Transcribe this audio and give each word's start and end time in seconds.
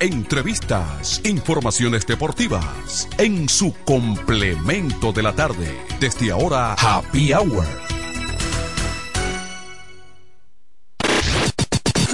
entrevistas, 0.00 1.20
informaciones 1.24 2.06
deportivas. 2.06 3.08
En 3.18 3.48
su 3.48 3.74
complemento 3.84 5.12
de 5.12 5.22
la 5.22 5.34
tarde. 5.34 5.76
Desde 6.00 6.30
ahora, 6.30 6.74
Happy 6.74 7.32
Hour. 7.32 7.66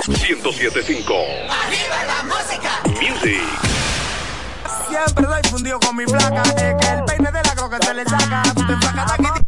1075. 0.09 1.15
¡Arriba 1.15 2.05
la 2.07 2.23
música! 2.25 2.83
Music. 3.01 3.41
Siempre 4.89 5.27
doy 5.27 5.43
fundido 5.51 5.81
con 5.81 5.97
mi 5.97 6.05
placa. 6.05 6.43
Es 6.43 6.55
que 6.55 6.93
el 6.93 7.05
peine 7.05 7.31
de 7.31 7.43
la 7.43 7.55
croca 7.55 7.79
se 7.85 7.95
le 7.95 8.05
saca. 8.05 8.43
Tú 8.55 8.67
te 8.67 8.87
sacas 8.87 9.07
de 9.07 9.29
aquí. 9.29 9.42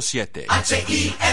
107. 0.00 1.25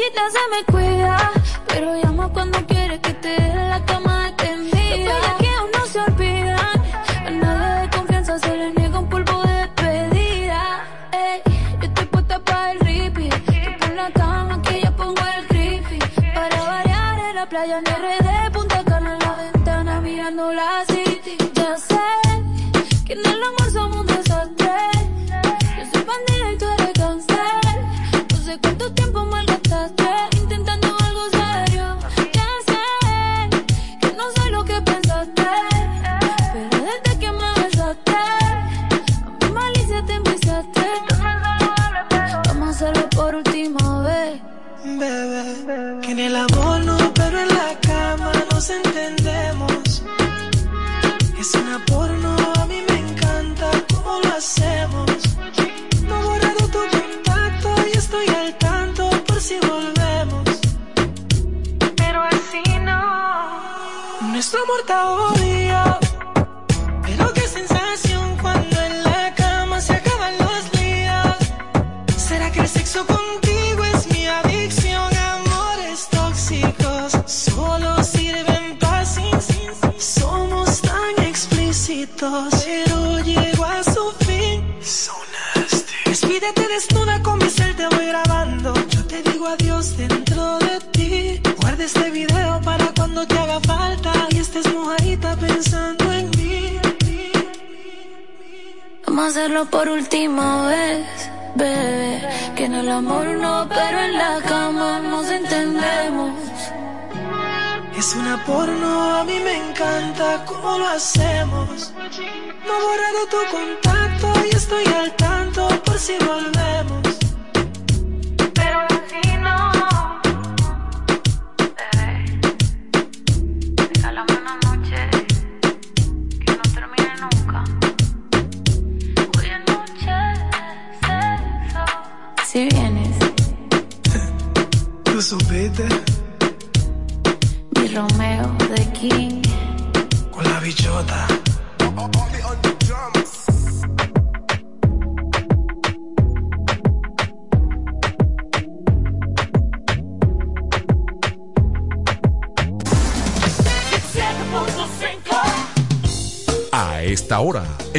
La 0.00 0.06
orillita 0.06 0.30
se 0.30 0.38
me 0.50 0.64
cuida, 0.72 1.32
pero 1.66 1.94
llama 2.00 2.30
cuando 2.32 2.58
quiere 2.66 2.79
Por 99.68 99.88
última 99.88 100.68
vez, 100.68 101.30
bebé. 101.54 102.26
Que 102.56 102.64
en 102.64 102.74
el 102.74 102.88
amor 102.88 103.26
no, 103.26 103.68
pero 103.68 103.98
en 103.98 104.14
la 104.16 104.40
cama 104.40 105.00
nos 105.00 105.28
entendemos. 105.28 106.32
Es 107.96 108.14
una 108.14 108.42
porno, 108.46 109.16
a 109.16 109.24
mí 109.24 109.38
me 109.40 109.68
encanta 109.68 110.44
cómo 110.46 110.78
lo 110.78 110.88
hacemos. 110.88 111.92
No 112.66 112.72
he 112.78 112.82
borrado 112.88 113.26
tu 113.30 113.56
contacto 113.56 114.32
y 114.46 114.56
estoy 114.56 114.84
al 114.94 115.14
tanto 115.16 115.68
por 115.84 115.98
si 115.98 116.14
volvemos. 116.14 117.09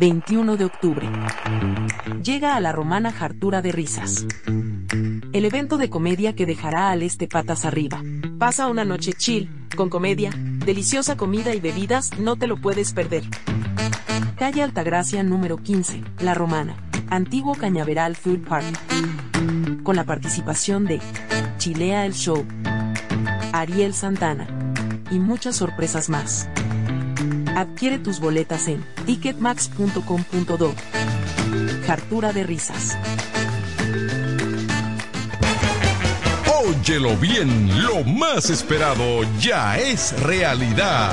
21 0.00 0.56
de 0.56 0.64
octubre. 0.64 1.06
Llega 2.24 2.56
a 2.56 2.60
la 2.60 2.72
romana 2.72 3.12
Jartura 3.12 3.60
de 3.60 3.70
Risas. 3.70 4.26
El 5.34 5.44
evento 5.44 5.76
de 5.76 5.90
comedia 5.90 6.34
que 6.34 6.46
dejará 6.46 6.90
al 6.90 7.02
este 7.02 7.28
patas 7.28 7.66
arriba. 7.66 8.02
Pasa 8.38 8.68
una 8.68 8.86
noche 8.86 9.12
chill, 9.12 9.50
con 9.76 9.90
comedia, 9.90 10.30
deliciosa 10.34 11.18
comida 11.18 11.54
y 11.54 11.60
bebidas, 11.60 12.18
no 12.18 12.36
te 12.36 12.46
lo 12.46 12.56
puedes 12.56 12.94
perder. 12.94 13.24
Calle 14.38 14.62
Altagracia 14.62 15.22
número 15.22 15.58
15, 15.58 16.02
La 16.20 16.32
Romana. 16.32 16.76
Antiguo 17.10 17.54
Cañaveral 17.54 18.16
Food 18.16 18.48
Park. 18.48 19.82
Con 19.82 19.96
la 19.96 20.04
participación 20.04 20.86
de 20.86 20.98
Chilea 21.58 22.06
el 22.06 22.14
Show, 22.14 22.46
Ariel 23.52 23.92
Santana 23.92 24.46
y 25.10 25.18
muchas 25.18 25.56
sorpresas 25.56 26.08
más. 26.08 26.48
Adquiere 27.56 27.98
tus 27.98 28.20
boletas 28.20 28.68
en 28.68 28.84
ticketmax.com.do. 29.06 30.74
Jartura 31.86 32.32
de 32.32 32.42
risas. 32.44 32.96
Óyelo 36.62 37.16
bien, 37.16 37.82
lo 37.82 38.04
más 38.04 38.50
esperado 38.50 39.22
ya 39.38 39.78
es 39.78 40.20
realidad. 40.22 41.12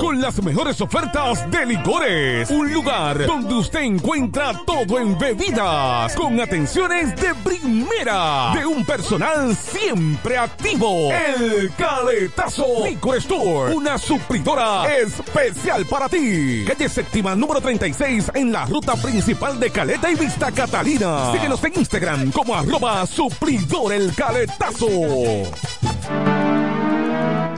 Con 0.00 0.20
las 0.20 0.42
mejores 0.42 0.80
ofertas 0.80 1.50
de 1.50 1.66
licores. 1.66 2.50
Un 2.50 2.72
lugar 2.72 3.26
donde 3.26 3.54
usted 3.54 3.80
encuentra 3.80 4.52
todo 4.66 4.98
en 4.98 5.18
bebidas. 5.18 6.14
Con 6.14 6.40
atenciones 6.40 7.14
de 7.16 7.34
primera. 7.34 8.52
De 8.54 8.64
un 8.66 8.84
personal 8.84 9.54
siempre 9.56 10.38
activo. 10.38 11.10
El 11.12 11.70
Caletazo. 11.76 12.84
Licor 12.84 13.18
Store. 13.18 13.74
Una 13.74 13.98
supridora 13.98 14.96
especial 14.96 15.84
para 15.86 16.08
ti. 16.08 16.64
Calle 16.66 16.88
séptima 16.88 17.34
número 17.34 17.60
36 17.60 18.30
en 18.34 18.52
la 18.52 18.64
ruta 18.66 18.94
principal 18.96 19.60
de 19.60 19.70
Caleta 19.70 20.10
y 20.10 20.14
Vista 20.14 20.50
Catalina. 20.52 21.32
Síguenos 21.32 21.62
en 21.64 21.78
Instagram 21.78 22.30
como 22.32 22.54
arroba 22.54 23.06
supridor 23.06 23.92
el 23.92 24.14
Caletazo. 24.14 24.88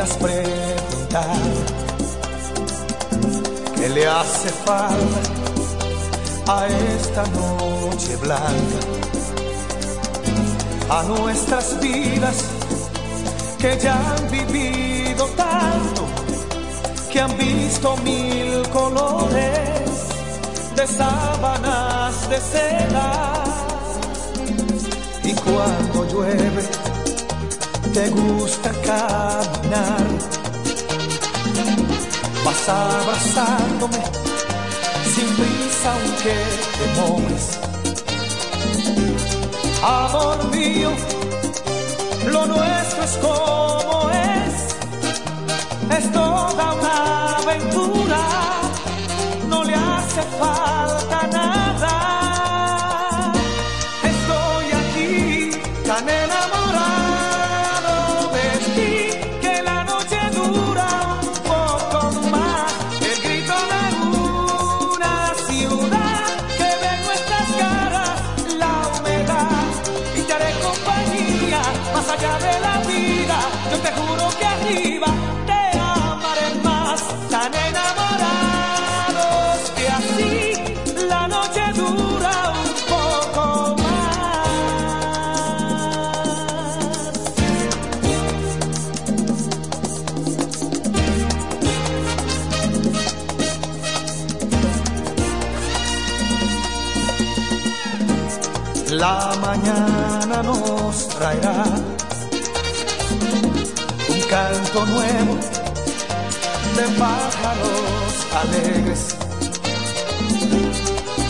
puedas 0.00 0.16
preguntar. 0.16 1.36
Qué 3.76 3.88
le 3.88 4.06
hace 4.06 4.48
falta 4.64 5.30
a 6.48 6.66
esta 6.66 7.24
noche 7.26 8.16
blanca, 8.16 8.80
a 10.88 11.02
nuestras 11.04 11.80
vidas 11.80 12.44
que 13.58 13.78
ya 13.78 13.94
han 13.94 14.30
vivido 14.30 15.26
tanto, 15.36 16.06
que 17.12 17.20
han 17.20 17.36
visto 17.36 17.96
mil 17.98 18.66
colores 18.70 19.90
de 20.76 20.86
sábanas 20.86 22.28
de 22.30 22.40
seda. 22.40 23.44
Y 25.24 25.32
cuando 25.34 26.04
llueve 26.10 26.89
te 27.92 28.08
gusta 28.10 28.70
caminar. 28.70 30.06
Vas 32.44 32.68
abrazándome 32.68 34.02
sin 35.14 35.28
prisa 35.36 35.92
aunque 35.92 36.34
te 36.78 36.86
mueves. 37.00 37.58
Amor 39.82 40.38
mío, 40.50 40.90
lo 42.30 42.46
nuestro 42.46 43.04
es 43.04 43.16
como 43.18 44.10
es. 44.10 44.76
Estoy 45.98 46.39
mañana 99.50 100.42
nos 100.44 101.08
traerá 101.08 101.64
un 104.12 104.20
canto 104.34 104.78
nuevo 104.94 105.34
de 106.76 106.84
pájaros 107.02 108.12
alegres. 108.42 109.02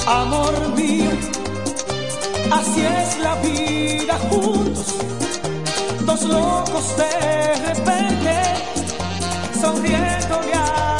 Amor 0.06 0.54
mío, 0.76 1.12
así 2.59 2.80
es 2.98 3.18
la 3.26 3.35
vida 3.37 4.14
juntos, 4.28 4.88
dos 6.04 6.22
locos 6.24 6.87
de 7.02 7.14
repente, 7.68 8.35
sonriendo 9.62 10.37
de 10.42 10.50
ya. 10.52 10.99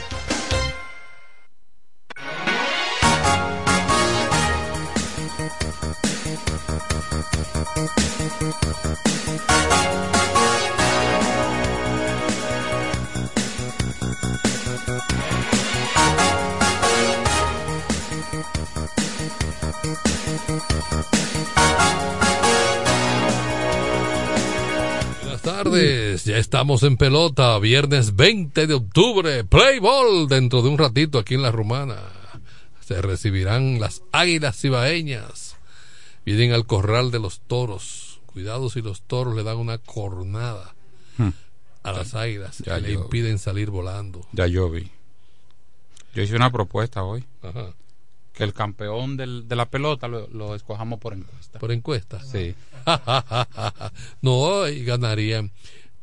Estamos 26.61 26.83
en 26.83 26.95
pelota, 26.95 27.57
viernes 27.57 28.15
20 28.15 28.67
de 28.67 28.75
octubre, 28.75 29.43
play 29.45 29.79
ball 29.79 30.27
dentro 30.27 30.61
de 30.61 30.69
un 30.69 30.77
ratito 30.77 31.17
aquí 31.17 31.33
en 31.33 31.41
la 31.41 31.51
Romana. 31.51 31.95
Se 32.81 33.01
recibirán 33.01 33.79
las 33.79 34.03
águilas 34.11 34.61
cibaeñas. 34.61 35.55
Vienen 36.23 36.51
al 36.53 36.67
corral 36.67 37.09
de 37.09 37.17
los 37.17 37.39
toros. 37.39 38.19
Cuidado 38.27 38.69
si 38.69 38.83
los 38.83 39.01
toros 39.01 39.35
le 39.35 39.41
dan 39.41 39.57
una 39.57 39.79
cornada 39.79 40.75
Hmm. 41.17 41.29
a 41.81 41.91
las 41.93 42.13
águilas 42.13 42.59
Ya 42.59 42.75
que 42.75 42.81
le 42.81 42.93
impiden 42.93 43.39
salir 43.39 43.71
volando. 43.71 44.27
Ya 44.31 44.45
yo 44.45 44.69
vi. 44.69 44.87
Yo 46.13 46.21
hice 46.21 46.35
una 46.35 46.51
propuesta 46.51 47.01
hoy. 47.01 47.25
Ajá. 47.41 47.73
Que 48.33 48.43
el 48.43 48.53
campeón 48.53 49.17
del- 49.17 49.47
de 49.47 49.55
la 49.55 49.65
pelota 49.65 50.07
lo, 50.07 50.27
lo 50.27 50.53
escojamos 50.53 50.99
por 50.99 51.13
encuesta. 51.13 51.57
¿Por 51.57 51.71
encuesta? 51.71 52.23
Sí. 52.23 52.53
no, 54.21 54.67
y 54.67 54.85
ganarían. 54.85 55.51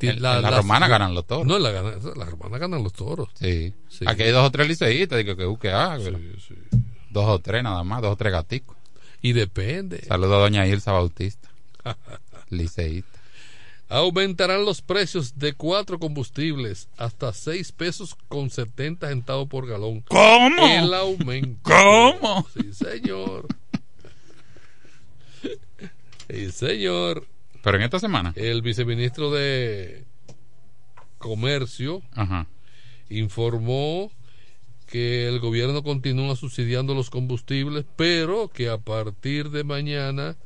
En- 0.01 0.17
en 0.17 0.23
la 0.23 0.51
romana 0.51 0.89
ganan 0.89 1.15
los 1.15 1.27
toros. 1.27 1.47
No, 1.47 1.57
en 1.57 1.63
la, 1.63 2.25
romana 2.27 2.59
ganan 2.59 2.83
los 2.85 2.93
toros. 2.93 3.29
Sí. 3.35 3.75
Sí. 3.89 4.05
Aquí 4.07 4.23
hay 4.23 4.31
dos 4.31 4.47
o 4.47 4.51
tres 4.51 4.69
liceístas. 4.69 5.19
Digo 5.19 5.37
que, 5.37 5.47
uh, 5.47 5.59
que 5.59 5.71
ah, 5.71 5.97
pero 6.03 6.19
Dos 7.11 7.25
o 7.27 7.39
tres 7.39 7.63
nada 7.63 7.83
más, 7.85 8.03
dos 8.03 8.13
o 8.13 8.17
tres 8.17 8.33
gaticos. 8.33 8.77
Y 9.23 9.33
depende. 9.33 10.05
Saludo 10.07 10.37
a 10.37 10.41
doña 10.41 10.67
Ilsa 10.67 10.93
Bautista. 10.93 11.49
liceísta. 12.51 13.19
Aumentarán 13.91 14.67
los 14.67 14.83
precios 14.83 15.39
de 15.39 15.55
cuatro 15.55 15.99
combustibles 15.99 16.89
hasta 16.99 17.33
seis 17.33 17.73
pesos 17.73 18.15
con 18.29 18.51
70 18.51 19.09
centavos 19.09 19.49
por 19.49 19.67
galón. 19.67 20.03
¿Cómo? 20.03 20.67
El 20.67 20.93
aumento. 20.93 21.59
¿Cómo? 21.63 22.47
Sí, 22.55 22.73
señor. 22.75 23.47
Sí, 26.29 26.51
señor. 26.53 27.27
Pero 27.63 27.77
en 27.77 27.83
esta 27.83 27.99
semana. 27.99 28.33
El 28.37 28.63
viceministro 28.63 29.31
de 29.31 30.05
Comercio 31.19 32.03
Ajá. 32.15 32.47
informó 33.11 34.13
que 34.87 35.29
el 35.29 35.39
gobierno 35.41 35.83
continúa 35.83 36.35
subsidiando 36.37 36.95
los 36.95 37.11
combustibles, 37.11 37.85
pero 37.97 38.49
que 38.49 38.69
a 38.69 38.79
partir 38.79 39.51
de 39.51 39.65
mañana 39.65 40.37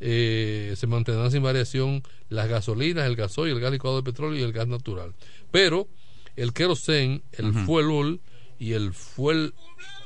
eh, 0.00 0.74
se 0.76 0.86
mantendrán 0.86 1.30
sin 1.30 1.42
variación 1.42 2.02
las 2.28 2.48
gasolinas, 2.48 3.06
el 3.06 3.14
gasoil, 3.16 3.52
el 3.52 3.60
gas 3.60 3.70
licuado 3.72 3.96
de 3.96 4.02
petróleo 4.02 4.38
y 4.40 4.42
el 4.42 4.52
gas 4.52 4.66
natural. 4.66 5.14
Pero 5.52 5.86
el 6.36 6.52
kerosene, 6.52 7.22
el 7.32 7.50
Ujú. 7.50 7.58
fuel 7.60 7.86
oil 7.90 8.20
y 8.58 8.72
el 8.72 8.92
fuel 8.92 9.54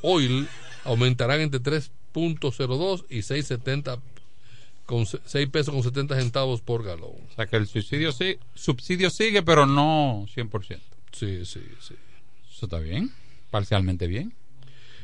oil 0.03 0.47
aumentarán 0.85 1.41
entre 1.41 1.61
3.02 1.61 3.07
y 3.09 3.19
6.70 3.21 4.01
con 4.89 5.05
se- 5.05 5.21
6 5.27 5.49
pesos 5.51 5.75
con 5.75 5.83
70 5.83 6.17
centavos 6.17 6.63
por 6.63 6.83
galón. 6.83 7.13
O 7.31 7.35
sea 7.37 7.45
que 7.47 7.57
el 7.57 7.67
subsidio, 7.67 8.11
sí, 8.11 8.39
subsidio 8.55 9.11
sigue, 9.11 9.43
pero 9.43 9.67
no 9.67 10.25
100%. 10.35 10.81
Sí, 11.13 11.45
sí, 11.45 11.61
sí. 11.79 11.95
Eso 12.51 12.65
está 12.67 12.79
bien. 12.79 13.13
Parcialmente 13.51 14.07
bien. 14.07 14.33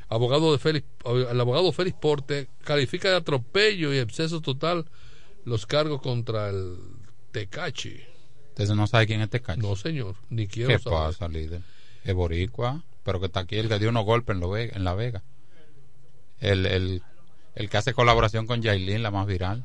abogado 0.08 0.52
de 0.52 0.58
Félix, 0.58 0.86
el 1.04 1.38
abogado 1.40 1.70
Félix 1.72 1.96
Porte 2.00 2.48
califica 2.62 3.10
de 3.10 3.16
atropello 3.16 3.92
y 3.92 3.98
exceso 3.98 4.40
total 4.40 4.86
los 5.44 5.66
cargos 5.66 6.00
contra 6.00 6.48
el 6.48 6.76
Tecachi. 7.32 8.00
Entonces 8.50 8.74
no 8.76 8.86
sabe 8.86 9.06
quién 9.06 9.20
es 9.20 9.28
Tecachi. 9.28 9.60
No, 9.60 9.76
señor, 9.76 10.14
ni 10.30 10.46
quiero 10.46 10.68
¿Qué 10.70 10.78
saber. 10.78 10.98
pasa, 10.98 11.28
líder? 11.28 11.60
Es 12.04 12.14
boricua, 12.14 12.82
pero 13.02 13.20
que 13.20 13.26
está 13.26 13.40
aquí 13.40 13.56
el 13.56 13.68
que 13.68 13.78
dio 13.78 13.90
unos 13.90 14.04
golpes 14.06 14.34
en, 14.34 14.40
Lo 14.40 14.56
en 14.56 14.82
La 14.84 14.94
Vega. 14.94 15.22
El, 16.40 16.64
el, 16.66 17.02
el 17.54 17.68
que 17.70 17.76
hace 17.76 17.94
colaboración 17.94 18.46
con 18.46 18.62
Yailin, 18.62 19.02
la 19.02 19.10
más 19.10 19.26
viral. 19.26 19.64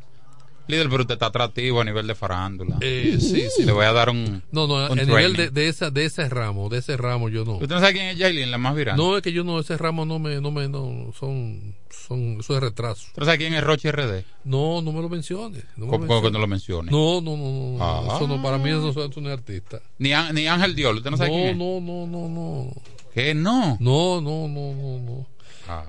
Líder, 0.68 0.88
pero 0.88 1.02
usted 1.02 1.16
está 1.16 1.26
atractivo 1.26 1.82
a 1.82 1.84
nivel 1.84 2.06
de 2.06 2.14
farándula. 2.14 2.78
Eh, 2.82 3.18
sí, 3.20 3.48
sí. 3.50 3.64
Le 3.66 3.72
voy 3.72 3.86
a 3.86 3.92
dar 3.92 4.12
un. 4.12 4.44
No, 4.52 4.68
no, 4.68 4.76
un 4.92 5.00
a 5.00 5.04
nivel 5.04 5.36
de, 5.36 5.50
de 5.50 5.68
esa, 5.68 5.90
de 5.90 6.06
ese 6.06 6.30
ramo, 6.30 6.70
de 6.70 6.78
ese 6.78 6.96
ramo 6.96 7.28
yo 7.28 7.44
no. 7.44 7.54
¿Usted 7.54 7.70
no 7.70 7.80
sabe 7.80 7.94
quién 7.94 8.06
es 8.10 8.18
Yailin, 8.20 8.52
la 8.52 8.60
más 8.60 8.76
viral? 8.76 8.96
No, 8.96 9.18
es 9.18 9.24
que 9.24 9.32
yo 9.34 9.44
no, 9.44 9.60
ese 9.60 9.78
ramo 9.78 10.06
no 10.06 10.20
me, 10.20 10.40
no 10.40 10.52
me, 10.52 10.68
no, 10.70 11.12
son, 11.20 11.74
son, 11.90 12.38
eso 12.40 12.56
es 12.56 12.62
retraso. 12.62 13.02
¿Usted 13.08 13.20
no 13.20 13.26
sabe 13.26 13.40
quién 13.40 13.56
es 13.56 13.64
Roche 13.64 13.92
RD? 13.92 14.24
No, 14.44 14.84
no 14.84 14.92
me 14.92 15.02
lo 15.02 15.10
menciones. 15.10 15.64
No 15.76 15.88
me 15.88 15.92
¿Cómo, 15.94 16.04
lo 16.06 16.08
que 16.08 16.30
menciones. 16.30 16.34
no 16.34 16.40
lo 16.40 16.48
mencione? 16.48 16.92
No, 16.92 17.20
no, 17.22 17.36
no, 17.36 17.78
no, 17.80 17.84
Ah. 17.84 18.16
eso 18.18 18.28
no, 18.28 18.40
para 18.44 18.60
mí 18.60 18.70
eso, 18.70 18.90
eso 18.90 19.22
no 19.22 19.30
es 19.30 19.34
artista. 19.40 19.80
Ni, 19.98 20.12
ni 20.34 20.46
Ángel 20.48 20.76
Diol, 20.76 20.98
¿usted 20.98 21.10
no 21.10 21.18
sabe 21.18 21.32
quién 21.32 21.48
es? 21.48 21.58
no, 21.58 21.82
no, 21.82 22.06
no, 22.06 22.30
no. 22.30 22.74
¿Qué? 23.12 23.34
No. 23.34 23.76
No, 23.80 24.22
no, 24.22 24.48
no, 24.48 24.74
no, 24.76 25.00
no. 25.00 25.28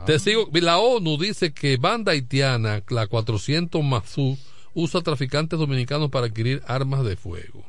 Te 0.07 0.19
sigo. 0.19 0.49
La 0.53 0.79
ONU 0.79 1.17
dice 1.19 1.53
que 1.53 1.77
banda 1.77 2.13
haitiana, 2.13 2.83
la 2.89 3.07
400 3.07 3.83
Mazú, 3.83 4.37
usa 4.75 5.01
traficantes 5.01 5.59
dominicanos 5.59 6.11
para 6.11 6.27
adquirir 6.27 6.63
armas 6.67 7.05
de 7.05 7.17
fuego. 7.17 7.65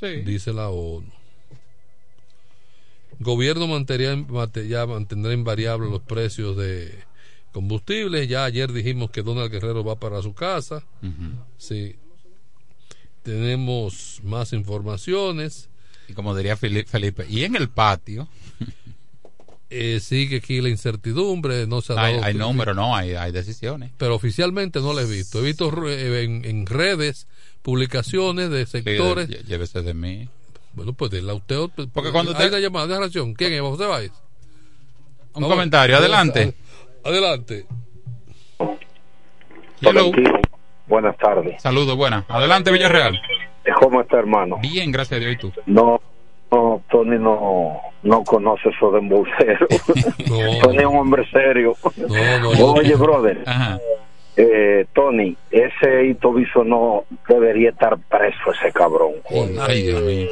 Sí. 0.00 0.22
Dice 0.24 0.52
la 0.52 0.68
ONU. 0.68 1.10
Gobierno 3.20 3.66
mantendría, 3.68 4.16
mate- 4.16 4.66
ya 4.68 4.86
mantendrá 4.86 5.32
invariables 5.32 5.90
los 5.90 6.00
precios 6.02 6.56
de 6.56 6.92
combustibles. 7.52 8.28
Ya 8.28 8.44
ayer 8.44 8.72
dijimos 8.72 9.10
que 9.10 9.22
Donald 9.22 9.50
Guerrero 9.50 9.84
va 9.84 9.96
para 9.96 10.22
su 10.22 10.34
casa. 10.34 10.82
Sí. 11.58 11.96
tenemos 13.22 14.20
más 14.24 14.52
informaciones. 14.52 15.68
Y 16.08 16.14
como 16.14 16.34
diría 16.34 16.56
Felipe, 16.56 17.24
y 17.28 17.44
en 17.44 17.54
el 17.54 17.68
patio 17.68 18.26
Eh, 19.74 20.00
sigue 20.00 20.36
aquí 20.36 20.60
la 20.60 20.68
incertidumbre, 20.68 21.66
no 21.66 21.80
se 21.80 21.94
ha 21.94 22.02
hay, 22.04 22.14
dado- 22.14 22.26
hay 22.26 22.34
números, 22.34 22.76
no, 22.76 22.94
hay, 22.94 23.14
hay 23.14 23.32
decisiones. 23.32 23.90
pero 23.96 24.14
oficialmente 24.14 24.80
no 24.80 24.92
la 24.92 25.02
he 25.02 25.06
visto. 25.06 25.38
He 25.38 25.42
visto 25.42 25.72
eh, 25.88 26.24
en, 26.24 26.44
en 26.44 26.66
redes 26.66 27.26
publicaciones 27.62 28.50
de 28.50 28.66
sectores. 28.66 29.28
Llévese 29.46 29.80
de 29.82 29.94
mí. 29.94 30.28
Bueno, 30.74 30.92
pues 30.92 31.10
de 31.10 31.22
la 31.22 31.34
usted. 31.34 31.56
Porque 31.92 32.12
cuando 32.12 32.32
hay 32.32 32.38
te- 32.38 32.48
una 32.48 32.58
llamada 32.58 32.86
de 32.86 32.94
relación. 32.96 33.34
¿Quién 33.34 33.52
es? 33.54 33.60
José 33.60 33.86
Báez. 33.86 34.12
Un 35.34 35.44
comentario, 35.44 35.96
adelante. 35.96 36.54
Adelante. 37.04 37.66
Hello. 39.80 40.10
Buenas 40.86 41.16
tardes. 41.16 41.60
Saludos, 41.62 41.96
buenas. 41.96 42.24
Adelante, 42.28 42.70
Villarreal. 42.70 43.18
¿Cómo 43.80 44.00
está, 44.02 44.18
hermano? 44.18 44.58
Bien, 44.60 44.90
gracias 44.92 45.18
a 45.18 45.20
Dios. 45.20 45.32
¿Y 45.34 45.38
tú? 45.38 45.52
No, 45.66 46.00
no 46.52 46.82
Tony 46.90 47.18
no, 47.18 47.80
no 48.02 48.24
conoce 48.24 48.68
eso 48.68 48.90
de 48.92 48.98
embolsero. 48.98 49.66
Tony 50.62 50.78
es 50.78 50.86
un 50.86 50.96
hombre 50.96 51.28
serio. 51.30 51.74
Oye, 52.60 52.94
brother. 52.96 53.42
Eh, 54.36 54.86
Tony, 54.94 55.36
ese 55.50 56.06
Itobizo 56.06 56.64
no 56.64 57.04
debería 57.28 57.70
estar 57.70 57.98
preso, 57.98 58.52
ese 58.52 58.72
cabrón. 58.72 59.14
Ay, 59.60 59.82
Dios 59.82 60.02
mío. 60.02 60.28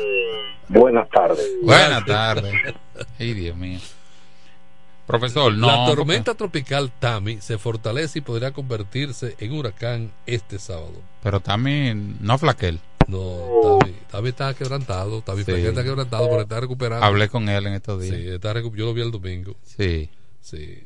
Buenas 0.68 1.09
tardes. 1.09 1.46
Buenas 1.62 2.04
tardes. 2.04 2.54
Ay, 3.18 3.35
Dios 3.35 3.56
mío. 3.56 3.78
Profesor, 5.06 5.52
no. 5.52 5.66
la 5.66 5.87
tormenta 5.87 6.35
tropical 6.35 6.92
Tami 7.00 7.38
se 7.38 7.59
fortalece 7.59 8.20
y 8.20 8.22
podría 8.22 8.52
convertirse 8.52 9.35
en 9.40 9.52
huracán 9.52 10.12
este 10.24 10.61
sábado. 10.61 10.94
Pero 11.22 11.40
también, 11.40 12.16
no 12.20 12.38
flaquel. 12.38 12.78
No, 13.11 13.79
Tami, 13.81 13.92
Tami 14.11 14.29
está 14.29 14.55
quebrantado. 14.55 15.23
Tami 15.23 15.44
Sí. 15.44 15.53
Está 15.53 15.83
quebrantado, 15.83 16.29
pero 16.29 16.42
está 16.42 16.61
recuperando. 16.61 17.05
Hablé 17.05 17.29
con 17.29 17.49
él 17.49 17.66
en 17.66 17.75
estos 17.75 18.01
días. 18.03 18.16
Sí, 18.16 18.29
está 18.29 18.55
yo 18.55 18.70
lo 18.87 18.94
vi 18.94 19.03
el 19.03 19.11
domingo. 19.11 19.57
Sí. 19.64 20.09
Sí. 20.40 20.85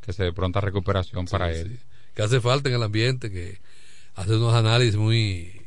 Que 0.00 0.12
se 0.12 0.24
dé 0.24 0.32
pronta 0.32 0.60
recuperación 0.60 1.26
para 1.26 1.52
él. 1.52 1.78
Que 2.14 2.22
hace 2.22 2.40
falta 2.40 2.68
en 2.68 2.74
el 2.74 2.82
ambiente, 2.82 3.30
que 3.30 3.60
hace 4.14 4.34
unos 4.36 4.54
análisis 4.54 4.96
muy, 4.96 5.60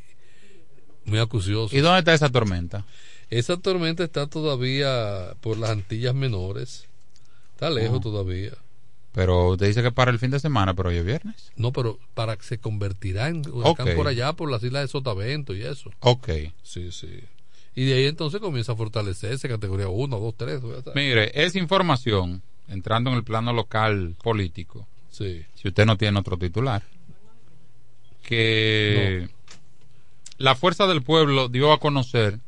muy 1.04 1.18
acuciosos. 1.18 1.72
¿Y 1.72 1.78
dónde 1.80 2.00
está 2.00 2.14
esa 2.14 2.28
tormenta? 2.28 2.84
Esa 3.30 3.56
tormenta 3.56 4.04
está 4.04 4.26
todavía 4.26 5.34
por 5.40 5.56
las 5.58 5.70
Antillas 5.70 6.14
Menores. 6.14 6.86
Está 7.54 7.70
lejos 7.70 7.98
Oh. 7.98 8.00
todavía. 8.00 8.52
Pero 9.14 9.50
usted 9.50 9.68
dice 9.68 9.80
que 9.82 9.92
para 9.92 10.10
el 10.10 10.18
fin 10.18 10.32
de 10.32 10.40
semana, 10.40 10.74
pero 10.74 10.88
hoy 10.88 10.96
es 10.96 11.04
viernes. 11.04 11.52
No, 11.54 11.72
pero 11.72 12.00
para 12.14 12.36
que 12.36 12.42
se 12.42 12.58
convertirá 12.58 13.28
en 13.28 13.48
huracán 13.48 13.94
por 13.94 14.08
allá, 14.08 14.32
por 14.32 14.50
las 14.50 14.62
islas 14.64 14.82
de 14.82 14.88
Sotavento 14.88 15.54
y 15.54 15.62
eso. 15.62 15.90
Ok. 16.00 16.28
Sí, 16.64 16.90
sí. 16.90 17.20
Y 17.76 17.84
de 17.84 17.94
ahí 17.94 18.06
entonces 18.06 18.40
comienza 18.40 18.72
a 18.72 18.76
fortalecerse 18.76 19.48
categoría 19.48 19.88
1, 19.88 20.18
2, 20.18 20.34
3. 20.36 20.60
Mire, 20.96 21.30
esa 21.44 21.58
información, 21.60 22.42
entrando 22.68 23.10
en 23.10 23.16
el 23.16 23.22
plano 23.24 23.52
local 23.52 24.16
político, 24.20 24.86
Sí. 25.10 25.44
si 25.54 25.68
usted 25.68 25.86
no 25.86 25.96
tiene 25.96 26.18
otro 26.18 26.36
titular, 26.36 26.82
que 28.22 29.28
la 30.38 30.56
Fuerza 30.56 30.86
del 30.88 31.02
Pueblo 31.02 31.48
dio 31.48 31.72
a 31.72 31.78
conocer 31.78 32.40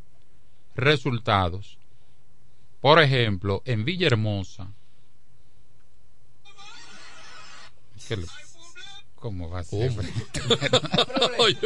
resultados. 0.75 1.79
Por 2.81 3.01
ejemplo, 3.01 3.63
en 3.65 3.85
Villahermosa. 3.85 4.73
¿Qué 8.09 8.17
le- 8.17 8.27
¿Cómo 9.17 9.49
va 9.51 9.61
a 9.61 9.65
ser? 9.65 9.91
Oye, 11.39 11.59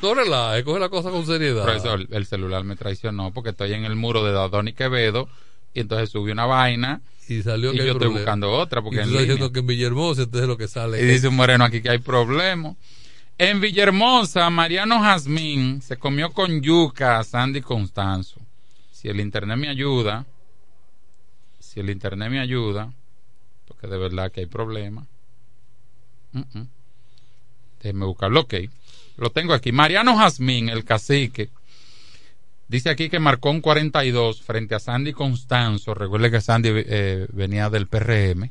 no 0.00 0.14
relaje, 0.14 0.64
coge 0.64 0.80
la 0.80 0.88
cosa 0.88 1.10
con 1.10 1.26
seriedad. 1.26 1.64
Profesor, 1.64 2.06
el 2.10 2.26
celular 2.26 2.64
me 2.64 2.76
traicionó 2.76 3.32
porque 3.32 3.50
estoy 3.50 3.74
en 3.74 3.84
el 3.84 3.96
muro 3.96 4.24
de 4.24 4.32
Dadoni 4.32 4.72
Quevedo 4.72 5.28
y 5.74 5.80
entonces 5.80 6.08
subí 6.10 6.30
una 6.32 6.46
vaina 6.46 7.02
y 7.28 7.42
salió 7.42 7.72
que 7.72 7.76
y 7.76 7.80
yo 7.80 7.84
estoy 7.86 7.98
problema. 7.98 8.18
buscando 8.20 8.50
otra 8.52 8.80
porque 8.80 9.00
y 9.00 9.02
tú 9.02 9.08
estás 9.08 9.20
diciendo 9.22 9.52
que 9.52 9.58
en 9.58 9.66
Villahermosa 9.66 10.22
entonces 10.22 10.48
lo 10.48 10.56
que 10.56 10.68
sale 10.68 11.02
Y 11.02 11.04
dice 11.04 11.28
un 11.28 11.36
moreno 11.36 11.64
aquí 11.64 11.82
que 11.82 11.90
hay 11.90 11.98
problema. 11.98 12.74
En 13.36 13.60
Villahermosa, 13.60 14.48
Mariano 14.50 15.00
Jazmín 15.00 15.82
se 15.82 15.96
comió 15.98 16.32
con 16.32 16.60
yuca 16.62 17.18
a 17.18 17.24
Sandy 17.24 17.60
Constanzo. 17.60 18.40
Si 18.90 19.08
el 19.08 19.20
internet 19.20 19.56
me 19.58 19.68
ayuda, 19.68 20.24
si 21.60 21.80
el 21.80 21.90
internet 21.90 22.30
me 22.30 22.40
ayuda, 22.40 22.92
porque 23.66 23.86
de 23.86 23.98
verdad 23.98 24.32
que 24.32 24.40
hay 24.40 24.46
problema. 24.46 25.06
Mm. 26.52 26.62
Déjeme 27.82 28.06
buscarlo, 28.06 28.40
ok. 28.40 28.54
Lo 29.16 29.30
tengo 29.30 29.52
aquí. 29.54 29.72
Mariano 29.72 30.16
Jazmín, 30.16 30.68
el 30.68 30.84
cacique, 30.84 31.50
dice 32.68 32.90
aquí 32.90 33.08
que 33.08 33.18
marcó 33.20 33.50
un 33.50 33.60
42 33.60 34.42
frente 34.42 34.74
a 34.74 34.78
Sandy 34.80 35.12
Constanzo. 35.12 35.94
Recuerde 35.94 36.30
que 36.30 36.40
Sandy 36.40 36.70
eh, 36.74 37.26
venía 37.32 37.70
del 37.70 37.86
PRM. 37.86 38.50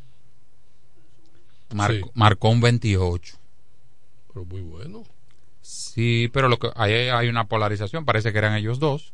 Mar- 1.73 1.91
Sí. 1.93 2.01
Marcó 2.13 2.49
un 2.49 2.61
28. 2.61 3.37
Pero 4.33 4.45
muy 4.45 4.61
bueno. 4.61 5.03
Sí, 5.61 6.29
pero 6.31 6.47
lo 6.47 6.57
que 6.59 6.69
ahí 6.75 6.93
hay 7.09 7.27
una 7.27 7.45
polarización. 7.47 8.05
Parece 8.05 8.31
que 8.31 8.37
eran 8.37 8.55
ellos 8.55 8.79
dos. 8.79 9.11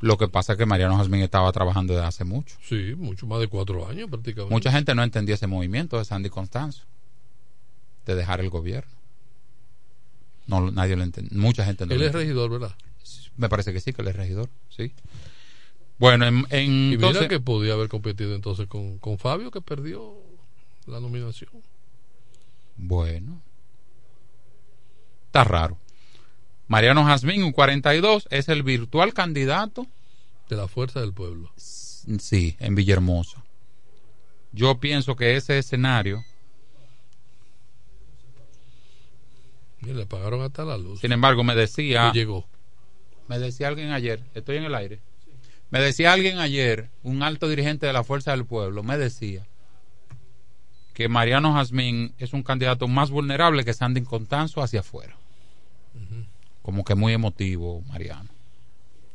Lo 0.00 0.16
que 0.18 0.28
pasa 0.28 0.52
es 0.52 0.58
que 0.58 0.66
Mariano 0.66 0.96
Jazmín 0.96 1.22
estaba 1.22 1.50
trabajando 1.52 1.94
desde 1.94 2.06
hace 2.06 2.24
mucho. 2.24 2.56
Sí, 2.62 2.94
mucho 2.96 3.26
más 3.26 3.40
de 3.40 3.48
cuatro 3.48 3.86
años 3.88 4.08
prácticamente. 4.10 4.54
Mucha 4.54 4.70
gente 4.72 4.94
no 4.94 5.02
entendía 5.02 5.34
ese 5.34 5.46
movimiento 5.46 5.98
de 5.98 6.04
Sandy 6.04 6.28
Constanzo. 6.30 6.84
De 8.06 8.14
dejar 8.14 8.40
el 8.40 8.48
gobierno. 8.50 8.90
No, 10.46 10.70
nadie 10.70 10.96
lo 10.96 11.02
entendió. 11.02 11.36
Mucha 11.38 11.64
gente 11.64 11.84
no 11.86 11.92
Él 11.92 12.00
lo 12.00 12.06
es 12.06 12.12
regidor, 12.12 12.50
¿verdad? 12.50 12.74
Me 13.36 13.48
parece 13.48 13.72
que 13.72 13.80
sí, 13.80 13.92
que 13.92 14.00
él 14.02 14.08
es 14.08 14.16
regidor. 14.16 14.48
Sí. 14.70 14.92
Bueno, 15.98 16.26
en, 16.26 16.46
en- 16.50 16.90
Y 16.90 16.94
entonces, 16.94 17.22
mira 17.22 17.28
que 17.28 17.40
podía 17.40 17.72
haber 17.74 17.88
competido 17.88 18.34
entonces 18.34 18.66
con, 18.68 18.98
con 18.98 19.18
Fabio, 19.18 19.50
que 19.50 19.60
perdió 19.60 20.14
la 20.86 21.00
nominación. 21.00 21.50
Bueno. 22.76 23.42
Está 25.26 25.44
raro. 25.44 25.78
Mariano 26.68 27.04
Jazmín, 27.04 27.42
un 27.42 27.52
42, 27.52 28.26
es 28.30 28.48
el 28.48 28.62
virtual 28.62 29.12
candidato. 29.14 29.86
De 30.48 30.56
la 30.56 30.68
fuerza 30.68 31.00
del 31.00 31.12
pueblo. 31.12 31.52
Sí, 31.56 32.56
en 32.60 32.74
Villahermosa. 32.74 33.42
Yo 34.52 34.78
pienso 34.78 35.16
que 35.16 35.36
ese 35.36 35.58
escenario, 35.58 36.24
Y 39.86 39.92
le 39.92 40.06
pagaron 40.06 40.42
hasta 40.42 40.64
la 40.64 40.76
luz. 40.78 41.00
sin 41.00 41.12
embargo, 41.12 41.44
me 41.44 41.54
decía. 41.54 42.12
Llegó. 42.12 42.46
Me 43.28 43.38
decía 43.38 43.68
alguien 43.68 43.90
ayer, 43.90 44.20
estoy 44.34 44.56
en 44.56 44.64
el 44.64 44.74
aire. 44.74 45.00
Me 45.70 45.80
decía 45.80 46.12
alguien 46.12 46.38
ayer, 46.38 46.90
un 47.02 47.22
alto 47.22 47.48
dirigente 47.48 47.86
de 47.86 47.92
la 47.92 48.04
Fuerza 48.04 48.30
del 48.30 48.44
Pueblo, 48.44 48.82
me 48.84 48.96
decía 48.98 49.44
que 50.94 51.08
Mariano 51.08 51.52
Jazmín 51.52 52.14
es 52.18 52.32
un 52.32 52.42
candidato 52.42 52.86
más 52.88 53.10
vulnerable 53.10 53.64
que 53.64 53.74
Sandy 53.74 54.02
Contanzo 54.02 54.62
hacia 54.62 54.80
afuera. 54.80 55.16
Como 56.62 56.84
que 56.84 56.94
muy 56.94 57.12
emotivo, 57.12 57.82
Mariano. 57.88 58.28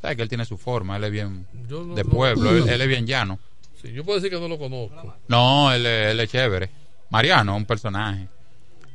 Sabes 0.02 0.16
que 0.18 0.24
él 0.24 0.30
tiene 0.30 0.46
su 0.46 0.58
forma, 0.58 0.98
él 0.98 1.04
es 1.06 1.12
bien 1.12 1.48
no- 1.70 1.96
de 1.96 2.04
no- 2.04 2.10
pueblo, 2.10 2.50
él, 2.56 2.68
él 2.70 2.82
es 2.82 2.88
bien 2.88 3.06
llano. 3.08 3.40
Sí, 3.82 3.92
yo 3.94 4.04
puedo 4.04 4.20
decir 4.20 4.30
que 4.32 4.40
no 4.40 4.48
lo 4.48 4.58
conozco. 4.60 5.16
No, 5.28 5.72
él, 5.74 5.86
él 5.86 6.20
es 6.20 6.30
chévere. 6.30 6.70
Mariano 7.10 7.54
es 7.54 7.58
un 7.58 7.66
personaje. 7.66 8.28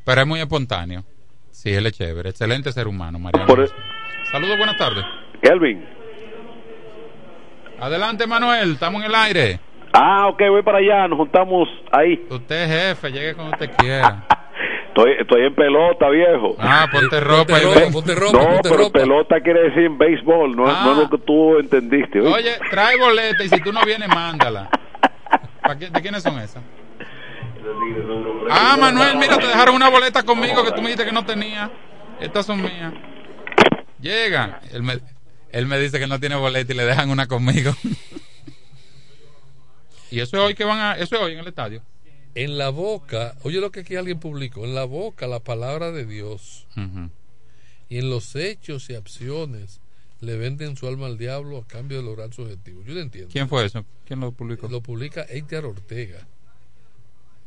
Pero 0.04 0.20
es 0.20 0.26
muy 0.26 0.40
espontáneo. 0.40 1.04
Sí, 1.56 1.72
él 1.72 1.86
es 1.86 1.92
chévere. 1.94 2.28
Excelente 2.28 2.70
ser 2.70 2.86
humano, 2.86 3.18
Mariano. 3.18 3.46
Por- 3.46 3.66
Saludos, 4.30 4.58
buenas 4.58 4.76
tardes. 4.76 5.02
Kelvin. 5.40 5.82
Adelante, 7.80 8.26
Manuel. 8.26 8.72
Estamos 8.72 9.00
en 9.02 9.06
el 9.08 9.14
aire. 9.14 9.60
Ah, 9.94 10.26
ok, 10.28 10.42
voy 10.50 10.62
para 10.62 10.78
allá, 10.78 11.08
nos 11.08 11.16
juntamos 11.18 11.66
ahí. 11.92 12.26
Usted 12.28 12.62
es 12.64 12.68
jefe, 12.96 13.10
llegue 13.10 13.34
cuando 13.34 13.52
usted 13.54 13.70
quiera. 13.78 14.24
Estoy, 14.88 15.12
estoy 15.18 15.42
en 15.46 15.54
pelota, 15.54 16.08
viejo. 16.10 16.56
Ah, 16.58 16.86
ponte 16.90 17.20
ropa 17.20 17.54
ponte 17.92 18.14
ropa, 18.14 18.32
no, 18.38 18.44
ponte 18.48 18.62
pero 18.70 18.76
ropa. 18.84 18.98
pelota 18.98 19.40
quiere 19.42 19.64
decir 19.64 19.84
en 19.84 19.98
béisbol, 19.98 20.56
no, 20.56 20.66
es- 20.70 20.78
no 20.84 20.92
es 20.92 20.98
lo 20.98 21.10
que 21.10 21.18
tú 21.18 21.58
entendiste. 21.58 22.20
Oye, 22.20 22.52
trae 22.70 22.96
boleta 22.98 23.44
y 23.44 23.48
si 23.50 23.60
tú 23.60 23.72
no 23.74 23.82
vienes, 23.84 24.08
mándala. 24.08 24.70
¿Pa' 25.62 25.76
qué- 25.76 25.90
¿De 25.90 26.00
quiénes 26.00 26.22
son 26.22 26.38
esas? 26.38 26.62
Ah, 28.50 28.76
Manuel, 28.78 29.16
mira, 29.16 29.38
te 29.38 29.46
dejaron 29.46 29.74
una 29.74 29.88
boleta 29.88 30.22
conmigo 30.22 30.64
que 30.64 30.70
tú 30.70 30.76
me 30.76 30.88
dijiste 30.88 31.04
que 31.04 31.12
no 31.12 31.24
tenía. 31.24 31.70
Estas 32.20 32.46
son 32.46 32.62
mías. 32.62 32.92
Llega. 34.00 34.60
Él 34.72 34.82
me, 34.82 35.00
él 35.50 35.66
me 35.66 35.78
dice 35.78 35.98
que 35.98 36.06
no 36.06 36.20
tiene 36.20 36.36
boleta 36.36 36.72
y 36.72 36.76
le 36.76 36.84
dejan 36.84 37.10
una 37.10 37.26
conmigo. 37.26 37.74
y 40.10 40.20
eso 40.20 40.36
es 40.36 40.42
hoy 40.42 40.54
que 40.54 40.64
van 40.64 40.78
a, 40.78 40.92
eso 40.94 41.16
es 41.16 41.22
hoy 41.22 41.32
en 41.32 41.40
el 41.40 41.48
estadio. 41.48 41.82
En 42.34 42.58
la 42.58 42.68
boca, 42.68 43.34
oye 43.44 43.60
lo 43.60 43.70
que 43.70 43.80
aquí 43.80 43.96
alguien 43.96 44.20
publicó, 44.20 44.64
en 44.64 44.74
la 44.74 44.84
boca 44.84 45.26
la 45.26 45.40
palabra 45.40 45.90
de 45.90 46.04
Dios 46.04 46.66
y 47.88 47.98
en 47.98 48.10
los 48.10 48.36
hechos 48.36 48.90
y 48.90 48.94
acciones 48.94 49.80
le 50.20 50.36
venden 50.36 50.76
su 50.76 50.86
alma 50.86 51.06
al 51.06 51.16
diablo 51.16 51.58
a 51.58 51.66
cambio 51.66 51.96
de 51.96 52.04
lograr 52.04 52.32
su 52.34 52.42
objetivo. 52.42 52.82
Yo 52.84 52.94
no 52.94 53.00
entiendo. 53.00 53.30
¿Quién 53.32 53.48
fue 53.48 53.64
eso? 53.64 53.86
¿Quién 54.04 54.20
lo 54.20 54.32
publicó? 54.32 54.68
Lo 54.68 54.82
publica 54.82 55.24
Edgar 55.28 55.64
Ortega, 55.64 56.26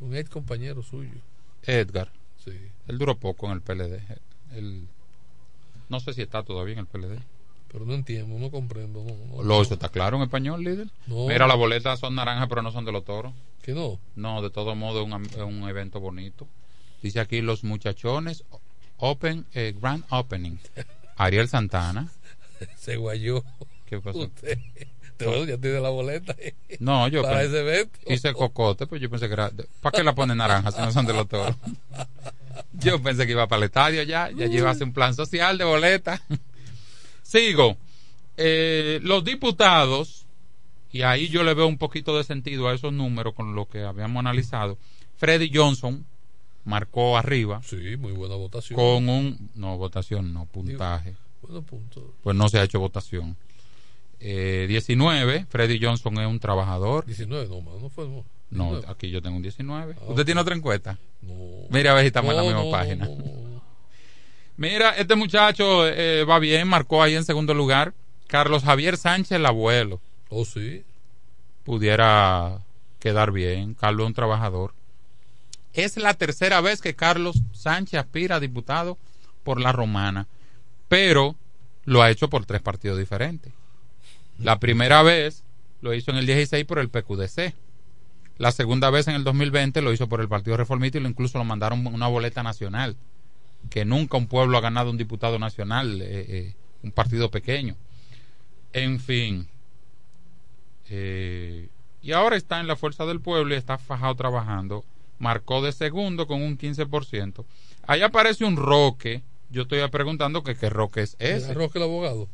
un 0.00 0.16
ex 0.16 0.28
compañero 0.30 0.82
suyo. 0.82 1.20
Edgar. 1.64 2.10
Sí. 2.44 2.52
Él 2.88 2.98
duró 2.98 3.16
poco 3.18 3.46
en 3.46 3.52
el 3.52 3.60
PLD. 3.62 4.02
Él- 4.52 4.88
No 5.88 6.00
sé 6.00 6.12
si 6.14 6.22
está 6.22 6.42
todavía 6.42 6.74
en 6.74 6.80
el 6.80 6.86
PLD. 6.86 7.18
Pero 7.72 7.84
no 7.84 7.94
entiendo, 7.94 8.36
no 8.38 8.50
comprendo. 8.50 9.04
No, 9.04 9.36
no, 9.36 9.42
Lo 9.42 9.62
eso 9.62 9.74
está 9.74 9.88
claro 9.90 10.16
en 10.16 10.24
español, 10.24 10.64
líder. 10.64 10.88
No. 11.06 11.26
Mira, 11.28 11.46
las 11.46 11.56
boletas 11.56 12.00
son 12.00 12.14
naranjas, 12.16 12.48
pero 12.48 12.62
no 12.62 12.72
son 12.72 12.84
de 12.84 12.92
los 12.92 13.04
toros. 13.04 13.32
¿Que 13.62 13.72
no? 13.74 13.98
No, 14.16 14.42
de 14.42 14.50
todo 14.50 14.74
modo 14.74 15.02
es 15.02 15.06
un, 15.36 15.42
un 15.44 15.68
evento 15.68 16.00
bonito. 16.00 16.48
Dice 17.02 17.20
aquí 17.20 17.40
los 17.42 17.62
muchachones 17.64 18.44
Open 18.96 19.46
eh, 19.54 19.74
Grand 19.80 20.04
Opening. 20.10 20.58
Ariel 21.16 21.48
Santana. 21.48 22.08
Se 22.76 22.96
guayó. 22.96 23.44
¿Qué 23.86 24.00
pasó? 24.00 24.20
Usted, 24.20 24.58
ya 25.46 25.58
tiene 25.58 25.80
la 25.80 25.90
boleta. 25.90 26.34
No, 26.78 27.08
yo 27.08 27.22
Para 27.22 27.42
ese 27.42 27.60
evento. 27.60 27.98
hice 28.06 28.32
cocote, 28.32 28.86
pues 28.86 29.00
yo 29.02 29.10
pensé 29.10 29.26
que 29.28 29.34
era. 29.34 29.50
¿Para 29.80 29.96
qué 29.96 30.04
la 30.04 30.14
ponen 30.14 30.38
naranja 30.38 30.70
si 30.70 30.80
no 30.80 30.92
son 30.92 31.06
de 31.06 31.12
los 31.12 31.28
toros? 31.28 31.54
Yo 32.72 33.02
pensé 33.02 33.26
que 33.26 33.32
iba 33.32 33.46
para 33.48 33.58
el 33.58 33.64
estadio 33.64 34.02
ya, 34.02 34.30
ya 34.30 34.46
llevase 34.46 34.84
un 34.84 34.92
plan 34.92 35.14
social 35.14 35.58
de 35.58 35.64
boleta. 35.64 36.22
Sigo. 37.22 37.76
Eh, 38.36 39.00
los 39.02 39.24
diputados, 39.24 40.24
y 40.92 41.02
ahí 41.02 41.28
yo 41.28 41.42
le 41.42 41.54
veo 41.54 41.66
un 41.66 41.78
poquito 41.78 42.16
de 42.16 42.24
sentido 42.24 42.68
a 42.68 42.74
esos 42.74 42.92
números 42.92 43.34
con 43.34 43.54
lo 43.54 43.68
que 43.68 43.82
habíamos 43.82 44.20
analizado. 44.20 44.78
Freddy 45.16 45.50
Johnson 45.52 46.06
marcó 46.64 47.16
arriba. 47.16 47.60
Sí, 47.62 47.96
muy 47.98 48.12
buena 48.12 48.36
votación. 48.36 48.76
Con 48.78 49.08
un. 49.08 49.50
No, 49.54 49.76
votación, 49.76 50.32
no, 50.32 50.46
puntaje. 50.46 51.16
Bueno, 51.42 51.62
punto. 51.62 52.14
Pues 52.22 52.36
no 52.36 52.48
se 52.48 52.58
ha 52.58 52.64
hecho 52.64 52.80
votación. 52.80 53.36
Eh, 54.20 54.66
19, 54.68 55.46
Freddy 55.48 55.78
Johnson 55.82 56.18
es 56.20 56.26
un 56.26 56.38
trabajador. 56.38 57.06
19, 57.06 57.48
no, 57.48 57.78
no 57.78 57.88
fue. 57.88 58.06
No, 58.06 58.24
No, 58.50 58.64
19. 58.72 58.86
aquí 58.92 59.10
yo 59.10 59.22
tengo 59.22 59.36
un 59.36 59.42
19. 59.42 59.94
Ah, 59.98 60.04
¿Usted 60.08 60.24
tiene 60.24 60.40
otra 60.40 60.54
encuesta? 60.54 60.98
No. 61.22 61.34
Mira 61.70 61.92
a 61.92 61.94
ver 61.94 62.02
si 62.02 62.08
estamos 62.08 62.30
en 62.32 62.36
la 62.36 62.42
misma 62.42 62.70
página. 62.70 63.08
Mira, 64.56 64.90
este 64.90 65.14
muchacho 65.16 65.88
eh, 65.88 66.24
va 66.24 66.38
bien, 66.38 66.68
marcó 66.68 67.02
ahí 67.02 67.14
en 67.14 67.24
segundo 67.24 67.54
lugar. 67.54 67.94
Carlos 68.26 68.62
Javier 68.62 68.96
Sánchez, 68.96 69.32
el 69.32 69.46
abuelo. 69.46 70.00
Oh, 70.28 70.44
sí. 70.44 70.84
Pudiera 71.64 72.60
quedar 72.98 73.32
bien. 73.32 73.74
Carlos 73.74 74.04
es 74.04 74.08
un 74.08 74.14
trabajador. 74.14 74.74
Es 75.72 75.96
la 75.96 76.14
tercera 76.14 76.60
vez 76.60 76.80
que 76.82 76.94
Carlos 76.94 77.40
Sánchez 77.52 78.00
aspira 78.00 78.36
a 78.36 78.40
diputado 78.40 78.98
por 79.44 79.60
la 79.60 79.72
romana, 79.72 80.26
pero 80.88 81.36
lo 81.84 82.02
ha 82.02 82.10
hecho 82.10 82.28
por 82.28 82.44
tres 82.44 82.60
partidos 82.60 82.98
diferentes. 82.98 83.52
La 84.42 84.58
primera 84.58 85.02
vez 85.02 85.44
lo 85.80 85.94
hizo 85.94 86.10
en 86.10 86.16
el 86.16 86.26
16 86.26 86.64
por 86.64 86.78
el 86.78 86.88
PQDC. 86.88 87.54
La 88.38 88.52
segunda 88.52 88.88
vez 88.88 89.06
en 89.06 89.14
el 89.14 89.24
2020 89.24 89.82
lo 89.82 89.92
hizo 89.92 90.08
por 90.08 90.20
el 90.20 90.28
Partido 90.28 90.56
Reformista 90.56 90.98
y 90.98 91.02
lo 91.02 91.08
incluso 91.08 91.36
lo 91.38 91.44
mandaron 91.44 91.86
una 91.86 92.08
boleta 92.08 92.42
nacional. 92.42 92.96
Que 93.68 93.84
nunca 93.84 94.16
un 94.16 94.26
pueblo 94.26 94.56
ha 94.56 94.62
ganado 94.62 94.90
un 94.90 94.96
diputado 94.96 95.38
nacional, 95.38 96.00
eh, 96.00 96.26
eh, 96.28 96.54
un 96.82 96.92
partido 96.92 97.30
pequeño. 97.30 97.76
En 98.72 98.98
fin. 98.98 99.46
Eh, 100.88 101.68
y 102.00 102.12
ahora 102.12 102.36
está 102.36 102.60
en 102.60 102.66
la 102.66 102.76
fuerza 102.76 103.04
del 103.04 103.20
pueblo 103.20 103.54
y 103.54 103.58
está 103.58 103.76
fajado 103.76 104.14
trabajando. 104.14 104.84
Marcó 105.18 105.60
de 105.60 105.72
segundo 105.72 106.26
con 106.26 106.40
un 106.40 106.56
15%. 106.56 107.44
Ahí 107.86 108.00
aparece 108.00 108.46
un 108.46 108.56
Roque. 108.56 109.22
Yo 109.50 109.62
estoy 109.62 109.86
preguntando 109.90 110.42
que 110.42 110.54
qué 110.54 110.70
Roque 110.70 111.02
es 111.02 111.16
ese. 111.18 111.52
Roque 111.52 111.78
el 111.78 111.84
abogado. 111.84 112.26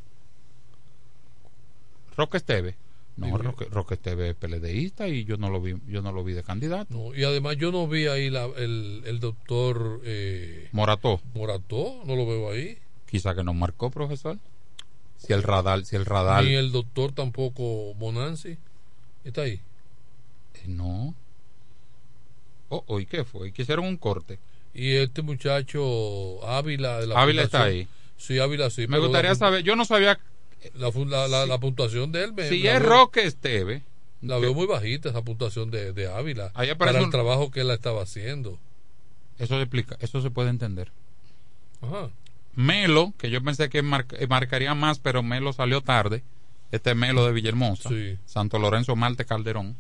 Roque 2.17 2.39
Esteve. 2.39 2.77
No. 3.17 3.39
Roque, 3.39 3.65
Roque 3.67 3.95
Esteve 3.95 4.31
es 4.31 4.37
PLDista 4.37 5.09
y 5.09 5.25
yo 5.25 5.39
no 5.39 5.49
lo 5.49 5.61
vi, 5.61 5.75
yo 5.89 6.03
no 6.03 6.13
lo 6.13 6.23
vi 6.23 6.35
de 6.35 6.43
candidato. 6.43 6.93
No, 6.93 7.15
y 7.15 7.25
además 7.25 7.57
yo 7.57 7.73
no 7.73 7.89
vi 7.89 8.07
ahí 8.07 8.29
la, 8.29 8.45
el, 8.45 9.03
el 9.07 9.21
doctor 9.21 10.01
eh, 10.05 10.69
Morató. 10.73 11.21
Morató, 11.35 12.03
no 12.05 12.15
lo 12.15 12.27
veo 12.27 12.51
ahí. 12.51 12.79
Quizá 13.07 13.35
que 13.35 13.43
no 13.43 13.55
marcó, 13.55 13.91
profesor. 13.91 14.39
Si 15.17 15.33
el 15.33 15.43
radar, 15.43 15.85
si 15.87 15.97
el 15.97 16.05
radar. 16.05 16.45
Ni 16.45 16.55
el 16.55 16.73
doctor 16.73 17.13
tampoco 17.13 17.95
Bonanzi. 17.95 18.59
Está 19.25 19.43
ahí. 19.43 19.61
Eh, 20.55 20.65
no. 20.67 21.15
Oh, 22.69 22.85
oh, 22.87 23.01
¿y 23.01 23.07
qué 23.07 23.25
fue? 23.25 23.53
Que 23.53 23.63
hicieron 23.63 23.87
un 23.87 23.97
corte. 23.97 24.39
Y 24.75 24.95
este 24.97 25.23
muchacho 25.23 26.47
Ávila 26.47 27.01
de 27.01 27.07
la 27.07 27.23
Ávila 27.23 27.43
está 27.45 27.63
ahí. 27.63 27.89
Sí, 28.19 28.39
Ávila 28.39 28.69
sí. 28.69 28.87
Me 28.89 28.99
gustaría 28.99 29.31
la 29.31 29.37
saber, 29.37 29.63
yo 29.63 29.75
no 29.75 29.87
sabía 29.87 30.19
La, 30.75 30.91
la, 30.91 31.29
la, 31.29 31.47
la 31.47 31.59
puntuación 31.59 32.13
de 32.13 32.25
él. 32.25 32.33
me- 32.33 32.49
si 32.49 32.67
es 32.67 32.81
veo- 32.81 32.89
Roque 32.89 33.25
Esteve. 33.25 33.83
La 34.23 34.39
veo 34.39 34.55
muy 34.55 34.67
bajita 34.67 35.11
esa 35.11 35.23
puntuación 35.23 35.71
de, 35.71 35.93
de 35.93 36.09
Ávila. 36.09 36.51
Para 36.79 36.99
el 36.99 37.05
un- 37.05 37.11
trabajo 37.11 37.51
que 37.51 37.61
él 37.61 37.71
estaba 37.71 38.03
haciendo. 38.03 38.59
Eso 39.39 39.57
se 39.57 39.63
explica, 39.63 39.97
eso 40.01 40.21
se 40.23 40.31
puede 40.31 40.49
entender. 40.51 40.91
Ajá. 41.83 42.09
Melo, 42.55 43.13
que 43.19 43.29
yo 43.31 43.43
pensé 43.45 43.69
que 43.69 43.83
mar- 43.83 44.07
eh, 44.19 44.27
marcaría 44.27 44.75
más, 44.75 44.99
pero 44.99 45.23
Melo 45.23 45.53
salió 45.53 45.83
tarde. 45.83 46.23
Este 46.73 46.95
Melo 46.95 47.25
de 47.27 47.33
Villahermosa. 47.33 47.91
Sí. 47.91 48.19
Santo 48.25 48.59
Lorenzo 48.59 48.97
Marte 48.97 49.25
Calderón. 49.27 49.77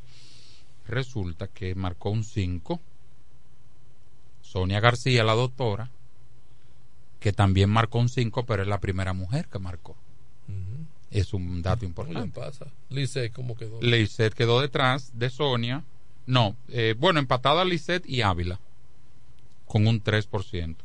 Resulta 0.87 1.49
que 1.49 1.75
marcó 1.75 2.11
un 2.11 2.22
5. 2.22 2.81
Sonia 4.42 4.81
García, 4.81 5.25
la 5.25 5.35
doctora, 5.35 5.90
que 7.18 7.33
también 7.33 7.70
marcó 7.70 7.99
un 7.99 8.09
5, 8.09 8.46
pero 8.46 8.62
es 8.62 8.68
la 8.68 8.79
primera 8.81 9.12
mujer 9.12 9.49
que 9.49 9.59
marcó. 9.59 9.96
Es 11.11 11.33
un 11.33 11.62
dato 11.62 11.81
¿Cómo 11.95 12.12
le 12.12 12.21
importante. 12.21 12.40
pasa? 12.40 12.73
Lice, 12.90 13.31
¿cómo 13.31 13.57
quedó? 13.57 13.81
Quedó 14.35 14.61
detrás 14.61 15.16
de 15.19 15.31
Sonia. 15.31 15.85
No, 16.27 16.57
eh, 16.69 16.95
bueno, 16.99 17.21
empatada 17.21 17.64
Lisset 17.64 18.05
y 18.09 18.23
Ávila. 18.23 18.59
Con 19.66 19.87
un 19.87 20.03
3%. 20.03 20.77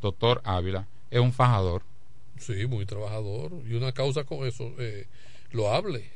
Doctor 0.00 0.40
Ávila 0.44 0.86
es 1.10 1.20
un 1.20 1.32
fajador. 1.32 1.82
Sí, 2.38 2.66
muy 2.66 2.86
trabajador. 2.86 3.52
Y 3.68 3.74
una 3.74 3.92
causa 3.92 4.24
con 4.24 4.46
eso, 4.46 4.72
eh, 4.78 5.06
lo 5.52 5.72
hable. 5.72 6.10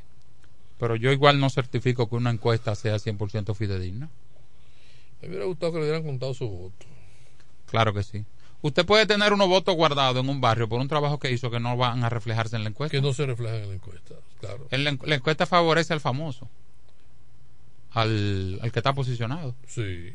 Pero 0.78 0.96
yo 0.96 1.12
igual 1.12 1.40
no 1.40 1.50
certifico 1.50 2.09
que 2.09 2.16
una 2.16 2.30
encuesta 2.30 2.74
sea 2.74 2.96
100% 2.96 3.54
fidedigna. 3.54 4.09
Me 5.20 5.28
hubiera 5.28 5.44
gustado 5.44 5.72
que 5.72 5.78
le 5.78 5.85
hubieran 5.85 6.04
contado 6.04 6.33
su 6.33 6.48
voto. 6.48 6.87
Claro 7.66 7.92
que 7.92 8.02
sí. 8.02 8.24
Usted 8.62 8.85
puede 8.85 9.07
tener 9.07 9.33
unos 9.33 9.49
votos 9.49 9.75
guardados 9.75 10.23
en 10.23 10.29
un 10.29 10.40
barrio 10.40 10.68
por 10.68 10.81
un 10.81 10.88
trabajo 10.88 11.18
que 11.18 11.31
hizo 11.31 11.51
que 11.51 11.61
no 11.61 11.77
van 11.77 12.05
a 12.05 12.11
reflejarse 12.11 12.57
en 12.57 12.62
la 12.64 12.68
encuesta. 12.70 12.96
Que 12.96 13.01
no 13.03 13.12
se 13.14 13.25
reflejan 13.27 13.57
en 13.62 13.68
la 13.68 13.75
encuesta, 13.75 14.14
claro. 14.40 14.66
En 14.70 14.85
la, 14.85 14.90
en- 14.90 15.01
la 15.05 15.14
encuesta 15.14 15.46
favorece 15.46 15.92
al 15.94 16.01
famoso. 16.01 16.49
Al, 17.92 18.59
al 18.62 18.70
que 18.70 18.79
está 18.79 18.92
posicionado. 18.92 19.55
Sí. 19.66 20.12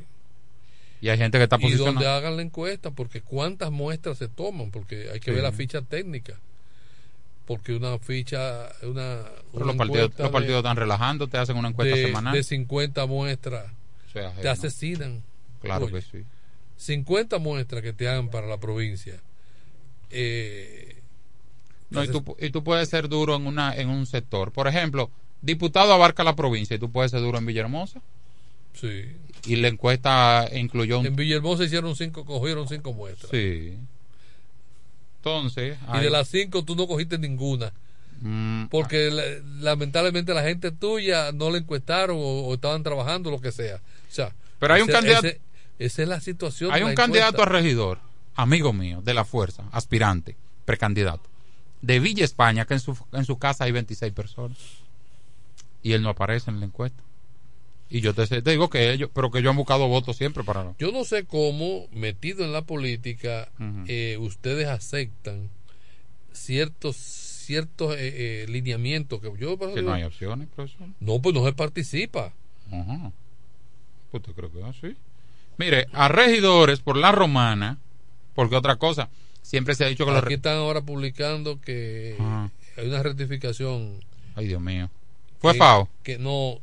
Y 1.01 1.09
hay 1.09 1.17
gente 1.17 1.37
que 1.37 1.43
está 1.43 1.57
Y 1.57 1.61
donde 1.71 1.77
posicionada. 1.77 2.17
hagan 2.17 2.35
la 2.37 2.41
encuesta, 2.41 2.91
porque 2.91 3.21
cuántas 3.21 3.69
muestras 3.71 4.17
se 4.17 4.27
toman, 4.29 4.71
porque 4.71 5.09
hay 5.11 5.19
que 5.19 5.31
Sí. 5.31 5.35
ver 5.35 5.43
la 5.43 5.51
ficha 5.51 5.81
técnica. 5.81 6.35
Porque 7.45 7.73
una 7.75 7.99
ficha, 7.99 8.69
una. 8.83 9.23
Pero 9.51 9.65
una 9.65 9.65
los 9.65 9.75
partidos, 9.75 10.11
los 10.17 10.29
partidos 10.31 10.57
están 10.59 10.77
relajando, 10.77 11.27
te 11.27 11.37
hacen 11.37 11.57
una 11.57 11.69
encuesta 11.69 11.95
de, 11.95 12.05
semanal. 12.05 12.33
de 12.33 12.43
50 12.43 13.05
muestras 13.05 13.65
es 14.13 14.15
ajeno. 14.25 14.41
te 14.41 14.49
asesinan. 14.49 15.23
Claro 15.61 15.85
Oye, 15.85 15.95
que 15.95 16.01
sí. 16.01 16.23
50 16.77 17.37
muestras 17.39 17.81
que 17.81 17.93
te 17.93 18.07
hagan 18.07 18.29
para 18.29 18.47
la 18.47 18.57
provincia. 18.59 19.15
Eh, 20.11 20.95
No, 21.89 22.03
y, 22.03 22.07
tú, 22.07 22.35
y 22.39 22.49
tú 22.49 22.63
puedes 22.63 22.89
ser 22.89 23.07
duro 23.09 23.35
en, 23.35 23.47
una, 23.47 23.75
en 23.75 23.89
un 23.89 24.05
sector. 24.05 24.51
Por 24.51 24.67
ejemplo, 24.67 25.09
diputado 25.41 25.93
abarca 25.93 26.23
la 26.23 26.35
provincia 26.35 26.75
y 26.75 26.79
tú 26.79 26.91
puedes 26.91 27.11
ser 27.11 27.21
duro 27.21 27.37
en 27.37 27.45
Villahermosa. 27.45 28.01
sí. 28.73 29.03
Y 29.47 29.57
la 29.57 29.67
encuesta 29.67 30.49
incluyó 30.55 30.99
un... 31.01 31.05
En 31.05 31.15
Villahermosa 31.15 31.63
hicieron 31.65 31.95
cinco, 31.95 32.25
cogieron 32.25 32.67
cinco 32.67 32.93
muestras. 32.93 33.29
Sí. 33.29 33.77
Entonces... 35.17 35.77
Y 35.93 35.99
de 35.99 36.09
las 36.09 36.27
cinco 36.29 36.63
tú 36.65 36.75
no 36.75 36.87
cogiste 36.87 37.17
ninguna. 37.19 37.71
Mm, 38.21 38.65
Porque 38.67 39.11
la- 39.11 39.23
lamentablemente 39.61 40.33
la 40.33 40.41
gente 40.43 40.71
tuya 40.71 41.31
no 41.31 41.51
le 41.51 41.59
encuestaron 41.59 42.17
o, 42.17 42.21
o 42.47 42.53
estaban 42.55 42.81
trabajando, 42.81 43.29
lo 43.29 43.39
que 43.39 43.51
sea. 43.51 43.75
O 43.75 44.13
sea, 44.13 44.33
Pero 44.59 44.73
hay 44.73 44.81
un 44.81 44.87
candidato- 44.87 45.27
ese- 45.27 45.39
esa 45.79 46.01
es 46.03 46.07
la 46.07 46.19
situación. 46.19 46.71
Hay 46.71 46.83
un 46.83 46.95
candidato 46.95 47.41
a 47.41 47.45
regidor, 47.45 47.99
amigo 48.35 48.73
mío, 48.73 49.01
de 49.01 49.13
la 49.13 49.25
fuerza, 49.25 49.63
aspirante, 49.71 50.35
precandidato, 50.65 51.29
de 51.81 51.99
Villa 51.99 52.25
España, 52.25 52.65
que 52.65 52.75
en 52.75 52.79
su, 52.79 52.97
en 53.11 53.25
su 53.25 53.37
casa 53.37 53.65
hay 53.65 53.71
26 53.71 54.13
personas. 54.13 54.57
Y 55.83 55.93
él 55.93 56.01
no 56.01 56.09
aparece 56.09 56.49
en 56.49 56.59
la 56.59 56.65
encuesta. 56.65 57.03
Y 57.89 58.01
yo 58.01 58.15
te, 58.15 58.25
te 58.25 58.51
digo 58.51 58.69
que 58.69 58.91
ellos, 58.91 59.11
pero 59.13 59.29
que 59.29 59.39
ellos 59.39 59.51
han 59.51 59.57
buscado 59.57 59.87
votos 59.87 60.17
siempre 60.17 60.43
para... 60.43 60.73
Yo 60.79 60.91
no 60.91 61.03
sé 61.03 61.25
cómo, 61.25 61.87
metido 61.91 62.43
en 62.43 62.51
la 62.51 62.63
política, 62.63 63.49
eh, 63.87 64.17
ustedes 64.19 64.67
aceptan 64.67 65.49
ciertos 66.31 66.97
ciertos 67.45 67.93
eh, 67.95 68.43
eh, 68.43 68.45
lineamientos 68.49 69.21
que 69.21 69.31
yo 69.37 69.57
Que 69.59 69.83
no 69.83 69.93
hay 69.93 70.03
opciones, 70.03 70.47
profesor. 70.49 70.87
no 70.99 71.21
pues 71.21 71.35
no 71.35 71.45
se 71.45 71.53
participa 71.53 72.33
Ajá. 72.71 73.11
Pues 74.11 74.23
te 74.23 74.33
creo 74.33 74.51
que 74.51 74.63
así. 74.63 74.95
Mire, 75.57 75.87
a 75.93 76.07
regidores 76.07 76.79
por 76.81 76.97
la 76.97 77.11
romana, 77.11 77.77
porque 78.33 78.55
otra 78.55 78.75
cosa, 78.77 79.09
siempre 79.41 79.75
se 79.75 79.85
ha 79.85 79.87
dicho 79.87 80.05
que 80.05 80.11
los... 80.11 80.19
aquí 80.19 80.29
re- 80.29 80.35
están 80.35 80.57
ahora 80.57 80.81
publicando 80.81 81.59
que 81.61 82.15
Ajá. 82.19 82.51
hay 82.77 82.87
una 82.87 83.01
rectificación 83.03 83.99
Ay, 84.35 84.47
Dios 84.47 84.61
mío. 84.61 84.89
¿Fue 85.39 85.53
que- 85.53 85.59
FAO? 85.59 85.89
que 86.03 86.17
no 86.17 86.59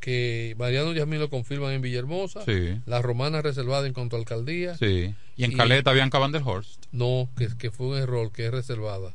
que 0.00 0.54
Mariano 0.58 0.92
Yasmín 0.92 1.18
lo 1.20 1.28
confirman 1.28 1.72
en 1.72 1.82
Villahermosa. 1.82 2.44
Sí. 2.44 2.80
La 2.86 3.02
romana 3.02 3.42
reservada 3.42 3.86
en 3.86 3.92
cuanto 3.92 4.16
a 4.16 4.18
alcaldía. 4.20 4.76
Sí. 4.76 5.14
Y 5.36 5.44
en 5.44 5.56
Caleta 5.56 5.92
Bianca 5.92 6.18
Van 6.18 6.32
der 6.32 6.42
Horst. 6.44 6.84
No, 6.92 7.28
que, 7.36 7.48
que 7.58 7.70
fue 7.70 7.88
un 7.88 7.96
error, 7.98 8.30
que 8.32 8.46
es 8.46 8.52
reservada. 8.52 9.12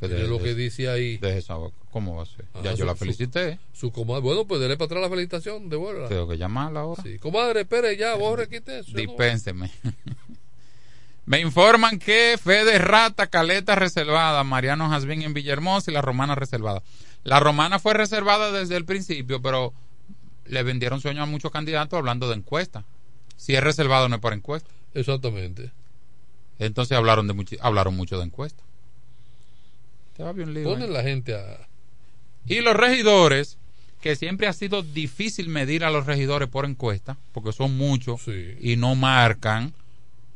Que 0.00 0.08
de- 0.08 0.28
lo 0.28 0.38
que 0.40 0.54
dice 0.54 0.88
ahí. 0.88 1.16
de 1.18 1.38
esa- 1.38 1.56
¿Cómo 1.90 2.16
va 2.16 2.22
a 2.22 2.26
ser? 2.26 2.44
ya 2.62 2.70
Ajá, 2.70 2.74
yo 2.74 2.84
la 2.84 2.94
felicité. 2.94 3.58
Su 3.72 3.90
comadre. 3.90 4.20
Bueno, 4.22 4.46
pues 4.46 4.60
dele 4.60 4.76
para 4.76 4.86
atrás 4.86 5.02
la 5.02 5.08
felicitación, 5.08 5.68
devuélvala. 5.68 6.08
Tengo 6.08 6.28
que 6.28 6.38
llamarla 6.38 6.80
ahora. 6.80 7.02
Sí. 7.02 7.18
Comadre, 7.18 7.62
espere 7.62 7.96
ya, 7.96 8.14
borre, 8.14 8.48
quite 8.48 8.80
eso. 8.80 8.92
Dispénseme. 8.96 9.70
Me 11.26 11.40
informan 11.40 11.98
que 11.98 12.38
Fede 12.42 12.78
Rata, 12.78 13.26
Caleta 13.26 13.74
reservada, 13.74 14.44
Mariano 14.44 14.88
Jasbín 14.88 15.22
en 15.22 15.34
Villahermosa 15.34 15.90
y 15.90 15.94
la 15.94 16.00
Romana 16.00 16.34
reservada. 16.34 16.82
La 17.24 17.38
Romana 17.40 17.78
fue 17.78 17.92
reservada 17.92 18.50
desde 18.52 18.76
el 18.76 18.84
principio, 18.86 19.42
pero 19.42 19.74
le 20.46 20.62
vendieron 20.62 21.00
sueño 21.02 21.22
a 21.22 21.26
muchos 21.26 21.50
candidatos 21.50 21.98
hablando 21.98 22.28
de 22.28 22.36
encuesta. 22.36 22.84
Si 23.36 23.54
es 23.54 23.62
reservado 23.62 24.08
no 24.08 24.14
es 24.16 24.20
por 24.22 24.32
encuesta. 24.32 24.70
Exactamente. 24.94 25.70
Entonces 26.58 26.96
hablaron 26.96 27.26
de 27.28 27.58
hablaron 27.60 27.94
mucho 27.94 28.16
de 28.16 28.24
encuesta. 28.24 28.62
Te 30.07 30.07
va 30.07 30.07
bien 30.07 30.07
lío, 30.07 30.07
Ponen 30.64 30.90
¿eh? 30.90 30.92
la 30.92 31.02
gente 31.02 31.34
a. 31.34 31.68
Y 32.46 32.60
los 32.60 32.74
regidores, 32.74 33.58
que 34.00 34.16
siempre 34.16 34.46
ha 34.46 34.52
sido 34.52 34.82
difícil 34.82 35.48
medir 35.48 35.84
a 35.84 35.90
los 35.90 36.06
regidores 36.06 36.48
por 36.48 36.64
encuesta, 36.64 37.16
porque 37.32 37.52
son 37.52 37.76
muchos 37.76 38.26
y 38.28 38.76
no 38.76 38.94
marcan, 38.94 39.74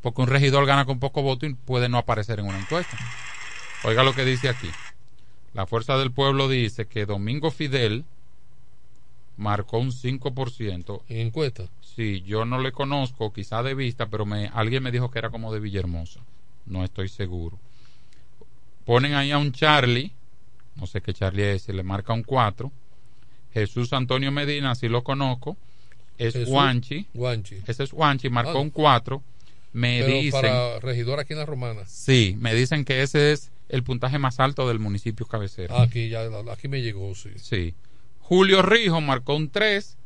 porque 0.02 0.20
un 0.20 0.28
regidor 0.28 0.66
gana 0.66 0.84
con 0.84 0.98
poco 0.98 1.22
voto 1.22 1.46
y 1.46 1.54
puede 1.54 1.88
no 1.88 1.98
aparecer 1.98 2.40
en 2.40 2.46
una 2.46 2.60
encuesta. 2.60 2.98
Oiga 3.84 4.04
lo 4.04 4.14
que 4.14 4.24
dice 4.24 4.48
aquí. 4.48 4.68
La 5.54 5.66
Fuerza 5.66 5.96
del 5.96 6.12
Pueblo 6.12 6.48
dice 6.48 6.86
que 6.86 7.06
Domingo 7.06 7.50
Fidel 7.50 8.04
marcó 9.36 9.78
un 9.78 9.92
5%. 9.92 11.02
¿En 11.08 11.26
encuesta? 11.26 11.68
Sí, 11.80 12.22
yo 12.22 12.44
no 12.44 12.58
le 12.58 12.72
conozco, 12.72 13.32
quizá 13.32 13.62
de 13.62 13.74
vista, 13.74 14.06
pero 14.06 14.24
me, 14.24 14.50
alguien 14.54 14.82
me 14.82 14.92
dijo 14.92 15.10
que 15.10 15.18
era 15.18 15.30
como 15.30 15.52
de 15.52 15.60
Villahermosa. 15.60 16.20
No 16.66 16.84
estoy 16.84 17.08
seguro. 17.08 17.58
Ponen 18.84 19.14
ahí 19.14 19.30
a 19.30 19.38
un 19.38 19.52
Charlie, 19.52 20.12
no 20.76 20.86
sé 20.86 21.00
qué 21.00 21.12
Charlie 21.14 21.52
es, 21.52 21.62
se 21.62 21.72
le 21.72 21.82
marca 21.82 22.12
un 22.12 22.22
4. 22.22 22.70
Jesús 23.54 23.92
Antonio 23.92 24.32
Medina, 24.32 24.74
si 24.74 24.88
lo 24.88 25.04
conozco, 25.04 25.56
es 26.18 26.32
Jesús 26.34 26.48
Guanchi. 26.48 27.06
Guanchi. 27.14 27.56
Ese 27.66 27.84
es 27.84 27.92
Guanchi, 27.92 28.28
marcó 28.30 28.58
Ah. 28.58 28.60
un 28.60 28.70
4. 28.70 29.22
Me 29.74 30.00
Pero 30.02 30.14
dicen, 30.18 30.40
para 30.42 30.80
regidor 30.80 31.18
aquí 31.20 31.32
en 31.32 31.38
la 31.38 31.46
romana. 31.46 31.82
sí, 31.86 32.36
me 32.38 32.54
dicen 32.54 32.84
que 32.84 33.02
ese 33.02 33.32
es 33.32 33.50
el 33.68 33.82
puntaje 33.82 34.18
más 34.18 34.38
alto 34.40 34.68
del 34.68 34.78
municipio 34.78 35.24
cabecero. 35.26 35.74
Ah, 35.76 35.82
Aquí 35.84 36.08
ya, 36.10 36.28
aquí 36.50 36.68
me 36.68 36.82
llegó, 36.82 37.14
sí. 37.14 37.30
Sí. 37.36 37.74
Julio 38.20 38.62
Rijo 38.62 39.00
marcó 39.00 39.34
un 39.34 39.48
3. 39.50 39.96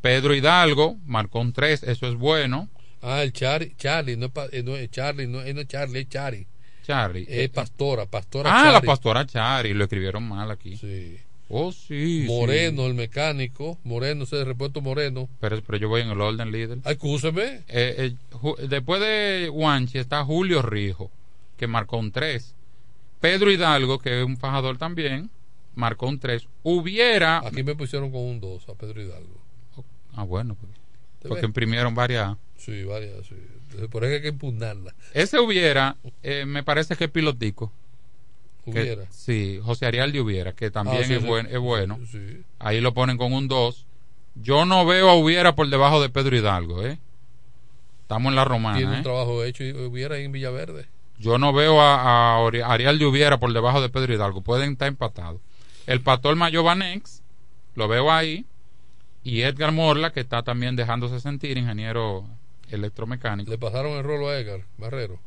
Pedro 0.00 0.34
Hidalgo 0.34 0.96
marcó 1.06 1.40
un 1.40 1.52
3. 1.52 1.82
Eso 1.84 2.06
es 2.08 2.14
bueno. 2.16 2.68
Ah, 3.02 3.22
el 3.22 3.32
Charlie, 3.32 3.74
Charlie, 3.78 4.16
no 4.16 4.26
es, 4.26 4.32
pa- 4.32 4.48
eh, 4.50 4.62
no 4.62 4.76
es 4.76 4.90
Charlie, 4.90 5.26
no, 5.28 5.42
eh, 5.42 5.54
no 5.54 5.60
es 5.60 5.68
Charlie, 5.68 6.00
es 6.00 6.08
Chari. 6.08 6.46
Charlie. 6.84 7.26
Es 7.28 7.48
pastora, 7.50 8.06
pastora 8.06 8.50
Ah, 8.52 8.66
la 8.66 8.72
Chari. 8.74 8.86
pastora 8.86 9.26
Chari. 9.26 9.74
Lo 9.74 9.84
escribieron 9.84 10.22
mal 10.28 10.50
aquí. 10.50 10.76
Sí. 10.76 11.16
Oh, 11.48 11.72
sí. 11.72 12.24
Moreno, 12.26 12.82
sí. 12.82 12.88
el 12.88 12.94
mecánico, 12.94 13.78
Moreno, 13.84 14.24
ese 14.24 14.36
de 14.36 14.44
repuesto 14.44 14.80
Moreno. 14.80 15.28
Pero, 15.40 15.60
pero 15.62 15.78
yo 15.78 15.88
voy 15.88 16.00
en 16.02 16.08
el 16.10 16.20
orden 16.20 16.50
líder. 16.52 16.78
Acúseme. 16.84 17.62
Eh, 17.68 17.94
eh, 17.98 18.14
Ju- 18.32 18.56
después 18.56 19.00
de 19.00 19.48
Guanchi 19.52 19.98
está 19.98 20.24
Julio 20.24 20.62
Rijo, 20.62 21.10
que 21.56 21.66
marcó 21.66 21.98
un 21.98 22.12
3. 22.12 22.54
Pedro 23.20 23.50
Hidalgo, 23.50 23.98
que 23.98 24.20
es 24.20 24.24
un 24.26 24.36
fajador 24.36 24.78
también, 24.78 25.30
marcó 25.74 26.06
un 26.06 26.18
3. 26.18 26.46
Hubiera. 26.62 27.38
Aquí 27.46 27.62
me 27.62 27.74
pusieron 27.74 28.10
con 28.10 28.20
un 28.22 28.40
2 28.40 28.68
a 28.68 28.74
Pedro 28.74 29.00
Hidalgo. 29.02 29.40
Ah, 30.16 30.22
bueno, 30.24 30.56
pues, 30.60 30.72
¿Te 31.20 31.28
porque 31.28 31.42
ves? 31.42 31.48
imprimieron 31.48 31.94
varias. 31.94 32.36
Sí, 32.56 32.84
varias, 32.84 33.26
sí. 33.26 33.34
Entonces, 33.74 33.90
Por 33.90 34.04
eso 34.04 34.14
hay 34.14 34.22
que 34.22 34.28
impugnarla. 34.28 34.94
Ese 35.12 35.38
hubiera, 35.40 35.96
eh, 36.22 36.44
me 36.46 36.62
parece 36.62 36.96
que 36.96 37.04
es 37.04 37.10
pilotico. 37.10 37.72
Que- 38.64 38.70
Hubiera. 38.70 39.04
sí, 39.10 39.60
José 39.62 39.84
Ariel 39.86 40.12
de 40.12 40.20
Hubiera, 40.22 40.52
que 40.54 40.70
también 40.70 41.02
Ah, 41.02 41.06
sí, 41.06 41.12
es, 41.14 41.20
sí. 41.22 41.26
buen- 41.26 41.46
es 41.46 41.58
bueno. 41.58 41.98
Sí. 42.10 42.42
Ahí 42.58 42.80
lo 42.80 42.94
ponen 42.94 43.18
con 43.18 43.32
un 43.32 43.46
2. 43.48 43.84
Yo 44.36 44.64
no 44.64 44.86
veo 44.86 45.10
a 45.10 45.14
Hubiera 45.14 45.54
por 45.54 45.68
debajo 45.68 46.00
de 46.00 46.08
Pedro 46.08 46.36
Hidalgo, 46.36 46.82
¿eh? 46.84 46.98
Estamos 48.02 48.30
en 48.30 48.36
la 48.36 48.44
romana, 48.44 48.78
Tiene 48.78 48.94
¿eh? 48.94 48.96
un 48.98 49.02
trabajo 49.02 49.44
hecho 49.44 49.64
y 49.64 49.72
hubiera 49.72 50.16
en 50.18 50.32
Villaverde. 50.32 50.86
Yo 51.18 51.38
no 51.38 51.52
veo 51.52 51.80
a, 51.80 52.36
a 52.36 52.78
de 52.78 53.06
Hubiera 53.06 53.38
por 53.38 53.52
debajo 53.52 53.80
de 53.82 53.88
Pedro 53.90 54.14
Hidalgo. 54.14 54.40
Pueden 54.40 54.72
estar 54.72 54.88
empatados. 54.88 55.40
El 55.86 56.00
pastor 56.00 56.34
Mayo 56.36 56.62
Banex, 56.62 57.22
lo 57.74 57.86
veo 57.88 58.10
ahí. 58.10 58.46
Y 59.22 59.42
Edgar 59.42 59.72
Morla, 59.72 60.12
que 60.12 60.20
está 60.20 60.42
también 60.42 60.76
dejándose 60.76 61.20
sentir, 61.20 61.56
ingeniero 61.56 62.26
electromecánico. 62.70 63.50
Le 63.50 63.58
pasaron 63.58 63.92
el 63.92 64.04
rolo 64.04 64.28
a 64.28 64.38
Edgar 64.38 64.64
Barrero. 64.78 65.18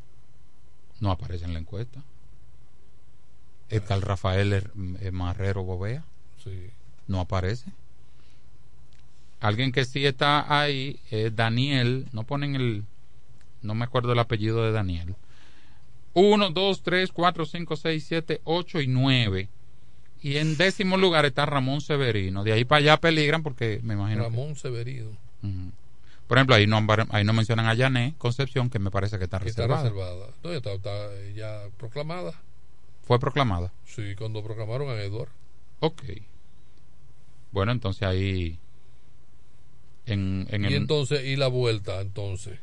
No 1.00 1.10
aparece 1.10 1.44
en 1.44 1.52
la 1.54 1.60
encuesta. 1.60 2.02
Edgar 3.70 4.00
Rafael 4.00 4.52
Er- 4.52 4.70
eh, 5.00 5.10
Marrero 5.10 5.62
Bovea. 5.62 6.04
Sí. 6.42 6.70
No 7.06 7.20
aparece. 7.20 7.70
Alguien 9.40 9.70
que 9.72 9.84
sí 9.84 10.04
está 10.04 10.60
ahí 10.60 10.98
es 11.10 11.34
Daniel. 11.36 12.06
No 12.12 12.24
ponen 12.24 12.56
el. 12.56 12.84
No 13.62 13.74
me 13.74 13.84
acuerdo 13.84 14.12
el 14.12 14.18
apellido 14.18 14.64
de 14.64 14.72
Daniel. 14.72 15.14
1, 16.14 16.50
2, 16.50 16.82
3, 16.82 17.12
4, 17.12 17.44
5, 17.46 17.76
6, 17.76 18.04
7, 18.06 18.40
8 18.44 18.80
y 18.80 18.86
9. 18.88 19.48
Y 20.20 20.38
en 20.38 20.56
décimo 20.56 20.96
lugar 20.96 21.26
está 21.26 21.46
Ramón 21.46 21.80
Severino. 21.80 22.42
De 22.42 22.52
ahí 22.52 22.64
para 22.64 22.78
allá 22.80 22.96
peligran 22.96 23.42
porque 23.44 23.80
me 23.84 23.94
imagino. 23.94 24.24
que- 24.24 24.30
Ramón 24.30 24.56
Severino. 24.56 25.10
Por 26.28 26.38
ejemplo, 26.38 26.54
ahí 26.54 26.66
no, 26.66 26.86
ahí 27.10 27.24
no 27.24 27.32
mencionan 27.32 27.66
a 27.66 27.74
Yané 27.74 28.14
Concepción, 28.18 28.70
que 28.70 28.78
me 28.78 28.90
parece 28.90 29.18
que 29.18 29.24
está 29.24 29.40
Que 29.40 29.48
está 29.48 29.66
reservada. 29.66 29.82
reservada. 29.82 30.26
No, 30.44 30.50
ya 30.50 30.56
está, 30.58 30.72
está, 30.74 31.08
ya 31.34 31.62
proclamada. 31.78 32.32
Fue 33.02 33.18
proclamada. 33.18 33.72
Sí, 33.86 34.14
cuando 34.16 34.44
proclamaron 34.44 34.90
a 34.90 35.00
Edward. 35.02 35.30
Ok. 35.80 36.02
Bueno, 37.50 37.72
entonces 37.72 38.02
ahí. 38.02 38.58
En, 40.06 40.46
en 40.50 40.64
Y 40.64 40.66
el, 40.68 40.74
entonces, 40.74 41.24
y 41.24 41.36
la 41.36 41.48
vuelta, 41.48 42.00
entonces. 42.00 42.58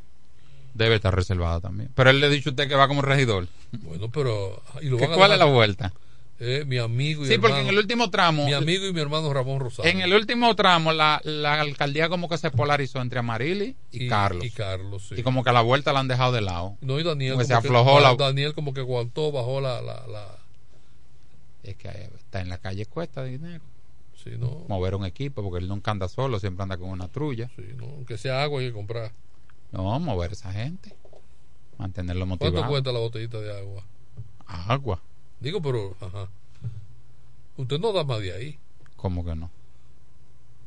debe 0.73 0.95
estar 0.95 1.13
reservada 1.15 1.59
también. 1.59 1.89
Pero 1.95 2.09
él 2.11 2.19
le 2.19 2.27
ha 2.27 2.29
dicho 2.29 2.49
a 2.49 2.53
usted 2.53 2.67
que 2.67 2.75
va 2.75 2.87
como 2.87 3.01
regidor. 3.01 3.47
Bueno, 3.71 4.09
pero. 4.11 4.61
y 4.81 4.89
lo 4.89 4.97
¿Que 4.97 5.05
van 5.05 5.13
a 5.13 5.17
¿Cuál 5.17 5.31
es 5.33 5.39
la 5.39 5.45
vuelta? 5.45 5.93
Eh, 6.37 6.65
mi 6.67 6.77
amigo 6.79 7.23
y 7.23 7.27
Sí, 7.29 7.37
porque 7.37 7.53
hermano- 7.53 7.69
en 7.69 7.73
el 7.73 7.77
último 7.79 8.09
tramo. 8.09 8.45
Mi 8.45 8.51
amigo 8.53 8.85
y 8.85 8.91
mi 8.91 8.99
hermano 8.99 9.33
Ramón 9.33 9.59
Rosario. 9.61 9.89
En 9.89 10.01
el 10.01 10.13
último 10.13 10.53
tramo, 10.55 10.91
la, 10.91 11.21
la 11.23 11.61
alcaldía 11.61 12.09
como 12.09 12.27
que 12.27 12.37
se 12.37 12.51
polarizó 12.51 13.01
entre 13.01 13.19
Amarili 13.19 13.75
y, 13.91 14.05
Y- 14.05 14.07
Carlos. 14.09 14.43
y 14.43 14.51
Carlos, 14.51 15.07
sí. 15.07 15.15
Y 15.17 15.23
como 15.23 15.43
que 15.45 15.51
a 15.51 15.53
la 15.53 15.61
vuelta 15.61 15.93
la 15.93 16.01
han 16.01 16.09
dejado 16.09 16.33
de 16.33 16.41
lado. 16.41 16.75
No, 16.81 16.99
y 16.99 17.03
Daniel. 17.03 17.33
Como 17.35 17.45
se 17.45 17.53
como 17.53 17.61
que- 17.61 17.67
aflojó 17.69 17.99
la. 18.01 18.15
Daniel 18.15 18.53
como 18.53 18.73
que 18.73 18.81
aguantó, 18.81 19.31
bajó 19.31 19.61
la. 19.61 19.81
la, 19.81 20.05
la 20.07 20.37
Es 21.63 21.75
que 21.77 21.87
está 21.87 22.41
en 22.41 22.49
la 22.49 22.57
calle 22.57 22.85
cuesta 22.85 23.23
dinero. 23.23 23.63
sí, 24.21 24.31
no. 24.37 24.65
Mover 24.67 24.95
un 24.95 25.05
equipo, 25.05 25.41
porque 25.41 25.63
él 25.63 25.69
nunca 25.69 25.91
anda 25.91 26.09
solo, 26.09 26.37
siempre 26.39 26.63
anda 26.63 26.75
con 26.77 26.89
una 26.89 27.07
trulla. 27.07 27.49
Sí, 27.55 27.63
no. 27.77 27.85
Aunque 27.85 28.17
sea 28.17 28.43
agua 28.43 28.59
hay 28.59 28.67
que 28.67 28.73
comprar. 28.73 29.13
No, 29.71 29.97
mover 30.01 30.33
esa 30.33 30.51
gente. 30.51 30.93
Mantenerlo 31.77 32.25
¿Cuánto 32.27 32.45
motivado. 32.45 32.69
cuesta 32.69 32.91
la 32.91 32.99
botellita 32.99 33.39
de 33.39 33.57
agua? 33.57 33.83
Agua. 34.47 35.01
Digo, 35.39 35.61
pero. 35.61 35.95
Ajá. 36.01 36.27
Usted 37.57 37.79
no 37.79 37.93
da 37.93 38.03
más 38.03 38.19
de 38.19 38.33
ahí. 38.33 38.57
¿Cómo 38.95 39.23
que 39.25 39.35
no? 39.35 39.49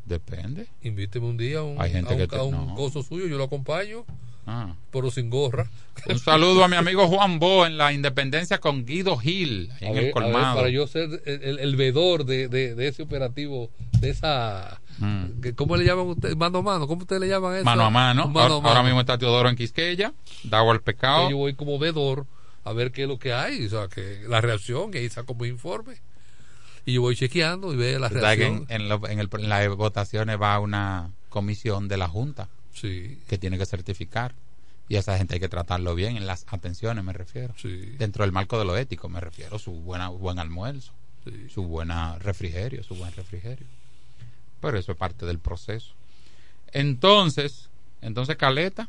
Depende. 0.07 0.67
Invíteme 0.83 1.27
un 1.27 1.37
día 1.37 1.59
a 1.59 1.63
un, 1.65 1.81
Hay 1.81 1.91
gente 1.93 2.11
a 2.13 2.17
un, 2.17 2.19
que 2.23 2.27
te- 2.29 2.37
a 2.37 2.43
un 2.43 2.69
no. 2.69 2.75
coso 2.75 3.03
suyo, 3.03 3.27
yo 3.27 3.37
lo 3.37 3.45
acompaño, 3.45 4.05
Ah. 4.47 4.75
pero 4.91 5.11
sin 5.11 5.29
gorra. 5.29 5.69
Un 6.09 6.19
saludo 6.19 6.65
a 6.65 6.69
mi 6.69 6.77
amigo 6.77 7.07
Juan 7.09 7.39
Bo 7.39 7.67
en 7.67 7.77
la 7.77 7.93
Independencia 7.93 8.59
con 8.59 8.87
Guido 8.87 9.19
Gil, 9.19 9.71
en 9.81 9.89
ver, 9.93 9.99
el 9.99 10.05
ver, 10.05 10.13
colmado. 10.13 10.57
para 10.57 10.71
yo 10.71 10.87
ser 10.87 11.21
el, 11.27 11.43
el, 11.43 11.59
el 11.59 11.77
vedor 11.77 12.25
de, 12.25 12.49
de, 12.49 12.75
de 12.75 12.89
ese 12.89 13.03
operativo, 13.03 13.69
de 14.01 14.09
esa. 14.11 14.81
Mm. 14.99 15.41
que- 15.43 15.55
¿Cómo 15.55 15.77
le 15.77 15.85
llaman 15.85 16.07
ustedes? 16.07 16.37
Mano 16.37 16.59
a 16.59 16.63
mano. 16.63 16.87
¿Cómo 16.87 17.03
ustedes 17.03 17.21
le 17.21 17.29
llaman 17.29 17.57
eso? 17.57 17.65
Mano 17.67 17.83
a 17.85 17.91
mano. 17.91 18.29
Mano 18.29 18.55
a 18.55 18.57
ahora, 18.57 18.69
ahora 18.71 18.83
mismo 18.85 19.01
está 19.01 19.19
Teodoro 19.19 19.51
en 19.51 19.57
Quisqueya, 19.57 20.15
Dago 20.45 20.71
al 20.71 20.81
pecado. 20.81 21.29
Yo 21.29 21.37
voy 21.37 21.53
como 21.53 21.79
vedor 21.79 22.25
a 22.65 22.73
ver 22.73 22.93
qué 22.93 23.03
es 23.03 23.09
lo 23.09 23.19
que 23.19 23.33
hay, 23.33 23.67
o 23.67 23.71
sea, 23.71 23.89
que 23.89 24.25
la 24.29 24.41
reacción, 24.41 24.91
que 24.91 24.99
ahí 24.99 25.09
saco 25.09 25.35
mi 25.35 25.49
informe. 25.49 25.97
Y 26.85 26.95
yo 26.95 27.03
voy 27.03 27.17
chequeando 27.17 27.73
y 27.73 27.77
veo 27.77 27.99
la 27.99 28.09
reacción. 28.09 28.67
en, 28.69 28.83
en 28.83 28.89
lo- 28.89 29.07
en 29.09 29.19
el- 29.19 29.29
en 29.33 29.49
las 29.49 29.69
votaciones 29.77 30.41
va 30.41 30.59
una 30.59 31.11
comisión 31.29 31.87
de 31.89 31.97
la 31.99 32.09
Junta 32.09 32.49
Sí, 32.73 33.19
que 33.29 33.37
tiene 33.39 33.59
que 33.59 33.67
certificar. 33.67 34.35
Y 34.89 34.97
a 34.97 35.01
esa 35.01 35.19
gente 35.19 35.35
hay 35.35 35.41
que 35.41 35.49
tratarlo 35.51 35.95
bien, 35.95 36.17
en 36.17 36.27
las 36.27 36.47
atenciones 36.49 37.05
me 37.05 37.13
refiero. 37.13 37.53
sí. 37.59 37.95
Dentro 37.99 38.25
del 38.25 38.33
marco 38.33 38.59
de 38.59 38.65
lo 38.65 38.77
ético 38.77 39.09
me 39.11 39.21
refiero, 39.21 39.59
su 39.59 39.73
buena, 39.73 40.09
buen 40.09 40.39
almuerzo, 40.39 40.93
sí. 41.25 41.49
su 41.53 41.65
buena 41.65 42.19
refrigerio, 42.21 42.83
su 42.83 42.95
buen 42.95 43.13
refrigerio. 43.15 43.67
Pero 44.63 44.79
eso 44.79 44.93
es 44.93 44.99
parte 44.99 45.27
del 45.27 45.39
proceso. 45.39 45.93
Entonces, 46.73 47.69
entonces 48.01 48.37
Caleta, 48.37 48.89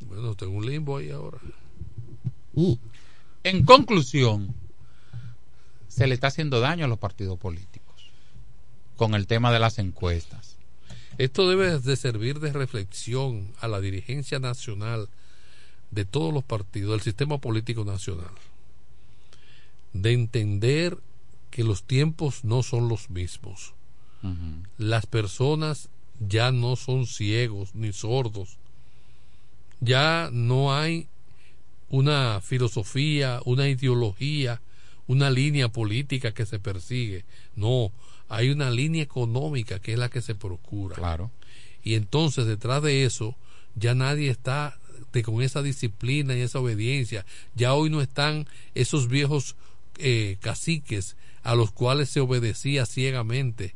Bueno, 0.00 0.34
tengo 0.36 0.52
un 0.52 0.66
limbo 0.66 0.98
ahí 0.98 1.10
ahora. 1.10 1.38
En 3.44 3.64
conclusión, 3.64 4.54
se 5.88 6.06
le 6.06 6.14
está 6.14 6.28
haciendo 6.28 6.60
daño 6.60 6.84
a 6.84 6.88
los 6.88 6.98
partidos 6.98 7.38
políticos. 7.38 7.88
con 8.96 9.14
el 9.14 9.28
tema 9.28 9.52
de 9.52 9.60
las 9.60 9.78
encuestas. 9.78 10.56
Esto 11.18 11.48
debe 11.48 11.78
de 11.78 11.96
servir 11.96 12.40
de 12.40 12.52
reflexión 12.52 13.52
a 13.60 13.68
la 13.68 13.80
dirigencia 13.80 14.40
nacional 14.40 15.08
de 15.92 16.04
todos 16.04 16.34
los 16.34 16.42
partidos, 16.42 16.90
del 16.90 17.00
sistema 17.00 17.38
político 17.38 17.84
nacional, 17.84 18.32
de 19.92 20.12
entender 20.12 20.98
que 21.50 21.62
los 21.62 21.84
tiempos 21.84 22.44
no 22.44 22.64
son 22.64 22.88
los 22.88 23.08
mismos. 23.08 23.74
Las 24.78 25.06
personas 25.06 25.90
ya 26.18 26.50
no 26.50 26.74
son 26.74 27.06
ciegos 27.06 27.74
ni 27.76 27.92
sordos. 27.92 28.58
Ya 29.80 30.28
no 30.32 30.74
hay 30.74 31.08
una 31.88 32.40
filosofía, 32.40 33.40
una 33.44 33.68
ideología, 33.68 34.60
una 35.06 35.30
línea 35.30 35.68
política 35.68 36.32
que 36.32 36.46
se 36.46 36.58
persigue. 36.58 37.24
No, 37.56 37.92
hay 38.28 38.50
una 38.50 38.70
línea 38.70 39.02
económica 39.02 39.80
que 39.80 39.92
es 39.92 39.98
la 39.98 40.08
que 40.08 40.20
se 40.20 40.34
procura. 40.34 40.96
Claro. 40.96 41.30
Y 41.82 41.94
entonces 41.94 42.46
detrás 42.46 42.82
de 42.82 43.04
eso 43.04 43.36
ya 43.74 43.94
nadie 43.94 44.30
está 44.30 44.78
con 45.24 45.42
esa 45.42 45.62
disciplina 45.62 46.36
y 46.36 46.42
esa 46.42 46.60
obediencia. 46.60 47.26
Ya 47.54 47.74
hoy 47.74 47.90
no 47.90 48.00
están 48.00 48.46
esos 48.74 49.08
viejos 49.08 49.56
eh, 49.98 50.36
caciques 50.40 51.16
a 51.42 51.54
los 51.54 51.72
cuales 51.72 52.08
se 52.08 52.20
obedecía 52.20 52.86
ciegamente. 52.86 53.74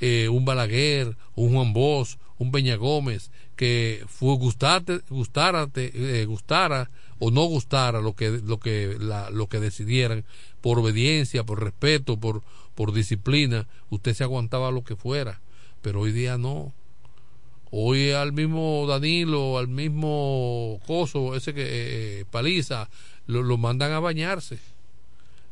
Eh, 0.00 0.28
un 0.28 0.44
Balaguer, 0.44 1.16
un 1.34 1.54
Juan 1.54 1.72
Bosch, 1.72 2.18
un 2.38 2.52
Peña 2.52 2.76
Gómez, 2.76 3.30
que 3.56 4.04
fue 4.06 4.36
gustarte, 4.36 5.00
eh, 5.14 6.24
gustara 6.26 6.90
o 7.18 7.30
no 7.30 7.44
gustara 7.44 8.00
lo 8.00 8.14
que, 8.14 8.30
lo 8.44 8.58
que, 8.58 8.96
la, 8.98 9.30
lo 9.30 9.48
que 9.48 9.60
decidieran, 9.60 10.24
por 10.60 10.78
obediencia, 10.78 11.44
por 11.44 11.62
respeto, 11.62 12.18
por, 12.18 12.42
por 12.74 12.92
disciplina, 12.92 13.66
usted 13.90 14.14
se 14.14 14.24
aguantaba 14.24 14.70
lo 14.70 14.84
que 14.84 14.96
fuera, 14.96 15.40
pero 15.82 16.00
hoy 16.00 16.12
día 16.12 16.38
no. 16.38 16.72
Hoy 17.70 18.12
al 18.12 18.32
mismo 18.32 18.86
Danilo, 18.88 19.58
al 19.58 19.68
mismo 19.68 20.80
Coso, 20.86 21.34
ese 21.34 21.52
que 21.52 22.20
eh, 22.20 22.24
Paliza, 22.30 22.88
lo, 23.26 23.58
mandan 23.58 23.92
a 23.92 24.00
bañarse. 24.00 24.58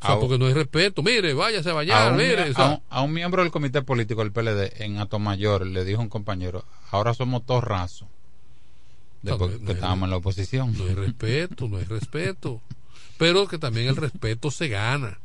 O 0.01 0.07
sea, 0.07 0.19
porque 0.19 0.39
no 0.39 0.47
hay 0.47 0.55
respeto. 0.55 1.03
Mire, 1.03 1.35
váyase 1.35 1.71
a 1.71 1.75
bañar, 1.75 2.09
a 2.09 2.11
un, 2.13 2.17
mire. 2.17 2.53
a, 2.57 3.03
un, 3.03 3.13
miembro 3.13 3.43
del 3.43 3.51
comité 3.51 3.83
político 3.83 4.23
del 4.23 4.33
PLD 4.33 4.83
en 4.83 4.99
Atomayor 4.99 5.67
le 5.67 5.85
dijo 5.85 6.01
un 6.01 6.09
compañero, 6.09 6.65
ahora 6.91 7.13
somos 7.13 7.45
todos 7.45 7.65
rasos. 7.65 8.09
Después 9.27 9.59
que 9.59 9.73
estábamos 9.73 10.07
en 10.07 10.11
la 10.11 10.17
oposición. 10.17 10.77
No 10.77 10.85
hay 10.85 10.95
respeto, 10.95 11.69
no 11.69 11.77
hay 11.79 11.85
respeto. 11.85 12.61
Pero 13.19 13.47
que 13.47 13.59
también 13.59 13.89
el 13.89 13.97
respeto 13.97 14.51
se 14.51 14.69
gana. 14.69 15.19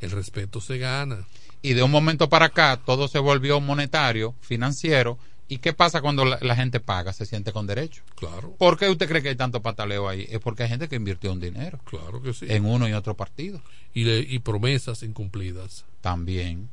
El 0.00 0.10
respeto 0.10 0.60
se 0.60 0.78
gana. 0.78 1.26
Y 1.62 1.74
de 1.74 1.82
un 1.82 1.90
momento 1.90 2.28
para 2.28 2.46
acá 2.46 2.80
todo 2.84 3.08
se 3.08 3.18
volvió 3.18 3.60
monetario, 3.60 4.34
financiero, 4.40 5.18
¿Y 5.50 5.58
qué 5.58 5.72
pasa 5.72 6.02
cuando 6.02 6.26
la, 6.26 6.56
gente 6.56 6.78
paga? 6.78 7.14
Se 7.14 7.24
siente 7.24 7.52
con 7.52 7.66
derecho. 7.66 8.02
Claro. 8.16 8.54
¿Por 8.58 8.78
qué 8.78 8.90
usted 8.90 9.08
cree 9.08 9.22
que 9.22 9.30
hay 9.30 9.34
tanto 9.34 9.62
pataleo 9.62 10.06
ahí? 10.06 10.26
Es 10.28 10.40
porque 10.40 10.64
hay 10.64 10.68
gente 10.68 10.88
que 10.88 10.96
invirtió 10.96 11.32
un 11.32 11.40
dinero. 11.40 11.80
Claro 11.84 12.20
que 12.20 12.34
sí. 12.34 12.44
En 12.50 12.66
uno 12.66 12.86
y 12.86 12.92
otro 12.92 13.16
partido. 13.16 13.62
Y, 13.94 14.04
le, 14.04 14.18
y 14.18 14.40
promesas 14.40 15.02
incumplidas. 15.02 15.86
También. 16.02 16.68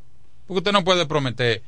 Porque 0.46 0.58
usted 0.58 0.74
no 0.74 0.84
puede 0.84 1.06
prometer 1.06 1.64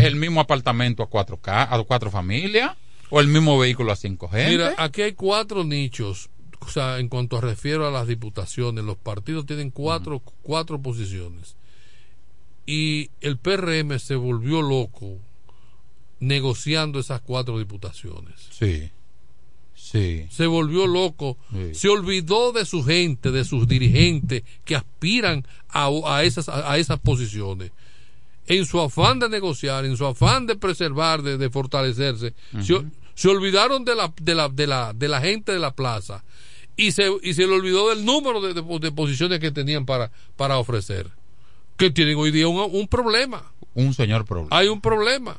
el 0.00 0.16
mismo 0.16 0.40
apartamento 0.40 1.04
a 1.04 1.06
cuatro, 1.08 1.38
a 1.44 1.84
cuatro 1.86 2.10
familias 2.10 2.72
o 3.10 3.20
el 3.20 3.28
mismo 3.28 3.58
vehículo 3.58 3.92
a 3.92 3.96
cinco 3.96 4.28
gente. 4.28 4.50
Mira, 4.50 4.74
aquí 4.78 5.02
hay 5.02 5.12
cuatro 5.12 5.64
nichos. 5.64 6.30
O 6.60 6.68
sea, 6.68 6.98
en 6.98 7.08
cuanto 7.08 7.40
refiero 7.40 7.86
a 7.86 7.90
las 7.90 8.08
diputaciones, 8.08 8.84
los 8.84 8.96
partidos 8.96 9.46
tienen 9.46 9.70
cuatro, 9.70 10.20
cuatro 10.42 10.80
posiciones. 10.80 11.56
Y 12.66 13.10
el 13.20 13.38
PRM 13.38 13.98
se 13.98 14.16
volvió 14.16 14.60
loco 14.60 15.18
negociando 16.20 16.98
esas 16.98 17.20
cuatro 17.20 17.58
diputaciones. 17.58 18.34
Sí. 18.50 18.90
Sí. 19.74 20.26
Se 20.30 20.46
volvió 20.46 20.86
loco, 20.86 21.38
se 21.72 21.88
olvidó 21.88 22.52
de 22.52 22.66
su 22.66 22.84
gente, 22.84 23.30
de 23.30 23.44
sus 23.44 23.66
dirigentes 23.68 24.42
que 24.64 24.76
aspiran 24.76 25.46
a, 25.68 25.88
a 26.04 26.24
esas, 26.24 26.48
a, 26.48 26.76
esas 26.76 26.98
posiciones. 26.98 27.70
En 28.48 28.66
su 28.66 28.80
afán 28.80 29.18
de 29.18 29.28
negociar, 29.28 29.84
en 29.84 29.96
su 29.96 30.06
afán 30.06 30.46
de 30.46 30.56
preservar, 30.56 31.22
de, 31.22 31.50
fortalecerse, 31.50 32.34
se, 33.14 33.28
olvidaron 33.28 33.84
de 33.84 33.94
la, 33.94 34.12
de, 34.20 34.34
la, 34.34 34.48
de, 34.48 34.66
la, 34.66 34.92
de 34.92 35.08
la 35.08 35.20
gente 35.20 35.52
de 35.52 35.58
la 35.58 35.72
plaza 35.72 36.24
y 36.76 36.92
se, 36.92 37.10
y 37.22 37.34
se 37.34 37.46
le 37.46 37.54
olvidó 37.54 37.90
del 37.90 38.04
número 38.04 38.40
de, 38.40 38.54
de, 38.54 38.92
posiciones 38.92 39.38
que 39.40 39.50
tenían 39.50 39.84
para, 39.84 40.10
para 40.36 40.58
ofrecer. 40.58 41.10
Que 41.76 41.90
tienen 41.90 42.16
hoy 42.16 42.30
día 42.30 42.48
un, 42.48 42.58
un 42.72 42.88
problema. 42.88 43.52
Un 43.74 43.94
señor 43.94 44.24
problema. 44.24 44.56
Hay 44.56 44.68
un 44.68 44.80
problema 44.80 45.38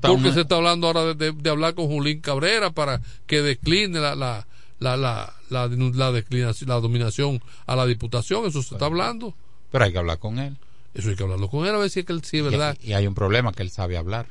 porque 0.00 0.32
se 0.32 0.42
está 0.42 0.56
hablando 0.56 0.86
ahora 0.86 1.14
de, 1.14 1.50
hablar 1.50 1.74
con 1.74 1.86
Julín 1.86 2.20
Cabrera 2.20 2.70
para 2.70 3.00
que 3.26 3.42
decline 3.42 3.98
la, 3.98 4.14
la, 4.14 4.46
la, 4.78 4.96
la, 4.96 5.32
la, 5.50 5.70
la 5.70 6.80
dominación 6.80 7.42
a 7.66 7.76
la 7.76 7.86
diputación. 7.86 8.46
Eso 8.46 8.62
se 8.62 8.74
está 8.74 8.86
hablando. 8.86 9.34
Pero 9.70 9.84
hay 9.84 9.92
que 9.92 9.98
hablar 9.98 10.18
con 10.18 10.38
él. 10.38 10.56
Eso 10.94 11.08
hay 11.08 11.16
que 11.16 11.22
hablarlo 11.22 11.48
con 11.48 11.66
él 11.66 11.74
a 11.74 11.78
ver 11.78 11.90
si 11.90 12.00
es 12.00 12.06
que 12.06 12.12
él 12.12 12.22
sí 12.24 12.38
es 12.38 12.44
verdad. 12.44 12.76
Y, 12.82 12.92
hay 12.92 13.06
un 13.06 13.14
problema 13.14 13.52
que 13.52 13.62
él 13.62 13.70
sabe 13.70 13.96
hablar. 13.96 14.26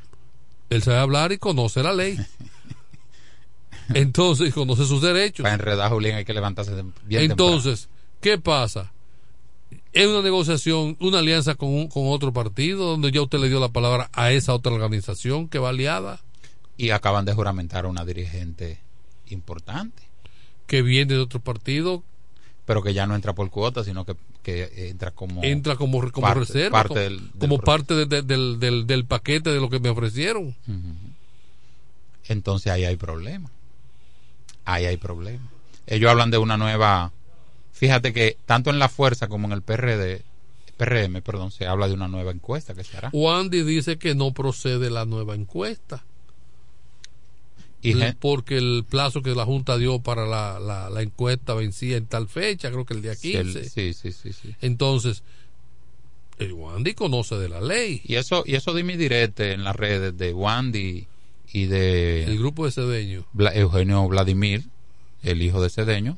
Él 0.69 0.83
sabe 0.83 0.97
hablar 0.97 1.31
y 1.31 1.37
conoce 1.37 1.81
la 1.81 1.93
ley. 1.93 2.17
Entonces, 3.93 4.53
conoce 4.53 4.85
sus 4.85 5.01
derechos. 5.01 5.43
Para 5.43 5.55
enredar 5.55 5.91
Julián 5.91 6.17
hay 6.17 6.25
que 6.25 6.33
levantarse 6.33 6.71
bien 7.05 7.31
Entonces, 7.31 7.89
¿qué 8.21 8.37
pasa? 8.37 8.91
es 9.91 10.07
una 10.07 10.21
negociación, 10.21 10.97
una 10.99 11.19
alianza 11.19 11.55
con, 11.55 11.87
con 11.87 12.07
otro 12.07 12.31
partido, 12.31 12.85
donde 12.85 13.11
ya 13.11 13.21
usted 13.21 13.39
le 13.39 13.49
dio 13.49 13.59
la 13.59 13.69
palabra 13.69 14.09
a 14.13 14.31
esa 14.31 14.53
otra 14.53 14.71
organización 14.71 15.47
que 15.47 15.59
va 15.59 15.69
aliada. 15.69 16.21
Y 16.77 16.91
acaban 16.91 17.25
de 17.25 17.33
juramentar 17.33 17.85
a 17.85 17.89
una 17.89 18.05
dirigente 18.05 18.79
importante. 19.27 20.03
Que 20.65 20.81
viene 20.81 21.15
de 21.15 21.19
otro 21.19 21.41
partido. 21.41 22.03
Pero 22.65 22.83
que 22.83 22.93
ya 22.93 23.05
no 23.05 23.15
entra 23.15 23.33
por 23.33 23.49
cuota, 23.49 23.83
sino 23.83 24.05
que, 24.05 24.15
que 24.51 24.89
entra 24.89 25.11
como. 25.11 25.43
Entra 25.43 25.75
como, 25.75 25.99
como 26.11 26.27
parte, 26.27 26.39
reserva. 26.39 26.83
como, 26.83 26.99
del, 26.99 27.31
como 27.39 27.59
parte 27.59 27.93
del, 28.05 28.59
del, 28.59 28.87
del, 28.87 29.05
paquete 29.05 29.51
de 29.51 29.59
lo 29.59 29.69
que 29.69 29.79
me 29.79 29.89
ofrecieron. 29.89 30.55
Entonces 32.25 32.71
ahí 32.71 32.85
hay 32.85 32.95
problema. 32.95 33.49
Ahí 34.65 34.85
hay 34.85 34.97
problema. 34.97 35.49
Ellos 35.87 36.11
hablan 36.11 36.29
de 36.29 36.37
una 36.37 36.57
nueva 36.57 37.11
Fíjate 37.79 38.11
que 38.11 38.35
tanto 38.45 38.71
en 38.71 38.77
la 38.77 38.89
fuerza 38.89 39.29
como 39.29 39.47
en 39.47 39.53
el 39.53 39.61
PRD, 39.61 40.21
PRM, 40.75 41.21
perdón, 41.21 41.49
se 41.49 41.65
habla 41.65 41.87
de 41.87 41.93
una 41.93 42.09
nueva 42.09 42.31
encuesta 42.31 42.73
que 42.73 42.83
se 42.83 42.97
hará. 42.97 43.09
Wandy 43.13 43.63
dice 43.63 43.97
que 43.97 44.15
no 44.15 44.33
procede 44.33 44.89
la 44.89 45.05
nueva 45.05 45.33
encuesta. 45.33 46.03
Y 47.81 47.93
porque 48.19 48.57
el 48.57 48.83
plazo 48.87 49.21
que 49.21 49.33
la 49.35 49.45
Junta 49.45 49.77
dio 49.77 49.99
para 49.99 50.25
la, 50.25 50.59
la, 50.89 51.01
encuesta 51.01 51.53
vencía 51.53 51.97
en 51.97 52.07
tal 52.07 52.27
fecha, 52.27 52.71
creo 52.71 52.85
que 52.85 52.93
el 52.93 53.01
día 53.01 53.15
15. 53.15 53.69
Sí, 53.69 53.93
sí, 53.93 54.11
sí, 54.11 54.33
sí, 54.33 54.55
Entonces, 54.61 55.23
el 56.39 56.53
Wandy 56.53 56.93
conoce 56.93 57.35
de 57.35 57.47
la 57.47 57.61
ley. 57.61 58.01
Y 58.03 58.15
eso, 58.15 58.43
y 58.45 58.55
eso 58.55 58.73
mi 58.73 58.97
direte 58.97 59.53
en 59.53 59.63
las 59.63 59.75
redes 59.75 60.17
de 60.17 60.33
Wandy 60.33 61.07
y 61.53 61.65
de... 61.65 62.25
El 62.25 62.37
grupo 62.37 62.65
de 62.65 62.71
Cedeño. 62.71 63.25
Eugenio 63.53 64.07
Vladimir, 64.07 64.65
el 65.23 65.41
hijo 65.41 65.61
de 65.61 65.69
Cedeño, 65.69 66.17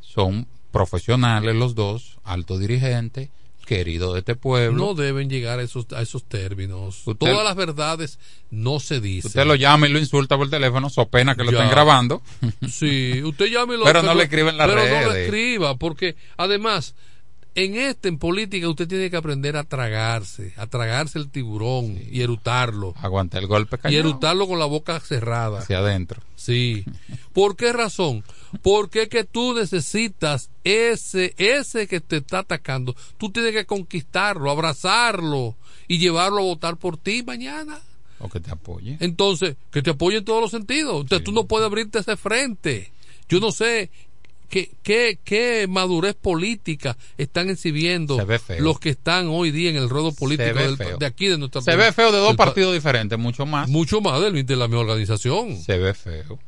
son 0.00 0.46
profesionales 0.72 1.54
los 1.54 1.74
dos, 1.74 2.18
alto 2.24 2.58
dirigente, 2.58 3.30
querido 3.70 4.14
de 4.14 4.18
este 4.18 4.34
pueblo. 4.34 4.84
No 4.84 4.94
deben 4.94 5.30
llegar 5.30 5.60
a 5.60 5.62
esos, 5.62 5.86
a 5.92 6.02
esos 6.02 6.24
términos. 6.24 7.04
Todas 7.16 7.44
las 7.44 7.54
verdades 7.54 8.18
no 8.50 8.80
se 8.80 9.00
dicen. 9.00 9.28
Usted 9.28 9.46
lo 9.46 9.54
llama 9.54 9.86
y 9.86 9.92
lo 9.92 10.00
insulta 10.00 10.36
por 10.36 10.50
teléfono, 10.50 10.90
so 10.90 11.06
pena 11.06 11.36
que 11.36 11.44
lo 11.44 11.52
estén 11.52 11.70
grabando. 11.70 12.20
Sí, 12.68 13.22
usted 13.22 13.46
llame 13.46 13.74
y 13.74 13.76
lo 13.78 13.84
Pero 13.84 14.02
no 14.02 14.12
le 14.14 14.24
escriben 14.24 14.56
la 14.56 14.66
Pero 14.66 14.84
no 14.84 15.02
lo 15.02 15.14
escriba, 15.14 15.78
porque 15.78 16.16
además, 16.36 16.96
en 17.54 17.76
este, 17.76 18.08
en 18.08 18.18
política, 18.18 18.68
usted 18.68 18.86
tiene 18.86 19.10
que 19.10 19.16
aprender 19.16 19.56
a 19.56 19.64
tragarse, 19.64 20.52
a 20.56 20.66
tragarse 20.66 21.18
el 21.18 21.30
tiburón 21.30 21.98
y 22.10 22.22
erutarlo. 22.22 22.94
Aguantar 22.96 23.42
el 23.42 23.48
golpe 23.48 23.76
Y 23.88 23.96
erutarlo 23.96 24.46
con 24.46 24.58
la 24.58 24.66
boca 24.66 25.00
cerrada. 25.00 25.60
Hacia 25.60 25.78
adentro. 25.78 26.22
Sí. 26.36 26.84
¿Por 27.32 27.56
qué 27.56 27.72
razón? 27.72 28.24
Porque 28.62 29.02
es 29.02 29.08
que 29.08 29.24
tú 29.24 29.54
necesitas 29.54 30.50
ese, 30.64 31.34
ese 31.38 31.86
que 31.86 32.00
te 32.00 32.18
está 32.18 32.40
atacando. 32.40 32.94
Tú 33.18 33.30
tienes 33.30 33.52
que 33.52 33.66
conquistarlo, 33.66 34.50
abrazarlo 34.50 35.56
y 35.88 35.98
llevarlo 35.98 36.38
a 36.38 36.44
votar 36.44 36.76
por 36.76 36.96
ti 36.96 37.22
mañana. 37.22 37.80
O 38.20 38.28
que 38.28 38.38
te 38.38 38.50
apoye. 38.50 38.96
Entonces, 39.00 39.56
que 39.72 39.82
te 39.82 39.90
apoye 39.90 40.18
en 40.18 40.24
todos 40.24 40.42
los 40.42 40.50
sentidos. 40.50 41.02
Entonces, 41.02 41.24
tú 41.24 41.32
no 41.32 41.46
puedes 41.46 41.66
abrirte 41.66 41.98
ese 41.98 42.16
frente. 42.16 42.92
Yo 43.28 43.40
no 43.40 43.50
sé 43.50 43.90
qué, 44.50 44.70
qué, 44.82 45.18
qué 45.24 45.66
madurez 45.68 46.14
política 46.14 46.96
están 47.16 47.48
exhibiendo 47.48 48.18
los 48.58 48.78
que 48.78 48.90
están 48.90 49.28
hoy 49.28 49.50
día 49.50 49.70
en 49.70 49.76
el 49.76 49.88
ruedo 49.88 50.12
político 50.12 50.58
de 50.98 51.06
aquí 51.06 51.28
de 51.28 51.38
nuestra 51.38 51.62
Se 51.62 51.76
ve 51.76 51.92
feo 51.92 52.12
de 52.12 52.18
dos 52.18 52.36
partidos 52.36 52.74
diferentes, 52.74 53.18
mucho 53.18 53.46
más. 53.46 53.68
Mucho 53.68 54.00
más 54.02 54.20
de, 54.20 54.42
de 54.42 54.56
la 54.56 54.68
misma 54.68 54.80
organización. 54.80 55.56
Se 55.56 55.78
ve 55.78 55.94
feo 55.94 56.38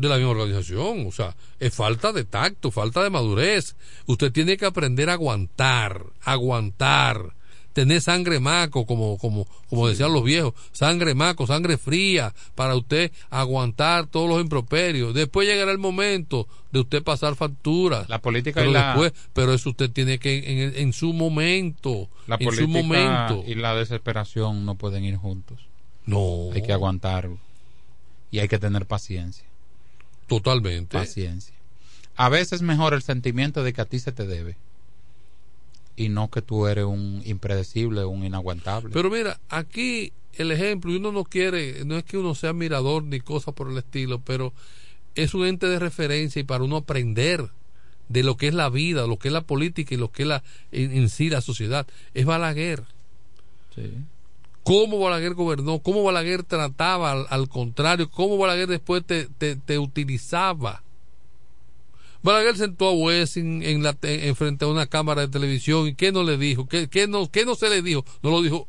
de 0.00 0.08
la 0.08 0.16
misma 0.16 0.30
organización. 0.30 1.06
O 1.06 1.12
sea, 1.12 1.36
es 1.58 1.74
falta 1.74 2.12
de 2.12 2.24
tacto, 2.24 2.70
falta 2.70 3.02
de 3.02 3.10
madurez. 3.10 3.76
Usted 4.06 4.32
tiene 4.32 4.56
que 4.56 4.66
aprender 4.66 5.10
a 5.10 5.14
aguantar, 5.14 6.04
aguantar, 6.22 7.34
tener 7.80 8.02
sangre 8.02 8.40
maco, 8.40 8.84
como, 8.84 9.16
como, 9.16 9.46
como 9.68 9.88
decían 9.88 10.12
los 10.12 10.22
viejos, 10.22 10.52
sangre 10.72 11.14
maco, 11.14 11.46
sangre 11.46 11.78
fría, 11.78 12.34
para 12.54 12.74
usted 12.76 13.10
aguantar 13.30 14.06
todos 14.06 14.28
los 14.28 14.40
improperios. 14.40 15.14
Después 15.14 15.48
llegará 15.48 15.72
el 15.72 15.78
momento 15.78 16.46
de 16.72 16.80
usted 16.80 17.02
pasar 17.02 17.36
facturas. 17.36 18.08
La 18.08 18.20
política 18.20 18.60
pero 18.60 18.70
y 18.70 18.74
la- 18.74 18.88
después, 18.88 19.12
pero 19.32 19.54
eso 19.54 19.70
usted 19.70 19.90
tiene 19.90 20.18
que 20.18 20.36
en, 20.66 20.76
en 20.76 20.92
su 20.92 21.12
momento, 21.14 22.08
La 22.26 22.36
en 22.36 22.40
su 22.50 22.56
política 22.56 22.66
momento. 22.82 23.44
y 23.46 23.54
la 23.54 23.74
desesperación 23.74 24.64
no 24.66 24.74
pueden 24.74 25.04
ir 25.04 25.16
juntos. 25.16 25.58
No. 26.04 26.50
Hay 26.52 26.62
que 26.62 26.72
aguantar 26.72 27.30
y 28.30 28.40
hay 28.40 28.48
que 28.48 28.58
tener 28.58 28.84
paciencia. 28.86 29.44
Totalmente. 30.26 30.96
Paciencia. 30.98 31.54
A 32.16 32.28
veces 32.28 32.54
es 32.54 32.62
mejor 32.62 32.92
el 32.94 33.02
sentimiento 33.02 33.62
de 33.64 33.72
que 33.72 33.80
a 33.80 33.84
ti 33.86 33.98
se 33.98 34.12
te 34.12 34.26
debe 34.26 34.56
y 35.96 36.08
no 36.08 36.30
que 36.30 36.42
tú 36.42 36.66
eres 36.66 36.84
un 36.84 37.22
impredecible, 37.24 38.04
un 38.04 38.24
inaguantable. 38.24 38.90
Pero 38.92 39.10
mira, 39.10 39.40
aquí 39.48 40.12
el 40.34 40.52
ejemplo, 40.52 40.92
y 40.92 40.96
uno 40.96 41.12
no 41.12 41.24
quiere, 41.24 41.84
no 41.84 41.96
es 41.96 42.04
que 42.04 42.18
uno 42.18 42.34
sea 42.34 42.52
mirador 42.52 43.04
ni 43.04 43.20
cosa 43.20 43.52
por 43.52 43.70
el 43.70 43.78
estilo, 43.78 44.20
pero 44.20 44.52
es 45.14 45.34
un 45.34 45.46
ente 45.46 45.66
de 45.66 45.78
referencia 45.78 46.40
y 46.40 46.44
para 46.44 46.64
uno 46.64 46.76
aprender 46.76 47.50
de 48.08 48.22
lo 48.22 48.36
que 48.36 48.48
es 48.48 48.54
la 48.54 48.68
vida, 48.70 49.06
lo 49.06 49.18
que 49.18 49.28
es 49.28 49.34
la 49.34 49.42
política 49.42 49.94
y 49.94 49.98
lo 49.98 50.10
que 50.10 50.22
es 50.22 50.28
la, 50.28 50.42
en, 50.72 50.92
en 50.92 51.08
sí 51.08 51.30
la 51.30 51.40
sociedad. 51.40 51.86
Es 52.14 52.26
Balaguer. 52.26 52.82
Cómo 54.62 54.98
Balaguer 54.98 55.34
gobernó, 55.34 55.78
cómo 55.78 56.02
Balaguer 56.02 56.42
trataba 56.42 57.12
al, 57.12 57.26
al 57.30 57.48
contrario, 57.48 58.10
cómo 58.10 58.36
Balaguer 58.36 58.68
después 58.68 59.04
te, 59.04 59.26
te, 59.26 59.56
te 59.56 59.78
utilizaba. 59.78 60.82
Balaguer 62.22 62.56
sentó 62.56 62.88
a 62.88 62.92
Wessing 62.92 63.62
en 63.62 63.82
la, 63.82 63.96
en, 64.02 64.20
en 64.28 64.36
frente 64.36 64.64
a 64.64 64.68
una 64.68 64.86
cámara 64.86 65.22
de 65.22 65.28
televisión 65.28 65.86
y 65.88 65.94
¿qué 65.94 66.12
no 66.12 66.22
le 66.22 66.36
dijo? 66.36 66.66
¿Qué, 66.68 66.88
qué 66.88 67.06
no, 67.08 67.30
¿Qué 67.30 67.44
no 67.44 67.54
se 67.54 67.68
le 67.70 67.80
dijo? 67.82 68.04
No 68.22 68.30
lo 68.30 68.42
dijo. 68.42 68.68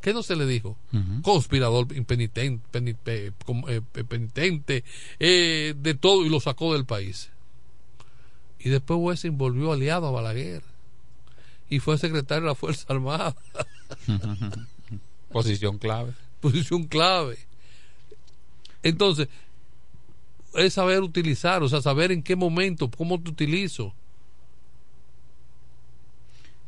¿Qué 0.00 0.12
no 0.12 0.22
se 0.22 0.36
le 0.36 0.46
dijo? 0.46 0.76
Conspirador 1.22 1.86
impenitente, 1.96 2.62
eh, 3.06 3.32
pe- 3.92 4.04
penitente, 4.04 4.84
eh, 5.18 5.74
de 5.76 5.94
todo 5.94 6.24
y 6.26 6.28
lo 6.28 6.40
sacó 6.40 6.74
del 6.74 6.84
país. 6.84 7.30
Y 8.58 8.68
después 8.68 8.98
Wessing 9.00 9.36
volvió 9.38 9.72
aliado 9.72 10.06
a 10.06 10.10
Balaguer 10.10 10.62
y 11.70 11.78
fue 11.78 11.96
secretario 11.98 12.42
de 12.44 12.48
la 12.48 12.54
Fuerza 12.54 12.84
Armada. 12.88 13.34
Posición 15.32 15.78
clave. 15.78 16.12
Posición 16.40 16.84
clave. 16.84 17.38
Entonces, 18.82 19.28
es 20.56 20.74
saber 20.74 21.00
utilizar, 21.02 21.62
o 21.62 21.68
sea, 21.68 21.80
saber 21.82 22.12
en 22.12 22.22
qué 22.22 22.36
momento, 22.36 22.90
cómo 22.90 23.20
te 23.20 23.30
utilizo. 23.30 23.92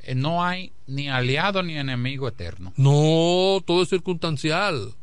Eh, 0.03 0.14
No 0.14 0.45
hay 0.45 0.72
ni 0.87 1.09
aliado 1.09 1.62
ni 1.62 1.76
enemigo 1.76 2.28
eterno. 2.28 2.72
No, 2.76 3.61
todo 3.64 3.82
es 3.82 3.89
circunstancial. 3.89 4.95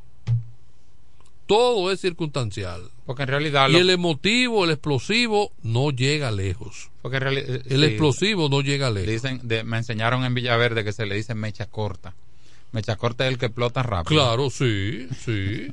Todo 1.46 1.92
es 1.92 2.00
circunstancial. 2.00 2.90
Porque 3.06 3.24
en 3.24 3.28
realidad 3.30 3.70
Y 3.70 3.76
el 3.76 3.90
emotivo, 3.90 4.64
el 4.64 4.72
explosivo, 4.72 5.52
no 5.62 5.92
llega 5.92 6.32
lejos. 6.32 6.90
Porque 7.02 7.18
en 7.18 7.24
reali- 7.24 7.44
eh, 7.46 7.62
El 7.70 7.80
sí, 7.82 7.86
explosivo 7.86 8.48
no 8.48 8.62
llega 8.62 8.90
lejos. 8.90 9.10
Dicen, 9.10 9.42
de- 9.44 9.66
me 9.66 9.78
enseñaron 9.78 10.24
en 10.24 10.34
Villaverde 10.34 10.86
que 10.86 10.94
se 10.94 11.06
le 11.06 11.16
dice 11.16 11.36
mecha 11.36 11.66
corta. 11.66 12.16
Mecha 12.72 12.96
corta 12.96 13.26
es 13.28 13.34
el 13.34 13.38
que 13.38 13.48
explota 13.48 13.84
rápido. 13.84 14.22
Claro, 14.22 14.50
sí, 14.50 15.08
sí. 15.26 15.68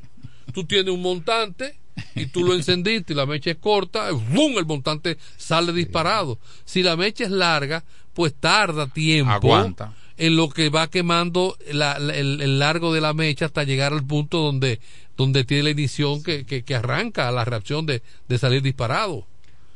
Tú 0.53 0.65
tienes 0.65 0.93
un 0.93 1.03
montante 1.03 1.77
y 2.15 2.27
tú 2.27 2.45
lo 2.45 2.55
encendiste 2.55 3.13
y 3.13 3.17
la 3.17 3.27
mecha 3.27 3.51
es 3.51 3.57
corta, 3.59 4.11
¡bum! 4.13 4.59
el 4.59 4.67
montante 4.67 5.19
sale 5.37 5.73
disparado. 5.73 6.39
Si 6.65 6.83
la 6.83 6.97
mecha 6.97 7.25
es 7.25 7.31
larga, 7.31 7.85
pues 8.15 8.35
tarda 8.35 8.87
tiempo 8.89 9.33
Aguanta. 9.33 9.95
en 10.17 10.37
lo 10.37 10.49
que 10.51 10.69
va 10.69 10.89
quemando 10.91 11.57
la- 11.73 11.99
la- 11.99 12.15
el, 12.17 12.41
el 12.41 12.59
largo 12.59 12.93
de 12.93 13.01
la 13.01 13.15
mecha 13.15 13.47
hasta 13.47 13.65
llegar 13.65 13.93
al 13.93 14.05
punto 14.05 14.39
donde, 14.39 14.81
donde 15.17 15.45
tiene 15.45 15.63
la 15.65 15.71
ignición 15.71 16.23
que, 16.23 16.45
que, 16.45 16.63
que 16.65 16.75
arranca 16.75 17.31
la 17.31 17.45
reacción 17.45 17.87
de, 17.87 18.03
de 18.29 18.39
salir 18.39 18.63
disparado. 18.63 19.27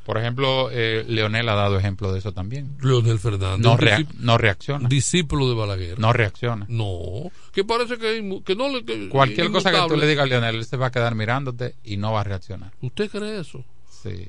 Por 0.05 0.19
ejemplo, 0.19 0.69
eh, 0.71 1.05
Leonel 1.09 1.49
ha 1.49 1.55
dado 1.55 1.79
ejemplo 1.79 2.13
de 2.13 2.19
eso 2.19 2.33
también. 2.33 2.77
Leonel 2.83 3.19
Fernández. 3.19 3.61
No, 3.65 3.77
rea- 3.79 4.05
no 4.19 4.37
reacciona. 4.37 4.89
Discípulo 4.89 5.49
de 5.49 5.55
Balaguer. 5.55 5.99
No 5.99 6.13
reacciona. 6.13 6.67
No, 6.69 7.31
que 7.53 7.65
parece 7.65 7.97
que, 7.97 8.21
no 8.55 8.69
le... 8.69 8.85
que- 8.85 9.09
Cualquier 9.09 9.51
cosa 9.51 9.71
que 9.71 9.79
tú 9.89 9.97
le 9.97 10.07
digas 10.07 10.25
a 10.25 10.27
Leonel, 10.27 10.57
él 10.57 10.65
se 10.67 10.77
va 10.77 10.87
a 10.87 10.91
quedar 10.91 11.15
mirándote 11.15 11.75
y 11.85 11.97
no 11.97 12.13
va 12.13 12.21
a 12.21 12.25
reaccionar. 12.25 12.73
¿Usted 12.83 13.11
cree 13.11 13.41
eso? 13.41 13.65
Sí. 14.03 14.29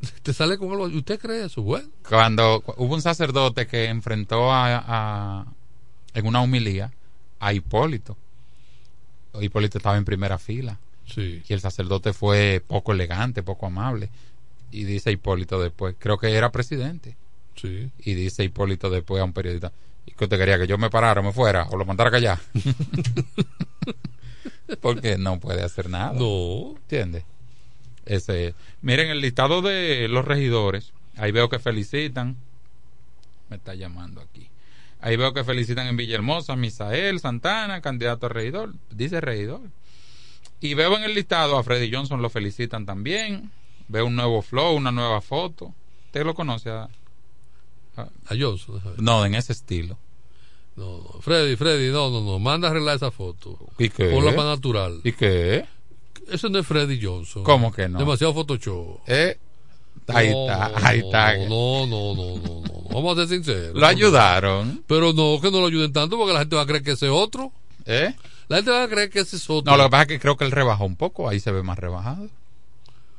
Te 0.24 0.32
sale 0.32 0.58
con 0.58 0.72
algo. 0.72 0.86
¿Usted 0.86 1.20
cree 1.20 1.44
eso? 1.44 1.62
Bueno. 1.62 1.88
Cuando 2.08 2.60
cu- 2.60 2.74
hubo 2.78 2.94
un 2.94 3.02
sacerdote 3.02 3.68
que 3.68 3.84
enfrentó 3.84 4.50
a, 4.52 4.76
a- 4.76 5.46
en 6.14 6.26
una 6.26 6.40
humilía 6.40 6.90
a 7.38 7.52
Hipólito. 7.52 8.16
Hipólito 9.40 9.78
estaba 9.78 9.96
en 9.96 10.04
primera 10.04 10.38
fila. 10.38 10.78
Sí. 11.06 11.42
Y 11.48 11.52
el 11.52 11.60
sacerdote 11.60 12.12
fue 12.12 12.62
poco 12.66 12.92
elegante, 12.92 13.42
poco 13.42 13.66
amable. 13.66 14.10
Y 14.72 14.84
dice 14.84 15.12
Hipólito 15.12 15.60
después, 15.60 15.94
creo 15.98 16.18
que 16.18 16.32
era 16.32 16.50
presidente. 16.50 17.16
Sí. 17.54 17.90
Y 17.98 18.14
dice 18.14 18.42
Hipólito 18.42 18.90
después 18.90 19.20
a 19.20 19.24
un 19.24 19.32
periodista, 19.32 19.72
¿y 20.06 20.12
qué 20.12 20.24
usted 20.24 20.38
quería? 20.38 20.58
¿Que 20.58 20.66
yo 20.66 20.78
me 20.78 20.90
parara, 20.90 21.22
me 21.22 21.32
fuera 21.32 21.66
o 21.70 21.76
lo 21.76 21.84
mandara 21.84 22.10
callar? 22.10 22.40
Porque 24.80 25.18
no 25.18 25.38
puede 25.38 25.62
hacer 25.62 25.90
nada. 25.90 26.14
No. 26.14 26.74
¿Entiendes? 26.76 27.24
Ese, 28.06 28.54
miren 28.80 29.10
el 29.10 29.20
listado 29.20 29.62
de 29.62 30.08
los 30.08 30.24
regidores. 30.24 30.92
Ahí 31.16 31.30
veo 31.30 31.48
que 31.48 31.58
felicitan. 31.58 32.36
Me 33.50 33.56
está 33.56 33.74
llamando 33.74 34.22
aquí. 34.22 34.48
Ahí 35.00 35.16
veo 35.16 35.34
que 35.34 35.44
felicitan 35.44 35.88
en 35.88 35.96
Villahermosa, 35.96 36.56
Misael 36.56 37.20
Santana, 37.20 37.82
candidato 37.82 38.26
a 38.26 38.28
regidor. 38.30 38.74
Dice 38.90 39.20
regidor. 39.20 39.60
Y 40.60 40.74
veo 40.74 40.96
en 40.96 41.02
el 41.02 41.14
listado 41.14 41.58
a 41.58 41.64
Freddy 41.64 41.92
Johnson 41.92 42.22
lo 42.22 42.30
felicitan 42.30 42.86
también. 42.86 43.50
Veo 43.88 44.06
un 44.06 44.16
nuevo 44.16 44.42
flow, 44.42 44.74
una 44.76 44.90
nueva 44.92 45.20
foto. 45.20 45.74
¿Usted 46.06 46.24
lo 46.24 46.34
conoce? 46.34 46.70
A, 46.70 46.88
a 47.96 48.34
Johnson? 48.38 48.80
No, 48.98 49.24
en 49.24 49.34
ese 49.34 49.52
estilo. 49.52 49.98
No, 50.76 50.98
no. 50.98 51.20
Freddy, 51.20 51.56
Freddy, 51.56 51.90
no, 51.92 52.10
no, 52.10 52.20
no. 52.22 52.38
Manda 52.38 52.68
a 52.68 52.70
arreglar 52.70 52.96
esa 52.96 53.10
foto. 53.10 53.58
¿Y 53.78 53.90
qué? 53.90 54.06
Ponla 54.06 54.32
más 54.32 54.46
natural. 54.46 55.00
¿Y 55.04 55.12
qué? 55.12 55.66
Ese 56.30 56.48
no 56.48 56.58
es 56.58 56.66
Freddy 56.66 56.98
Johnson. 57.02 57.44
¿Cómo 57.44 57.72
que 57.72 57.88
no? 57.88 57.98
Demasiado 57.98 58.32
Photoshop. 58.32 59.00
Eh, 59.06 59.38
ahí 60.08 60.30
No, 60.30 60.40
está, 60.42 60.68
no, 60.68 60.86
ahí 60.86 61.00
no, 61.00 61.06
está. 61.06 61.36
No, 61.46 61.86
no, 61.86 62.14
no, 62.14 62.36
no, 62.38 62.60
no. 62.62 62.82
Vamos 62.94 63.18
a 63.18 63.20
ser 63.26 63.36
sinceros. 63.36 63.74
Lo 63.74 63.86
ayudaron. 63.86 64.82
Pero 64.86 65.12
no, 65.12 65.38
que 65.40 65.50
no 65.50 65.60
lo 65.60 65.66
ayuden 65.66 65.92
tanto 65.92 66.16
porque 66.16 66.32
la 66.32 66.40
gente 66.40 66.56
va 66.56 66.62
a 66.62 66.66
creer 66.66 66.82
que 66.82 66.92
ese 66.92 67.06
es 67.06 67.12
otro. 67.12 67.52
¿Eh? 67.84 68.14
La 68.48 68.56
gente 68.56 68.70
va 68.70 68.84
a 68.84 68.88
creer 68.88 69.10
que 69.10 69.20
ese 69.20 69.36
es 69.36 69.50
otro. 69.50 69.70
No, 69.70 69.76
lo 69.76 69.84
que 69.84 69.90
pasa 69.90 70.02
es 70.02 70.08
que 70.08 70.20
creo 70.20 70.36
que 70.36 70.44
él 70.44 70.52
rebajó 70.52 70.84
un 70.84 70.96
poco. 70.96 71.28
Ahí 71.28 71.40
se 71.40 71.52
ve 71.52 71.62
más 71.62 71.78
rebajado. 71.78 72.28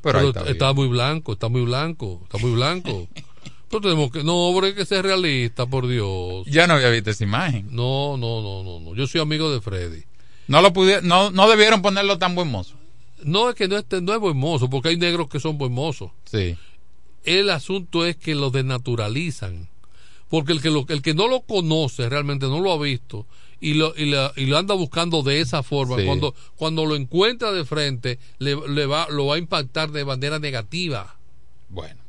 Pero, 0.03 0.33
está, 0.45 0.73
muy 0.73 0.89
blanco, 0.89 1.31
está 1.31 1.47
muy 1.47 1.61
blanco, 1.61 2.19
está 2.23 2.37
muy 2.37 2.51
blanco. 2.51 3.07
Pero 3.69 3.81
tenemos 3.81 4.11
que, 4.11 4.21
no, 4.21 4.35
hombre, 4.35 4.67
hay 4.67 4.73
que 4.75 4.85
ser 4.85 5.03
realista, 5.03 5.65
por 5.65 5.87
Dios. 5.87 6.45
Ya 6.45 6.67
no 6.67 6.73
había 6.73 6.89
visto 6.89 7.09
esa 7.09 7.23
imagen. 7.23 7.69
No, 7.71 8.17
no, 8.17 8.41
no, 8.41 8.63
no, 8.63 8.79
no. 8.81 8.95
Yo 8.95 9.07
soy 9.07 9.21
amigo 9.21 9.49
de 9.49 9.61
Freddy. 9.61 10.03
No 10.47 10.61
lo 10.61 10.73
pudieron, 10.73 11.07
no, 11.07 11.31
no 11.31 11.49
debieron 11.49 11.81
ponerlo 11.81 12.17
tan 12.19 12.35
buen 12.35 12.49
mozo. 12.49 12.75
No 13.23 13.49
es 13.49 13.55
que 13.55 13.69
no 13.69 13.77
es, 13.77 13.85
no 14.01 14.13
es 14.13 14.19
buen 14.19 14.35
mozo, 14.35 14.69
porque 14.69 14.89
hay 14.89 14.97
negros 14.97 15.29
que 15.29 15.39
son 15.39 15.57
buen 15.57 15.71
mozos. 15.71 16.11
Sí. 16.25 16.57
El 17.23 17.49
asunto 17.49 18.05
es 18.05 18.17
que 18.17 18.35
lo 18.35 18.51
desnaturalizan. 18.51 19.69
Porque 20.27 20.51
el 20.51 20.61
que, 20.61 20.69
lo, 20.69 20.85
el 20.89 21.01
que 21.01 21.13
no 21.13 21.29
lo 21.29 21.41
conoce 21.41 22.09
realmente 22.09 22.47
no 22.47 22.59
lo 22.59 22.73
ha 22.73 22.77
visto 22.77 23.25
y 23.69 23.75
lo, 23.75 23.93
y 23.95 24.05
la- 24.05 24.31
y 24.35 24.45
lo 24.45 24.57
anda 24.57 24.75
buscando 24.75 25.23
de 25.23 25.39
esa 25.41 25.63
forma. 25.63 25.97
Sí. 25.97 26.05
Cuando, 26.05 26.35
cuando 26.55 26.85
lo 26.85 26.95
encuentra 26.95 27.51
de 27.51 27.63
frente, 27.65 28.19
le, 28.39 28.55
le 28.67 28.85
va, 28.85 29.07
lo 29.09 29.27
va 29.27 29.35
a 29.35 29.37
impactar 29.37 29.91
de 29.91 30.03
manera 30.05 30.37
negativa. 30.39 31.15
Bueno. 31.69 31.99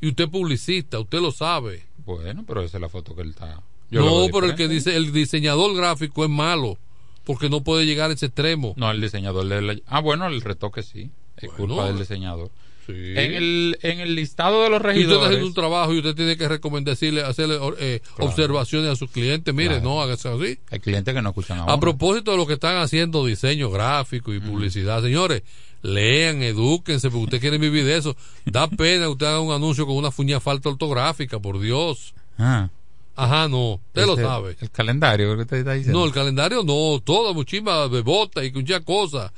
Y 0.00 0.08
usted 0.08 0.24
es 0.24 0.30
publicista, 0.30 0.98
usted 0.98 1.20
lo 1.20 1.30
sabe. 1.32 1.84
Bueno, 2.06 2.44
pero 2.46 2.62
esa 2.62 2.78
es 2.78 2.80
la 2.80 2.88
foto 2.88 3.14
que 3.14 3.22
él 3.22 3.30
está. 3.30 3.60
yo 3.90 4.04
no, 4.04 4.26
pero 4.32 4.46
el 4.46 4.54
que 4.54 4.66
dice, 4.68 4.96
el 4.96 5.12
diseñador 5.12 5.74
gráfico 5.76 6.24
es 6.24 6.30
malo, 6.30 6.78
porque 7.24 7.50
no 7.50 7.62
puede 7.62 7.84
llegar 7.84 8.10
a 8.10 8.14
ese 8.14 8.26
extremo. 8.26 8.74
No, 8.76 8.90
el 8.90 9.00
diseñador 9.00 9.46
Ah, 9.86 10.00
bueno, 10.00 10.26
el 10.26 10.40
retoque 10.40 10.82
sí. 10.82 11.10
Es 11.36 11.50
Bueno. 11.56 11.74
culpa 11.74 11.86
del 11.88 11.98
diseñador. 11.98 12.50
Sí. 12.88 12.94
En, 12.94 13.34
el, 13.34 13.78
en 13.82 14.00
el 14.00 14.14
listado 14.14 14.62
de 14.62 14.70
los 14.70 14.78
Y 14.78 14.80
usted 14.80 14.90
está 14.90 14.98
regidores. 15.04 15.26
haciendo 15.26 15.46
un 15.46 15.54
trabajo 15.54 15.92
y 15.94 15.98
usted 15.98 16.14
tiene 16.14 16.36
que 16.38 16.48
recomendar, 16.48 16.94
decirle, 16.94 17.22
hacerle 17.22 17.56
eh, 17.78 18.00
Claro. 18.16 18.30
observaciones 18.30 18.90
a 18.90 18.96
sus 18.96 19.10
clientes. 19.10 19.54
Mire, 19.54 19.74
Claro. 19.74 19.84
no 19.84 20.00
hágase 20.02 20.28
así. 20.30 20.58
Hay 20.70 20.80
clientes 20.80 21.14
que 21.14 21.20
no 21.20 21.28
escuchan 21.28 21.58
a 21.58 21.62
A 21.62 21.64
uno. 21.66 21.80
propósito 21.80 22.30
de 22.30 22.38
lo 22.38 22.46
que 22.46 22.54
están 22.54 22.78
haciendo 22.78 23.26
diseño 23.26 23.70
gráfico 23.70 24.32
y 24.32 24.40
publicidad, 24.40 25.02
señores, 25.02 25.42
lean, 25.82 26.42
edúquense, 26.42 27.10
porque 27.10 27.24
usted 27.24 27.40
quiere 27.40 27.58
vivir 27.58 27.84
de 27.84 27.98
eso. 27.98 28.16
Da 28.46 28.66
pena 28.68 29.04
que 29.04 29.08
usted 29.12 29.26
haga 29.26 29.40
un 29.40 29.52
anuncio 29.52 29.86
con 29.86 29.94
una 29.96 30.10
fuña 30.10 30.40
falta 30.40 30.70
ortográfica, 30.70 31.38
por 31.38 31.60
Dios. 31.60 32.14
Ah. 32.38 32.70
Ajá, 33.16 33.48
no, 33.48 33.74
usted 33.74 34.06
lo 34.06 34.16
sabe. 34.16 34.56
El 34.60 34.70
calendario 34.70 35.34
que 35.36 35.42
usted 35.42 35.56
está 35.58 35.72
diciendo. 35.74 35.98
No, 35.98 36.06
el 36.06 36.12
calendario 36.12 36.62
no, 36.62 37.00
toda 37.04 37.32
muchísima 37.32 37.86
bebota 37.88 38.44
y 38.44 38.52
muchas 38.52 38.80
cosas. 38.82 39.30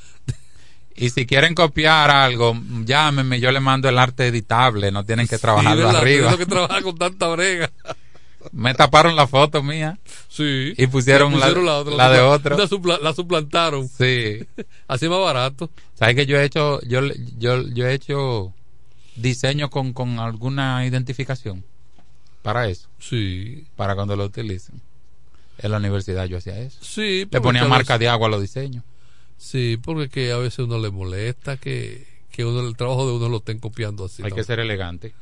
Y 0.97 1.11
si 1.11 1.27
quieren 1.27 1.55
copiar 1.55 2.11
algo, 2.11 2.55
llámenme, 2.85 3.41
yo 3.41 3.51
le 3.53 3.61
mando 3.61 3.89
el 3.89 3.99
arte 3.99 4.27
editable, 4.27 4.91
no 4.91 5.05
tienen 5.05 5.27
que 5.27 5.39
trabajarlo 5.39 5.91
Sí, 5.91 5.97
arriba. 5.97 6.37
Que 6.37 6.47
trabajar 6.47 6.83
con 6.83 6.99
tanta 6.99 7.29
brega. 7.29 7.71
Me 8.53 8.75
taparon 8.75 9.17
la 9.17 9.27
foto 9.27 9.63
mía. 9.63 9.99
Sí. 10.29 10.73
Y 10.77 10.87
pusieron, 10.87 11.39
la, 11.39 11.49
otra, 11.49 11.95
la 11.95 12.11
de 12.11 12.21
otro. 12.21 12.57
La, 12.57 12.99
la, 12.99 13.13
suplantaron. 13.13 13.89
Sí. 13.89 14.47
Así 14.89 15.09
más 15.09 15.21
barato. 15.21 15.71
¿Sabes 15.95 16.17
que 16.17 16.27
yo 16.27 16.39
he 16.39 16.45
hecho, 16.45 16.81
yo, 16.83 17.01
yo, 17.39 17.63
yo 17.69 17.87
he 17.87 17.93
hecho 17.93 18.55
diseño 19.17 19.69
con, 19.69 19.93
con 19.93 20.19
alguna 20.19 20.87
identificación? 20.87 21.65
Para 22.43 22.69
eso. 22.69 22.89
Sí. 22.99 23.67
Para 23.77 23.95
cuando 23.95 24.17
lo 24.17 24.25
utilicen. 24.25 24.81
En 25.59 25.71
la 25.71 25.77
universidad 25.77 26.25
yo 26.25 26.39
hacía 26.39 26.59
eso. 26.59 26.79
Sí. 26.81 27.29
Le 27.31 27.41
ponía 27.41 27.67
marca 27.67 27.99
de 27.99 28.09
agua 28.09 28.29
a 28.29 28.31
los 28.31 28.41
diseños. 28.41 28.83
Sí, 29.41 29.79
porque 29.83 30.11
que 30.11 30.33
a 30.33 30.37
veces 30.37 30.59
uno 30.59 30.79
le 30.79 30.91
molesta 30.91 31.57
que, 31.57 32.07
que 32.31 32.45
uno 32.45 32.61
el 32.61 32.77
trabajo 32.77 33.09
de 33.09 33.17
uno 33.17 33.31
lo 33.31 33.39
estén 33.39 33.59
copiando 33.59 34.05
así. 34.05 34.23
Hay 34.23 34.33
que 34.33 34.45
ser 34.45 34.61
elegante. 34.61 35.15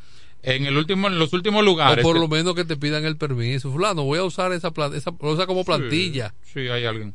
En 0.43 0.67
el 0.67 0.77
último, 0.77 1.07
en 1.07 1.21
los 1.21 1.33
últimos 1.33 1.65
lugares. 1.65 2.05
O 2.05 2.09
por 2.09 2.19
lo 2.19 2.27
menos 2.27 2.57
que 2.57 2.65
te 2.65 2.77
pidan 2.77 3.05
el 3.05 3.17
permiso. 3.17 3.71
Fulano, 3.71 4.03
voy 4.03 4.19
a 4.19 4.25
usar 4.25 4.53
esa 4.53 4.73
planta, 4.73 4.97
esa, 4.97 5.13
usa 5.21 5.47
como 5.47 5.65
plantilla. 5.65 6.35
Sí, 6.43 6.55
sí, 6.55 6.69
hay 6.69 6.85
alguien. 6.85 7.15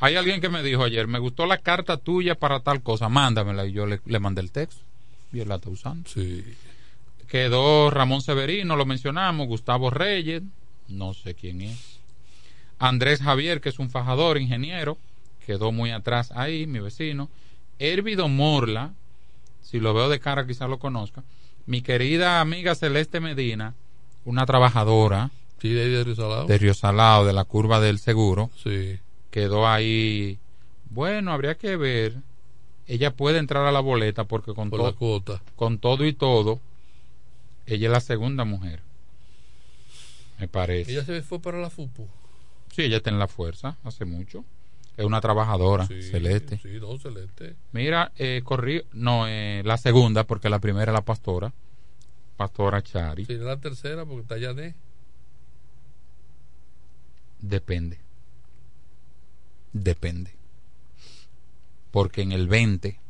Hay 0.00 0.16
alguien 0.16 0.40
que 0.40 0.48
me 0.48 0.62
dijo 0.62 0.82
ayer, 0.82 1.06
me 1.06 1.18
gustó 1.18 1.44
la 1.44 1.58
carta 1.58 1.98
tuya 1.98 2.34
para 2.34 2.60
tal 2.60 2.82
cosa, 2.82 3.10
mándamela. 3.10 3.66
Y 3.66 3.72
yo 3.72 3.84
le, 3.84 4.00
le 4.06 4.18
mandé 4.18 4.40
el 4.40 4.50
texto. 4.50 4.80
Y 5.34 5.40
él 5.40 5.48
la 5.48 5.56
está 5.56 5.68
usando. 5.68 6.08
Sí. 6.08 6.42
Quedó 7.28 7.90
Ramón 7.90 8.22
Severino, 8.22 8.76
lo 8.76 8.86
mencionamos, 8.86 9.46
Gustavo 9.46 9.90
Reyes, 9.90 10.42
no 10.88 11.12
sé 11.12 11.34
quién 11.34 11.60
es. 11.60 12.00
Andrés 12.78 13.20
Javier, 13.20 13.60
que 13.60 13.68
es 13.68 13.78
un 13.78 13.90
fajador, 13.90 14.38
ingeniero, 14.38 14.96
quedó 15.50 15.72
muy 15.72 15.90
atrás 15.90 16.30
ahí, 16.36 16.68
mi 16.68 16.78
vecino. 16.78 17.28
Hervido 17.80 18.28
Morla, 18.28 18.92
si 19.62 19.80
lo 19.80 19.92
veo 19.94 20.08
de 20.08 20.20
cara 20.20 20.46
quizás 20.46 20.70
lo 20.70 20.78
conozca. 20.78 21.24
Mi 21.66 21.82
querida 21.82 22.40
amiga 22.40 22.76
Celeste 22.76 23.18
Medina, 23.18 23.74
una 24.24 24.46
trabajadora. 24.46 25.30
Sí, 25.60 25.70
de, 25.70 25.88
de 25.88 26.04
Río 26.04 26.14
Salado. 26.14 26.46
De 26.46 26.56
Río 26.58 26.72
Salado, 26.74 27.24
de 27.26 27.32
la 27.32 27.44
curva 27.44 27.80
del 27.80 27.98
seguro. 27.98 28.48
Sí. 28.62 29.00
Quedó 29.32 29.66
ahí. 29.66 30.38
Bueno, 30.88 31.32
habría 31.32 31.56
que 31.56 31.76
ver. 31.76 32.14
Ella 32.86 33.10
puede 33.10 33.38
entrar 33.38 33.66
a 33.66 33.72
la 33.72 33.80
boleta 33.80 34.24
porque 34.24 34.54
con, 34.54 34.70
Por 34.70 34.94
cuota. 34.94 35.42
con 35.56 35.78
todo 35.78 36.06
y 36.06 36.12
todo, 36.12 36.60
ella 37.66 37.88
es 37.88 37.92
la 37.92 38.00
segunda 38.00 38.44
mujer. 38.44 38.82
Me 40.38 40.46
parece. 40.46 40.92
Ella 40.92 41.04
se 41.04 41.22
fue 41.22 41.40
para 41.40 41.58
la 41.58 41.70
FUPU. 41.70 42.06
Sí, 42.74 42.82
ella 42.82 42.98
está 42.98 43.10
en 43.10 43.18
la 43.18 43.26
fuerza 43.26 43.76
hace 43.84 44.04
mucho. 44.04 44.44
Es 45.00 45.06
una 45.06 45.20
trabajadora, 45.20 45.86
Sí, 45.86 46.02
celeste. 46.02 46.58
Sí, 46.58 46.78
no, 46.80 46.98
celeste. 46.98 47.56
Mira, 47.72 48.12
eh, 48.16 48.42
corrí, 48.44 48.82
no, 48.92 49.26
eh, 49.26 49.62
la 49.64 49.78
segunda, 49.78 50.24
porque 50.24 50.50
la 50.50 50.58
primera 50.58 50.92
es 50.92 50.94
la 50.94 51.04
pastora, 51.04 51.52
pastora 52.36 52.82
Chari. 52.82 53.24
Sí, 53.24 53.34
la 53.34 53.58
tercera 53.58 54.04
porque 54.04 54.22
está 54.22 54.36
Yané. 54.36 54.74
Depende. 57.40 57.98
Depende. 59.72 60.32
Porque 61.90 62.20
en 62.20 62.32
el 62.32 62.46
20, 62.46 63.00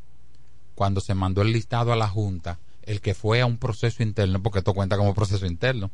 cuando 0.76 1.00
se 1.00 1.14
mandó 1.14 1.42
el 1.42 1.52
listado 1.52 1.92
a 1.92 1.96
la 1.96 2.08
Junta, 2.08 2.60
el 2.82 3.00
que 3.00 3.14
fue 3.14 3.40
a 3.40 3.46
un 3.46 3.58
proceso 3.58 4.02
interno, 4.02 4.40
porque 4.42 4.60
esto 4.60 4.74
cuenta 4.74 4.96
como 4.96 5.14
proceso 5.14 5.46
interno, 5.46 5.90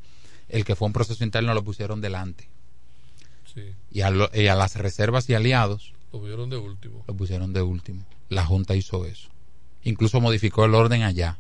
el 0.48 0.64
que 0.64 0.76
fue 0.76 0.86
a 0.86 0.90
un 0.90 0.92
proceso 0.92 1.24
interno 1.24 1.54
lo 1.54 1.64
pusieron 1.64 2.00
delante. 2.00 2.48
Sí. 3.56 3.62
Y 3.90 4.02
a, 4.02 4.10
lo- 4.10 4.30
y 4.32 4.46
a 4.46 4.54
las 4.54 4.76
reservas 4.76 5.28
y 5.30 5.34
aliados 5.34 5.92
Lo 6.12 6.20
vieron 6.20 6.48
de 6.50 6.58
último. 6.58 7.02
lo 7.08 7.14
pusieron 7.14 7.52
de 7.52 7.62
último. 7.62 8.04
La 8.28 8.44
Junta 8.44 8.76
hizo 8.76 9.04
eso. 9.04 9.30
Incluso 9.82 10.20
modificó 10.20 10.64
el 10.64 10.74
orden 10.74 11.02
allá, 11.02 11.38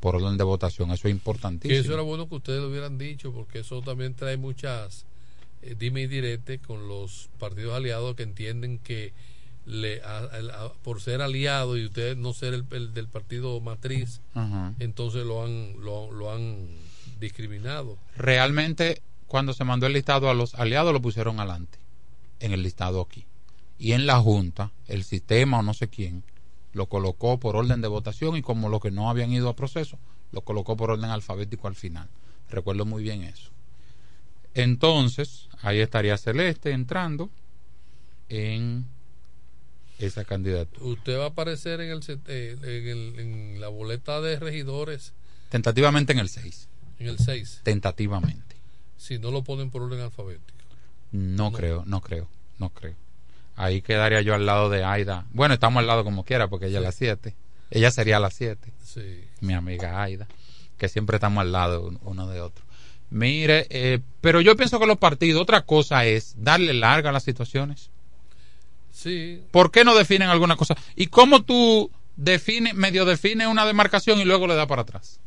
por 0.00 0.16
orden 0.16 0.36
de 0.38 0.44
votación. 0.44 0.88
Eso 0.90 0.94
es 0.94 1.02
Que 1.02 1.08
importantísimo. 1.10 1.78
eso 1.80 1.92
era 1.92 2.02
bueno 2.02 2.28
que 2.28 2.34
ustedes 2.36 2.60
lo 2.62 2.68
hubieran 2.68 2.98
dicho, 2.98 3.32
porque 3.32 3.60
eso 3.60 3.82
también 3.82 4.14
trae 4.14 4.36
muchas 4.36 5.04
eh, 5.62 5.74
dime 5.78 6.02
y 6.02 6.06
direte 6.06 6.58
con 6.60 6.88
los 6.88 7.28
partidos 7.38 7.74
aliados 7.74 8.14
que 8.16 8.22
entienden 8.22 8.78
que 8.78 9.12
le, 9.66 10.00
a- 10.02 10.72
por 10.82 11.02
ser 11.02 11.20
aliado 11.20 11.76
y 11.76 11.84
ustedes 11.84 12.16
no 12.16 12.32
ser 12.32 12.54
el, 12.54 12.64
el 12.70 12.94
del 12.94 13.06
partido 13.08 13.60
matriz, 13.60 14.22
entonces 14.78 15.26
lo 15.26 15.44
han, 15.44 15.74
lo, 15.84 16.10
lo 16.10 16.32
han 16.32 16.68
discriminado. 17.20 17.98
Realmente, 18.16 19.02
cuando 19.28 19.52
se 19.52 19.62
mandó 19.64 19.86
el 19.86 19.92
listado 19.92 20.28
a 20.28 20.34
los 20.34 20.54
aliados, 20.56 20.92
lo 20.92 21.00
pusieron 21.00 21.38
adelante, 21.38 21.78
en 22.40 22.52
el 22.52 22.62
listado 22.62 23.00
aquí. 23.00 23.26
Y 23.78 23.92
en 23.92 24.06
la 24.06 24.18
Junta, 24.18 24.72
el 24.88 25.04
sistema 25.04 25.60
o 25.60 25.62
no 25.62 25.72
sé 25.74 25.88
quién, 25.88 26.24
lo 26.72 26.86
colocó 26.86 27.38
por 27.38 27.54
orden 27.56 27.80
de 27.80 27.88
votación 27.88 28.36
y 28.36 28.42
como 28.42 28.68
los 28.68 28.80
que 28.80 28.90
no 28.90 29.08
habían 29.08 29.30
ido 29.32 29.48
a 29.48 29.54
proceso, 29.56 29.98
lo 30.32 30.40
colocó 30.42 30.76
por 30.76 30.90
orden 30.90 31.10
alfabético 31.10 31.68
al 31.68 31.74
final. 31.76 32.08
Recuerdo 32.50 32.84
muy 32.84 33.02
bien 33.02 33.22
eso. 33.22 33.50
Entonces, 34.54 35.48
ahí 35.62 35.78
estaría 35.80 36.16
Celeste 36.18 36.72
entrando 36.72 37.30
en 38.28 38.86
esa 39.98 40.24
candidatura. 40.24 40.84
Usted 40.86 41.18
va 41.18 41.24
a 41.24 41.28
aparecer 41.28 41.80
en, 41.80 41.90
el, 41.90 42.00
eh, 42.26 42.56
en, 42.62 42.88
el- 42.88 43.18
en 43.20 43.60
la 43.60 43.68
boleta 43.68 44.20
de 44.20 44.38
regidores 44.38 45.12
Tentativamente 45.50 46.12
en 46.12 46.18
el 46.18 46.28
6. 46.28 46.68
en 46.98 47.06
el 47.08 47.18
6, 47.18 47.60
Tentativamente. 47.62 48.56
Si 48.98 49.18
no 49.18 49.30
lo 49.30 49.42
ponen 49.42 49.70
por 49.70 49.80
orden 49.82 50.00
alfabético. 50.00 50.58
No, 51.12 51.50
creo, 51.52 51.84
no 51.86 52.02
creo, 52.02 52.28
no 52.58 52.68
creo. 52.68 52.94
Ahí 53.56 53.80
quedaría 53.80 54.20
yo 54.20 54.34
al 54.34 54.44
lado 54.44 54.68
de 54.68 54.84
Aida. 54.84 55.24
Bueno, 55.32 55.54
estamos 55.54 55.80
al 55.80 55.86
lado 55.86 56.04
como 56.04 56.24
quiera 56.24 56.48
porque 56.48 56.66
ella 56.66 56.78
es 56.78 56.84
la 56.84 56.92
7. 56.92 57.34
Ella 57.70 57.90
sería 57.90 58.20
la 58.20 58.30
7. 58.30 58.72
Sí. 58.84 59.24
Mi 59.40 59.54
amiga 59.54 60.02
Aida. 60.02 60.28
Que 60.76 60.88
siempre 60.88 61.16
estamos 61.16 61.40
al 61.40 61.50
lado 61.52 61.86
un- 61.88 61.98
uno 62.02 62.28
de 62.28 62.40
otro. 62.42 62.64
Mire, 63.10 63.66
eh, 63.70 64.00
pero 64.20 64.40
yo 64.42 64.54
pienso 64.56 64.78
que 64.78 64.86
los 64.86 64.98
partidos, 64.98 65.40
otra 65.42 65.62
cosa 65.62 66.04
es 66.04 66.34
darle 66.36 66.74
larga 66.74 67.08
a 67.08 67.12
las 67.12 67.22
situaciones. 67.24 67.90
Sí, 68.92 69.42
¿Por 69.50 69.70
qué 69.70 69.84
no 69.84 69.94
definen 69.96 70.28
alguna 70.28 70.56
cosa? 70.56 70.76
¿Y 70.96 71.06
cómo 71.06 71.42
tú 71.42 71.90
defines, 72.16 72.74
medio 72.74 73.04
defines 73.04 73.46
una 73.46 73.64
demarcación 73.64 74.20
y 74.20 74.24
luego 74.24 74.46
le 74.46 74.54
das 74.56 74.66
para 74.66 74.82
atrás? 74.82 75.20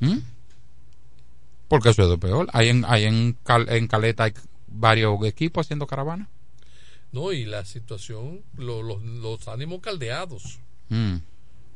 ¿Mm? 0.00 0.18
Porque 1.72 1.88
eso 1.88 2.02
es 2.02 2.08
lo 2.10 2.18
peor. 2.18 2.48
Hay 2.52 2.68
en, 2.68 2.84
hay 2.86 3.04
en, 3.04 3.32
Cal- 3.44 3.66
en 3.70 3.86
Caleta 3.88 4.24
hay 4.24 4.34
varios 4.66 5.24
equipos 5.24 5.64
haciendo 5.66 5.86
caravana. 5.86 6.28
no, 7.12 7.32
y 7.32 7.46
la 7.46 7.64
situación, 7.64 8.42
lo- 8.58 8.82
los- 8.82 9.02
los 9.02 9.48
ánimos 9.48 9.80
caldeados. 9.80 10.58
Mm. 10.90 11.16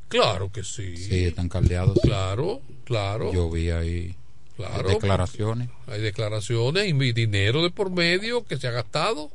Claro 0.09 0.53
que 0.53 0.63
sí. 0.65 0.99
Sí, 0.99 1.25
están 1.25 1.49
caldeados. 1.49 1.99
Claro, 2.03 2.61
claro. 2.85 3.33
Yo 3.33 3.51
vi 3.51 3.71
ahí 3.71 4.15
Claro, 4.55 4.87
declaraciones. 4.91 5.71
Hay 5.87 6.03
declaraciones 6.03 6.89
y 6.89 7.13
dinero 7.13 7.63
de 7.63 7.71
por 7.71 7.91
medio 7.91 8.45
que 8.45 8.59
se 8.59 8.69
ha 8.69 8.73
gastado. 8.73 9.31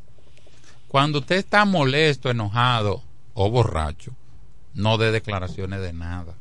Cuando 0.88 1.20
usted 1.20 1.38
está 1.38 1.66
molesto, 1.66 2.30
enojado 2.30 3.02
o 3.34 3.50
borracho, 3.50 4.12
no 4.76 5.00
dé 5.00 5.12
declaraciones 5.12 5.82
de 5.82 5.94
nada. 5.94 6.36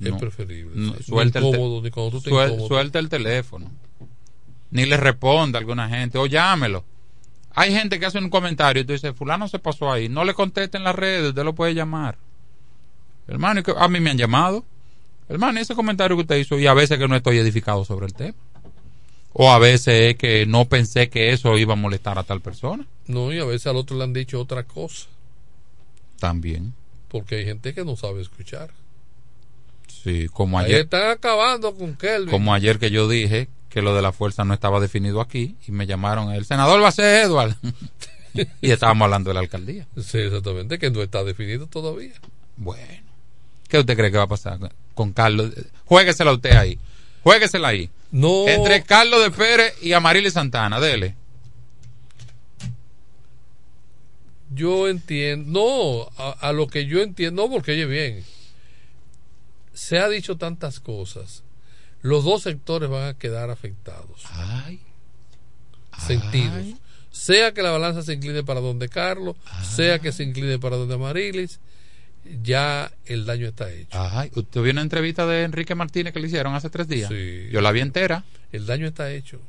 Es 0.00 0.10
No. 0.10 0.18
preferible. 0.18 0.72
No, 0.74 0.94
suelta, 1.02 1.38
el 1.38 1.50
te- 1.50 1.58
suel- 2.30 2.66
suelta 2.68 2.98
el 2.98 3.08
teléfono. 3.08 3.70
Ni 4.70 4.84
le 4.84 4.96
responda 4.96 5.58
a 5.58 5.60
alguna 5.60 5.88
gente 5.88 6.18
o 6.18 6.26
llámelo. 6.26 6.84
Hay 7.54 7.72
gente 7.72 7.98
que 7.98 8.04
hace 8.06 8.18
un 8.18 8.28
comentario 8.28 8.82
y 8.82 8.84
tú 8.84 8.92
dices, 8.92 9.14
fulano 9.16 9.48
se 9.48 9.58
pasó 9.58 9.90
ahí. 9.90 10.08
No 10.10 10.24
le 10.24 10.34
conteste 10.34 10.76
en 10.76 10.84
las 10.84 10.94
redes, 10.94 11.28
usted 11.30 11.44
lo 11.44 11.54
puede 11.54 11.74
llamar. 11.74 12.18
Hermano, 13.26 13.62
a 13.78 13.88
mí 13.88 14.00
me 14.00 14.10
han 14.10 14.18
llamado. 14.18 14.64
Hermano, 15.28 15.58
ese 15.58 15.74
comentario 15.74 16.16
que 16.16 16.22
usted 16.22 16.36
hizo 16.36 16.58
y 16.58 16.66
a 16.66 16.74
veces 16.74 16.98
que 16.98 17.08
no 17.08 17.16
estoy 17.16 17.38
edificado 17.38 17.84
sobre 17.84 18.06
el 18.06 18.12
tema. 18.14 18.36
O 19.32 19.50
a 19.50 19.58
veces 19.58 20.10
es 20.12 20.16
que 20.16 20.46
no 20.46 20.66
pensé 20.66 21.08
que 21.10 21.32
eso 21.32 21.56
iba 21.58 21.72
a 21.72 21.76
molestar 21.76 22.18
a 22.18 22.22
tal 22.22 22.40
persona. 22.40 22.86
No, 23.06 23.32
y 23.32 23.38
a 23.38 23.44
veces 23.44 23.66
al 23.66 23.76
otro 23.76 23.96
le 23.96 24.04
han 24.04 24.12
dicho 24.12 24.40
otra 24.40 24.64
cosa. 24.64 25.08
También. 26.18 26.74
Porque 27.08 27.36
hay 27.36 27.44
gente 27.44 27.74
que 27.74 27.84
no 27.84 27.96
sabe 27.96 28.22
escuchar. 28.22 28.70
Sí, 30.06 30.28
como 30.32 30.60
Ahí 30.60 30.66
ayer. 30.66 30.80
están 30.82 31.10
acabando 31.10 31.74
con 31.74 31.96
Kelvin. 31.96 32.30
Como 32.30 32.54
ayer 32.54 32.78
que 32.78 32.92
yo 32.92 33.08
dije 33.08 33.48
que 33.68 33.82
lo 33.82 33.92
de 33.92 34.02
la 34.02 34.12
fuerza 34.12 34.44
no 34.44 34.54
estaba 34.54 34.78
definido 34.78 35.20
aquí 35.20 35.56
y 35.66 35.72
me 35.72 35.84
llamaron, 35.84 36.30
el 36.30 36.44
senador 36.44 36.80
va 36.80 36.86
a 36.86 36.92
ser 36.92 37.24
Edward. 37.24 37.56
y 38.60 38.70
estábamos 38.70 39.06
hablando 39.06 39.30
de 39.30 39.34
la 39.34 39.40
alcaldía. 39.40 39.88
Sí, 40.00 40.18
exactamente, 40.18 40.78
que 40.78 40.92
no 40.92 41.02
está 41.02 41.24
definido 41.24 41.66
todavía. 41.66 42.12
Bueno, 42.56 43.02
¿qué 43.66 43.80
usted 43.80 43.96
cree 43.96 44.12
que 44.12 44.16
va 44.18 44.22
a 44.22 44.28
pasar 44.28 44.60
con 44.94 45.12
Carlos? 45.12 45.50
Juéguesela 45.86 46.32
usted 46.32 46.52
ahí. 46.52 46.78
Juéguesela 47.24 47.66
ahí. 47.66 47.90
No. 48.12 48.46
Entre 48.46 48.84
Carlos 48.84 49.24
de 49.24 49.32
Pérez 49.32 49.74
y 49.82 49.92
Amarilis 49.92 50.34
Santana, 50.34 50.78
dele. 50.78 51.16
Yo 54.54 54.86
entiendo, 54.86 55.50
no, 56.16 56.22
a, 56.24 56.30
a 56.30 56.52
lo 56.52 56.68
que 56.68 56.86
yo 56.86 57.00
entiendo, 57.02 57.50
porque 57.50 57.72
oye 57.72 57.86
bien, 57.86 58.24
se 59.76 59.98
ha 59.98 60.08
dicho 60.08 60.36
tantas 60.38 60.80
cosas, 60.80 61.44
los 62.00 62.24
dos 62.24 62.42
sectores 62.42 62.88
van 62.88 63.08
a 63.08 63.14
quedar 63.18 63.50
afectados. 63.50 64.22
Ay. 64.32 64.80
Sentidos. 66.06 66.78
Sea 67.10 67.52
que 67.52 67.62
la 67.62 67.70
balanza 67.70 68.02
se 68.02 68.14
incline 68.14 68.42
para 68.42 68.60
donde 68.60 68.88
Carlos, 68.88 69.36
sea 69.62 69.98
que 69.98 70.12
se 70.12 70.22
incline 70.22 70.58
para 70.58 70.76
donde 70.76 70.94
Amarilis, 70.94 71.60
ya 72.42 72.90
el 73.04 73.26
daño 73.26 73.48
está 73.48 73.70
hecho. 73.70 73.98
Ay, 73.98 74.30
¿usted 74.34 74.62
vio 74.62 74.72
una 74.72 74.80
entrevista 74.80 75.26
de 75.26 75.42
Enrique 75.42 75.74
Martínez 75.74 76.12
que 76.12 76.20
le 76.20 76.28
hicieron 76.28 76.54
hace 76.54 76.70
tres 76.70 76.88
días? 76.88 77.08
Sí. 77.08 77.48
Yo 77.50 77.60
la 77.60 77.70
vi 77.70 77.80
entera. 77.80 78.24
El 78.52 78.64
daño 78.64 78.86
está 78.86 79.12
hecho. 79.12 79.40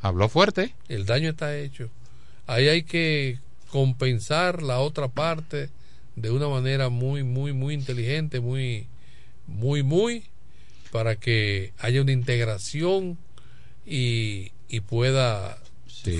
Habló 0.00 0.28
fuerte. 0.28 0.74
El 0.88 1.06
daño 1.06 1.30
está 1.30 1.56
hecho. 1.56 1.90
Ahí 2.46 2.68
hay 2.68 2.84
que 2.84 3.40
compensar 3.70 4.62
la 4.62 4.78
otra 4.78 5.08
parte 5.08 5.70
de 6.14 6.30
una 6.30 6.48
manera 6.48 6.88
muy, 6.88 7.24
muy, 7.24 7.52
muy 7.52 7.74
inteligente, 7.74 8.40
muy, 8.40 8.86
muy, 9.46 9.82
muy, 9.82 10.24
para 10.90 11.16
que 11.16 11.72
haya 11.78 12.02
una 12.02 12.12
integración 12.12 13.18
y, 13.84 14.52
y 14.68 14.80
pueda 14.80 15.58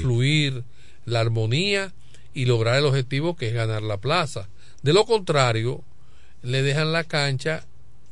fluir 0.01 0.65
la 1.05 1.21
armonía 1.21 1.93
y 2.35 2.45
lograr 2.45 2.77
el 2.77 2.85
objetivo 2.85 3.37
que 3.37 3.49
es 3.49 3.55
ganar 3.55 3.83
la 3.83 3.99
plaza. 3.99 4.49
De 4.83 4.93
lo 4.93 5.05
contrario, 5.07 5.83
le 6.43 6.63
dejan 6.63 6.93
la 6.93 7.05
cancha 7.05 7.65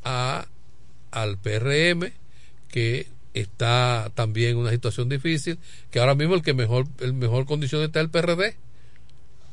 a, 0.03 0.47
al 1.11 1.39
PRM 1.39 2.13
que 2.69 3.07
está 3.35 4.11
también 4.15 4.51
en 4.51 4.57
una 4.59 4.71
situación 4.71 5.09
difícil, 5.09 5.59
que 5.91 5.99
ahora 5.99 6.15
mismo 6.15 6.35
el 6.35 6.43
que 6.43 6.55
mejor, 6.55 6.87
el 7.01 7.13
mejor 7.13 7.47
condición 7.47 7.83
está 7.83 8.01
el 8.01 8.11
PRD, 8.11 8.57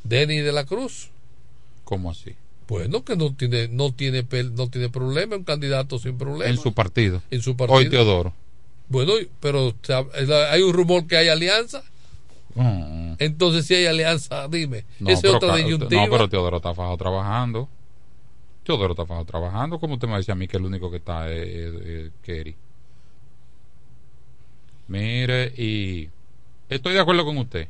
Denis 0.04 0.44
de 0.44 0.52
la 0.52 0.66
Cruz. 0.66 1.10
¿Cómo 1.84 2.12
así? 2.12 2.36
Bueno, 2.72 3.04
que 3.04 3.18
no 3.18 3.34
tiene, 3.36 3.68
no 3.68 3.92
tiene, 3.92 4.26
no 4.54 4.70
tiene 4.70 4.88
problema, 4.88 5.36
un 5.36 5.44
candidato 5.44 6.00
sin 6.00 6.18
problema. 6.18 6.50
En 6.50 6.58
su 6.58 6.72
partido. 6.74 7.22
En 7.30 7.42
su 7.42 7.58
partido. 7.58 7.78
Hoy 7.78 7.90
Teodoro. 7.90 8.32
Bueno, 8.88 9.12
pero 9.42 9.76
hay 10.50 10.62
un 10.62 10.72
rumor 10.72 11.06
que 11.06 11.18
hay 11.18 11.28
alianza. 11.28 11.84
Mm. 12.56 13.16
Entonces, 13.20 13.66
si 13.66 13.76
hay 13.76 13.88
alianza, 13.88 14.48
dime. 14.48 14.86
No, 15.02 15.10
Esa 15.10 15.28
es 15.28 15.34
otra 15.34 15.58
disyuntiva. 15.58 16.06
no, 16.06 16.12
pero 16.12 16.30
Teodoro 16.30 16.58
está 16.58 16.74
fajado 16.74 16.96
trabajando. 16.96 17.68
Teodoro 18.64 18.94
está 18.94 19.06
fajado 19.06 19.26
trabajando. 19.26 19.78
¿Cómo 19.78 19.96
usted 19.96 20.08
me 20.08 20.18
dice 20.18 20.32
a 20.32 20.36
mí 20.36 20.48
que 20.48 20.56
el 20.56 20.64
único 20.64 20.90
que 20.90 20.98
está 20.98 21.30
es, 21.30 21.44
es- 21.46 21.82
es 21.86 22.12
Kerry? 22.24 22.56
Mire, 24.88 25.48
y 25.58 26.10
estoy 26.70 26.94
de 26.94 27.02
acuerdo 27.02 27.26
con 27.26 27.38
usted. 27.38 27.68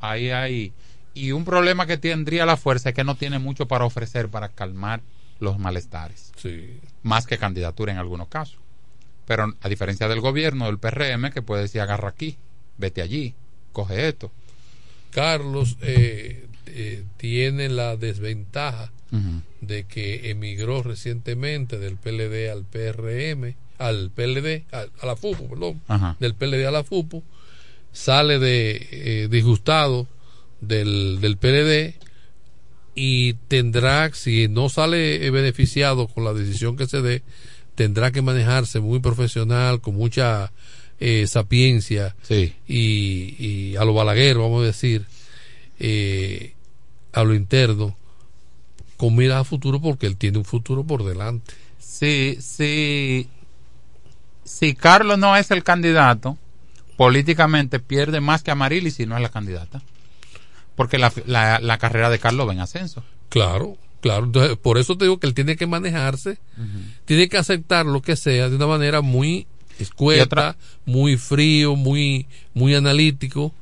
Ahí 0.00 0.28
hay. 0.28 0.72
Y 1.14 1.32
un 1.32 1.44
problema 1.44 1.86
que 1.86 1.96
tendría 1.96 2.44
la 2.44 2.56
fuerza 2.56 2.88
es 2.90 2.94
que 2.94 3.04
no 3.04 3.14
tiene 3.16 3.38
mucho 3.38 3.66
para 3.66 3.84
ofrecer 3.84 4.28
para 4.28 4.48
calmar 4.48 5.00
los 5.38 5.58
malestares. 5.58 6.32
Sí. 6.36 6.78
Más 7.02 7.26
que 7.26 7.38
candidatura 7.38 7.92
en 7.92 7.98
algunos 7.98 8.28
casos. 8.28 8.58
Pero 9.26 9.54
a 9.60 9.68
diferencia 9.68 10.08
del 10.08 10.20
gobierno, 10.20 10.66
del 10.66 10.78
PRM, 10.78 11.30
que 11.30 11.40
puede 11.42 11.62
decir 11.62 11.80
agarra 11.80 12.08
aquí, 12.10 12.36
vete 12.76 13.00
allí, 13.00 13.34
coge 13.72 14.08
esto. 14.08 14.30
Carlos 15.10 15.78
eh, 15.80 16.46
eh, 16.66 17.04
tiene 17.16 17.68
la 17.68 17.96
desventaja 17.96 18.90
de 19.60 19.84
que 19.84 20.30
emigró 20.30 20.82
recientemente 20.82 21.78
del 21.78 21.96
PLD 21.96 22.50
al 22.50 22.64
PRM, 22.64 23.54
al 23.78 24.10
PLD, 24.10 24.64
a, 24.72 24.86
a 25.00 25.06
la 25.06 25.14
FUPU, 25.14 25.50
perdón, 25.50 25.80
Ajá. 25.86 26.16
del 26.18 26.34
PLD 26.34 26.66
a 26.66 26.72
la 26.72 26.82
FUPU, 26.82 27.22
sale 27.92 28.40
de 28.40 28.88
eh, 28.90 29.28
disgustado 29.30 30.08
del, 30.66 31.20
del 31.20 31.36
PLD 31.36 31.94
y 32.94 33.34
tendrá, 33.48 34.12
si 34.14 34.48
no 34.48 34.68
sale 34.68 35.28
beneficiado 35.30 36.06
con 36.08 36.24
la 36.24 36.32
decisión 36.32 36.76
que 36.76 36.86
se 36.86 37.02
dé, 37.02 37.22
tendrá 37.74 38.12
que 38.12 38.22
manejarse 38.22 38.80
muy 38.80 39.00
profesional, 39.00 39.80
con 39.80 39.94
mucha 39.96 40.52
eh, 41.00 41.26
sapiencia 41.26 42.14
Sí. 42.22 42.54
y, 42.68 43.34
y 43.44 43.76
a 43.76 43.84
lo 43.84 43.94
balaguer, 43.94 44.38
vamos 44.38 44.62
a 44.62 44.66
decir, 44.66 45.06
eh, 45.80 46.52
a 47.12 47.24
lo 47.24 47.34
interno, 47.34 47.96
con 48.96 49.16
miras 49.16 49.38
a 49.40 49.44
futuro 49.44 49.80
porque 49.80 50.06
él 50.06 50.16
tiene 50.16 50.38
un 50.38 50.44
futuro 50.44 50.84
por 50.84 51.04
delante. 51.04 51.52
Sí, 51.80 52.38
sí. 52.40 53.28
Si 54.44 54.74
Carlos 54.74 55.18
no 55.18 55.36
es 55.36 55.50
el 55.50 55.64
candidato, 55.64 56.38
políticamente 56.96 57.80
pierde 57.80 58.20
más 58.20 58.42
que 58.42 58.50
Amarili 58.52 58.90
si 58.90 59.04
no 59.06 59.16
es 59.16 59.22
la 59.22 59.30
candidata. 59.30 59.82
Porque 60.76 60.98
la, 60.98 61.12
la, 61.26 61.58
la 61.60 61.78
carrera 61.78 62.10
de 62.10 62.18
Carlos 62.18 62.48
va 62.48 62.52
en 62.52 62.60
ascenso. 62.60 63.02
Claro, 63.28 63.76
claro. 64.00 64.24
Entonces, 64.26 64.56
por 64.56 64.78
eso 64.78 64.96
te 64.96 65.04
digo 65.04 65.18
que 65.18 65.26
él 65.26 65.34
tiene 65.34 65.56
que 65.56 65.66
manejarse, 65.66 66.38
tiene 67.04 67.28
que 67.28 67.36
aceptar 67.38 67.86
lo 67.86 68.02
que 68.02 68.16
sea 68.16 68.48
de 68.48 68.56
una 68.56 68.66
manera 68.66 69.00
muy 69.00 69.46
escueta, 69.78 70.56
muy 70.84 71.16
frío, 71.16 71.76
muy, 71.76 72.26
muy 72.54 72.74
analítico, 72.74 73.52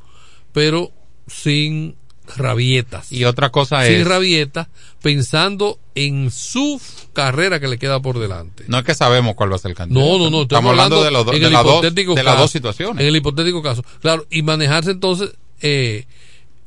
pero 0.52 0.90
sin 1.26 1.96
rabietas. 2.36 3.12
Y 3.12 3.24
otra 3.24 3.50
cosa 3.50 3.84
sin 3.86 3.96
es- 4.00 4.06
rabietas, 4.06 4.68
pensando 5.02 5.78
en 5.94 6.30
su 6.30 6.80
carrera 7.12 7.60
que 7.60 7.68
le 7.68 7.78
queda 7.78 8.00
por 8.00 8.18
delante. 8.18 8.64
No 8.68 8.78
es 8.78 8.84
que 8.84 8.94
sabemos 8.94 9.34
cuál 9.34 9.52
va 9.52 9.56
a 9.56 9.58
ser 9.58 9.70
el 9.72 9.76
candidato. 9.76 10.06
No, 10.06 10.18
no, 10.18 10.30
no. 10.30 10.42
Estamos 10.42 10.70
hablando 10.70 11.02
de, 11.02 11.10
los 11.10 11.26
do- 11.26 11.32
de 11.32 11.50
las 11.50 11.64
dos, 11.64 11.82
de 12.14 12.22
las 12.22 12.38
dos 12.38 12.50
situaciones. 12.50 13.00
En 13.02 13.08
el 13.08 13.16
hipotético 13.16 13.62
caso. 13.62 13.84
Claro, 14.00 14.26
y 14.30 14.42
manejarse 14.42 14.90
entonces 14.92 15.30
eh, 15.60 16.06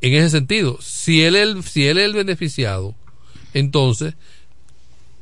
en 0.08 0.14
ese 0.16 0.30
sentido. 0.30 0.78
Si 0.82 1.24
él, 1.24 1.36
es 1.36 1.43
el, 1.43 1.64
si 1.64 1.88
él 1.88 1.97
es 1.97 2.06
el 2.06 2.14
beneficiado, 2.14 2.93
entonces 3.53 4.16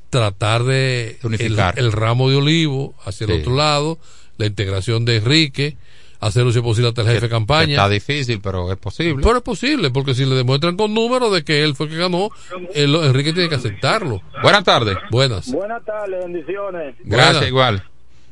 tratar 0.10 0.64
de 0.64 1.18
el, 1.22 1.26
Unificar. 1.28 1.78
el 1.80 1.92
ramo 1.92 2.30
de 2.30 2.36
olivo 2.38 2.94
hacia 3.06 3.26
el 3.26 3.34
Sí. 3.34 3.40
otro 3.42 3.56
lado, 3.56 3.98
la 4.38 4.46
integración 4.46 5.06
de 5.06 5.18
Enrique, 5.18 5.76
hacerlo 6.20 6.52
si 6.52 6.60
es 6.60 6.64
posible 6.64 6.90
hasta 6.90 7.02
el 7.02 7.08
jefe 7.08 7.22
de 7.22 7.30
campaña. 7.30 7.74
Está 7.74 7.90
difícil, 7.90 8.40
pero 8.42 8.72
es 8.72 8.78
posible. 8.78 9.24
Pero 9.24 9.38
es 9.38 9.44
posible, 9.44 9.90
porque 9.90 10.14
si 10.14 10.26
le 10.26 10.36
demuestran 10.36 10.78
con 10.78 10.94
números 10.94 11.34
de 11.34 11.44
que 11.44 11.64
él 11.64 11.76
fue 11.76 11.88
el 11.88 11.92
que 11.94 11.98
ganó, 11.98 12.30
él- 12.74 12.96
Enrique 12.96 13.34
tiene 13.34 13.50
que 13.50 13.56
aceptarlo. 13.56 14.22
Buenas 14.42 14.64
tardes. 14.64 14.98
Buenas. 15.12 15.52
Buenas 15.52 15.84
tardes, 15.84 16.24
bendiciones. 16.24 16.96
Gracias, 17.04 17.34
Buenas. 17.34 17.48
igual. 17.50 17.84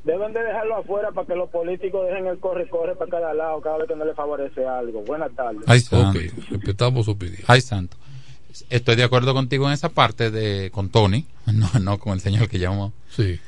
Deben 0.04 0.34
de 0.34 0.44
dejarlo 0.44 0.78
afuera 0.78 1.12
para 1.12 1.28
que 1.28 1.36
los 1.36 1.50
políticos 1.50 2.08
dejen 2.08 2.26
el 2.26 2.40
corre-corre 2.40 2.96
para 2.96 3.12
cada 3.12 3.34
lado 3.34 3.62
cada 3.62 3.78
vez 3.78 3.88
que 3.88 3.96
no 3.96 4.06
les 4.06 4.16
favorece 4.16 4.66
algo. 4.66 5.04
Buenas 5.04 5.32
tardes. 5.36 5.62
Ay, 5.68 5.80
santo. 5.80 6.18
Ok, 6.18 6.50
respetamos 6.50 7.06
su 7.06 7.12
opinión. 7.12 7.42
Ay, 7.48 7.62
santo. 7.62 7.98
Estoy 8.70 8.96
de 8.96 9.04
acuerdo 9.04 9.34
contigo 9.34 9.68
en 9.68 9.74
esa 9.74 9.90
parte 9.90 10.32
de 10.32 10.72
con 10.72 10.90
Tony, 10.90 11.26
no, 11.54 11.70
no 11.80 12.00
con 12.00 12.14
el 12.14 12.20
señor 12.20 12.50
que 12.50 12.60
llamó. 12.60 12.94
Sí. 13.10 13.40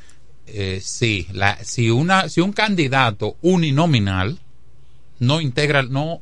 Eh, 0.45 0.79
sí, 0.81 1.27
la, 1.31 1.55
si 1.63 1.89
una 1.89 2.29
si 2.29 2.41
un 2.41 2.51
candidato 2.51 3.37
uninominal 3.41 4.39
no 5.19 5.41
integra, 5.41 5.83
no 5.83 6.21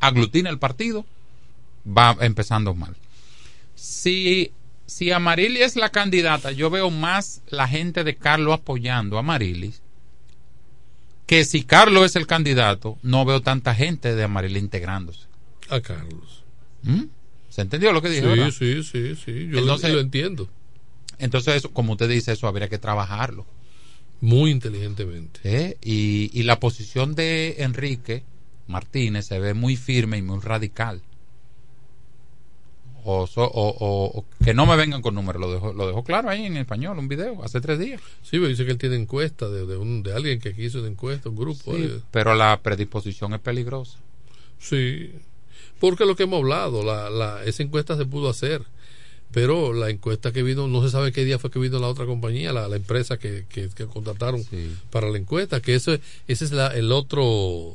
aglutina 0.00 0.50
el 0.50 0.58
partido, 0.58 1.04
va 1.86 2.16
empezando 2.20 2.74
mal. 2.74 2.94
Si 3.74 4.52
si 4.88 5.12
Amarilis 5.12 5.60
es 5.62 5.76
la 5.76 5.90
candidata, 5.90 6.50
yo 6.50 6.70
veo 6.70 6.90
más 6.90 7.42
la 7.48 7.68
gente 7.68 8.02
de 8.02 8.16
Carlos 8.16 8.54
apoyando 8.54 9.16
a 9.16 9.20
Amarilis 9.20 9.82
que 11.26 11.44
si 11.44 11.62
Carlos 11.62 12.06
es 12.06 12.16
el 12.16 12.26
candidato, 12.26 12.98
no 13.02 13.26
veo 13.26 13.42
tanta 13.42 13.74
gente 13.74 14.14
de 14.14 14.24
Amarilis 14.24 14.62
integrándose. 14.62 15.26
A 15.68 15.78
Carlos. 15.82 16.42
¿Mm? 16.82 17.02
¿Se 17.50 17.60
entendió 17.60 17.92
lo 17.92 18.00
que 18.00 18.08
dije? 18.08 18.22
Sí, 18.22 18.26
verdad? 18.28 18.50
sí, 18.50 18.82
sí, 18.82 19.14
sí. 19.14 19.48
Yo 19.50 19.58
Entonces- 19.58 19.90
lo, 19.90 19.96
lo 19.96 20.00
entiendo. 20.00 20.48
Entonces, 21.18 21.56
eso, 21.56 21.70
como 21.70 21.92
usted 21.92 22.08
dice, 22.08 22.32
eso 22.32 22.48
habría 22.48 22.70
que 22.70 22.78
trabajarlo. 22.78 23.44
Muy 24.22 24.50
inteligentemente. 24.50 25.40
¿eh? 25.44 25.76
Y, 25.82 26.30
y 26.32 26.44
la 26.44 26.58
posición 26.60 27.14
de 27.14 27.56
Enrique 27.58 28.24
Martínez 28.66 29.26
se 29.26 29.38
ve 29.38 29.52
muy 29.52 29.76
firme 29.76 30.16
y 30.16 30.22
muy 30.22 30.40
radical. 30.40 31.02
O, 33.10 33.26
so- 33.26 33.42
o- 33.42 34.18
o- 34.18 34.24
que 34.44 34.52
no 34.52 34.66
me 34.66 34.76
vengan 34.76 35.00
con 35.00 35.14
números, 35.14 35.40
lo 35.40 35.50
dejó, 35.50 35.72
lo 35.72 35.86
dejó 35.86 36.04
claro 36.04 36.28
ahí 36.28 36.44
en 36.44 36.58
español, 36.58 36.98
un 36.98 37.08
video, 37.08 37.42
hace 37.42 37.58
tres 37.62 37.78
días. 37.78 38.02
Sí, 38.22 38.32
pero 38.32 38.48
dice 38.48 38.66
que 38.66 38.70
él 38.72 38.76
tiene 38.76 38.96
encuesta 38.96 39.48
de, 39.48 39.64
de, 39.64 39.78
un, 39.78 40.02
de 40.02 40.12
alguien 40.12 40.40
que 40.40 40.54
quiso 40.54 40.80
una 40.80 40.88
encuesta, 40.88 41.30
un 41.30 41.36
grupo. 41.36 41.74
Sí, 41.74 41.84
eh. 41.84 42.00
pero 42.10 42.34
la 42.34 42.60
predisposición 42.62 43.32
es 43.32 43.40
peligrosa. 43.40 43.98
Sí, 44.58 45.12
porque 45.80 46.04
lo 46.04 46.16
que 46.16 46.24
hemos 46.24 46.38
hablado, 46.40 46.82
la, 46.84 47.08
la, 47.08 47.42
esa 47.44 47.62
encuesta 47.62 47.96
se 47.96 48.04
pudo 48.04 48.28
hacer, 48.28 48.62
pero 49.32 49.72
la 49.72 49.88
encuesta 49.88 50.30
que 50.30 50.42
vino, 50.42 50.68
no 50.68 50.82
se 50.82 50.90
sabe 50.90 51.10
qué 51.10 51.24
día 51.24 51.38
fue 51.38 51.50
que 51.50 51.58
vino 51.58 51.78
la 51.78 51.86
otra 51.88 52.04
compañía, 52.04 52.52
la, 52.52 52.68
la 52.68 52.76
empresa 52.76 53.16
que, 53.18 53.46
que, 53.48 53.70
que 53.70 53.86
contrataron 53.86 54.44
para 54.90 55.08
la 55.08 55.16
encuesta, 55.16 55.62
que 55.62 55.74
eso, 55.74 55.94
ese 56.26 56.44
es 56.44 56.52
la, 56.52 56.66
el 56.76 56.92
otro, 56.92 57.74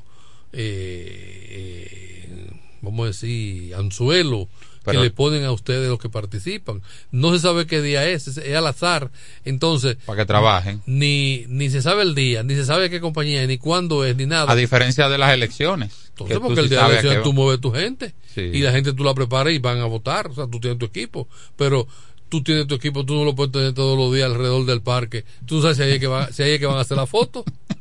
eh, 0.51 2.27
eh, 2.29 2.49
vamos 2.81 3.03
a 3.05 3.07
decir, 3.07 3.73
anzuelo 3.75 4.47
Pero- 4.83 4.99
que 4.99 5.03
le 5.05 5.11
ponen 5.11 5.43
a 5.45 5.51
ustedes 5.51 5.89
los 5.89 5.99
que 5.99 6.09
participan. 6.09 6.81
No 7.11 7.31
se 7.33 7.39
sabe 7.39 7.65
qué 7.67 7.81
día 7.81 8.07
es, 8.09 8.27
es, 8.27 8.37
es 8.37 8.55
al 8.55 8.67
azar. 8.67 9.11
Entonces, 9.45 9.97
Para 10.05 10.21
que 10.21 10.25
trabajen. 10.25 10.81
ni, 10.85 11.45
ni 11.47 11.69
se 11.69 11.81
sabe 11.81 12.03
el 12.03 12.15
día, 12.15 12.43
ni 12.43 12.55
se 12.55 12.65
sabe 12.65 12.89
qué 12.89 12.99
compañía, 13.01 13.45
ni 13.47 13.57
cuándo 13.57 14.03
es, 14.05 14.15
ni 14.15 14.25
nada. 14.25 14.51
A 14.51 14.55
diferencia 14.55 15.09
de 15.09 15.17
las 15.17 15.33
elecciones. 15.33 15.91
Entonces, 16.09 16.37
porque 16.39 16.55
sí 16.55 16.61
el 16.61 16.69
día 16.69 16.77
de 16.83 16.83
la 16.93 16.99
elección 16.99 17.23
tú 17.23 17.33
mueves 17.33 17.59
tu 17.61 17.71
gente 17.71 18.13
Sí. 18.35 18.41
y 18.41 18.59
la 18.61 18.71
gente 18.71 18.93
tú 18.93 19.03
la 19.03 19.13
preparas 19.13 19.53
y 19.53 19.59
van 19.59 19.79
a 19.79 19.85
votar. 19.85 20.27
O 20.27 20.35
sea, 20.35 20.47
tú 20.47 20.59
tienes 20.59 20.77
tu 20.79 20.85
equipo, 20.85 21.27
pero 21.55 21.87
tú 22.29 22.41
tienes 22.43 22.67
tu 22.67 22.75
equipo, 22.75 23.05
tú 23.05 23.13
no 23.15 23.25
lo 23.25 23.35
puedes 23.35 23.51
tener 23.51 23.73
todos 23.73 23.97
los 23.97 24.13
días 24.13 24.25
alrededor 24.31 24.65
del 24.65 24.81
parque. 24.81 25.23
Tú 25.45 25.61
sabes 25.61 25.77
si 25.77 25.83
ahí 25.83 25.91
es 25.93 25.99
que, 25.99 26.07
va, 26.07 26.31
si 26.31 26.43
ahí 26.43 26.51
es 26.53 26.59
que 26.59 26.65
van 26.65 26.77
a 26.77 26.81
hacer 26.81 26.97
la 26.97 27.05
foto. 27.07 27.43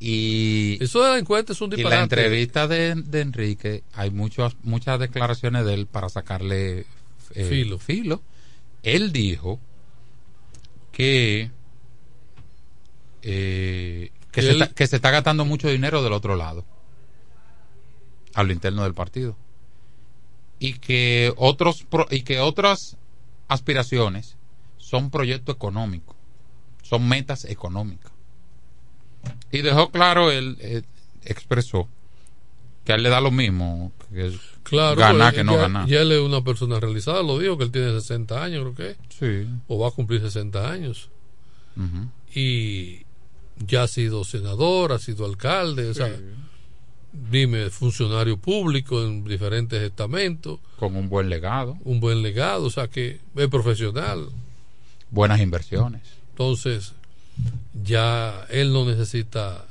Y, 0.00 0.78
Eso 0.82 1.02
de 1.02 1.10
la 1.10 1.18
encuesta 1.18 1.52
es 1.52 1.60
un 1.60 1.72
y 1.72 1.76
disparate. 1.76 1.96
la 1.96 2.02
entrevista 2.02 2.68
de, 2.68 2.94
de 2.94 3.20
Enrique, 3.20 3.82
hay 3.94 4.10
muchas 4.10 4.56
muchas 4.62 5.00
declaraciones 5.00 5.64
de 5.64 5.74
él 5.74 5.86
para 5.86 6.08
sacarle 6.08 6.86
eh, 7.34 7.44
Filo. 7.44 7.78
filo. 7.78 8.22
él 8.82 9.12
dijo 9.12 9.58
que 10.92 11.50
eh, 13.22 14.12
que, 14.30 14.42
se 14.42 14.50
está, 14.52 14.68
que 14.68 14.86
se 14.86 14.96
está 14.96 15.10
gastando 15.10 15.44
mucho 15.44 15.68
dinero 15.68 16.02
del 16.02 16.12
otro 16.12 16.36
lado 16.36 16.64
a 18.34 18.44
lo 18.44 18.52
interno 18.52 18.84
del 18.84 18.94
partido 18.94 19.36
y 20.60 20.74
que 20.74 21.32
otros 21.36 21.86
y 22.10 22.22
que 22.22 22.38
otras 22.38 22.96
aspiraciones 23.48 24.36
son 24.76 25.10
proyectos 25.10 25.56
económicos 25.56 26.16
son 26.82 27.08
metas 27.08 27.44
económicas 27.44 28.12
y 29.50 29.62
dejó 29.62 29.90
claro 29.90 30.30
él 30.30 30.56
eh, 30.60 30.82
expresó 31.24 31.88
que 32.84 32.92
a 32.92 32.96
él 32.96 33.02
le 33.02 33.08
da 33.08 33.20
lo 33.20 33.30
mismo 33.30 33.92
que 34.12 34.32
Claro, 34.68 34.96
ganar 34.96 35.32
pues, 35.32 35.34
que 35.34 35.44
no 35.44 35.52
ya, 35.52 35.58
ganar 35.60 35.88
ya 35.88 36.02
él 36.02 36.12
es 36.12 36.20
una 36.20 36.42
persona 36.42 36.78
realizada, 36.78 37.22
lo 37.22 37.38
dijo 37.38 37.56
que 37.56 37.64
él 37.64 37.70
tiene 37.70 37.90
60 37.90 38.42
años, 38.42 38.74
creo 38.74 38.74
que. 38.74 38.96
Sí. 39.08 39.48
O 39.66 39.78
va 39.78 39.88
a 39.88 39.90
cumplir 39.92 40.20
60 40.20 40.70
años. 40.70 41.08
Y 42.34 43.02
ya 43.66 43.84
ha 43.84 43.88
sido 43.88 44.24
senador, 44.24 44.92
ha 44.92 44.98
sido 44.98 45.24
alcalde, 45.24 45.88
o 45.88 45.94
sea, 45.94 46.10
dime, 47.30 47.70
funcionario 47.70 48.36
público 48.36 49.02
en 49.04 49.24
diferentes 49.24 49.80
estamentos. 49.80 50.58
con 50.78 50.96
un 50.96 51.08
buen 51.08 51.28
legado 51.30 51.76
Un 51.84 52.00
buen 52.00 52.22
legado, 52.22 52.64
o 52.64 52.70
sea 52.70 52.88
que 52.88 53.20
es 53.36 53.48
profesional. 53.48 54.28
buenas 55.10 55.40
inversiones 55.40 56.02
Entonces, 56.30 56.94
ya 57.84 58.46
él 58.50 58.72
no 58.72 58.84
necesita 58.84 59.66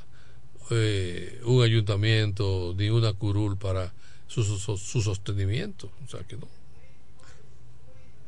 eh, 0.71 1.41
un 1.45 1.63
ayuntamiento 1.63 2.73
ni 2.77 2.89
una 2.89 3.13
curul 3.13 3.57
para 3.57 3.93
su, 4.27 4.43
su- 4.43 4.77
su 4.77 5.01
sostenimiento. 5.01 5.89
O 6.05 6.09
sea 6.09 6.21
que 6.21 6.35
no. 6.37 6.47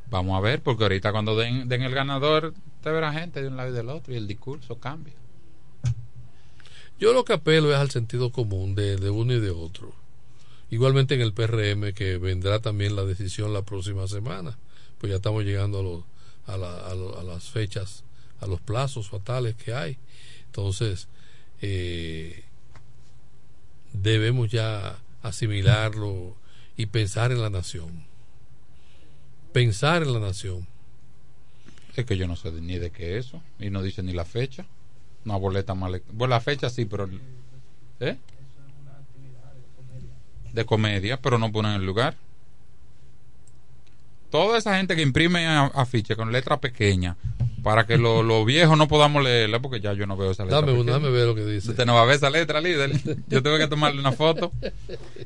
Vamos 0.10 0.38
a 0.38 0.42
ver, 0.42 0.62
porque 0.62 0.84
ahorita 0.84 1.12
cuando 1.12 1.36
den, 1.38 1.68
den 1.70 1.84
el 1.84 1.94
ganador, 1.94 2.54
te 2.82 2.90
verá 2.90 3.14
gente 3.14 3.42
de 3.42 3.48
un 3.48 3.58
lado 3.58 3.70
y 3.70 3.74
del 3.74 3.90
otro 3.90 4.14
y 4.14 4.18
el 4.18 4.28
discurso 4.28 4.80
cambia. 4.80 5.14
Yo 7.00 7.14
lo 7.14 7.24
que 7.24 7.34
apelo 7.34 7.72
es 7.72 7.78
al 7.78 7.92
sentido 7.92 8.32
común 8.32 8.76
de, 8.76 8.98
de 8.98 9.10
uno 9.10 9.34
y 9.34 9.40
de 9.40 9.52
otro. 9.52 9.94
Igualmente 10.72 11.16
en 11.16 11.22
el 11.22 11.34
PRM, 11.34 11.94
que 11.94 12.18
vendrá 12.18 12.60
también 12.60 12.96
la 12.96 13.04
decisión 13.06 13.54
la 13.54 13.62
próxima 13.62 14.08
semana, 14.08 14.58
pues 14.98 15.10
ya 15.10 15.18
estamos 15.18 15.44
llegando 15.44 15.80
a, 15.80 15.84
los, 15.84 16.04
a, 16.48 16.58
la- 16.58 16.88
a 16.88 16.96
lo- 16.96 17.18
a 17.20 17.24
las 17.24 17.46
fechas, 17.50 18.04
a 18.42 18.48
los 18.48 18.62
plazos 18.62 19.10
fatales 19.10 19.56
que 19.56 19.74
hay. 19.74 19.98
Entonces, 20.46 21.08
eh, 21.62 22.44
debemos 23.94 24.50
ya 24.50 24.98
asimilarlo 25.22 26.36
y 26.78 26.88
pensar 26.88 27.32
en 27.32 27.42
la 27.42 27.50
nación. 27.50 28.06
Pensar 29.54 30.04
en 30.04 30.14
la 30.14 30.20
nación. 30.20 30.68
Es 31.96 32.06
que 32.06 32.18
yo 32.18 32.28
no 32.28 32.36
sé 32.36 32.52
ni 32.52 32.78
de 32.78 32.92
qué 32.92 33.18
es 33.18 33.28
eso. 33.28 33.42
Y 33.60 33.70
no 33.70 33.82
dice 33.82 34.04
ni 34.04 34.14
la 34.14 34.26
fecha. 34.26 34.66
Una 35.26 35.36
boleta 35.36 35.76
mal. 35.76 36.02
Bueno, 36.14 36.36
la 36.36 36.42
fecha 36.42 36.70
sí, 36.70 36.86
pero. 36.86 37.10
¿Eh? 38.00 38.18
De 40.54 40.66
comedia, 40.66 41.22
pero 41.22 41.38
no 41.38 41.52
ponen 41.52 41.74
el 41.74 41.86
lugar. 41.86 42.16
Toda 44.32 44.58
esa 44.58 44.78
gente 44.78 44.96
que 44.96 45.02
imprime 45.02 45.46
afiches 45.48 46.16
con 46.16 46.32
letra 46.32 46.60
pequeña 46.60 47.18
para 47.64 47.86
que 47.86 47.98
lo- 47.98 48.24
los 48.24 48.46
viejos 48.46 48.78
no 48.78 48.88
podamos 48.88 49.24
leerla, 49.24 49.60
porque 49.60 49.80
ya 49.80 49.94
yo 49.94 50.06
no 50.08 50.16
veo 50.18 50.32
esa 50.32 50.44
letra. 50.44 50.62
Dame 50.62 50.74
una, 50.74 50.94
dame 50.94 51.10
ver 51.10 51.28
lo 51.28 51.36
que 51.36 51.46
dice. 51.46 51.72
Usted 51.72 51.86
no 51.86 51.96
va 51.96 52.02
a 52.02 52.06
ver 52.06 52.16
esa 52.16 52.30
letra, 52.30 52.62
líder. 52.62 52.92
Yo 53.28 53.42
tengo 53.44 53.58
que 53.58 53.68
tomarle 53.68 54.00
una 54.00 54.12
foto. 54.12 54.52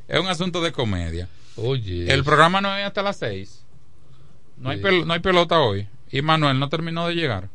Es 0.08 0.20
un 0.20 0.28
asunto 0.28 0.62
de 0.62 0.72
comedia. 0.72 1.28
Oye. 1.56 2.12
El 2.12 2.24
programa 2.24 2.62
no 2.62 2.76
es 2.76 2.86
hasta 2.86 3.02
las 3.04 3.18
6. 3.18 3.64
No 4.58 4.70
hay, 4.70 4.78
Sí. 4.78 4.84
pel- 4.84 5.06
no 5.06 5.14
hay 5.14 5.20
pelota 5.20 5.60
hoy. 5.60 5.88
Y 6.12 6.22
Manuel 6.22 6.60
no 6.60 6.70
terminó 6.70 7.08
de 7.08 7.16
llegar. 7.16 7.50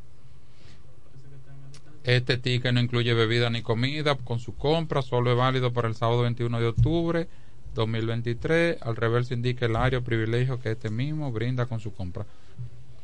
Este 2.05 2.39
ticket 2.39 2.73
no 2.73 2.81
incluye 2.81 3.13
bebida 3.13 3.51
ni 3.51 3.61
comida 3.63 4.15
con 4.17 4.39
su 4.41 4.55
compra. 4.57 5.03
Solo 5.03 5.31
es 5.31 5.37
válido 5.37 5.73
para 5.73 5.89
el 5.89 5.95
sábado 5.95 6.23
21 6.23 6.59
de 6.59 6.67
octubre 6.67 7.29
2023. 7.75 8.81
Al 8.81 8.97
reverso 8.97 9.35
indica 9.35 9.67
el 9.67 9.77
área 9.77 9.99
o 9.99 10.03
privilegio 10.03 10.61
que 10.61 10.71
este 10.71 10.89
mismo 10.91 11.31
brinda 11.33 11.67
con 11.67 11.81
su 11.81 11.93
compra. 11.93 12.25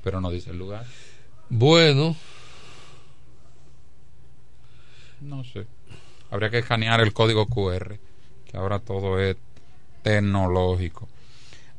Pero 0.03 0.21
no 0.21 0.31
dice 0.31 0.51
el 0.51 0.59
lugar. 0.59 0.85
Bueno, 1.49 2.17
No 5.25 5.43
sé. 5.43 5.67
Habría 6.31 6.51
que 6.51 6.59
escanear 6.59 7.01
el 7.01 7.13
código 7.13 7.47
QR. 7.47 7.99
Que 8.45 8.57
ahora 8.57 8.79
todo 8.79 9.19
es 9.19 9.37
tecnológico. 10.03 11.09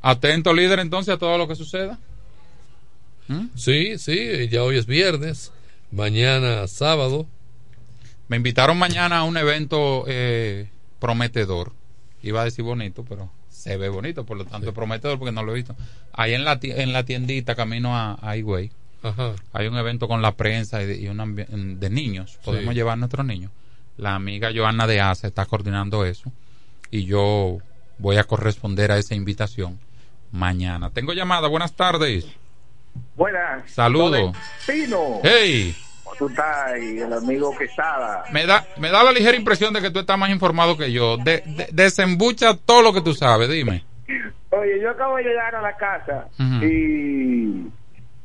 Atento 0.02 0.54
líder 0.54 0.80
entonces 0.80 1.14
a 1.14 1.18
todo 1.18 1.38
lo 1.38 1.48
que 1.48 1.56
suceda. 1.56 2.00
¿Mm? 3.28 3.48
sí, 3.56 3.98
sí, 3.98 4.48
ya 4.50 4.62
hoy 4.62 4.78
es 4.78 4.86
viernes, 4.86 5.52
mañana 5.92 6.68
sábado. 6.68 7.26
Me 8.28 8.38
invitaron 8.38 8.78
mañana 8.78 9.20
a 9.20 9.24
un 9.24 9.36
evento 9.36 10.06
eh, 10.08 10.70
prometedor. 11.00 11.72
Iba 12.22 12.42
a 12.42 12.46
decir 12.46 12.64
bonito, 12.64 13.04
pero 13.08 13.32
se 13.50 13.78
ve 13.78 13.90
bonito, 13.90 14.26
por 14.26 14.38
lo 14.38 14.46
tanto 14.46 14.74
prometedor 14.74 15.18
porque 15.18 15.32
no 15.32 15.44
lo 15.44 15.54
he 15.54 15.56
visto. 15.56 15.76
Ahí 16.14 16.36
en 16.36 16.44
la, 16.44 16.60
en 16.62 16.94
la 16.94 17.04
tiendita, 17.04 17.56
camino 17.56 17.96
a, 17.96 18.18
a 18.22 18.38
Ajá. 19.08 19.34
hay 19.54 19.68
un 19.68 19.78
evento 19.78 20.08
con 20.08 20.22
la 20.22 20.32
prensa 20.34 20.82
y 20.82 20.86
de, 20.86 20.98
y 20.98 21.08
un 21.08 21.18
ambi- 21.18 21.48
de 21.48 21.90
niños. 21.90 22.40
Podemos 22.44 22.70
Sí. 22.74 22.76
llevar 22.76 22.94
a 22.94 22.98
nuestros 22.98 23.26
niños. 23.26 23.52
La 23.98 24.16
amiga 24.16 24.50
Joana 24.54 24.88
de 24.88 25.00
Asa 25.02 25.28
está 25.28 25.46
coordinando 25.46 26.06
eso. 26.06 26.32
Y 26.92 27.06
yo 27.06 27.58
voy 27.98 28.18
a 28.18 28.24
corresponder 28.24 28.92
a 28.92 28.98
esa 28.98 29.16
invitación 29.16 29.80
mañana. 30.32 30.90
Tengo 30.90 31.14
llamada. 31.14 31.48
Buenas 31.48 31.74
tardes. 31.76 32.26
Buenas. 33.16 33.70
Saludos. 33.72 34.36
Pino. 34.68 35.20
Hey. 35.24 35.76
¿Cómo 36.04 36.16
tú 36.18 36.28
estás? 36.30 36.74
Y 36.82 37.00
el 37.00 37.12
amigo 37.14 37.56
Quesada. 37.58 38.24
Me 38.32 38.46
da, 38.46 38.66
me 38.78 38.90
da 38.92 39.04
la 39.04 39.12
ligera 39.12 39.36
impresión 39.38 39.74
de 39.74 39.82
que 39.82 39.92
tú 39.92 40.00
estás 40.00 40.18
más 40.18 40.30
informado 40.30 40.78
que 40.78 40.92
yo. 40.92 41.18
De, 41.18 41.42
de- 41.46 41.70
desembucha 41.72 42.56
todo 42.56 42.82
lo 42.82 42.94
que 42.94 43.02
tú 43.02 43.14
sabes, 43.14 43.50
dime. 43.50 43.84
Oye, 44.52 44.80
yo 44.82 44.92
acabo 44.92 45.18
de 45.18 45.24
llegar 45.24 45.56
a 45.56 45.62
la 45.62 45.76
casa 45.76 46.28
y 46.62 47.66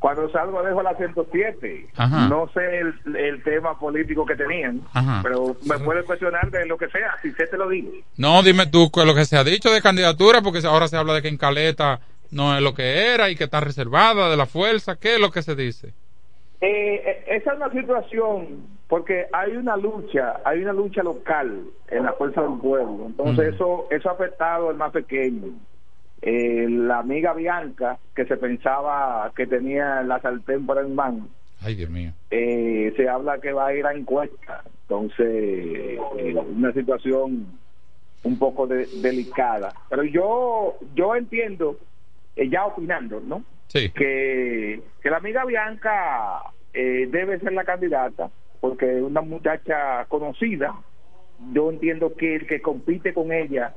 cuando 0.01 0.27
salgo 0.31 0.63
dejo 0.63 0.81
la 0.81 0.95
107. 0.95 1.87
Ajá. 1.95 2.27
No 2.27 2.49
sé 2.53 2.79
el, 2.79 3.15
el 3.15 3.43
tema 3.43 3.77
político 3.77 4.25
que 4.25 4.35
tenían, 4.35 4.81
Ajá. 4.93 5.19
pero 5.21 5.55
me 5.67 5.77
puedes 5.77 6.03
cuestionar 6.05 6.49
de 6.49 6.65
lo 6.65 6.75
que 6.75 6.87
sea, 6.89 7.15
si 7.21 7.31
sé 7.33 7.45
te 7.45 7.55
lo 7.55 7.69
digo. 7.69 7.91
No, 8.17 8.41
dime 8.41 8.65
tú 8.65 8.89
lo 9.05 9.13
que 9.13 9.25
se 9.25 9.37
ha 9.37 9.43
dicho 9.43 9.69
de 9.71 9.79
candidatura, 9.79 10.41
porque 10.41 10.59
ahora 10.65 10.87
se 10.87 10.97
habla 10.97 11.13
de 11.13 11.21
que 11.21 11.27
en 11.27 11.37
Caleta 11.37 11.99
no 12.31 12.55
es 12.55 12.63
lo 12.63 12.73
que 12.73 13.13
era 13.13 13.29
y 13.29 13.35
que 13.35 13.43
está 13.43 13.59
reservada 13.59 14.27
de 14.29 14.37
la 14.37 14.47
fuerza. 14.47 14.95
¿Qué 14.95 15.13
es 15.15 15.19
lo 15.21 15.29
que 15.29 15.43
se 15.43 15.55
dice? 15.55 15.89
Eh, 16.61 16.95
eh, 17.05 17.23
esa 17.27 17.51
es 17.51 17.57
una 17.57 17.71
situación 17.71 18.67
porque 18.87 19.25
hay 19.31 19.55
una 19.55 19.77
lucha, 19.77 20.41
hay 20.43 20.61
una 20.63 20.73
lucha 20.73 21.01
local 21.03 21.61
en 21.89 22.05
la 22.05 22.13
fuerza 22.13 22.41
del 22.41 22.57
pueblo. 22.59 23.05
Entonces 23.07 23.51
Mm. 23.51 23.55
eso 23.55 23.87
eso 23.91 24.09
ha 24.09 24.13
afectado 24.13 24.69
al 24.69 24.77
más 24.77 24.91
pequeño. 24.91 25.53
Eh, 26.21 26.67
la 26.69 26.99
amiga 26.99 27.33
Bianca 27.33 27.97
que 28.15 28.25
se 28.25 28.37
pensaba 28.37 29.31
que 29.35 29.47
tenía 29.47 30.03
la 30.03 30.19
sartén 30.21 30.65
por 30.67 30.77
el 30.77 30.89
man, 30.89 31.27
Ay, 31.61 31.75
Dios 31.75 31.89
mío. 31.89 32.11
eh, 32.29 32.93
se 32.95 33.09
habla 33.09 33.39
que 33.39 33.51
va 33.53 33.67
a 33.67 33.73
ir 33.73 33.85
a 33.85 33.93
encuesta. 33.93 34.61
Entonces 34.83 35.27
eh, 35.27 35.99
una 36.55 36.71
situación 36.73 37.47
un 38.23 38.37
poco 38.37 38.67
de- 38.67 38.85
delicada. 39.01 39.73
Pero 39.89 40.03
yo 40.03 40.77
yo 40.93 41.15
entiendo 41.15 41.77
eh, 42.35 42.49
ya 42.49 42.65
opinando, 42.65 43.19
¿no? 43.19 43.43
Sí. 43.67 43.89
que, 43.89 44.81
que 45.01 45.09
la 45.09 45.17
amiga 45.17 45.45
Bianca 45.45 46.41
eh, 46.73 47.07
debe 47.09 47.39
ser 47.39 47.53
la 47.53 47.63
candidata 47.63 48.29
porque 48.59 48.97
es 48.97 49.01
una 49.01 49.21
muchacha 49.21 50.05
conocida. 50.07 50.75
Yo 51.53 51.71
entiendo 51.71 52.13
que 52.15 52.35
el 52.35 52.45
que 52.47 52.61
compite 52.61 53.11
con 53.13 53.31
ella 53.31 53.73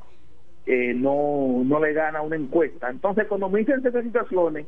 eh, 0.67 0.95
no, 0.95 1.63
no 1.65 1.81
le 1.81 1.93
gana 1.93 2.23
una 2.23 2.37
encuesta. 2.37 2.91
Entonces, 2.91 3.27
cuando 3.29 3.49
me 3.49 3.61
dicen 3.61 3.83
estas 3.85 4.05
situaciones, 4.05 4.67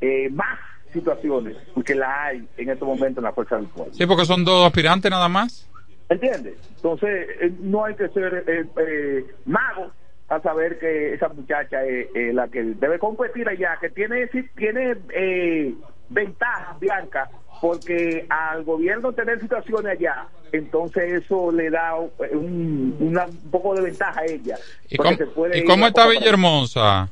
eh, 0.00 0.28
más 0.30 0.58
situaciones, 0.92 1.56
porque 1.74 1.94
la 1.94 2.24
hay 2.24 2.48
en 2.56 2.70
estos 2.70 2.88
momentos 2.88 3.18
en 3.18 3.24
la 3.24 3.32
fuerza 3.32 3.56
del 3.56 3.66
pueblo. 3.66 3.92
Sí, 3.92 4.06
porque 4.06 4.24
son 4.24 4.44
dos 4.44 4.66
aspirantes 4.66 5.10
nada 5.10 5.28
más. 5.28 5.68
¿Entiendes? 6.08 6.54
Entonces, 6.76 7.28
eh, 7.40 7.52
no 7.60 7.84
hay 7.84 7.94
que 7.94 8.08
ser 8.08 8.44
eh, 8.46 9.24
mago 9.44 9.90
a 10.28 10.40
saber 10.40 10.78
que 10.78 11.14
esa 11.14 11.28
muchacha 11.28 11.84
es 11.84 12.08
eh, 12.14 12.32
la 12.32 12.48
que 12.48 12.62
debe 12.62 12.98
competir 12.98 13.48
allá, 13.48 13.78
que 13.80 13.90
tiene 13.90 14.26
tiene 14.56 14.96
eh, 15.14 15.74
ventajas, 16.10 16.78
Bianca, 16.80 17.30
porque 17.60 18.26
al 18.28 18.64
gobierno 18.64 19.12
tener 19.12 19.40
situaciones 19.40 19.98
allá, 19.98 20.26
entonces 20.52 21.24
eso 21.24 21.50
le 21.52 21.70
da 21.70 21.92
eh, 22.20 22.36
un, 22.36 22.96
una- 23.00 23.26
un 23.26 23.50
poco 23.50 23.74
de 23.74 23.82
ventaja 23.82 24.20
a 24.20 24.24
ella. 24.26 24.56
¿Y 24.88 24.96
cómo, 24.96 25.16
se 25.16 25.26
puede 25.26 25.58
¿y 25.58 25.60
ir 25.60 25.66
cómo 25.66 25.84
a 25.84 25.88
está 25.88 26.06
Villahermosa? 26.08 27.10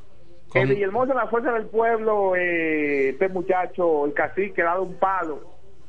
que 0.53 0.65
Villahermosa, 0.65 1.13
la 1.15 1.27
fuerza 1.27 1.53
del 1.53 1.67
pueblo, 1.67 2.35
eh, 2.37 3.11
este 3.11 3.29
muchacho, 3.29 4.07
el 4.07 4.15
cacique, 4.15 4.63
ha 4.63 4.67
dado 4.67 4.85
un 4.85 4.95
palo. 4.95 5.41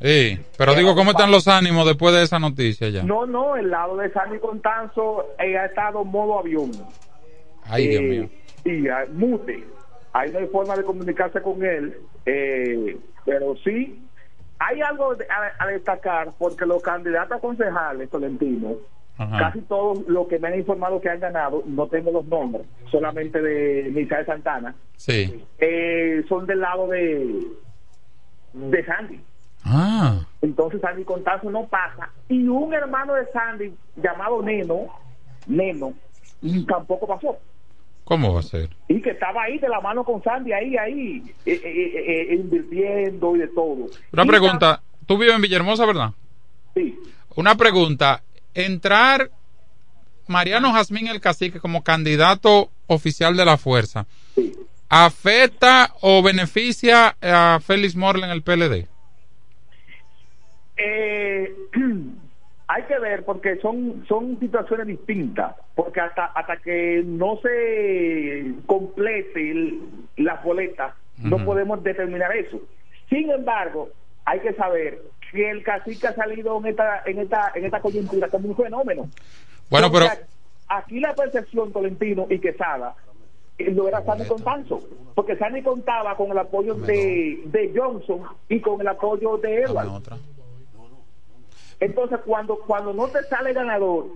Sí, 0.01 0.37
pero 0.57 0.75
digo, 0.75 0.93
¿cómo 0.93 1.11
están 1.11 1.31
los 1.31 1.47
ánimos 1.47 1.85
después 1.87 2.13
de 2.13 2.23
esa 2.23 2.37
noticia 2.37 2.89
ya? 2.89 3.01
No, 3.03 3.25
no, 3.25 3.55
el 3.55 3.69
lado 3.71 3.97
de 3.97 4.11
Sandy 4.11 4.37
Contanzo 4.39 5.25
eh, 5.39 5.57
ha 5.57 5.65
estado 5.65 6.03
modo 6.03 6.39
avión. 6.39 6.71
Ay, 7.63 7.87
Dios 7.87 8.01
Eh, 8.01 8.05
mío. 8.07 8.29
Y 8.65 8.87
ah, 8.89 9.05
mute. 9.13 9.63
Ahí 10.13 10.31
no 10.31 10.39
hay 10.39 10.47
forma 10.47 10.75
de 10.75 10.83
comunicarse 10.83 11.41
con 11.41 11.63
él. 11.63 11.97
Eh, 12.25 12.97
pero 13.25 13.55
sí, 13.63 13.99
hay 14.59 14.81
algo 14.81 15.13
a, 15.13 15.63
a 15.63 15.67
destacar 15.67 16.33
porque 16.37 16.65
los 16.65 16.81
candidatos 16.81 17.37
a 17.37 17.41
concejales, 17.41 18.09
Tolentino, 18.09 18.75
Ajá. 19.17 19.37
casi 19.39 19.61
todos 19.61 20.07
los 20.07 20.27
que 20.27 20.39
me 20.39 20.47
han 20.49 20.59
informado 20.59 21.01
que 21.01 21.09
han 21.09 21.19
ganado, 21.19 21.63
no 21.65 21.87
tengo 21.87 22.11
los 22.11 22.25
nombres, 22.25 22.65
solamente 22.91 23.41
de 23.41 23.89
Misael 23.91 24.25
Santana, 24.25 24.75
Sí. 24.95 25.43
eh, 25.59 26.23
son 26.29 26.45
del 26.47 26.59
lado 26.61 26.87
de, 26.87 27.47
de 28.53 28.85
Sandy. 28.85 29.21
Ah. 29.63 30.19
Entonces 30.41 30.79
Sandy 30.81 31.03
Contazo 31.03 31.49
no 31.51 31.65
pasa. 31.67 32.09
Y 32.29 32.47
un 32.47 32.73
hermano 32.73 33.15
de 33.15 33.25
Sandy 33.31 33.75
llamado 33.97 34.41
Neno, 34.41 34.87
Neno, 35.47 35.93
tampoco 36.67 37.05
pasó. 37.07 37.37
¿Cómo 38.07 38.33
va 38.33 38.39
a 38.39 38.43
ser? 38.43 38.69
Y 38.87 39.01
que 39.01 39.09
estaba 39.09 39.43
ahí 39.43 39.57
de 39.57 39.67
la 39.67 39.81
mano 39.81 40.05
con 40.05 40.23
Sandy, 40.23 40.53
ahí, 40.53 40.77
ahí, 40.77 41.21
eh, 41.45 41.59
eh, 41.61 42.29
eh, 42.31 42.35
invirtiendo 42.35 43.35
y 43.35 43.39
de 43.39 43.47
todo. 43.49 43.87
Una 44.13 44.23
Y 44.23 44.27
pregunta. 44.27 44.81
Tú 45.05 45.17
vives 45.17 45.35
en 45.35 45.41
Villahermosa, 45.41 45.85
¿verdad? 45.85 46.11
Sí. 46.73 46.97
Una 47.35 47.55
pregunta. 47.55 48.23
Entrar 48.53 49.29
Mariano 50.27 50.71
Jazmín 50.71 51.07
el 51.07 51.19
Cacique 51.19 51.59
como 51.59 51.83
candidato 51.83 52.69
oficial 52.87 53.35
de 53.35 53.43
la 53.43 53.57
fuerza, 53.57 54.05
¿afecta 54.87 55.93
o 55.99 56.23
beneficia 56.23 57.17
a 57.21 57.59
Félix 57.61 57.97
Morla 57.97 58.27
en 58.27 58.31
el 58.31 58.41
PLD? 58.41 58.87
Hay 62.69 62.83
que 62.83 62.99
ver 62.99 63.23
porque 63.23 63.57
son 63.61 64.05
son 64.09 64.37
situaciones 64.39 64.87
distintas 64.87 65.55
porque 65.73 66.01
hasta 66.01 66.25
hasta 66.25 66.57
que 66.57 67.01
no 67.05 67.37
se 67.41 68.51
complete 68.65 69.51
el- 69.51 69.79
las 70.17 70.43
boletas 70.43 70.93
no 71.17 71.37
Ujú. 71.37 71.45
podemos 71.45 71.81
determinar 71.83 72.35
eso. 72.35 72.59
Sin 73.09 73.29
embargo 73.31 73.89
hay 74.25 74.39
que 74.41 74.53
saber 74.53 74.99
que 75.31 75.49
el 75.49 75.63
cacique 75.63 76.07
ha 76.07 76.13
salido 76.15 76.57
en 76.59 76.65
esta 76.67 77.03
en 77.05 77.19
esta 77.19 77.51
en 77.55 77.65
esta 77.65 77.79
coyuntura 77.79 78.27
como 78.27 78.49
un 78.49 78.55
fenómeno. 78.57 79.07
Bueno, 79.69 79.89
Porque 79.91 80.09
pero- 80.09 80.27
aquí 80.67 80.99
la 80.99 81.13
percepción 81.15 81.71
Tolentino 81.71 82.27
y 82.29 82.39
Quesada 82.39 82.95
eh, 83.57 83.71
no 83.71 83.87
era 83.87 84.03
Sandy 84.03 84.25
Contanzo 84.25 84.81
porque 85.15 85.37
Sandy 85.37 85.61
contaba 85.61 86.15
con 86.17 86.31
el 86.31 86.37
apoyo 86.37 86.75
de, 86.75 87.41
de 87.45 87.71
Johnson 87.73 88.23
y 88.49 88.59
con 88.59 88.81
el 88.81 88.87
apoyo 88.89 89.37
de 89.37 89.61
Edward 89.63 89.87
entonces, 91.79 92.19
cuando 92.25 92.59
cuando 92.59 92.93
no 92.93 93.07
te 93.07 93.23
sale 93.23 93.53
ganador, 93.53 94.07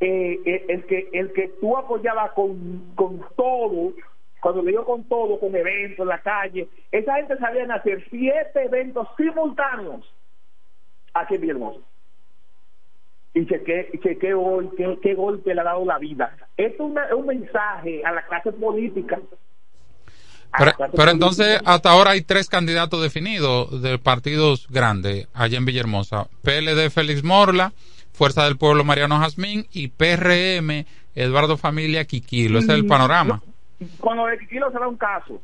eh, 0.00 0.40
eh, 0.44 0.64
el 0.68 0.84
que 0.86 1.08
el 1.12 1.32
que 1.32 1.48
tú 1.60 1.76
apoyabas 1.76 2.32
con, 2.32 2.92
con 2.94 3.24
todo, 3.36 3.92
cuando 4.40 4.62
le 4.62 4.70
digo 4.72 4.84
con 4.84 5.04
todo, 5.04 5.38
con 5.38 5.54
eventos 5.54 6.00
en 6.00 6.08
la 6.08 6.20
calle, 6.20 6.68
esa 6.90 7.14
gente 7.16 7.36
sabían 7.38 7.70
hacer 7.70 8.04
siete 8.10 8.64
eventos 8.64 9.08
simultáneos 9.16 10.12
aquí 11.14 11.36
en 11.36 11.40
Villahermosa. 11.42 11.80
Y 13.34 13.46
chequé 13.46 14.34
hoy 14.34 14.68
qué, 14.76 14.98
qué 15.00 15.14
golpe 15.14 15.54
le 15.54 15.60
ha 15.60 15.64
dado 15.64 15.84
la 15.86 15.98
vida. 15.98 16.36
Esto 16.56 16.84
es 16.84 16.90
una- 16.90 17.06
es 17.06 17.12
un 17.14 17.26
mensaje 17.26 18.04
a 18.04 18.12
la 18.12 18.22
clase 18.26 18.52
política. 18.52 19.20
Pero, 20.58 20.72
pero 20.94 21.10
entonces, 21.10 21.60
hasta 21.64 21.90
ahora 21.90 22.10
hay 22.10 22.22
tres 22.22 22.48
candidatos 22.48 23.00
definidos 23.02 23.80
de 23.80 23.98
partidos 23.98 24.66
grandes 24.68 25.28
allá 25.32 25.56
en 25.58 25.64
Villahermosa. 25.64 26.28
PLD 26.42 26.90
Félix 26.90 27.24
Morla, 27.24 27.72
Fuerza 28.12 28.44
del 28.44 28.58
Pueblo 28.58 28.84
Mariano 28.84 29.18
Jazmín 29.18 29.66
y 29.72 29.88
PRM 29.88 30.84
Eduardo 31.14 31.56
Familia 31.56 32.04
Quiquilo. 32.04 32.58
Ese 32.58 32.72
es 32.72 32.78
el 32.78 32.84
Mm, 32.84 32.88
panorama. 32.88 33.42
Cuando 33.98 34.26
de 34.26 34.38
Quiquilo 34.38 34.70
se 34.70 34.78
da 34.78 34.86
un 34.86 34.96
caso, 34.96 35.40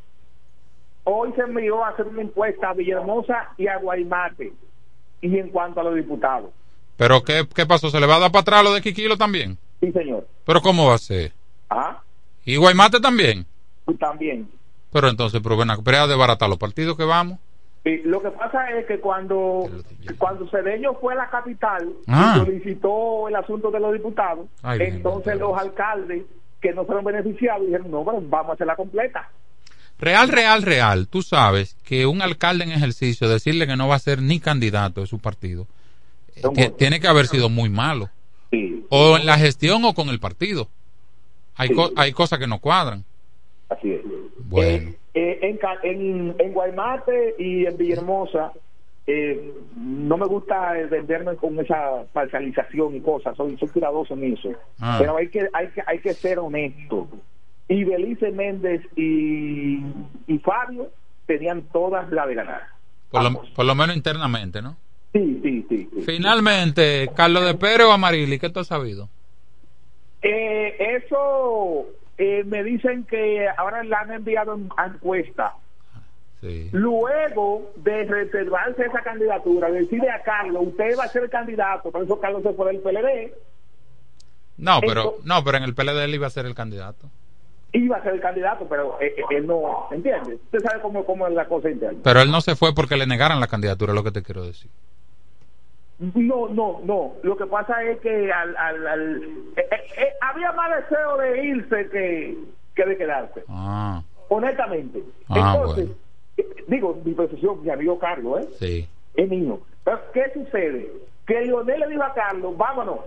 hoy 1.04 1.32
se 1.34 1.40
envió 1.42 1.84
a 1.84 1.88
hacer 1.88 2.06
una 2.06 2.22
encuesta 2.22 2.70
a 2.70 2.74
Villahermosa 2.74 3.48
y 3.56 3.66
a 3.66 3.78
Guaymate. 3.78 4.52
Y 5.20 5.38
en 5.38 5.48
cuanto 5.50 5.80
a 5.80 5.84
los 5.84 5.94
diputados, 5.96 6.50
Pero 6.96 7.22
¿qué, 7.24 7.46
qué 7.54 7.64
pasó? 7.66 7.90
¿Se 7.90 7.98
le 7.98 8.06
va 8.06 8.16
a 8.16 8.20
dar 8.20 8.30
para 8.32 8.42
atrás 8.42 8.64
lo 8.64 8.74
de 8.74 8.82
Quiquilo 8.82 9.16
también? 9.16 9.58
sí 9.80 9.90
señor. 9.92 10.28
¿Pero 10.44 10.60
cómo 10.60 10.86
va 10.88 10.94
a 10.94 10.98
ser? 10.98 11.32
Ah, 11.70 12.02
¿Y 12.44 12.56
Guaymate 12.56 13.00
también? 13.00 13.46
también. 13.98 14.48
Pero 14.92 15.08
entonces, 15.08 15.40
pero 15.42 15.56
ven 15.56 15.70
acá, 15.70 15.82
pero 15.84 16.02
es 16.04 16.08
desbaratar 16.08 16.48
los 16.48 16.58
partidos 16.58 16.96
que 16.96 17.04
vamos. 17.04 17.38
Y 17.84 17.98
lo 17.98 18.20
que 18.20 18.30
pasa 18.30 18.70
es 18.78 18.86
que 18.86 18.98
cuando 19.00 19.68
cuando 20.18 20.48
Cedeño 20.50 20.94
fue 20.94 21.14
a 21.14 21.16
la 21.16 21.30
capital 21.30 21.88
Ah. 22.06 22.34
y 22.36 22.44
solicitó 22.46 23.28
el 23.28 23.36
asunto 23.36 23.70
de 23.70 23.80
los 23.80 23.92
diputados, 23.92 24.46
Ay, 24.62 24.78
bien, 24.78 24.94
entonces 24.96 25.38
los 25.38 25.56
alcaldes 25.58 26.24
que 26.60 26.72
no 26.72 26.84
fueron 26.84 27.04
beneficiados 27.04 27.64
dijeron, 27.66 27.90
no, 27.90 28.02
bueno, 28.04 28.20
vamos 28.28 28.50
a 28.50 28.54
hacerla 28.54 28.74
completa. 28.76 29.28
Real, 30.00 30.28
real, 30.28 30.62
real. 30.62 31.08
Tú 31.08 31.22
sabes 31.22 31.76
que 31.84 32.06
un 32.06 32.20
alcalde 32.22 32.64
en 32.64 32.72
ejercicio 32.72 33.28
decirle 33.28 33.66
que 33.66 33.76
no 33.76 33.88
va 33.88 33.94
a 33.96 34.00
ser 34.00 34.22
ni 34.22 34.38
candidato 34.40 35.00
de 35.00 35.06
su 35.06 35.18
partido 35.18 35.66
eh, 36.36 36.42
ti- 36.54 36.70
tiene 36.76 37.00
que 37.00 37.08
haber 37.08 37.26
sido 37.26 37.48
muy 37.48 37.68
malo. 37.68 38.08
O 38.90 39.16
en 39.18 39.26
la 39.26 39.36
gestión 39.38 39.84
o 39.84 39.94
con 39.94 40.08
el 40.08 40.18
partido. 40.20 40.68
Hay, 41.56 41.70
co- 41.74 41.92
hay 41.96 42.12
cosas 42.12 42.38
que 42.38 42.46
no 42.46 42.58
cuadran. 42.60 43.04
Así 43.68 43.92
es. 43.92 44.00
Bueno. 44.48 44.90
Eh, 45.14 45.38
en, 45.42 45.56
Ca- 45.56 45.78
en, 45.82 46.34
en 46.38 46.52
Guaymate 46.52 47.34
y 47.38 47.66
en 47.66 47.76
Villahermosa, 47.76 48.52
eh, 49.06 49.52
no 49.76 50.16
me 50.16 50.26
gusta 50.26 50.78
eh, 50.78 50.86
venderme 50.86 51.34
con 51.36 51.58
esa 51.58 52.04
parcialización 52.12 52.94
y 52.96 53.00
cosas, 53.00 53.36
soy, 53.36 53.56
soy 53.58 53.68
cuidadoso 53.68 54.14
en 54.14 54.32
eso. 54.34 54.50
Ah. 54.78 54.96
Pero 55.00 55.16
hay 55.16 55.28
que, 55.28 55.48
hay 55.52 55.68
que 55.68 55.82
hay 55.86 55.98
que 55.98 56.12
ser 56.14 56.38
honesto. 56.38 57.08
Y 57.68 57.84
Belice 57.84 58.30
Méndez 58.30 58.82
y, 58.96 59.78
y 60.26 60.38
Fabio 60.42 60.88
tenían 61.26 61.62
todas 61.72 62.10
la 62.10 62.26
de 62.26 62.34
ganar. 62.34 62.62
Por 63.10 63.22
lo, 63.22 63.42
por 63.54 63.64
lo 63.64 63.74
menos 63.74 63.96
internamente, 63.96 64.62
¿no? 64.62 64.76
Sí, 65.12 65.40
sí, 65.42 65.66
sí. 65.68 65.88
sí. 65.94 66.02
Finalmente, 66.02 67.08
Carlos 67.16 67.44
de 67.46 67.54
Pérez 67.54 67.86
o 67.86 67.92
Amarili, 67.92 68.38
¿qué 68.38 68.50
tú 68.50 68.60
has 68.60 68.66
sabido? 68.68 69.08
Eh, 70.22 71.00
eso 71.02 71.86
eh, 72.18 72.42
me 72.44 72.62
dicen 72.64 73.04
que 73.04 73.48
ahora 73.56 73.82
le 73.82 73.94
han 73.94 74.12
enviado 74.12 74.54
en- 74.54 74.68
a 74.76 74.86
encuesta. 74.86 75.54
Sí. 76.40 76.68
Luego 76.72 77.72
de 77.76 78.04
reservarse 78.04 78.84
esa 78.86 79.02
candidatura, 79.02 79.70
decide 79.70 80.08
a 80.10 80.22
Carlos, 80.22 80.68
usted 80.68 80.96
va 80.98 81.04
a 81.04 81.08
ser 81.08 81.24
el 81.24 81.30
candidato, 81.30 81.90
por 81.90 82.04
eso 82.04 82.20
Carlos 82.20 82.42
se 82.44 82.52
fue 82.52 82.72
del 82.72 82.80
PLD, 82.82 83.32
No, 84.56 84.80
pero 84.80 85.16
no, 85.24 85.42
pero 85.44 85.58
en 85.58 85.64
el 85.64 85.74
PLD 85.74 86.04
él 86.04 86.14
iba 86.14 86.26
a 86.26 86.30
ser 86.30 86.46
el 86.46 86.54
candidato. 86.54 87.08
iba 87.72 87.96
a 87.98 88.02
ser 88.02 88.14
el 88.14 88.20
candidato, 88.20 88.66
pero 88.68 88.98
eh, 89.00 89.14
eh, 89.18 89.22
él 89.36 89.46
no, 89.46 89.88
¿entiende? 89.90 90.34
Usted 90.36 90.60
sabe 90.60 90.80
cómo, 90.80 91.04
cómo 91.04 91.26
es 91.26 91.34
la 91.34 91.46
cosa 91.46 91.70
interna. 91.70 91.98
Pero 92.02 92.20
él 92.20 92.30
no 92.30 92.40
se 92.40 92.56
fue 92.56 92.74
porque 92.74 92.96
le 92.96 93.06
negaran 93.06 93.40
la 93.40 93.46
candidatura, 93.46 93.92
es 93.92 93.96
lo 93.96 94.04
que 94.04 94.10
te 94.12 94.22
quiero 94.22 94.44
decir. 94.44 94.70
No, 95.98 96.48
no, 96.48 96.80
no. 96.84 97.12
Lo 97.22 97.36
que 97.36 97.46
pasa 97.46 97.82
es 97.82 97.98
que 98.00 98.30
al, 98.32 98.56
al, 98.56 98.86
al- 98.86 99.22
eh, 99.56 99.66
eh, 99.70 99.76
eh, 99.96 100.08
había 100.20 100.52
más 100.52 100.70
deseo 100.76 101.16
de 101.16 101.44
irse 101.44 101.88
que, 101.90 102.38
que 102.76 102.84
de 102.84 102.96
quedarse, 102.96 103.42
Ah, 103.48 104.00
honestamente. 104.28 105.02
Ah, 105.28 105.54
Entonces, 105.56 105.90
eh, 106.36 106.46
digo, 106.68 107.00
mi 107.04 107.14
profesión, 107.14 107.62
mi 107.64 107.70
amigo 107.70 107.98
Carlos, 107.98 108.42
¿eh? 108.42 108.48
sí. 108.60 108.88
es 109.14 109.28
mío. 109.28 109.60
Pero, 109.82 110.00
¿qué 110.12 110.30
sucede? 110.34 110.92
Que 111.26 111.40
Lionel 111.42 111.80
le 111.80 111.88
dijo 111.88 112.02
a 112.04 112.14
Carlos, 112.14 112.56
vámonos. 112.56 113.00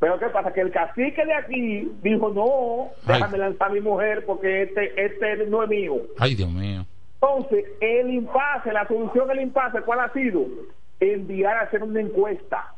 Pero 0.00 0.18
¿qué 0.18 0.26
pasa? 0.30 0.52
Que 0.52 0.62
el 0.62 0.72
cacique 0.72 1.24
de 1.24 1.34
aquí 1.34 1.92
dijo, 2.02 2.30
no, 2.30 2.88
déjame 3.06 3.38
lanzar 3.38 3.68
a 3.70 3.72
mi 3.74 3.80
mujer 3.80 4.24
porque 4.26 4.62
este, 4.62 5.04
este 5.04 5.46
no 5.46 5.62
es 5.62 5.68
mío. 5.68 5.96
Ay, 6.18 6.34
Dios 6.34 6.50
mío. 6.50 6.84
Entonces, 7.22 7.66
el 7.80 8.10
impasse, 8.10 8.72
la 8.72 8.88
solución 8.88 9.28
del 9.28 9.42
impasse, 9.42 9.82
¿cuál 9.82 10.00
ha 10.00 10.12
sido? 10.12 10.46
Enviar 11.00 11.56
a 11.56 11.60
hacer 11.62 11.82
una 11.82 12.00
encuesta. 12.00 12.74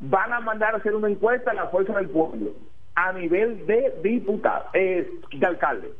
Van 0.00 0.32
a 0.32 0.40
mandar 0.40 0.74
a 0.74 0.78
hacer 0.78 0.94
una 0.94 1.08
encuesta 1.08 1.52
a 1.52 1.54
la 1.54 1.68
fuerza 1.68 1.94
del 1.94 2.08
pueblo 2.10 2.50
a 2.94 3.12
nivel 3.12 3.66
de 3.66 3.94
diputado, 4.02 4.66
eh, 4.74 5.08
de 5.32 5.46
alcalde, 5.46 5.90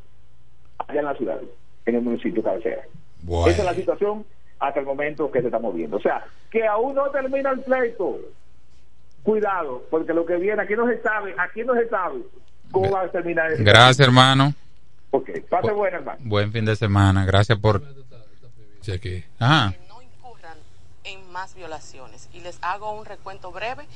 allá 0.88 1.00
en 1.00 1.06
la 1.06 1.14
ciudad, 1.14 1.38
en 1.84 1.94
el 1.94 2.02
municipio 2.02 2.42
cabecera. 2.42 2.82
Bueno. 3.22 3.48
Esa 3.50 3.60
es 3.62 3.64
la 3.66 3.74
situación 3.74 4.24
hasta 4.58 4.80
el 4.80 4.86
momento 4.86 5.30
que 5.30 5.40
se 5.40 5.46
está 5.46 5.58
moviendo. 5.58 5.98
O 5.98 6.00
sea, 6.00 6.24
que 6.50 6.66
aún 6.66 6.94
no 6.94 7.10
termina 7.10 7.50
el 7.50 7.60
pleito. 7.60 8.18
Cuidado, 9.22 9.82
porque 9.90 10.14
lo 10.14 10.24
que 10.24 10.36
viene 10.36 10.62
aquí 10.62 10.74
no 10.74 10.86
se 10.86 11.00
sabe, 11.02 11.34
aquí 11.36 11.64
no 11.64 11.74
se 11.74 11.88
sabe 11.88 12.20
cómo 12.70 12.90
va 12.90 13.02
a 13.02 13.08
terminar. 13.08 13.50
el- 13.52 13.64
Gracias, 13.64 14.00
hermano. 14.06 14.52
Ok, 15.10 15.30
pase 15.48 15.72
buena, 15.72 15.98
hermano. 15.98 16.20
Buen 16.24 16.52
fin 16.52 16.64
de 16.64 16.76
semana. 16.76 17.24
Gracias 17.26 17.58
por. 17.58 17.82
Ajá. 19.38 19.74
En 21.06 21.30
más 21.32 21.54
violaciones. 21.54 22.28
Y 22.32 22.40
les 22.40 22.58
hago 22.62 22.90
un 22.92 23.04
recuento 23.04 23.50
breve 23.52 23.86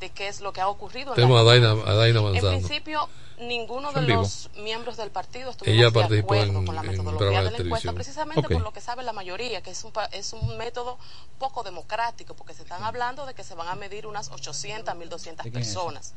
de 0.00 0.10
qué 0.10 0.28
es 0.28 0.40
lo 0.40 0.52
que 0.52 0.60
ha 0.60 0.68
ocurrido. 0.68 1.10
en 1.10 1.16
Tenemos 1.16 1.36
la 1.36 1.42
a 1.42 1.44
Daina, 1.52 1.68
República. 1.68 1.90
a 1.90 1.94
Daina 1.96 2.20
En 2.20 2.40
principio, 2.58 3.08
ninguno 3.38 3.92
de 3.92 4.02
los 4.02 4.50
miembros 4.56 4.96
del 4.96 5.10
partido 5.10 5.50
estuvimos 5.50 5.74
Ella 5.74 5.90
de 6.08 6.20
acuerdo 6.20 6.58
en- 6.60 6.66
con 6.66 6.74
la 6.74 6.82
metodología 6.82 7.38
de 7.42 7.44
de 7.44 7.50
la 7.50 7.58
encuesta, 7.58 7.92
precisamente 7.92 8.42
por 8.42 8.60
lo 8.62 8.72
que 8.72 8.80
sabe 8.80 9.02
la 9.02 9.12
mayoría, 9.12 9.62
que 9.62 9.70
es 9.70 9.82
un, 9.84 9.92
pa- 9.92 10.06
es 10.06 10.32
un 10.32 10.56
método 10.58 10.98
poco 11.38 11.62
democrático, 11.62 12.34
porque 12.34 12.54
se 12.54 12.62
están 12.62 12.82
hablando 12.84 13.26
de 13.26 13.34
que 13.34 13.42
se 13.44 13.54
van 13.54 13.68
a 13.68 13.74
medir 13.74 14.06
unas 14.06 14.30
800, 14.30 14.94
1200 14.94 15.44
¿De 15.44 15.50
quién 15.50 15.62
es 15.62 15.68
eso? 15.70 15.80
personas 15.86 16.14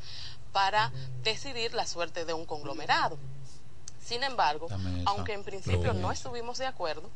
para 0.52 0.92
decidir 1.22 1.74
la 1.74 1.86
suerte 1.86 2.24
de 2.24 2.32
un 2.34 2.44
conglomerado. 2.46 3.18
Sin 4.04 4.22
embargo, 4.22 4.68
aunque 5.06 5.32
en 5.32 5.42
principio 5.44 5.94
No. 5.94 6.00
no 6.00 6.12
estuvimos 6.12 6.58
de 6.58 6.66
acuerdo, 6.66 7.08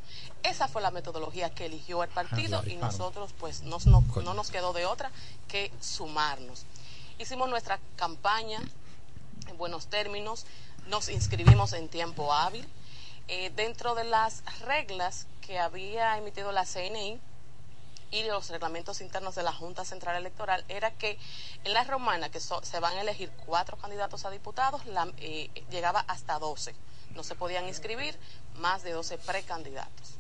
esa 0.43 0.69
fue 0.69 0.81
la 0.81 0.91
metodología 0.91 1.51
que 1.51 1.67
eligió 1.67 2.03
el 2.03 2.09
partido 2.09 2.63
claro, 2.63 2.71
y 2.71 2.77
nosotros 2.77 3.35
pues 3.39 3.63
nos- 3.63 3.87
no, 3.87 4.03
no 4.25 4.33
nos 4.35 4.51
quedó 4.51 4.73
de 4.73 4.87
otra 4.87 5.11
que 5.49 5.71
sumarnos. 5.81 6.65
Hicimos 7.19 7.51
nuestra 7.51 7.79
campaña 7.97 8.61
en 9.49 9.59
buenos 9.59 9.89
términos, 9.89 10.47
nos 10.87 11.11
inscribimos 11.11 11.75
en 11.75 11.89
tiempo 11.91 12.33
hábil. 12.33 12.67
Eh, 13.31 13.51
dentro 13.55 13.95
de 13.95 14.05
las 14.05 14.43
reglas 14.61 15.27
que 15.43 15.59
había 15.59 16.17
emitido 16.17 16.53
la 16.53 16.65
CNI, 16.65 17.21
y 18.11 18.23
los 18.25 18.49
reglamentos 18.51 19.01
internos 19.01 19.35
de 19.35 19.43
la 19.43 19.53
Junta 19.53 19.85
Central 19.85 20.17
Electoral 20.17 20.65
era 20.69 20.91
que 20.93 21.19
en 21.65 21.73
la 21.75 21.85
romana, 21.85 22.31
que 22.31 22.41
so- 22.41 22.63
se 22.65 22.81
van 22.81 22.97
a 22.97 23.01
elegir 23.03 23.31
cuatro 23.47 23.77
candidatos 23.77 24.25
a 24.25 24.31
diputados, 24.31 24.87
la- 24.87 25.13
eh, 25.19 25.51
llegaba 25.71 26.01
hasta 26.09 26.39
12. 26.39 26.75
No 27.15 27.23
se 27.23 27.35
podían 27.35 27.67
inscribir 27.69 28.19
más 28.57 28.83
de 28.83 28.93
12 28.93 29.19
precandidatos. 29.19 30.15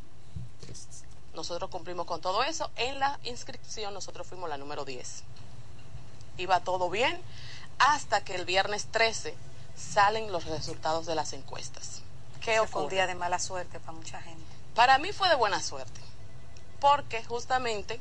Nosotros 1.35 1.71
cumplimos 1.71 2.07
con 2.07 2.21
todo 2.21 2.43
eso. 2.43 2.71
En 2.77 2.99
la 2.99 3.19
inscripción 3.25 3.95
nosotros 3.95 4.27
fuimos 4.27 4.49
la 4.51 4.57
número 4.57 4.85
10. 4.85 5.23
Iba 6.37 6.61
todo 6.61 6.91
bien 6.91 7.21
hasta 7.79 8.23
que 8.25 8.35
el 8.35 8.45
viernes 8.45 8.87
13 8.91 9.35
salen 9.77 10.33
los 10.33 10.45
resultados 10.47 11.07
de 11.07 11.15
las 11.15 11.33
encuestas. 11.33 12.03
¿Qué 12.41 12.57
Ese 12.57 12.67
fue 12.67 12.81
un 12.81 12.87
ocurre? 12.87 12.97
día 12.97 13.07
de 13.07 13.15
mala 13.15 13.39
suerte 13.39 13.79
para 13.81 13.93
mucha 13.93 14.21
gente. 14.21 14.45
Para 14.75 14.99
mí 14.99 15.13
fue 15.13 15.29
de 15.29 15.35
buena 15.37 15.61
suerte, 15.63 16.01
porque 16.81 17.23
justamente 17.25 18.01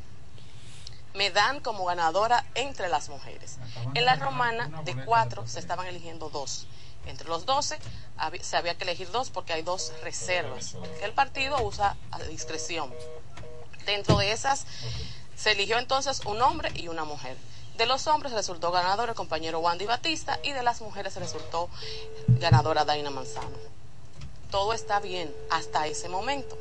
me 1.13 1.31
dan 1.31 1.59
como 1.59 1.85
ganadora 1.85 2.45
entre 2.55 2.89
las 2.89 3.09
mujeres. 3.09 3.57
En 3.95 4.05
la 4.05 4.15
romana, 4.15 4.69
de 4.83 4.95
cuatro, 5.03 5.47
se 5.47 5.59
estaban 5.59 5.87
eligiendo 5.87 6.29
dos. 6.29 6.67
Entre 7.07 7.27
los 7.27 7.45
doce, 7.45 7.79
se 8.41 8.57
había 8.57 8.75
que 8.75 8.83
elegir 8.83 9.09
dos 9.11 9.29
porque 9.29 9.53
hay 9.53 9.63
dos 9.63 9.93
reservas 10.03 10.75
que 10.99 11.05
el 11.05 11.13
partido 11.13 11.61
usa 11.63 11.95
a 12.11 12.19
discreción. 12.23 12.93
Dentro 13.85 14.17
de 14.17 14.31
esas, 14.31 14.65
se 15.35 15.51
eligió 15.53 15.79
entonces 15.79 16.21
un 16.25 16.41
hombre 16.41 16.71
y 16.75 16.87
una 16.87 17.05
mujer. 17.05 17.37
De 17.77 17.85
los 17.85 18.07
hombres 18.07 18.33
resultó 18.33 18.71
ganador 18.71 19.09
el 19.09 19.15
compañero 19.15 19.59
Wandy 19.59 19.85
Batista 19.85 20.39
y 20.43 20.51
de 20.51 20.63
las 20.63 20.81
mujeres 20.81 21.15
resultó 21.15 21.69
ganadora 22.27 22.85
Daina 22.85 23.09
Manzano. 23.09 23.57
Todo 24.51 24.73
está 24.73 24.99
bien 24.99 25.33
hasta 25.49 25.87
ese 25.87 26.09
momento 26.09 26.57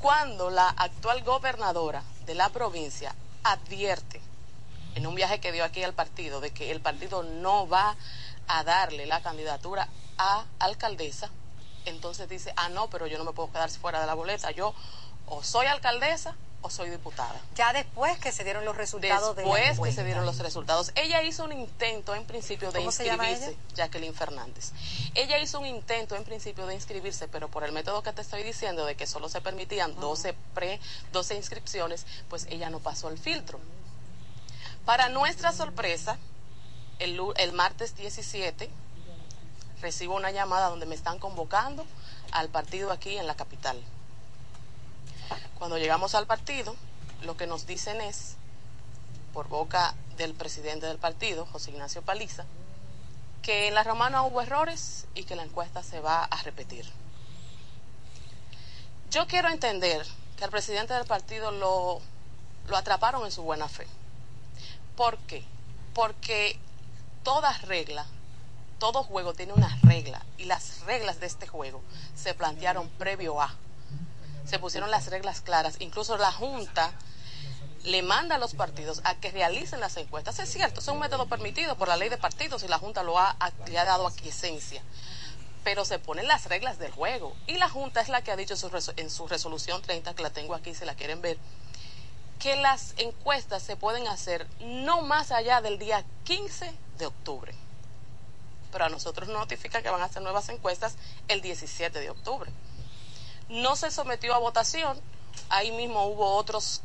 cuando 0.00 0.50
la 0.50 0.68
actual 0.68 1.22
gobernadora 1.22 2.02
de 2.26 2.34
la 2.34 2.48
provincia 2.50 3.14
advierte 3.42 4.20
en 4.94 5.06
un 5.06 5.14
viaje 5.14 5.40
que 5.40 5.52
dio 5.52 5.64
aquí 5.64 5.82
al 5.82 5.94
partido 5.94 6.40
de 6.40 6.50
que 6.50 6.70
el 6.70 6.80
partido 6.80 7.22
no 7.22 7.68
va 7.68 7.96
a 8.48 8.64
darle 8.64 9.06
la 9.06 9.22
candidatura 9.22 9.88
a 10.18 10.44
alcaldesa, 10.58 11.30
entonces 11.84 12.28
dice, 12.28 12.52
ah, 12.56 12.68
no, 12.68 12.88
pero 12.88 13.06
yo 13.06 13.18
no 13.18 13.24
me 13.24 13.32
puedo 13.32 13.52
quedar 13.52 13.70
fuera 13.70 14.00
de 14.00 14.06
la 14.06 14.14
boleta, 14.14 14.50
yo 14.50 14.74
o 15.26 15.42
soy 15.42 15.66
alcaldesa 15.66 16.34
o 16.60 16.70
soy 16.70 16.90
diputada. 16.90 17.40
Ya 17.54 17.72
después 17.72 18.18
que 18.18 18.32
se 18.32 18.44
dieron 18.44 18.64
los 18.64 18.76
resultados 18.76 19.36
de 19.36 19.44
Después 19.44 19.90
que 19.90 19.92
se 19.92 20.04
dieron 20.04 20.26
los 20.26 20.38
resultados. 20.38 20.92
Ella 20.94 21.22
hizo 21.22 21.44
un 21.44 21.52
intento 21.52 22.14
en 22.14 22.24
principio 22.24 22.72
de 22.72 22.80
¿Cómo 22.80 22.92
se 22.92 23.04
llama 23.04 23.30
inscribirse, 23.30 23.60
Jacqueline 23.74 24.14
Fernández. 24.14 24.72
Ella 25.14 25.38
hizo 25.38 25.60
un 25.60 25.66
intento 25.66 26.16
en 26.16 26.24
principio 26.24 26.66
de 26.66 26.74
inscribirse, 26.74 27.28
pero 27.28 27.48
por 27.48 27.64
el 27.64 27.72
método 27.72 28.02
que 28.02 28.12
te 28.12 28.22
estoy 28.22 28.42
diciendo 28.42 28.84
de 28.84 28.96
que 28.96 29.06
solo 29.06 29.28
se 29.28 29.40
permitían 29.40 29.94
12 30.00 30.34
pre, 30.54 30.80
12 31.12 31.36
inscripciones, 31.36 32.06
pues 32.28 32.46
ella 32.50 32.70
no 32.70 32.80
pasó 32.80 33.08
el 33.08 33.18
filtro. 33.18 33.60
Para 34.84 35.08
nuestra 35.08 35.52
sorpresa, 35.52 36.18
el, 36.98 37.20
el 37.36 37.52
martes 37.52 37.94
17 37.96 38.70
recibo 39.80 40.16
una 40.16 40.30
llamada 40.30 40.68
donde 40.68 40.86
me 40.86 40.94
están 40.94 41.18
convocando 41.18 41.86
al 42.32 42.48
partido 42.48 42.90
aquí 42.90 43.16
en 43.16 43.26
la 43.26 43.36
capital. 43.36 43.80
Cuando 45.58 45.78
llegamos 45.78 46.14
al 46.14 46.26
partido, 46.26 46.74
lo 47.22 47.36
que 47.36 47.46
nos 47.46 47.66
dicen 47.66 48.00
es, 48.00 48.36
por 49.32 49.48
boca 49.48 49.94
del 50.16 50.34
presidente 50.34 50.86
del 50.86 50.98
partido, 50.98 51.46
José 51.46 51.70
Ignacio 51.70 52.02
Paliza, 52.02 52.44
que 53.42 53.68
en 53.68 53.74
la 53.74 53.82
romana 53.82 54.22
hubo 54.22 54.42
errores 54.42 55.06
y 55.14 55.24
que 55.24 55.36
la 55.36 55.44
encuesta 55.44 55.82
se 55.82 56.00
va 56.00 56.24
a 56.24 56.42
repetir. 56.42 56.84
Yo 59.10 59.26
quiero 59.26 59.48
entender 59.48 60.06
que 60.36 60.44
al 60.44 60.50
presidente 60.50 60.94
del 60.94 61.06
partido 61.06 61.50
lo, 61.50 62.00
lo 62.68 62.76
atraparon 62.76 63.24
en 63.24 63.32
su 63.32 63.42
buena 63.42 63.68
fe. 63.68 63.86
¿Por 64.96 65.18
qué? 65.18 65.44
Porque 65.94 66.58
toda 67.22 67.56
regla, 67.58 68.06
todo 68.78 69.02
juego 69.02 69.34
tiene 69.34 69.52
una 69.52 69.78
regla 69.82 70.24
y 70.36 70.44
las 70.44 70.80
reglas 70.80 71.20
de 71.20 71.26
este 71.26 71.46
juego 71.46 71.82
se 72.14 72.34
plantearon 72.34 72.88
previo 72.90 73.40
a. 73.40 73.54
Se 74.48 74.58
pusieron 74.58 74.90
las 74.90 75.08
reglas 75.08 75.42
claras. 75.42 75.76
Incluso 75.78 76.16
la 76.16 76.32
Junta 76.32 76.92
le 77.84 78.02
manda 78.02 78.36
a 78.36 78.38
los 78.38 78.54
partidos 78.54 79.02
a 79.04 79.14
que 79.16 79.30
realicen 79.30 79.78
las 79.80 79.96
encuestas. 79.98 80.38
Es 80.38 80.50
cierto, 80.50 80.80
es 80.80 80.88
un 80.88 80.98
método 80.98 81.26
permitido 81.26 81.76
por 81.76 81.88
la 81.88 81.98
ley 81.98 82.08
de 82.08 82.16
partidos 82.16 82.62
y 82.62 82.68
la 82.68 82.78
Junta 82.78 83.02
lo 83.02 83.18
ha, 83.18 83.36
le 83.66 83.78
ha 83.78 83.84
dado 83.84 84.06
aquiescencia. 84.06 84.82
Pero 85.64 85.84
se 85.84 85.98
ponen 85.98 86.26
las 86.26 86.46
reglas 86.46 86.78
del 86.78 86.92
juego. 86.92 87.36
Y 87.46 87.56
la 87.56 87.68
Junta 87.68 88.00
es 88.00 88.08
la 88.08 88.22
que 88.22 88.30
ha 88.30 88.36
dicho 88.36 88.54
en 88.96 89.10
su, 89.10 89.28
resolución 89.28 89.82
30, 89.82 90.14
que 90.14 90.22
la 90.22 90.30
tengo 90.30 90.54
aquí 90.54 90.74
si 90.74 90.86
la 90.86 90.94
quieren 90.94 91.20
ver, 91.20 91.36
que 92.38 92.56
las 92.56 92.94
encuestas 92.96 93.62
se 93.62 93.76
pueden 93.76 94.08
hacer 94.08 94.46
no 94.60 95.02
más 95.02 95.30
allá 95.30 95.60
del 95.60 95.78
día 95.78 96.06
15 96.24 96.72
de 96.96 97.06
octubre. 97.06 97.54
Pero 98.72 98.86
a 98.86 98.88
nosotros 98.88 99.28
nos 99.28 99.40
notifican 99.40 99.82
que 99.82 99.90
van 99.90 100.00
a 100.00 100.06
hacer 100.06 100.22
nuevas 100.22 100.48
encuestas 100.48 100.94
el 101.28 101.42
17 101.42 102.00
de 102.00 102.08
octubre. 102.08 102.50
No 103.48 103.76
se 103.76 103.90
sometió 103.90 104.34
a 104.34 104.38
votación, 104.38 105.00
ahí 105.48 105.72
mismo 105.72 106.04
hubo 106.06 106.34
otros 106.36 106.82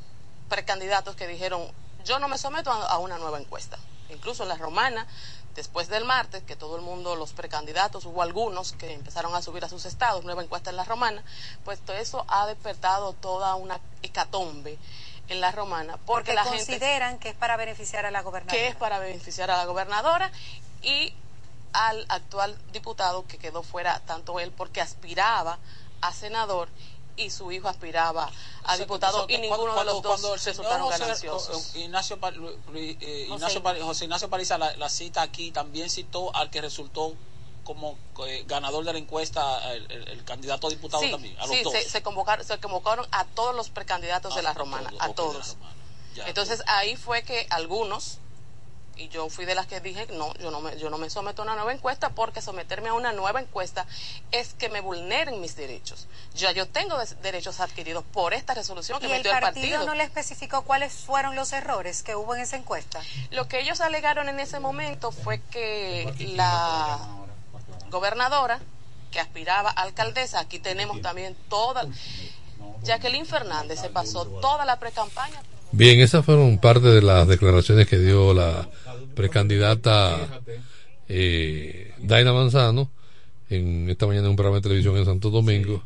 precandidatos 0.49 1.15
que 1.15 1.27
dijeron, 1.27 1.67
yo 2.05 2.19
no 2.19 2.27
me 2.27 2.37
someto 2.37 2.71
a, 2.71 2.97
una 2.99 3.17
nueva 3.17 3.39
encuesta. 3.39 3.77
Incluso 4.09 4.43
en 4.43 4.49
la 4.49 4.57
romana, 4.57 5.07
después 5.55 5.87
del 5.87 6.05
martes, 6.05 6.43
que 6.43 6.55
todo 6.55 6.75
el 6.75 6.81
mundo, 6.81 7.15
los 7.15 7.33
precandidatos, 7.33 8.05
hubo 8.05 8.21
algunos 8.21 8.73
que 8.73 8.93
empezaron 8.93 9.33
a 9.35 9.41
subir 9.41 9.63
a 9.65 9.69
sus 9.69 9.85
estados, 9.85 10.23
nueva 10.23 10.43
encuesta 10.43 10.69
en 10.69 10.75
la 10.75 10.83
romana, 10.83 11.23
pues 11.65 11.79
todo 11.79 11.95
eso 11.95 12.25
ha 12.27 12.45
despertado 12.47 13.13
toda 13.13 13.55
una 13.55 13.79
hecatombe 14.01 14.77
en 15.29 15.41
la 15.41 15.51
romana, 15.51 15.93
porque, 16.05 16.05
Porque 16.05 16.33
la 16.33 16.43
gente 16.43 16.57
consideran 16.57 17.17
que 17.17 17.29
es 17.29 17.35
para 17.35 17.55
beneficiar 17.55 18.05
a 18.05 18.11
la 18.11 18.21
gobernadora. 18.21 18.61
que 18.61 18.67
es 18.67 18.75
para 18.75 18.99
beneficiar 18.99 19.49
a 19.51 19.57
la 19.57 19.65
gobernadora 19.65 20.31
y 20.81 21.13
al 21.71 22.05
actual 22.09 22.55
diputado 22.71 23.25
que 23.25 23.37
quedó 23.37 23.63
fuera, 23.63 23.99
tanto 24.01 24.39
él 24.39 24.51
porque 24.51 24.81
aspiraba 24.81 25.57
a 26.03 26.13
senador 26.13 26.69
y 27.15 27.29
su 27.29 27.51
hijo 27.51 27.67
aspiraba 27.69 28.31
a 28.63 28.77
diputado 28.77 29.25
y 29.29 29.37
ninguno 29.37 29.75
de 29.75 29.85
los 29.85 30.01
dos 30.01 30.05
cuando 30.19 30.33
el 30.33 30.39
señor 30.39 30.57
resultaron 30.57 30.87
José- 30.87 30.99
gananciosos. 30.99 31.75
Ignacio, 31.75 32.15
eh, 32.17 33.25
José 33.29 33.33
Ignacio 33.33 33.63
Pa- 33.63 33.75
José 33.79 34.03
Ignacio 34.05 34.29
Paliza 34.29 34.57
la, 34.57 34.75
la 34.77 34.89
cita 34.89 35.21
aquí 35.21 35.51
también 35.51 35.89
citó 35.89 36.35
al 36.35 36.49
que 36.49 36.61
resultó 36.61 37.15
como 37.63 37.97
eh, 38.27 38.43
ganador 38.47 38.83
de 38.83 38.93
la 38.93 38.99
encuesta 38.99 39.73
el, 39.73 39.89
el- 39.91 40.07
el 40.09 40.23
candidato 40.25 40.67
a 40.67 40.69
diputado 40.71 41.03
Sí, 41.03 41.11
también 41.11 41.37
a 41.37 41.45
los 41.45 41.55
sí, 41.55 41.63
dos 41.63 41.71
se, 41.73 41.87
se 41.87 42.01
convocaron, 42.01 42.45
se 42.45 42.59
convocaron 42.59 43.07
a 43.11 43.25
todos 43.25 43.55
los 43.55 43.69
precandidatos 43.69 44.35
de 44.35 44.41
la 44.41 44.53
romana, 44.53 44.91
a 44.99 45.09
todos. 45.13 45.55
Ya. 46.15 46.27
Entonces 46.27 46.61
ahí 46.67 46.95
fue 46.95 47.23
que 47.23 47.47
algunos, 47.51 48.17
y 48.95 49.09
yo 49.09 49.27
fui 49.29 49.45
de 49.45 49.55
las 49.55 49.65
que 49.65 49.79
dije, 49.81 50.05
no, 50.11 50.33
yo 50.35 50.51
no 50.51 50.61
me, 50.61 50.77
yo 50.77 50.89
no 50.89 50.97
me 50.99 51.09
someto 51.09 51.41
a 51.41 51.45
una 51.45 51.55
nueva 51.55 51.73
encuesta 51.73 52.09
porque 52.09 52.41
someterme 52.41 52.89
a 52.89 52.93
una 52.93 53.11
nueva 53.11 53.39
encuesta 53.41 53.87
es 54.31 54.53
que 54.53 54.69
me 54.69 54.81
vulneren 54.81 55.41
mis 55.41 55.55
derechos. 55.55 56.07
Ya 56.35 56.51
yo 56.51 56.67
tengo 56.67 56.97
des- 56.99 57.19
derechos 57.21 57.59
adquiridos 57.59 58.03
por 58.13 58.33
esta 58.35 58.53
resolución 58.53 58.99
que 58.99 59.07
¿Y 59.07 59.11
el 59.11 59.17
metió 59.17 59.31
partido, 59.31 59.65
el 59.65 59.71
partido. 59.71 59.85
no 59.87 59.95
le 59.95 60.03
especificó 60.03 60.61
cuáles 60.61 60.93
fueron 60.93 61.35
los 61.35 61.53
errores 61.53 62.03
que 62.03 62.15
hubo 62.15 62.35
en 62.35 62.41
esa 62.41 62.55
encuesta? 62.55 63.01
Lo 63.31 63.47
que 63.47 63.59
ellos 63.61 63.81
alegaron 63.81 64.29
en 64.29 64.39
ese 64.39 64.59
momento 64.59 65.11
fue 65.11 65.41
que 65.41 66.13
la 66.35 66.99
gobernadora 67.89 68.59
que 69.11 69.19
aspiraba 69.19 69.69
a 69.71 69.81
alcaldesa, 69.83 70.39
aquí 70.39 70.59
tenemos 70.59 71.01
también 71.01 71.35
toda, 71.49 71.85
Jacqueline 72.83 73.25
Fernández 73.25 73.79
se 73.79 73.89
pasó 73.89 74.25
toda 74.25 74.65
la 74.65 74.77
precampaña 74.79 75.41
Bien, 75.75 75.99
esas 76.01 76.23
fueron 76.23 76.59
parte 76.59 76.87
de 76.87 77.01
las 77.01 77.27
declaraciones 77.27 77.87
que 77.87 77.97
dio 77.97 78.31
la 78.31 78.69
precandidata 79.15 80.39
eh, 81.09 81.91
Daina 81.97 82.31
Manzano 82.31 82.91
en 83.49 83.89
esta 83.89 84.05
mañana 84.05 84.25
en 84.25 84.31
un 84.31 84.35
programa 84.35 84.57
de 84.57 84.61
televisión 84.61 84.95
en 84.97 85.05
Santo 85.05 85.31
Domingo. 85.31 85.81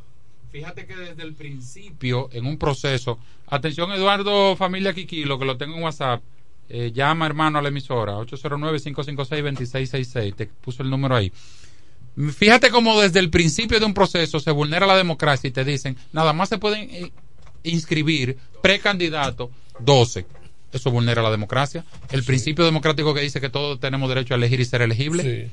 Fíjate 0.52 0.86
que 0.86 0.94
desde 0.94 1.24
el 1.24 1.36
principio, 1.36 2.28
en 2.34 2.48
un 2.48 2.58
proceso, 2.58 3.18
atención 3.48 3.94
Eduardo 3.94 4.58
Familia 4.58 4.94
Quiquilo, 4.94 5.40
que 5.40 5.46
lo 5.46 5.56
tengo 5.56 5.78
en 5.78 5.84
WhatsApp, 5.84 6.22
eh, 6.68 6.92
llama 6.94 7.26
hermano 7.26 7.60
a 7.60 7.62
la 7.62 7.70
emisora, 7.70 8.18
809-556-2666, 8.18 10.36
te 10.36 10.48
puso 10.48 10.84
el 10.84 10.90
número 10.90 11.16
ahí. 11.16 11.32
Fíjate 12.36 12.72
cómo 12.72 13.00
desde 13.00 13.20
el 13.20 13.30
principio 13.30 13.80
de 13.80 13.86
un 13.86 13.94
proceso 13.94 14.42
se 14.42 14.52
vulnera 14.52 14.86
la 14.86 14.98
democracia 14.98 15.48
y 15.48 15.52
te 15.52 15.64
dicen, 15.64 15.96
nada 16.12 16.34
más 16.34 16.50
se 16.50 16.58
pueden 16.58 16.90
eh, 16.90 17.10
inscribir 17.68 18.38
precandidatos 18.62 19.50
12. 19.80 20.26
Eso 20.72 20.92
vulnera 20.92 21.22
la 21.22 21.32
democracia. 21.32 21.86
El 22.12 22.24
principio 22.24 22.66
democrático 22.66 23.14
que 23.14 23.22
dice 23.22 23.40
que 23.40 23.50
todos 23.50 23.80
tenemos 23.80 24.10
derecho 24.10 24.34
a 24.34 24.38
elegir 24.38 24.60
y 24.60 24.66
ser 24.66 24.82
elegibles. 24.82 25.52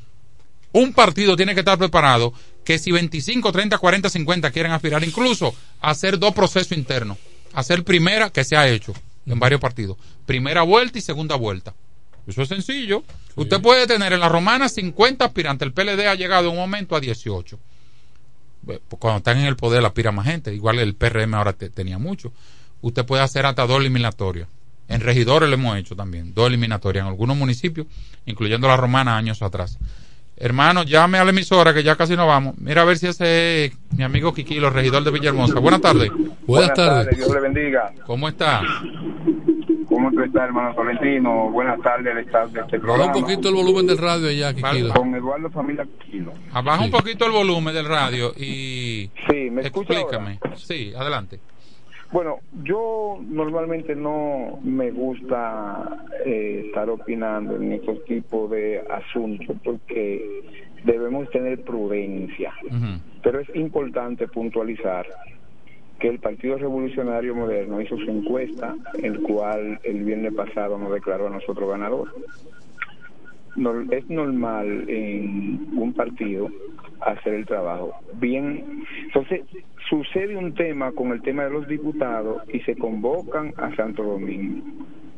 un 0.73 0.93
partido 0.93 1.37
tiene 1.37 1.55
que 1.55 1.61
estar 1.61 1.79
preparado 1.79 2.33
que 2.65 2.79
si 2.79 2.91
25, 2.91 3.53
30, 3.53 3.79
40, 3.79 4.09
50 4.09 4.51
quieren 4.51 4.73
aspirar 4.73 5.05
incluso 5.05 5.55
a 5.81 5.91
hacer 5.91 6.19
dos 6.19 6.35
procesos 6.35 6.77
internos, 6.77 7.19
hacer 7.53 7.85
primera, 7.85 8.31
que 8.31 8.43
se 8.43 8.57
ha 8.57 8.69
hecho 8.69 8.93
en 9.27 9.39
varios 9.39 9.61
partidos, 9.61 9.97
primera 10.27 10.63
vuelta 10.63 10.99
y 10.99 11.03
segunda 11.03 11.37
vuelta. 11.37 11.75
Eso 12.27 12.43
es 12.43 12.49
sencillo. 12.49 13.05
Usted 13.37 13.61
puede 13.61 13.87
tener 13.87 14.13
en 14.13 14.21
la 14.21 14.29
romana 14.29 14.69
50 14.69 15.25
aspirantes, 15.25 15.67
el 15.67 15.73
PLD 15.73 16.07
ha 16.09 16.15
llegado 16.15 16.49
en 16.49 16.55
un 16.55 16.59
momento 16.59 16.97
a 16.97 17.01
18. 17.01 17.59
Cuando 18.99 19.19
están 19.19 19.39
en 19.39 19.47
el 19.47 19.57
poder 19.57 19.85
aspira 19.85 20.13
más 20.13 20.27
gente, 20.27 20.55
igual 20.55 20.79
el 20.79 20.95
PRM 20.95 21.35
ahora 21.35 21.53
tenía 21.53 21.99
mucho. 21.99 22.33
Usted 22.81 23.05
puede 23.05 23.23
hacer 23.23 23.47
hasta 23.47 23.67
dos 23.67 23.81
eliminatorias. 23.81 24.49
En 24.89 25.01
regidores 25.01 25.49
lo 25.49 25.55
hemos 25.55 25.77
hecho 25.79 25.97
también, 25.97 26.35
dos 26.35 26.49
eliminatorias 26.49 27.03
en 27.03 27.09
algunos 27.09 27.37
municipios, 27.37 27.87
incluyendo 28.27 28.69
la 28.69 28.77
romana 28.77 29.17
años 29.17 29.43
atrás. 29.43 29.79
Hermano, 30.37 30.83
llame 30.83 31.19
a 31.19 31.25
la 31.25 31.31
emisora 31.31 31.73
que 31.73 31.83
ya 31.83 31.97
casi 31.97 32.17
no 32.17 32.27
vamos. 32.27 32.57
Mira 32.59 32.83
a 32.83 32.85
ver 32.85 32.99
si 32.99 33.07
ese 33.07 33.67
es 33.67 33.73
mi 33.97 34.03
amigo 34.03 34.35
Kikilo, 34.35 34.69
regidor 34.69 35.05
de 35.05 35.13
Villahermosa. 35.13 35.61
Buenas 35.61 35.81
tardes. 35.81 36.11
Buenas, 36.47 36.75
tardes. 36.75 37.17
Dios 37.17 37.33
le 37.33 37.41
bendiga. 37.41 37.93
¿Cómo 38.05 38.29
está? 38.29 38.63
¿Cómo 40.15 40.27
está, 40.27 40.45
hermano 40.45 40.75
Tolentino? 40.77 41.51
Buenas 41.51 41.81
tardes 41.81 42.15
al 42.33 42.53
de 42.53 42.61
este 42.61 42.79
programa. 42.79 43.07
Baja 43.07 43.19
un 43.19 43.23
poquito 43.23 43.49
el 43.49 43.55
volumen 43.57 43.87
del 43.89 43.99
radio 43.99 44.29
allá, 44.29 44.55
Kikilo. 44.55 44.95
Con 44.95 45.15
Eduardo 45.15 45.51
Familia 45.51 45.85
Kikilo. 45.99 46.33
Baja 46.53 46.85
un 46.85 46.91
poquito 46.93 47.27
el 47.27 47.33
volumen 47.33 47.75
del 47.75 47.89
radio 47.89 48.33
y... 48.37 49.11
Sí, 49.29 49.51
¿me 49.51 49.63
Explícame. 49.63 50.39
Sí, 50.55 50.93
adelante. 50.97 51.41
Bueno, 52.13 52.39
yo 52.63 53.19
normalmente 53.29 53.97
no 53.97 54.61
me 54.63 54.93
gusta 54.93 56.07
eh, 56.25 56.67
estar 56.67 56.89
opinando 56.89 57.57
en 57.57 57.73
estos 57.73 58.05
tipos 58.05 58.53
de 58.53 58.85
asuntos 58.89 59.57
porque 59.65 60.43
debemos 60.85 61.29
tener 61.31 61.65
prudencia. 61.65 62.53
Pero 63.21 63.41
es 63.41 63.49
importante 63.57 64.29
puntualizar 64.29 65.07
que 66.05 66.11
el 66.11 66.19
Partido 66.19 66.59
Revolucionario 66.59 67.35
Moderno 67.35 67.81
hizo 67.81 67.97
su 67.97 68.11
encuesta, 68.11 68.77
el 69.03 69.23
cual 69.23 69.81
el 69.85 70.05
viernes 70.05 70.35
pasado 70.35 70.77
nos 70.77 70.93
declaró 70.93 71.29
a 71.29 71.31
nosotros 71.31 71.67
ganador. 71.67 72.15
es 73.91 74.11
normal 74.11 74.85
en 74.87 75.67
un 75.75 75.95
partido 75.95 76.51
hacer 77.01 77.33
el 77.33 77.47
trabajo. 77.47 77.95
Bien, 78.21 78.85
entonces 79.03 79.45
sucede 79.89 80.37
un 80.37 80.53
tema 80.53 80.93
con 80.93 81.11
el 81.11 81.23
tema 81.23 81.45
de 81.45 81.53
los 81.53 81.67
diputados 81.67 82.43
y 82.53 82.61
se 82.61 82.77
convocan 82.77 83.55
a 83.57 83.75
Santo 83.75 84.03
Domingo 84.03 84.63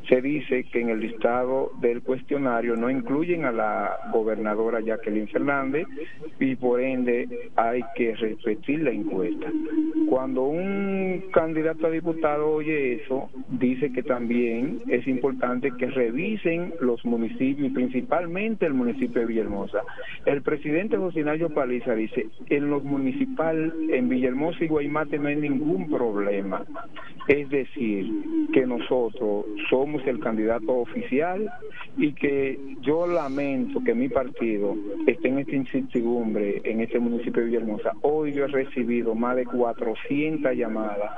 se 0.08 0.20
dice 0.20 0.64
que 0.64 0.80
en 0.80 0.90
el 0.90 1.00
listado 1.00 1.72
del 1.80 2.02
cuestionario 2.02 2.76
no 2.76 2.90
incluyen 2.90 3.44
a 3.44 3.52
la 3.52 3.98
gobernadora 4.12 4.80
Jacqueline 4.80 5.28
Fernández 5.28 5.86
y 6.38 6.54
por 6.56 6.80
ende 6.80 7.50
hay 7.56 7.82
que 7.94 8.14
repetir 8.14 8.82
la 8.82 8.90
encuesta. 8.90 9.50
Cuando 10.08 10.44
un 10.44 11.24
candidato 11.32 11.86
a 11.86 11.90
diputado 11.90 12.50
oye 12.50 13.02
eso, 13.02 13.30
dice 13.48 13.92
que 13.92 14.02
también 14.02 14.80
es 14.88 15.06
importante 15.06 15.72
que 15.78 15.86
revisen 15.86 16.74
los 16.80 17.04
municipios 17.04 17.68
y 17.68 17.74
principalmente 17.74 18.66
el 18.66 18.74
municipio 18.74 19.20
de 19.20 19.26
Villahermosa. 19.26 19.82
El 20.24 20.42
presidente 20.42 20.96
José 20.96 21.24
Paliza 21.54 21.94
dice, 21.94 22.26
en 22.48 22.70
los 22.70 22.84
municipal, 22.84 23.72
en 23.90 24.08
Villahermosa 24.08 24.64
y 24.64 24.68
Guaymate 24.68 25.18
no 25.18 25.28
hay 25.28 25.36
ningún 25.36 25.88
problema. 25.90 26.64
Es 27.28 27.48
decir, 27.50 28.08
que 28.52 28.66
nosotros 28.66 29.46
somos 29.68 29.95
el 30.06 30.20
candidato 30.20 30.72
oficial 30.72 31.50
y 31.96 32.12
que 32.12 32.58
yo 32.80 33.06
lamento 33.06 33.82
que 33.84 33.94
mi 33.94 34.08
partido 34.08 34.76
esté 35.06 35.28
en 35.28 35.38
esta 35.38 35.56
incertidumbre 35.56 36.60
en 36.64 36.80
este 36.80 36.98
municipio 36.98 37.42
de 37.42 37.48
Villahermosa. 37.48 37.92
Hoy 38.02 38.32
yo 38.32 38.44
he 38.44 38.48
recibido 38.48 39.14
más 39.14 39.36
de 39.36 39.44
400 39.44 40.54
llamadas 40.54 41.10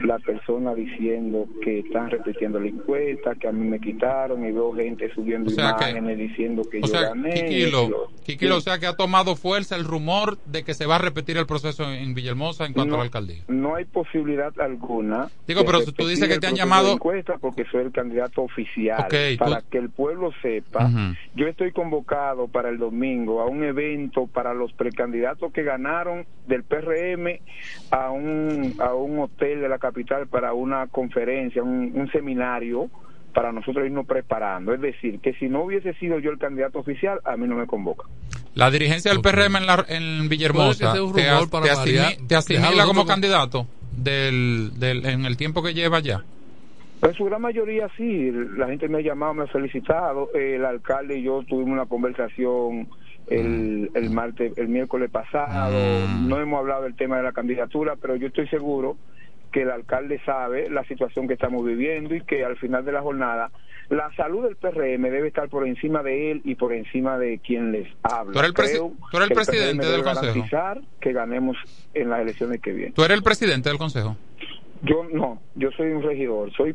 la 0.00 0.18
persona 0.18 0.74
diciendo 0.74 1.46
que 1.62 1.80
están 1.80 2.10
repitiendo 2.10 2.58
la 2.58 2.68
encuesta, 2.68 3.34
que 3.34 3.48
a 3.48 3.52
mí 3.52 3.66
me 3.68 3.80
quitaron 3.80 4.44
y 4.44 4.52
veo 4.52 4.72
gente 4.72 5.12
subiendo 5.14 5.52
imágenes 5.52 6.18
diciendo 6.18 6.62
que 6.70 6.80
yo 6.80 6.92
gané. 6.92 7.70
o 8.52 8.60
sea 8.60 8.78
que 8.78 8.86
ha 8.86 8.96
tomado 8.96 9.36
fuerza 9.36 9.76
el 9.76 9.84
rumor 9.84 10.38
de 10.46 10.64
que 10.64 10.74
se 10.74 10.86
va 10.86 10.96
a 10.96 10.98
repetir 10.98 11.36
el 11.36 11.46
proceso 11.46 11.90
en 11.90 12.14
Villahermosa 12.14 12.66
en 12.66 12.72
cuanto 12.72 12.94
a 12.94 12.98
la 12.98 13.04
alcaldía. 13.04 13.44
No 13.48 13.74
hay 13.74 13.84
posibilidad 13.84 14.52
alguna. 14.60 15.28
Digo, 15.46 15.64
pero 15.64 15.84
tú 15.84 16.06
dices 16.06 16.28
que 16.28 16.38
te 16.38 16.46
han 16.46 16.56
llamado. 16.56 16.92
encuesta 16.92 17.38
porque 17.38 17.64
soy 17.70 17.82
el 17.84 17.92
candidato 17.92 18.42
oficial. 18.42 19.06
para 19.38 19.62
que 19.62 19.78
el 19.78 19.90
pueblo 19.90 20.32
sepa, 20.42 20.90
yo 21.34 21.46
estoy 21.46 21.72
convocado 21.72 22.48
para 22.48 22.68
el 22.68 22.78
domingo 22.78 23.40
a 23.40 23.46
un 23.46 23.64
evento 23.64 24.26
para 24.26 24.54
los 24.54 24.72
precandidatos 24.72 25.52
que 25.52 25.62
ganaron 25.62 26.26
del 26.46 26.64
PRM 26.64 27.40
a 27.90 28.10
un, 28.10 28.74
a 28.78 28.94
un 28.94 29.18
hotel 29.20 29.60
de 29.60 29.68
la 29.68 29.78
capital 29.78 29.91
para 30.30 30.52
una 30.52 30.86
conferencia, 30.86 31.62
un, 31.62 32.08
seminario 32.12 32.90
para 33.34 33.52
nosotros 33.52 33.86
irnos 33.86 34.06
preparando. 34.06 34.74
Es 34.74 34.80
decir, 34.80 35.20
que 35.20 35.32
si 35.34 35.48
no 35.48 35.64
hubiese 35.64 35.94
sido 35.94 36.18
yo 36.18 36.30
el 36.30 36.38
candidato 36.38 36.78
oficial, 36.78 37.20
a 37.24 37.36
mí 37.36 37.46
no 37.46 37.56
me 37.56 37.66
convoca. 37.66 38.04
La 38.54 38.70
dirigencia 38.70 39.10
del 39.10 39.22
PRM 39.22 39.56
en, 39.56 39.66
la, 39.66 39.84
en 39.88 40.28
Villahermosa 40.28 40.92
te, 40.92 42.34
asimila 42.36 42.84
como 42.84 43.06
candidato 43.06 43.66
del, 43.92 44.72
del, 44.78 45.06
en 45.06 45.24
el 45.24 45.36
tiempo 45.36 45.62
que 45.62 45.72
lleva 45.72 46.00
ya. 46.00 46.22
En 47.02 47.14
su 47.14 47.24
gran 47.24 47.42
mayoría 47.42 47.88
sí, 47.96 48.30
la 48.56 48.68
gente 48.68 48.88
me 48.88 48.98
ha 48.98 49.00
llamado, 49.00 49.34
me 49.34 49.44
ha 49.44 49.46
felicitado, 49.46 50.30
el 50.34 50.64
alcalde 50.64 51.18
y 51.18 51.22
yo 51.22 51.42
tuvimos 51.48 51.72
una 51.72 51.86
conversación 51.86 52.88
el, 53.26 53.90
el 53.94 54.10
martes, 54.10 54.56
el 54.56 54.68
miércoles 54.68 55.10
pasado, 55.10 55.78
mm. 56.06 56.28
no 56.28 56.40
hemos 56.40 56.60
hablado 56.60 56.82
del 56.82 56.94
tema 56.94 57.16
de 57.16 57.22
la 57.24 57.32
candidatura, 57.32 57.96
pero 58.00 58.16
yo 58.16 58.28
estoy 58.28 58.46
seguro 58.48 58.96
que 59.52 59.62
el 59.62 59.70
alcalde 59.70 60.20
sabe 60.24 60.68
la 60.68 60.84
situación 60.84 61.28
que 61.28 61.34
estamos 61.34 61.64
viviendo 61.64 62.14
y 62.14 62.22
que 62.22 62.44
al 62.44 62.56
final 62.56 62.84
de 62.84 62.92
la 62.92 63.02
jornada 63.02 63.50
la 63.88 64.10
salud 64.16 64.44
del 64.44 64.56
PRM 64.56 65.02
debe 65.02 65.28
estar 65.28 65.48
por 65.48 65.66
encima 65.66 66.02
de 66.02 66.30
él 66.30 66.40
y 66.44 66.54
por 66.54 66.72
encima 66.72 67.18
de 67.18 67.38
quien 67.38 67.72
les 67.72 67.88
habla. 68.02 68.32
Tú 68.32 68.38
eres 68.38 68.48
el, 68.48 69.34
presidente 69.34 69.86
del 69.86 70.02
consejo. 70.02 70.46
que 71.00 71.12
ganemos 71.12 71.56
en 71.92 72.08
las 72.08 72.20
elecciones 72.20 72.60
que 72.60 72.72
vienen. 72.72 72.94
¿Tú 72.94 73.04
eres 73.04 73.18
el 73.18 73.22
presidente 73.22 73.68
del 73.68 73.78
consejo? 73.78 74.16
Yo 74.82 75.04
no, 75.12 75.40
yo 75.54 75.70
soy 75.72 75.90
un 75.90 76.02
regidor, 76.02 76.52
soy 76.56 76.74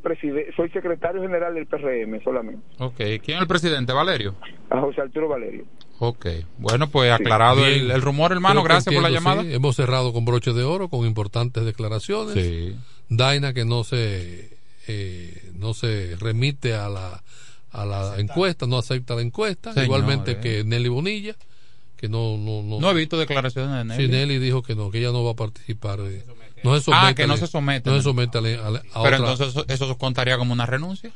soy 0.56 0.70
secretario 0.70 1.22
general 1.22 1.56
del 1.56 1.66
PRM 1.66 2.24
solamente. 2.24 2.62
Ok, 2.80 2.98
¿quién 2.98 3.38
es 3.38 3.42
el 3.42 3.48
presidente? 3.48 3.92
Valerio. 3.92 4.36
A 4.70 4.80
José 4.80 5.02
Arturo 5.02 5.28
Valerio. 5.28 5.66
Ok, 6.00 6.28
bueno, 6.60 6.90
pues 6.90 7.12
aclarado 7.12 7.66
el, 7.66 8.02
rumor, 8.02 8.32
hermano, 8.32 8.64
gracias 8.64 8.94
por 8.94 9.04
la 9.04 9.10
llamada. 9.10 9.42
Hemos 9.42 9.76
cerrado 9.76 10.14
con 10.14 10.26
broche 10.26 10.54
de 10.54 10.64
oro, 10.64 10.90
con 10.90 11.06
importantes 11.06 11.66
declaraciones. 11.66 12.34
Sí. 12.36 12.76
Daina 13.10 13.54
que 13.54 13.66
no 13.66 13.84
se, 13.84 14.58
eh, 14.88 15.52
no 15.56 15.74
se 15.74 16.16
remite 16.20 16.76
a 16.76 16.90
la, 16.90 17.24
a 17.72 17.86
la 17.86 18.16
encuesta, 18.20 18.68
no 18.68 18.78
acepta 18.78 19.16
la 19.16 19.22
encuesta, 19.22 19.74
igualmente 19.84 20.32
eh. 20.32 20.40
que 20.40 20.64
Nelly 20.64 20.90
Bonilla 20.90 21.36
que 21.98 22.08
no 22.08 22.38
no 22.38 22.62
no 22.62 22.80
no 22.80 22.92
he 22.92 22.94
visto 22.94 23.18
declaraciones 23.18 23.76
de 23.76 23.84
Nelly. 23.84 24.06
Sí, 24.06 24.12
Nelly 24.12 24.38
dijo 24.38 24.62
que 24.62 24.76
no 24.76 24.92
que 24.92 25.00
ella 25.00 25.12
no 25.12 25.24
va 25.24 25.32
a 25.32 25.36
participar 25.36 26.00
eh, 26.02 26.24
no 26.64 26.76
se 26.78 26.84
somete 26.84 27.06
ah 27.08 27.14
que 27.16 27.28
no 27.28 27.38
se 27.38 27.48
somete 27.48 27.90
no 27.90 27.98
se 27.98 28.04
somete 28.04 28.38
a, 28.38 28.42
a, 28.94 29.04
pero 29.04 29.18
entonces 29.18 29.48
eso, 29.50 29.66
eso, 29.68 29.98
contaría 29.98 30.38
como 30.38 30.54
una 30.54 30.68
renuncia 30.68 31.12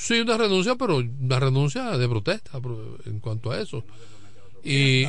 sí 0.00 0.20
una 0.20 0.36
renuncia 0.36 0.76
pero 0.76 0.96
una 0.96 1.38
renuncia 1.38 1.96
de 1.96 2.08
protesta 2.08 2.58
en 3.06 3.20
cuanto 3.20 3.50
a 3.50 3.60
eso 3.60 3.84
y 4.64 5.06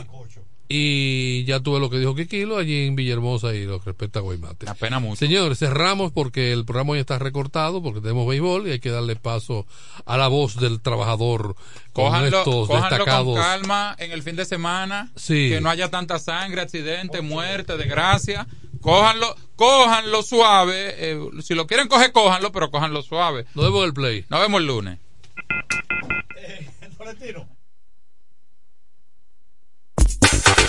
y 0.73 1.43
ya 1.43 1.59
tuve 1.59 1.81
lo 1.81 1.89
que 1.89 1.99
dijo 1.99 2.15
Kikilo 2.15 2.57
allí 2.57 2.87
en 2.87 2.95
Villahermosa 2.95 3.53
y 3.53 3.65
lo 3.65 3.79
que 3.79 3.87
respecta 3.87 4.19
a 4.19 4.21
Guaymate. 4.21 4.69
Apena 4.69 4.99
mucho. 4.99 5.17
Señores, 5.17 5.59
cerramos 5.59 6.13
porque 6.13 6.53
el 6.53 6.63
programa 6.63 6.93
ya 6.93 7.01
está 7.01 7.19
recortado, 7.19 7.83
porque 7.83 7.99
tenemos 7.99 8.25
béisbol 8.25 8.69
y 8.69 8.71
hay 8.71 8.79
que 8.79 8.89
darle 8.89 9.17
paso 9.17 9.65
a 10.05 10.15
la 10.15 10.29
voz 10.29 10.55
del 10.55 10.79
trabajador 10.79 11.57
con 11.91 12.15
estos 12.23 12.69
destacados. 12.69 13.25
con 13.25 13.35
calma 13.35 13.97
en 13.99 14.13
el 14.13 14.23
fin 14.23 14.37
de 14.37 14.45
semana. 14.45 15.11
Que 15.27 15.59
no 15.59 15.69
haya 15.69 15.89
tanta 15.89 16.19
sangre, 16.19 16.61
accidente, 16.61 17.19
muerte, 17.19 17.75
desgracia. 17.75 18.47
Cójanlo, 18.81 19.35
cójanlo 19.55 20.23
suave. 20.23 20.95
Eh, 20.97 21.19
si 21.41 21.53
lo 21.53 21.67
quieren 21.67 21.87
coger, 21.87 22.11
cójanlo, 22.11 22.51
pero 22.51 22.71
cójanlo 22.71 23.01
suave. 23.01 23.45
Nos 23.55 23.65
vemos 23.65 23.85
el 23.85 23.93
play. 23.93 24.25
Nos 24.29 24.41
vemos 24.41 24.61
el 24.61 24.67
lunes. 24.67 24.99
Eh, 26.37 26.69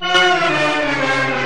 Música 0.00 1.39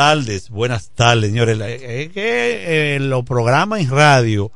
tardes, 0.00 0.48
buenas 0.48 0.88
tardes, 0.94 1.28
señores. 1.28 1.60
Es 1.60 2.08
que 2.08 2.94
eh, 2.94 3.00
los 3.00 3.22
programas 3.22 3.82
en 3.82 3.90
radio 3.90 4.50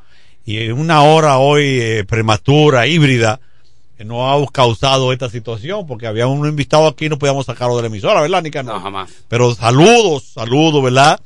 y 0.46 0.56
en 0.56 0.72
una 0.72 1.02
hora 1.02 1.36
hoy 1.36 1.64
eh, 1.82 2.04
prematura, 2.04 2.86
híbrida, 2.86 3.40
eh, 3.98 4.06
no 4.06 4.32
ha 4.32 4.46
causado 4.50 5.12
esta 5.12 5.28
situación 5.28 5.86
porque 5.86 6.06
había 6.06 6.26
un 6.28 6.48
invitado 6.48 6.86
aquí 6.86 7.04
y 7.04 7.08
no 7.10 7.18
podíamos 7.18 7.44
sacarlo 7.44 7.76
de 7.76 7.82
la 7.82 7.88
emisora, 7.88 8.22
¿verdad, 8.22 8.42
Nicanor? 8.42 8.76
No, 8.76 8.80
jamás. 8.80 9.10
Pero 9.28 9.54
saludos, 9.54 10.24
saludos, 10.32 10.82
¿verdad? 10.82 11.20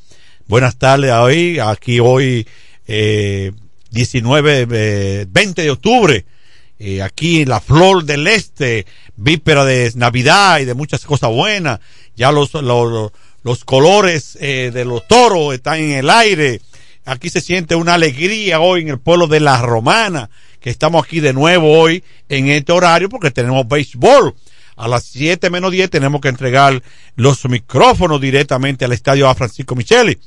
Buenas 0.49 0.74
tardes 0.78 1.12
a 1.12 1.23
hoy, 1.23 1.61
aquí 1.61 2.01
hoy 2.01 2.45
eh, 2.89 3.53
19, 3.93 5.27
20 5.27 5.62
de 5.62 5.70
octubre, 5.70 6.24
eh, 6.81 7.03
aquí 7.03 7.43
en 7.43 7.51
la 7.51 7.61
Flor 7.61 8.05
del 8.05 8.27
Este, 8.27 8.85
víspera 9.16 9.65
de 9.65 9.93
Navidad 9.95 10.59
y 10.59 10.65
de 10.65 10.74
muchas 10.74 11.05
cosas 11.05 11.31
buenas. 11.31 11.78
Ya 12.16 12.31
los, 12.31 12.55
los, 12.55 13.12
los 13.49 13.65
colores 13.65 14.37
eh, 14.43 14.70
de 14.75 14.85
los 14.85 15.09
toros 15.09 15.55
están 15.55 15.79
en 15.79 15.93
el 15.93 16.11
aire. 16.11 16.61
Aquí 17.07 17.31
se 17.31 17.41
siente 17.41 17.77
una 17.77 17.95
alegría 17.95 18.61
hoy 18.61 18.83
en 18.83 18.89
el 18.89 18.99
pueblo 18.99 19.27
de 19.27 19.41
La 19.41 19.62
Romana, 19.62 20.29
que 20.61 20.69
estamos 20.69 21.03
aquí 21.03 21.20
de 21.20 21.33
nuevo 21.33 21.73
hoy 21.81 22.05
en 22.29 22.49
este 22.49 22.73
horario 22.73 23.09
porque 23.09 23.31
tenemos 23.31 23.66
béisbol. 23.66 24.35
A 24.77 24.87
las 24.87 25.05
7 25.05 25.49
menos 25.49 25.73
10 25.73 25.89
tenemos 25.89 26.20
que 26.20 26.29
entregar 26.29 26.83
los 27.16 27.43
micrófonos 27.47 28.20
directamente 28.20 28.85
al 28.85 28.93
estadio 28.93 29.27
a 29.27 29.35
Francisco 29.35 29.75
Micheli. 29.75 30.19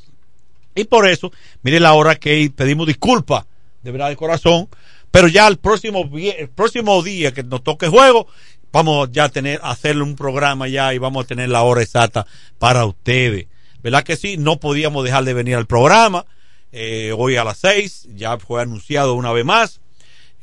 Y 0.74 0.86
por 0.86 1.08
eso, 1.08 1.32
mire 1.62 1.80
la 1.80 1.94
hora 1.94 2.16
que 2.16 2.52
pedimos 2.56 2.88
disculpas, 2.88 3.46
de 3.84 3.92
verdad 3.92 4.10
de 4.10 4.16
corazón, 4.16 4.68
pero 5.12 5.28
ya 5.28 5.48
el 5.48 5.58
próximo, 5.58 6.10
el 6.12 6.50
próximo 6.50 7.04
día 7.04 7.32
que 7.32 7.44
nos 7.44 7.64
toque 7.64 7.88
juego, 7.88 8.26
vamos 8.72 9.10
ya 9.12 9.26
a 9.26 9.30
tener, 9.30 9.60
hacerle 9.64 10.04
un 10.04 10.16
programa 10.16 10.68
ya 10.68 10.94
y 10.94 10.98
vamos 10.98 11.26
a 11.26 11.28
tener 11.28 11.50
la 11.50 11.64
hora 11.64 11.82
exacta 11.82 12.26
para 12.60 12.86
ustedes. 12.86 13.48
¿Verdad 13.84 14.04
que 14.04 14.16
sí? 14.16 14.38
No 14.38 14.60
podíamos 14.60 15.04
dejar 15.04 15.24
de 15.24 15.34
venir 15.34 15.56
al 15.56 15.66
programa. 15.66 16.26
Eh, 16.72 17.14
hoy 17.18 17.36
a 17.36 17.44
las 17.44 17.58
seis, 17.58 18.08
ya 18.16 18.38
fue 18.38 18.62
anunciado 18.62 19.16
una 19.16 19.32
vez 19.32 19.44
más. 19.44 19.82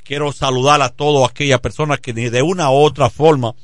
Quiero 0.05 0.33
saludar 0.33 0.83
a 0.83 0.89
todas 0.89 1.31
aquellas 1.31 1.61
personas 1.61 2.01
que 2.01 2.13
de 2.13 2.43
una 2.43 2.71
u 2.71 2.75
otra 2.75 3.11
forma 3.11 3.55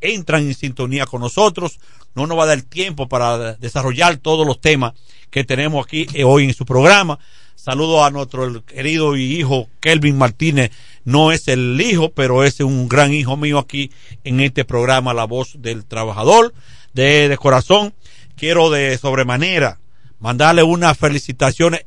entran 0.00 0.42
en 0.46 0.54
sintonía 0.54 1.06
con 1.06 1.20
nosotros. 1.20 1.78
No 2.14 2.26
nos 2.26 2.38
va 2.38 2.44
a 2.44 2.46
dar 2.46 2.62
tiempo 2.62 3.08
para 3.08 3.54
desarrollar 3.54 4.18
todos 4.18 4.46
los 4.46 4.60
temas 4.60 4.92
que 5.30 5.44
tenemos 5.44 5.84
aquí 5.84 6.06
eh, 6.14 6.24
hoy 6.24 6.44
en 6.44 6.54
su 6.54 6.64
programa. 6.64 7.18
Saludo 7.56 8.04
a 8.04 8.10
nuestro 8.10 8.64
querido 8.64 9.16
hijo 9.16 9.68
Kelvin 9.80 10.16
Martínez. 10.16 10.70
No 11.04 11.32
es 11.32 11.48
el 11.48 11.80
hijo, 11.80 12.12
pero 12.12 12.44
es 12.44 12.60
un 12.60 12.88
gran 12.88 13.12
hijo 13.12 13.36
mío 13.36 13.58
aquí 13.58 13.90
en 14.24 14.40
este 14.40 14.64
programa, 14.64 15.14
La 15.14 15.24
Voz 15.24 15.52
del 15.58 15.84
Trabajador. 15.84 16.54
De, 16.92 17.28
de 17.28 17.36
corazón, 17.36 17.92
quiero 18.36 18.70
de 18.70 18.96
sobremanera 18.98 19.80
mandarle 20.20 20.62
unas 20.62 20.96
felicitaciones 20.96 21.84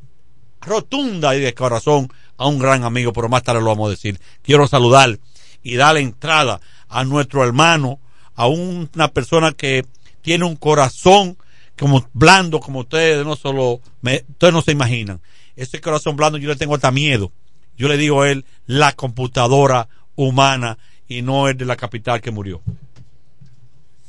rotunda 0.60 1.34
y 1.34 1.40
de 1.40 1.54
corazón 1.54 2.08
a 2.36 2.46
un 2.46 2.58
gran 2.58 2.84
amigo, 2.84 3.12
pero 3.12 3.28
más 3.28 3.42
tarde 3.42 3.60
lo 3.60 3.66
vamos 3.66 3.88
a 3.88 3.90
decir. 3.90 4.20
Quiero 4.42 4.68
saludar 4.68 5.18
y 5.62 5.76
darle 5.76 6.00
entrada 6.00 6.60
a 6.88 7.04
nuestro 7.04 7.44
hermano, 7.44 7.98
a 8.34 8.46
una 8.46 9.08
persona 9.08 9.52
que 9.52 9.84
tiene 10.22 10.44
un 10.44 10.56
corazón 10.56 11.36
como 11.78 12.08
blando, 12.12 12.60
como 12.60 12.80
ustedes 12.80 13.24
no 13.24 13.36
solo, 13.36 13.80
me, 14.00 14.24
ustedes 14.28 14.52
no 14.52 14.62
se 14.62 14.72
imaginan. 14.72 15.20
Ese 15.56 15.80
corazón 15.80 16.16
blando 16.16 16.38
yo 16.38 16.48
le 16.48 16.56
tengo 16.56 16.74
hasta 16.74 16.90
miedo. 16.90 17.32
Yo 17.78 17.86
le 17.86 17.96
digo 17.96 18.22
a 18.22 18.30
él, 18.30 18.44
la 18.66 18.92
computadora 18.92 19.88
humana 20.16 20.78
y 21.06 21.22
no 21.22 21.46
el 21.46 21.56
de 21.56 21.64
la 21.64 21.76
capital 21.76 22.20
que 22.20 22.32
murió. 22.32 22.60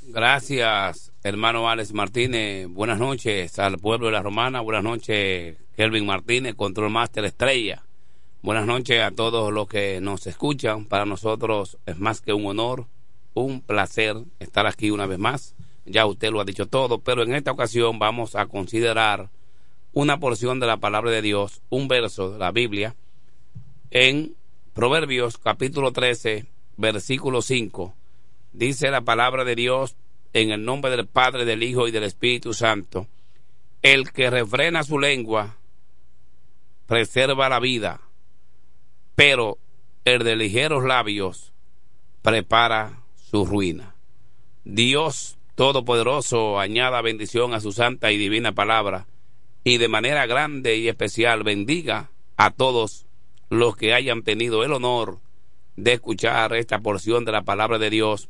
Gracias, 0.07 1.11
hermano 1.21 1.69
Alex 1.69 1.93
Martínez. 1.93 2.67
Buenas 2.67 2.97
noches 2.97 3.59
al 3.59 3.77
pueblo 3.77 4.07
de 4.07 4.13
la 4.13 4.23
Romana. 4.23 4.61
Buenas 4.61 4.83
noches, 4.83 5.55
Kelvin 5.77 6.07
Martínez, 6.07 6.55
Control 6.55 6.89
Master 6.89 7.25
Estrella. 7.25 7.83
Buenas 8.41 8.65
noches 8.65 9.03
a 9.03 9.11
todos 9.11 9.53
los 9.53 9.67
que 9.67 10.01
nos 10.01 10.25
escuchan. 10.25 10.85
Para 10.85 11.05
nosotros 11.05 11.77
es 11.85 11.99
más 11.99 12.21
que 12.21 12.33
un 12.33 12.47
honor, 12.47 12.87
un 13.35 13.61
placer 13.61 14.15
estar 14.39 14.65
aquí 14.65 14.89
una 14.89 15.05
vez 15.05 15.19
más. 15.19 15.53
Ya 15.85 16.07
usted 16.07 16.31
lo 16.31 16.41
ha 16.41 16.45
dicho 16.45 16.65
todo, 16.65 17.01
pero 17.01 17.21
en 17.21 17.35
esta 17.35 17.51
ocasión 17.51 17.99
vamos 17.99 18.35
a 18.35 18.47
considerar 18.47 19.29
una 19.93 20.19
porción 20.19 20.59
de 20.59 20.65
la 20.65 20.77
palabra 20.77 21.11
de 21.11 21.21
Dios, 21.21 21.61
un 21.69 21.87
verso 21.87 22.31
de 22.31 22.39
la 22.39 22.51
Biblia, 22.51 22.95
en 23.91 24.35
Proverbios 24.73 25.37
capítulo 25.37 25.91
13, 25.91 26.45
versículo 26.77 27.41
5. 27.41 27.93
Dice 28.53 28.91
la 28.91 29.01
palabra 29.01 29.43
de 29.43 29.55
Dios 29.55 29.95
en 30.33 30.51
el 30.51 30.63
nombre 30.63 30.91
del 30.91 31.07
Padre, 31.07 31.45
del 31.45 31.63
Hijo 31.63 31.87
y 31.87 31.91
del 31.91 32.03
Espíritu 32.03 32.53
Santo. 32.53 33.07
El 33.81 34.11
que 34.11 34.29
refrena 34.29 34.83
su 34.83 34.99
lengua 34.99 35.57
preserva 36.85 37.49
la 37.49 37.59
vida, 37.59 38.01
pero 39.15 39.57
el 40.05 40.23
de 40.23 40.35
ligeros 40.35 40.83
labios 40.83 41.51
prepara 42.21 43.01
su 43.15 43.45
ruina. 43.45 43.95
Dios 44.63 45.35
Todopoderoso 45.59 46.57
añada 46.57 47.01
bendición 47.01 47.53
a 47.53 47.59
su 47.59 47.73
santa 47.73 48.13
y 48.13 48.17
divina 48.17 48.53
palabra 48.53 49.07
y 49.65 49.77
de 49.77 49.89
manera 49.89 50.25
grande 50.25 50.77
y 50.77 50.87
especial 50.87 51.43
bendiga 51.43 52.11
a 52.37 52.51
todos 52.51 53.05
los 53.49 53.75
que 53.75 53.93
hayan 53.93 54.23
tenido 54.23 54.63
el 54.63 54.73
honor 54.73 55.19
de 55.75 55.93
escuchar 55.93 56.53
esta 56.55 56.79
porción 56.79 57.25
de 57.25 57.31
la 57.31 57.43
palabra 57.43 57.79
de 57.79 57.89
Dios 57.89 58.29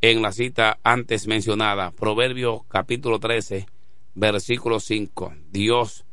en 0.00 0.22
la 0.22 0.32
cita 0.32 0.78
antes 0.84 1.26
mencionada, 1.26 1.90
Proverbios 1.90 2.60
capítulo 2.68 3.18
13, 3.18 3.66
versículo 4.14 4.78
5. 4.78 5.34
Dios 5.50 6.04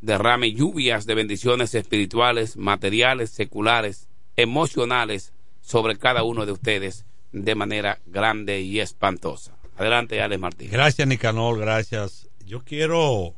derrame 0.00 0.52
lluvias 0.52 1.06
de 1.06 1.14
bendiciones 1.14 1.74
espirituales, 1.74 2.56
materiales, 2.56 3.30
seculares, 3.30 4.08
emocionales 4.36 5.32
sobre 5.60 5.98
cada 5.98 6.22
uno 6.22 6.46
de 6.46 6.52
ustedes 6.52 7.04
de 7.32 7.54
manera 7.54 8.00
grande 8.06 8.60
y 8.60 8.80
espantosa. 8.80 9.56
Adelante, 9.76 10.20
Alex 10.22 10.40
Martín. 10.40 10.70
Gracias, 10.70 11.06
Nicanor, 11.06 11.58
gracias. 11.58 12.28
Yo 12.44 12.64
quiero 12.64 13.34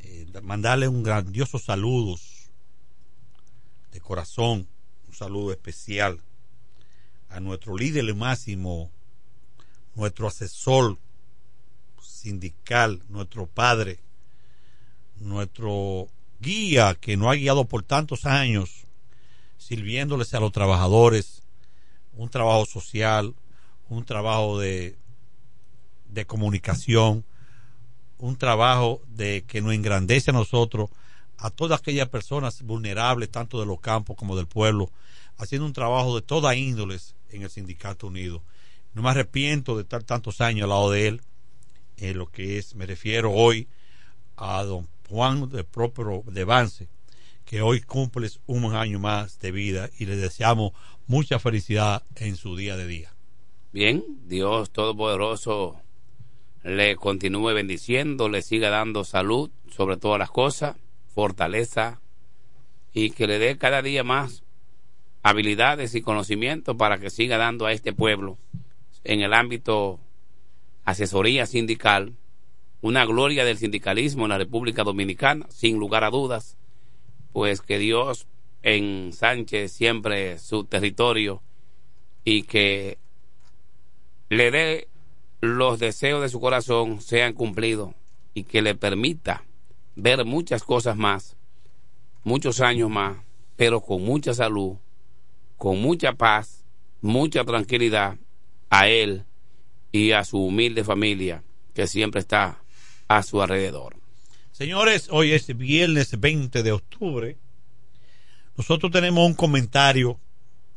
eh, 0.00 0.26
mandarle 0.42 0.88
un 0.88 1.02
grandioso 1.02 1.58
saludo 1.58 2.16
de 3.94 4.00
corazón, 4.00 4.66
un 5.06 5.14
saludo 5.14 5.52
especial 5.52 6.20
a 7.28 7.38
nuestro 7.38 7.76
líder 7.76 8.12
máximo, 8.16 8.90
nuestro 9.94 10.26
asesor 10.26 10.98
sindical, 12.02 13.04
nuestro 13.08 13.46
padre, 13.46 14.00
nuestro 15.20 16.08
guía 16.40 16.96
que 17.00 17.16
nos 17.16 17.28
ha 17.28 17.34
guiado 17.34 17.66
por 17.66 17.84
tantos 17.84 18.26
años, 18.26 18.84
sirviéndoles 19.58 20.34
a 20.34 20.40
los 20.40 20.50
trabajadores, 20.50 21.44
un 22.14 22.28
trabajo 22.28 22.66
social, 22.66 23.32
un 23.88 24.04
trabajo 24.04 24.58
de, 24.58 24.98
de 26.08 26.26
comunicación, 26.26 27.24
un 28.18 28.36
trabajo 28.36 29.02
de 29.06 29.44
que 29.46 29.62
nos 29.62 29.72
engrandece 29.72 30.32
a 30.32 30.34
nosotros, 30.34 30.90
a 31.38 31.50
todas 31.50 31.80
aquellas 31.80 32.08
personas 32.08 32.62
vulnerables, 32.62 33.30
tanto 33.30 33.60
de 33.60 33.66
los 33.66 33.80
campos 33.80 34.16
como 34.16 34.36
del 34.36 34.46
pueblo, 34.46 34.90
haciendo 35.36 35.66
un 35.66 35.72
trabajo 35.72 36.14
de 36.14 36.22
toda 36.22 36.54
índoles 36.54 37.14
en 37.30 37.42
el 37.42 37.50
Sindicato 37.50 38.06
Unido. 38.06 38.42
No 38.94 39.02
me 39.02 39.10
arrepiento 39.10 39.76
de 39.76 39.82
estar 39.82 40.02
tantos 40.04 40.40
años 40.40 40.64
al 40.64 40.70
lado 40.70 40.90
de 40.90 41.08
él, 41.08 41.20
en 41.96 42.18
lo 42.18 42.26
que 42.26 42.58
es, 42.58 42.74
me 42.74 42.86
refiero 42.86 43.32
hoy 43.32 43.68
a 44.36 44.62
don 44.64 44.88
Juan 45.08 45.48
de 45.48 45.64
propio 45.64 46.22
de 46.26 46.44
Vance, 46.44 46.88
que 47.44 47.62
hoy 47.62 47.80
cumple 47.80 48.28
un 48.46 48.74
año 48.74 48.98
más 48.98 49.38
de 49.38 49.52
vida 49.52 49.90
y 49.98 50.06
le 50.06 50.16
deseamos 50.16 50.72
mucha 51.06 51.38
felicidad 51.38 52.02
en 52.16 52.36
su 52.36 52.56
día 52.56 52.76
de 52.76 52.86
día. 52.86 53.14
Bien, 53.72 54.04
Dios 54.26 54.70
Todopoderoso 54.70 55.80
le 56.62 56.96
continúe 56.96 57.52
bendiciendo, 57.52 58.28
le 58.28 58.40
siga 58.40 58.70
dando 58.70 59.04
salud 59.04 59.50
sobre 59.68 59.96
todas 59.96 60.18
las 60.18 60.30
cosas, 60.30 60.76
fortaleza 61.14 62.00
y 62.92 63.10
que 63.10 63.26
le 63.26 63.38
dé 63.38 63.56
cada 63.56 63.82
día 63.82 64.04
más 64.04 64.42
habilidades 65.22 65.94
y 65.94 66.02
conocimientos 66.02 66.76
para 66.76 66.98
que 66.98 67.10
siga 67.10 67.38
dando 67.38 67.66
a 67.66 67.72
este 67.72 67.92
pueblo 67.92 68.38
en 69.04 69.20
el 69.20 69.32
ámbito 69.32 70.00
asesoría 70.84 71.46
sindical 71.46 72.14
una 72.82 73.06
gloria 73.06 73.44
del 73.44 73.56
sindicalismo 73.56 74.24
en 74.24 74.30
la 74.30 74.38
República 74.38 74.84
Dominicana, 74.84 75.46
sin 75.48 75.78
lugar 75.78 76.04
a 76.04 76.10
dudas, 76.10 76.58
pues 77.32 77.62
que 77.62 77.78
Dios 77.78 78.26
en 78.62 79.12
Sánchez 79.12 79.72
siempre 79.72 80.38
su 80.38 80.64
territorio 80.64 81.42
y 82.24 82.42
que 82.42 82.98
le 84.28 84.50
dé 84.50 84.88
los 85.40 85.78
deseos 85.78 86.20
de 86.20 86.28
su 86.28 86.40
corazón 86.40 87.00
sean 87.00 87.32
cumplidos 87.32 87.94
y 88.34 88.44
que 88.44 88.60
le 88.60 88.74
permita 88.74 89.44
ver 89.96 90.24
muchas 90.24 90.62
cosas 90.62 90.96
más, 90.96 91.36
muchos 92.22 92.60
años 92.60 92.90
más, 92.90 93.18
pero 93.56 93.80
con 93.80 94.02
mucha 94.02 94.34
salud, 94.34 94.76
con 95.56 95.80
mucha 95.80 96.12
paz, 96.12 96.64
mucha 97.00 97.44
tranquilidad 97.44 98.16
a 98.70 98.88
él 98.88 99.24
y 99.92 100.12
a 100.12 100.24
su 100.24 100.38
humilde 100.38 100.84
familia 100.84 101.44
que 101.74 101.86
siempre 101.86 102.20
está 102.20 102.62
a 103.08 103.22
su 103.22 103.40
alrededor. 103.42 103.96
Señores, 104.52 105.08
hoy 105.10 105.32
es 105.32 105.56
viernes 105.56 106.18
20 106.18 106.62
de 106.62 106.72
octubre. 106.72 107.36
Nosotros 108.56 108.92
tenemos 108.92 109.26
un 109.26 109.34
comentario 109.34 110.18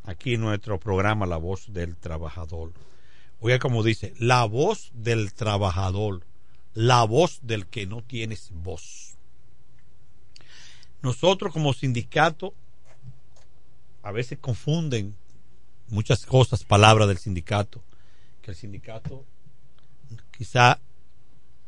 aquí 0.03 0.33
en 0.33 0.41
nuestro 0.41 0.79
programa 0.79 1.27
La 1.27 1.37
Voz 1.37 1.71
del 1.71 1.95
Trabajador. 1.95 2.73
Oiga 3.39 3.59
como 3.59 3.83
dice, 3.83 4.13
la 4.17 4.45
voz 4.45 4.89
del 4.93 5.33
trabajador, 5.33 6.25
la 6.73 7.03
voz 7.03 7.39
del 7.43 7.67
que 7.67 7.85
no 7.85 8.01
tienes 8.01 8.49
voz. 8.51 9.06
Nosotros 11.07 11.53
como 11.53 11.71
sindicato 11.71 12.53
a 14.03 14.11
veces 14.11 14.39
confunden 14.39 15.15
muchas 15.87 16.25
cosas, 16.25 16.65
palabras 16.65 17.07
del 17.07 17.17
sindicato, 17.17 17.81
que 18.41 18.51
el 18.51 18.57
sindicato 18.57 19.23
quizá 20.37 20.81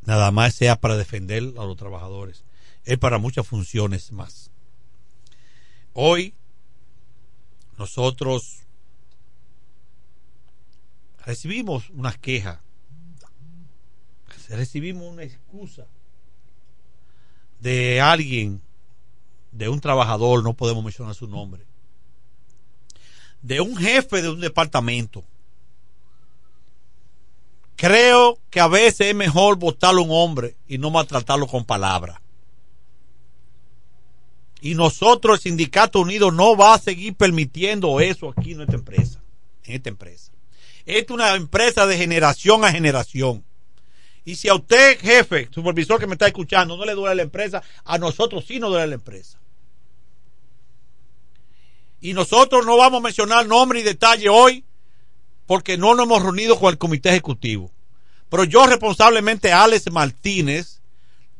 nada 0.01 0.31
más 0.31 0.55
sea 0.55 0.75
para 0.75 0.97
defender 0.97 1.41
a 1.57 1.63
los 1.63 1.77
trabajadores, 1.77 2.43
es 2.83 2.97
para 2.97 3.17
muchas 3.17 3.47
funciones 3.47 4.11
más. 4.11 4.51
Hoy 5.93 6.33
nosotros 7.77 8.63
recibimos 11.25 11.89
una 11.91 12.11
queja, 12.11 12.61
recibimos 14.49 15.13
una 15.13 15.23
excusa 15.23 15.87
de 17.61 18.01
alguien, 18.01 18.61
de 19.51 19.69
un 19.69 19.79
trabajador, 19.79 20.43
no 20.43 20.53
podemos 20.53 20.83
mencionar 20.83 21.15
su 21.15 21.27
nombre, 21.27 21.65
de 23.41 23.61
un 23.61 23.75
jefe 23.75 24.21
de 24.21 24.29
un 24.29 24.41
departamento. 24.41 25.23
Creo 27.75 28.37
que 28.49 28.59
a 28.59 28.67
veces 28.67 29.07
es 29.07 29.15
mejor 29.15 29.57
votarlo 29.57 30.01
a 30.01 30.05
un 30.05 30.11
hombre 30.11 30.57
y 30.67 30.77
no 30.77 30.89
maltratarlo 30.89 31.47
con 31.47 31.63
palabras. 31.63 32.19
Y 34.61 34.75
nosotros, 34.75 35.37
el 35.37 35.43
Sindicato 35.43 36.01
Unido, 36.01 36.31
no 36.31 36.57
va 36.57 36.73
a 36.73 36.79
seguir 36.79 37.15
permitiendo 37.15 38.01
eso 38.01 38.33
aquí 38.35 38.51
en 38.51 38.57
nuestra 38.57 38.77
empresa. 38.77 39.21
En 39.63 39.75
esta 39.75 39.89
empresa. 39.89 40.31
Esta 40.85 41.13
es 41.13 41.15
una 41.15 41.35
empresa 41.35 41.85
de 41.85 41.97
generación 41.97 42.65
a 42.65 42.71
generación. 42.71 43.45
Y 44.29 44.35
si 44.35 44.47
a 44.47 44.53
usted, 44.53 44.99
jefe, 44.99 45.49
supervisor 45.49 45.99
que 45.99 46.05
me 46.05 46.13
está 46.13 46.27
escuchando, 46.27 46.77
no 46.77 46.85
le 46.85 46.93
duele 46.93 47.15
la 47.15 47.23
empresa, 47.23 47.63
a 47.83 47.97
nosotros 47.97 48.45
sí 48.47 48.59
nos 48.59 48.69
duele 48.69 48.85
la 48.85 48.93
empresa. 48.93 49.39
Y 51.99 52.13
nosotros 52.13 52.63
no 52.63 52.77
vamos 52.77 52.99
a 52.99 53.03
mencionar 53.05 53.47
nombre 53.47 53.79
y 53.79 53.83
detalle 53.83 54.29
hoy 54.29 54.63
porque 55.47 55.79
no 55.79 55.95
nos 55.95 56.05
hemos 56.05 56.21
reunido 56.21 56.59
con 56.59 56.69
el 56.69 56.77
comité 56.77 57.09
ejecutivo. 57.09 57.71
Pero 58.29 58.43
yo 58.43 58.67
responsablemente, 58.67 59.51
Alex 59.51 59.91
Martínez, 59.91 60.79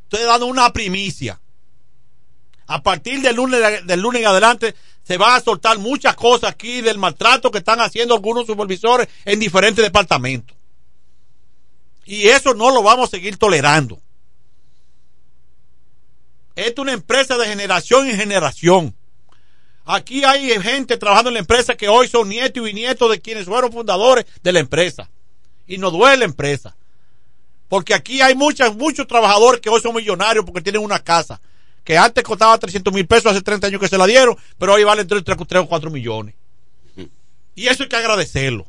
estoy 0.05 0.25
dando 0.25 0.47
una 0.47 0.73
primicia. 0.73 1.39
A 2.65 2.81
partir 2.81 3.21
del 3.21 3.35
lunes, 3.35 3.85
del 3.85 3.99
lunes 4.01 4.23
en 4.23 4.29
adelante 4.29 4.73
se 5.03 5.17
van 5.17 5.35
a 5.35 5.41
soltar 5.41 5.77
muchas 5.77 6.15
cosas 6.15 6.49
aquí 6.49 6.81
del 6.81 6.97
maltrato 6.97 7.51
que 7.51 7.59
están 7.59 7.81
haciendo 7.81 8.15
algunos 8.15 8.47
supervisores 8.47 9.07
en 9.25 9.39
diferentes 9.39 9.85
departamentos. 9.85 10.58
Y 12.09 12.27
eso 12.27 12.55
no 12.55 12.71
lo 12.71 12.81
vamos 12.81 13.09
a 13.09 13.11
seguir 13.11 13.37
tolerando. 13.37 14.01
Esta 16.55 16.71
es 16.71 16.79
una 16.79 16.93
empresa 16.93 17.37
de 17.37 17.45
generación 17.45 18.09
en 18.09 18.17
generación. 18.17 18.95
Aquí 19.85 20.23
hay 20.23 20.59
gente 20.59 20.97
trabajando 20.97 21.29
en 21.29 21.35
la 21.35 21.41
empresa 21.41 21.77
que 21.77 21.87
hoy 21.87 22.07
son 22.07 22.27
nietos 22.27 22.63
y 22.63 22.65
bisnietos 22.65 23.11
de 23.11 23.21
quienes 23.21 23.45
fueron 23.45 23.71
fundadores 23.71 24.25
de 24.41 24.51
la 24.51 24.59
empresa. 24.59 25.07
Y 25.67 25.77
no 25.77 25.91
duele 25.91 26.17
la 26.17 26.25
empresa. 26.25 26.75
Porque 27.67 27.93
aquí 27.93 28.21
hay 28.21 28.33
muchas, 28.33 28.75
muchos 28.75 29.05
trabajadores 29.05 29.61
que 29.61 29.69
hoy 29.69 29.79
son 29.79 29.93
millonarios 29.93 30.43
porque 30.45 30.63
tienen 30.63 30.81
una 30.81 30.97
casa 30.97 31.39
que 31.83 31.95
antes 31.95 32.23
costaba 32.23 32.57
300 32.57 32.91
mil 32.91 33.05
pesos, 33.05 33.31
hace 33.31 33.43
30 33.43 33.67
años 33.67 33.79
que 33.79 33.87
se 33.87 33.99
la 33.99 34.07
dieron, 34.07 34.35
pero 34.57 34.73
hoy 34.73 34.83
vale 34.83 35.03
entre 35.03 35.21
3, 35.21 35.37
o 35.59 35.67
4 35.67 35.91
millones. 35.91 36.33
Y 37.53 37.67
eso 37.67 37.83
hay 37.83 37.89
que 37.89 37.95
agradecerlo. 37.95 38.65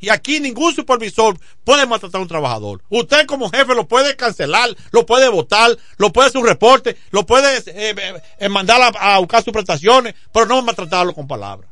Y 0.00 0.08
aquí 0.08 0.40
ningún 0.40 0.74
supervisor 0.74 1.38
puede 1.62 1.86
maltratar 1.86 2.20
a 2.20 2.22
un 2.22 2.28
trabajador. 2.28 2.82
Usted 2.88 3.26
como 3.26 3.50
jefe 3.50 3.74
lo 3.74 3.86
puede 3.86 4.16
cancelar, 4.16 4.74
lo 4.92 5.04
puede 5.04 5.28
votar, 5.28 5.76
lo 5.98 6.10
puede 6.10 6.28
hacer 6.28 6.40
un 6.40 6.46
reporte, 6.46 6.96
lo 7.10 7.26
puede 7.26 7.58
eh, 7.58 7.62
eh, 7.66 8.22
eh, 8.38 8.48
mandar 8.48 8.80
a, 8.80 9.14
a, 9.14 9.18
buscar 9.18 9.44
sus 9.44 9.52
prestaciones, 9.52 10.14
pero 10.32 10.46
no 10.46 10.62
maltratarlo 10.62 11.12
con 11.12 11.28
palabras. 11.28 11.68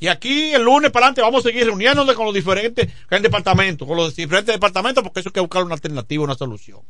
Y 0.00 0.08
aquí 0.08 0.52
el 0.52 0.62
lunes 0.62 0.90
para 0.90 1.06
adelante 1.06 1.22
vamos 1.22 1.46
a 1.46 1.48
seguir 1.48 1.66
reuniéndonos 1.66 2.16
con 2.16 2.26
los 2.26 2.34
diferentes 2.34 2.88
departamentos, 3.08 3.86
con 3.86 3.96
los 3.96 4.16
diferentes 4.16 4.52
departamentos, 4.52 5.04
porque 5.04 5.20
eso 5.20 5.28
hay 5.28 5.34
que 5.34 5.40
buscar 5.40 5.62
una 5.62 5.74
alternativa, 5.74 6.24
una 6.24 6.34
solución. 6.34 6.80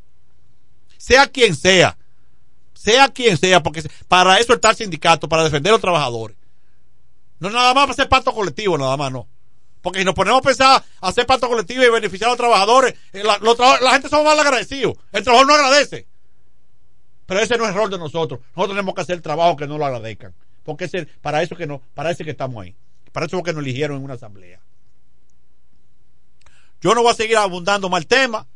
Sea 0.96 1.26
quien 1.26 1.54
sea, 1.54 1.98
sea 2.72 3.08
quien 3.08 3.36
sea, 3.36 3.62
porque 3.62 3.82
para 4.08 4.38
eso 4.38 4.54
está 4.54 4.70
el 4.70 4.76
sindicato, 4.76 5.28
para 5.28 5.44
defender 5.44 5.68
a 5.68 5.74
los 5.74 5.82
trabajadores. 5.82 6.38
No 7.42 7.50
nada 7.50 7.74
más 7.74 7.90
hacer 7.90 8.08
pacto 8.08 8.32
colectivo, 8.32 8.78
nada 8.78 8.96
más 8.96 9.10
no. 9.10 9.26
Porque 9.80 9.98
si 9.98 10.04
nos 10.04 10.14
ponemos 10.14 10.38
a 10.38 10.42
pensar 10.42 10.84
hacer 11.00 11.26
pacto 11.26 11.48
colectivo 11.48 11.82
y 11.82 11.90
beneficiar 11.90 12.28
a 12.28 12.30
los 12.34 12.38
trabajadores, 12.38 12.94
eh, 13.12 13.24
la, 13.24 13.90
gente 13.90 14.08
somos 14.08 14.26
mal 14.26 14.38
agradecidos. 14.38 14.94
El 15.10 15.24
trabajador 15.24 15.48
no 15.48 15.54
agradece. 15.54 16.06
Pero 17.26 17.40
ese 17.40 17.58
no 17.58 17.64
es 17.64 17.70
el 17.70 17.74
rol 17.74 17.90
de 17.90 17.98
nosotros. 17.98 18.38
Nosotros 18.54 18.76
tenemos 18.76 18.94
que 18.94 19.00
hacer 19.00 19.16
el 19.16 19.22
trabajo 19.22 19.56
que 19.56 19.66
no 19.66 19.76
lo 19.76 19.84
agradezcan. 19.84 20.32
Porque 20.62 20.84
es 20.84 20.92
para 21.20 21.42
eso 21.42 21.56
que 21.56 21.66
no, 21.66 21.82
para 21.94 22.12
eso 22.12 22.22
que 22.22 22.30
estamos 22.30 22.62
ahí. 22.62 22.76
Para 23.10 23.26
eso 23.26 23.38
es 23.38 23.42
que 23.42 23.52
nos 23.52 23.64
eligieron 23.64 23.96
en 23.96 24.04
una 24.04 24.14
asamblea. 24.14 24.60
Yo 26.80 26.94
no 26.94 27.02
voy 27.02 27.10
a 27.10 27.14
seguir 27.14 27.38
abundando 27.38 27.88
mal 27.88 28.06
tema, 28.06 28.46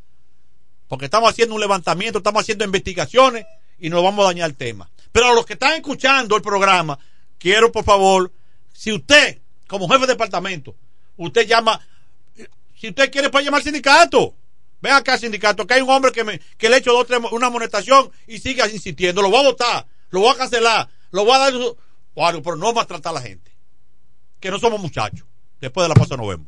porque 0.87 1.05
estamos 1.05 1.29
haciendo 1.29 1.55
un 1.55 1.61
levantamiento, 1.61 2.19
estamos 2.19 2.41
haciendo 2.41 2.63
investigaciones 2.63 3.45
y 3.79 3.89
nos 3.89 4.01
vamos 4.01 4.23
a 4.23 4.29
dañar 4.29 4.49
el 4.49 4.55
tema. 4.55 4.89
Pero 5.11 5.27
a 5.27 5.35
los 5.35 5.45
que 5.45 5.53
están 5.53 5.73
escuchando 5.73 6.37
el 6.37 6.41
programa, 6.41 6.97
quiero 7.37 7.69
por 7.69 7.83
favor 7.83 8.31
si 8.77 8.91
usted, 8.91 9.41
como 9.65 9.89
jefe 9.89 10.01
de 10.01 10.13
departamento, 10.13 10.75
usted 11.17 11.47
llama, 11.47 11.81
si 12.75 12.89
usted 12.89 13.11
quiere 13.11 13.31
puede 13.31 13.45
llamar 13.45 13.61
al 13.61 13.63
sindicato. 13.63 14.35
Ven 14.79 14.93
acá 14.93 15.17
sindicato, 15.17 15.65
que 15.65 15.73
hay 15.73 15.81
un 15.81 15.89
hombre 15.89 16.11
que, 16.11 16.23
me, 16.23 16.39
que 16.59 16.69
le 16.69 16.75
ha 16.75 16.77
hecho 16.77 16.93
dos, 16.93 17.07
una 17.31 17.47
amonestación 17.47 18.11
y 18.27 18.37
sigue 18.37 18.61
insistiendo. 18.71 19.23
Lo 19.23 19.31
voy 19.31 19.39
a 19.39 19.49
votar, 19.49 19.87
lo 20.11 20.19
voy 20.19 20.29
a 20.29 20.37
cancelar, 20.37 20.87
lo 21.09 21.25
voy 21.25 21.33
a 21.33 21.39
dar. 21.39 21.53
Bueno, 22.13 22.43
pero 22.43 22.55
no 22.55 22.71
va 22.71 22.83
a 22.83 22.85
tratar 22.85 23.15
la 23.15 23.21
gente. 23.21 23.51
Que 24.39 24.51
no 24.51 24.59
somos 24.59 24.79
muchachos. 24.79 25.25
Después 25.59 25.83
de 25.85 25.89
la 25.89 25.95
pausa 25.95 26.15
nos 26.15 26.27
vemos. 26.27 26.47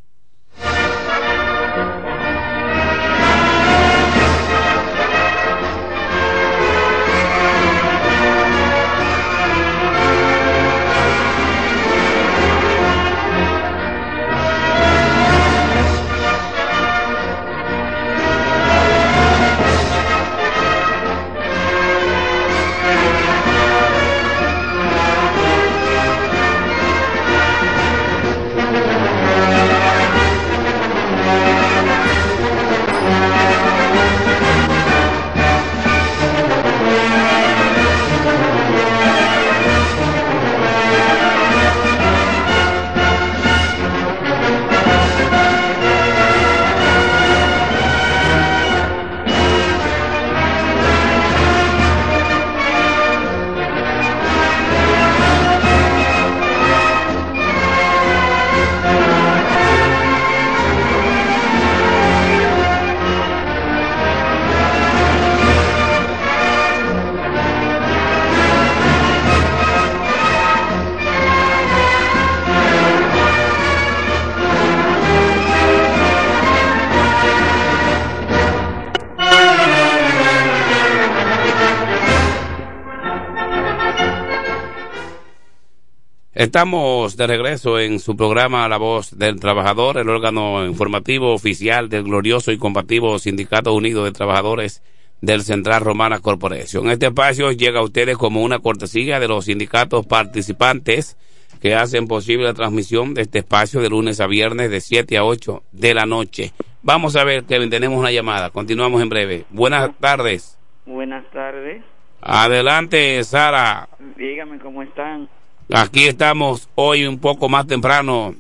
Estamos 86.39 87.17
de 87.17 87.27
regreso 87.27 87.81
en 87.81 87.99
su 87.99 88.15
programa 88.15 88.65
La 88.69 88.77
Voz 88.77 89.19
del 89.19 89.41
Trabajador, 89.41 89.97
el 89.97 90.07
órgano 90.07 90.65
informativo 90.65 91.33
oficial 91.33 91.89
del 91.89 92.03
glorioso 92.03 92.53
y 92.53 92.57
combativo 92.57 93.19
Sindicato 93.19 93.73
Unido 93.73 94.05
de 94.05 94.13
Trabajadores 94.13 94.81
del 95.19 95.41
Central 95.41 95.81
Romana 95.81 96.21
Corporation. 96.21 96.89
Este 96.89 97.07
espacio 97.07 97.51
llega 97.51 97.81
a 97.81 97.83
ustedes 97.83 98.17
como 98.17 98.41
una 98.41 98.59
cortesía 98.59 99.19
de 99.19 99.27
los 99.27 99.45
sindicatos 99.47 100.05
participantes 100.05 101.17
que 101.61 101.75
hacen 101.75 102.07
posible 102.07 102.45
la 102.45 102.53
transmisión 102.53 103.15
de 103.15 103.23
este 103.23 103.39
espacio 103.39 103.81
de 103.81 103.89
lunes 103.89 104.21
a 104.21 104.27
viernes 104.27 104.71
de 104.71 104.79
7 104.79 105.17
a 105.17 105.25
8 105.25 105.63
de 105.73 105.93
la 105.93 106.05
noche. 106.05 106.53
Vamos 106.83 107.17
a 107.17 107.25
ver, 107.25 107.43
Kevin, 107.43 107.69
tenemos 107.69 107.99
una 107.99 108.13
llamada. 108.13 108.49
Continuamos 108.49 109.01
en 109.01 109.09
breve. 109.09 109.43
Buenas 109.49 109.91
tardes. 109.99 110.57
Buenas 110.85 111.29
tardes. 111.31 111.83
Adelante, 112.21 113.21
Sara. 113.25 113.89
Dígame 114.15 114.57
cómo 114.59 114.83
están. 114.83 115.27
Aquí 115.71 116.07
estamos 116.07 116.67
hoy 116.75 117.05
un 117.05 117.19
poco 117.19 117.47
más 117.47 117.67
temprano 117.67 118.33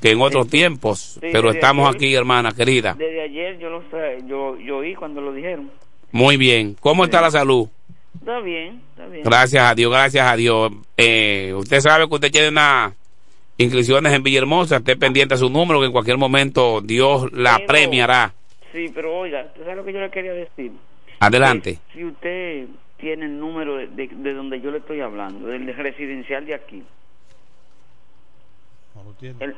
que 0.00 0.10
en 0.10 0.20
otros 0.20 0.48
tiempos, 0.48 1.18
pero 1.20 1.50
estamos 1.50 1.94
aquí, 1.94 2.14
hermana 2.14 2.52
querida. 2.52 2.94
Desde 2.94 3.22
ayer 3.22 3.58
yo 3.58 3.68
lo 3.68 3.82
yo, 4.26 4.58
yo 4.58 4.78
oí 4.78 4.94
cuando 4.94 5.20
lo 5.20 5.32
dijeron. 5.32 5.70
Muy 6.12 6.36
bien. 6.36 6.74
¿Cómo 6.80 7.04
está 7.04 7.20
la 7.20 7.30
salud? 7.30 7.68
Está 8.18 8.40
bien, 8.40 8.80
está 8.90 9.06
bien. 9.06 9.22
Gracias 9.22 9.70
a 9.70 9.74
Dios, 9.74 9.90
gracias 9.90 10.26
a 10.26 10.36
Dios. 10.36 10.72
Eh, 10.96 11.52
usted 11.54 11.80
sabe 11.80 12.08
que 12.08 12.14
usted 12.14 12.30
tiene 12.30 12.48
unas 12.48 12.94
inscripciones 13.58 14.12
en 14.14 14.22
Villahermosa, 14.22 14.76
esté 14.76 14.96
pendiente 14.96 15.34
a 15.34 15.38
su 15.38 15.50
número, 15.50 15.80
que 15.80 15.86
en 15.86 15.92
cualquier 15.92 16.16
momento 16.16 16.80
Dios 16.80 17.30
la 17.32 17.60
premiará. 17.66 18.32
Sí, 18.72 18.90
pero 18.94 19.18
oiga, 19.18 19.44
¿usted 19.46 19.62
sabe 19.64 19.76
lo 19.76 19.84
que 19.84 19.92
yo 19.92 20.00
le 20.00 20.10
quería 20.10 20.32
decir? 20.32 20.72
Adelante. 21.20 21.78
si 21.94 22.04
usted 22.04 22.66
tiene 23.06 23.26
el 23.26 23.38
número 23.38 23.76
de, 23.76 23.86
de, 23.86 24.34
donde 24.34 24.60
yo 24.60 24.72
le 24.72 24.78
estoy 24.78 25.00
hablando, 25.00 25.46
del 25.46 25.72
residencial 25.76 26.44
de 26.44 26.54
aquí. 26.54 26.82
El, 29.22 29.54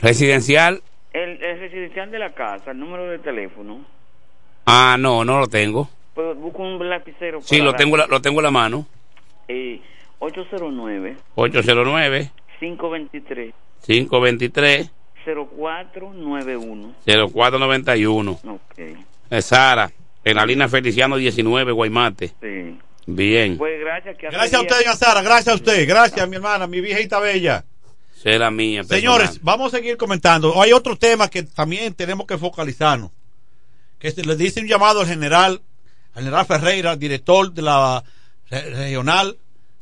residencial. 0.00 0.80
El, 1.12 1.40
residencial 1.40 2.12
de 2.12 2.20
la 2.20 2.34
casa, 2.34 2.70
el 2.70 2.78
número 2.78 3.10
de 3.10 3.18
teléfono. 3.18 3.84
Ah, 4.66 4.96
no, 4.96 5.24
no 5.24 5.40
lo 5.40 5.48
tengo. 5.48 5.88
Pues 6.14 6.36
busco 6.36 6.62
un 6.62 6.88
lapicero. 6.88 7.40
Sí, 7.42 7.60
lo 7.60 7.74
tengo, 7.74 7.96
lo 7.96 8.22
tengo 8.22 8.38
en 8.38 8.44
la 8.44 8.52
mano. 8.52 8.86
Eh, 9.48 9.80
809. 10.20 11.16
809. 11.34 12.30
523. 12.60 13.54
523. 13.84 14.92
0491. 15.24 16.94
0491. 17.04 18.30
Ok. 18.30 18.78
Es 19.30 19.46
Sara. 19.46 19.90
En 20.22 20.36
la 20.36 20.46
línea 20.46 20.68
Feliciano 20.68 21.16
19, 21.16 21.72
Guaymate. 21.72 22.28
Sí. 22.40 22.78
Bien. 23.06 23.58
Pues 23.58 23.78
gracias. 23.80 24.16
Que 24.16 24.28
gracias 24.28 24.54
a 24.54 24.60
usted, 24.62 24.76
doña 24.76 24.96
Sara. 24.96 25.22
Gracias 25.22 25.48
a 25.48 25.54
usted. 25.54 25.86
Gracias, 25.86 26.28
mi 26.28 26.36
hermana, 26.36 26.66
mi 26.66 26.80
viejita 26.80 27.20
bella. 27.20 27.64
Será 28.22 28.50
mía. 28.50 28.82
Personal. 28.82 29.00
Señores, 29.00 29.40
vamos 29.42 29.72
a 29.72 29.76
seguir 29.76 29.96
comentando. 29.96 30.60
Hay 30.60 30.72
otro 30.72 30.96
tema 30.96 31.28
que 31.28 31.42
también 31.42 31.92
tenemos 31.94 32.26
que 32.26 32.38
focalizarnos. 32.38 33.10
Que 33.98 34.10
se 34.10 34.24
le 34.24 34.36
dice 34.36 34.60
un 34.60 34.66
llamado 34.66 35.00
al 35.00 35.06
general, 35.06 35.60
al 36.14 36.24
general 36.24 36.46
Ferreira, 36.46 36.96
director 36.96 37.52
de 37.52 37.62
la 37.62 38.02
regional, 38.48 39.36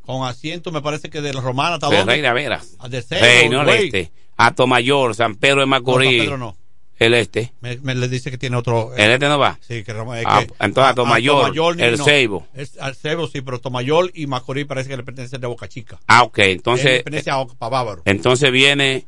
con 0.04 0.26
asiento, 0.26 0.72
me 0.72 0.82
parece 0.82 1.10
que 1.10 1.20
de 1.20 1.32
la 1.32 1.40
Romana. 1.40 1.78
Ferreira 1.78 2.32
Veras. 2.32 2.76
De 2.88 3.02
Cero, 3.02 3.64
no 3.64 3.72
este. 3.72 4.10
Ato 4.36 4.66
Mayor, 4.66 5.14
San 5.14 5.36
Pedro 5.36 5.60
de 5.60 5.66
Macorís. 5.66 6.10
No, 6.10 6.18
San 6.18 6.24
Pedro 6.24 6.38
no. 6.38 6.56
El 7.02 7.14
este. 7.14 7.52
Me, 7.60 7.76
me, 7.78 7.94
le 7.94 8.08
dice 8.08 8.30
que 8.30 8.38
tiene 8.38 8.56
otro. 8.56 8.94
¿El 8.94 9.10
este 9.10 9.26
no 9.28 9.38
va? 9.38 9.58
Sí, 9.60 9.82
que, 9.82 9.90
es 9.90 9.96
ah, 10.24 10.44
que 10.46 10.64
entonces 10.64 10.92
a 10.92 10.94
Tomayor, 10.94 11.80
el 11.80 11.98
no, 11.98 12.04
Ceibo. 12.04 12.46
Es, 12.54 12.78
al 12.78 12.94
Ceibo 12.94 13.26
sí, 13.26 13.40
pero 13.40 13.58
Tomayor 13.60 14.12
y 14.14 14.26
Macorís 14.26 14.66
parece 14.66 14.88
que 14.88 14.96
le 14.96 15.02
pertenecen 15.02 15.40
de 15.40 15.46
Boca 15.48 15.68
Chica. 15.68 15.98
Ah, 16.06 16.22
ok. 16.22 16.38
Entonces. 16.38 16.86
Él 16.86 17.02
pertenece 17.02 17.30
a, 17.30 17.44
a 17.58 17.68
Bávaro. 17.68 18.02
Entonces 18.04 18.52
viene 18.52 19.06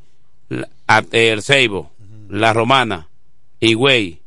a, 0.88 1.04
el 1.12 1.42
Ceibo, 1.42 1.92
uh 1.98 2.02
-huh. 2.02 2.30
la 2.30 2.52
Romana, 2.52 3.08
Higüey. 3.60 4.20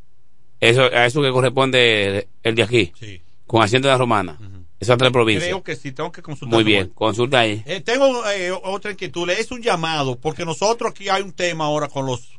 Eso, 0.59 0.83
a 0.83 1.05
eso 1.05 1.21
que 1.21 1.31
corresponde 1.31 2.27
el 2.43 2.55
de 2.55 2.63
aquí. 2.63 2.93
Sí. 2.99 3.21
Con 3.45 3.61
Hacienda 3.61 3.89
de 3.89 3.93
la 3.93 3.97
Romana. 3.97 4.37
Esas 4.79 4.97
tres 4.97 5.11
provincias. 5.11 5.49
Creo 5.49 5.63
que 5.63 5.75
sí, 5.75 5.91
tengo 5.91 6.11
que 6.11 6.21
consultar. 6.21 6.53
Muy 6.53 6.63
bien, 6.63 6.89
consulta 6.89 7.39
ahí. 7.39 7.63
Eh, 7.65 7.81
tengo 7.81 8.23
eh, 8.29 8.51
otra 8.51 8.91
inquietud, 8.91 9.27
es 9.29 9.49
un 9.51 9.61
llamado, 9.61 10.19
porque 10.19 10.45
nosotros 10.45 10.91
aquí 10.91 11.09
hay 11.09 11.23
un 11.23 11.33
tema 11.33 11.65
ahora 11.65 11.87
con 11.87 12.05
los 12.05 12.36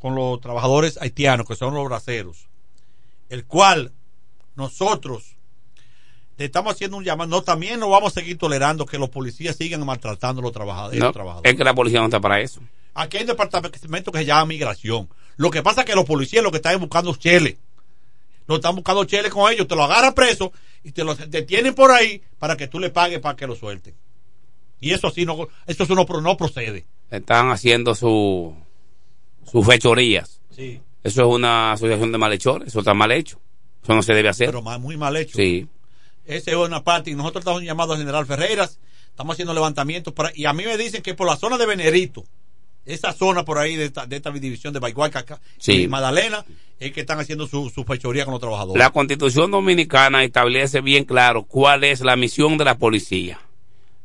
con 0.00 0.14
los 0.14 0.40
trabajadores 0.40 0.98
haitianos, 1.00 1.46
que 1.46 1.56
son 1.56 1.74
los 1.74 1.84
braceros, 1.84 2.48
el 3.28 3.44
cual 3.44 3.92
nosotros 4.56 5.36
le 6.36 6.44
estamos 6.44 6.74
haciendo 6.74 6.96
un 6.96 7.04
llamado, 7.04 7.28
no, 7.28 7.42
también 7.42 7.80
no 7.80 7.90
vamos 7.90 8.12
a 8.12 8.20
seguir 8.20 8.38
tolerando 8.38 8.86
que 8.86 8.96
los 8.96 9.08
policías 9.08 9.56
sigan 9.56 9.84
maltratando 9.84 10.40
a 10.40 10.44
los 10.44 10.52
trabajadores. 10.52 10.98
No, 10.98 11.06
los 11.06 11.12
trabajadores. 11.12 11.52
es 11.52 11.58
que 11.58 11.64
la 11.64 11.74
policía 11.74 11.98
no 11.98 12.06
está 12.06 12.20
para 12.20 12.40
eso. 12.40 12.60
Aquí 12.94 13.16
hay 13.16 13.24
un 13.24 13.28
departamento 13.28 14.12
que 14.12 14.18
se 14.18 14.24
llama 14.24 14.46
migración. 14.46 15.08
Lo 15.36 15.50
que 15.50 15.62
pasa 15.62 15.80
es 15.80 15.86
que 15.86 15.96
los 15.96 16.04
policías 16.04 16.44
lo 16.44 16.50
que 16.50 16.58
están 16.58 16.74
es 16.74 16.80
buscando 16.80 17.14
chele. 17.16 17.58
No 18.46 18.56
están 18.56 18.76
buscando 18.76 19.04
chele 19.04 19.30
con 19.30 19.52
ellos, 19.52 19.66
te 19.66 19.74
lo 19.74 19.82
agarran 19.82 20.14
preso 20.14 20.52
y 20.84 20.92
te 20.92 21.04
lo 21.04 21.14
detienen 21.14 21.74
por 21.74 21.90
ahí 21.90 22.22
para 22.38 22.56
que 22.56 22.68
tú 22.68 22.78
le 22.78 22.90
pagues 22.90 23.18
para 23.18 23.36
que 23.36 23.46
lo 23.46 23.56
suelten. 23.56 23.94
Y 24.80 24.92
eso 24.92 25.08
así 25.08 25.26
no, 25.26 25.48
eso 25.66 25.86
no, 25.94 26.06
no 26.20 26.36
procede. 26.36 26.86
Están 27.10 27.50
haciendo 27.50 27.94
su, 27.94 28.56
sus 29.50 29.66
fechorías. 29.66 30.40
Sí. 30.50 30.80
Eso 31.04 31.22
es 31.22 31.28
una 31.34 31.72
asociación 31.72 32.12
de 32.12 32.18
malhechores, 32.18 32.68
eso 32.68 32.80
está 32.80 32.94
mal 32.94 33.12
hecho. 33.12 33.40
Eso 33.82 33.94
no 33.94 34.02
se 34.02 34.12
debe 34.14 34.28
hacer. 34.28 34.48
Pero 34.48 34.62
muy 34.62 34.96
mal 34.96 35.16
hecho. 35.16 35.36
Sí. 35.36 35.66
Esa 36.26 36.50
es 36.50 36.56
una 36.56 36.84
parte. 36.84 37.10
Y 37.10 37.14
nosotros 37.14 37.42
estamos 37.42 37.62
llamando 37.62 37.94
al 37.94 38.00
general 38.00 38.26
Ferreras, 38.26 38.78
estamos 39.08 39.34
haciendo 39.34 39.54
levantamientos. 39.54 40.12
Para, 40.12 40.30
y 40.34 40.44
a 40.44 40.52
mí 40.52 40.64
me 40.64 40.76
dicen 40.76 41.02
que 41.02 41.14
por 41.14 41.26
la 41.26 41.36
zona 41.36 41.56
de 41.56 41.64
Venerito, 41.66 42.24
esa 42.84 43.12
zona 43.12 43.44
por 43.44 43.58
ahí 43.58 43.76
de 43.76 43.86
esta, 43.86 44.06
de 44.06 44.16
esta 44.16 44.30
división 44.30 44.72
de 44.74 44.80
Baiguaca 44.80 45.24
Sí. 45.58 45.82
y 45.82 45.88
Magdalena, 45.88 46.44
es 46.78 46.92
que 46.92 47.00
están 47.00 47.18
haciendo 47.20 47.46
su, 47.46 47.70
su 47.70 47.84
fechoría 47.84 48.24
con 48.24 48.32
los 48.32 48.40
trabajadores. 48.40 48.78
La 48.78 48.90
constitución 48.90 49.50
dominicana 49.50 50.24
establece 50.24 50.80
bien 50.80 51.04
claro 51.04 51.44
cuál 51.44 51.84
es 51.84 52.00
la 52.00 52.16
misión 52.16 52.58
de 52.58 52.64
la 52.64 52.76
policía. 52.78 53.40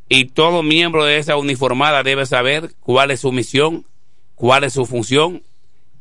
Y 0.09 0.25
todo 0.25 0.63
miembro 0.63 1.05
de 1.05 1.17
esa 1.17 1.37
uniformada 1.37 2.03
debe 2.03 2.25
saber 2.25 2.73
cuál 2.79 3.11
es 3.11 3.21
su 3.21 3.31
misión, 3.31 3.85
cuál 4.35 4.64
es 4.64 4.73
su 4.73 4.85
función, 4.85 5.43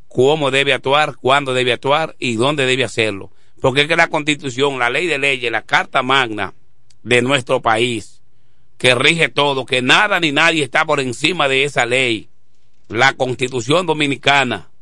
cómo 0.09 0.51
debe 0.51 0.73
actuar, 0.73 1.17
cuándo 1.17 1.55
debe 1.55 1.73
actuar 1.73 2.17
y 2.19 2.37
dónde 2.37 2.67
debe 2.67 2.85
hacerlo. 2.85 3.31
Porque 3.61 3.83
es 3.83 3.89
que 3.89 3.97
la 3.97 4.09
constitución, 4.09 4.79
la 4.79 4.91
ley 4.91 5.07
de 5.07 5.19
leyes, 5.19 5.51
la 5.51 5.63
carta 5.63 6.03
magna 6.03 6.55
de 7.03 7.23
nuestro 7.23 7.63
país, 7.63 8.21
que 8.79 8.95
rige 8.95 9.29
todo, 9.29 9.65
que 9.65 9.83
nada 9.83 10.19
ni 10.21 10.33
nadie 10.33 10.65
está 10.65 10.85
por 10.85 11.01
encima 11.01 11.49
de 11.49 11.65
esa 11.65 11.87
ley. 11.87 12.29
La 12.89 13.13
constitución 13.15 13.87
dominicana 13.87 14.73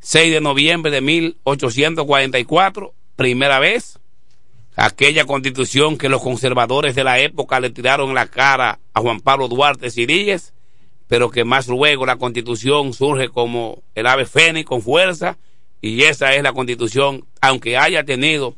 6 0.00 0.32
de 0.32 0.40
noviembre 0.40 0.92
de 0.92 1.00
1844, 1.00 2.94
primera 3.16 3.58
vez, 3.58 3.98
aquella 4.76 5.24
constitución 5.24 5.98
que 5.98 6.08
los 6.08 6.22
conservadores 6.22 6.94
de 6.94 7.02
la 7.02 7.18
época 7.18 7.58
le 7.58 7.70
tiraron 7.70 8.14
la 8.14 8.26
cara 8.26 8.78
a 8.94 9.00
Juan 9.00 9.20
Pablo 9.20 9.48
Duarte 9.48 9.90
Siríes, 9.90 10.54
pero 11.08 11.30
que 11.30 11.44
más 11.44 11.68
luego 11.68 12.06
la 12.06 12.16
constitución 12.16 12.92
surge 12.92 13.28
como 13.28 13.82
el 13.94 14.06
ave 14.06 14.26
fénix 14.26 14.66
con 14.66 14.82
fuerza, 14.82 15.38
y 15.80 16.02
esa 16.02 16.34
es 16.34 16.42
la 16.42 16.52
constitución, 16.52 17.24
aunque 17.40 17.76
haya 17.76 18.04
tenido 18.04 18.56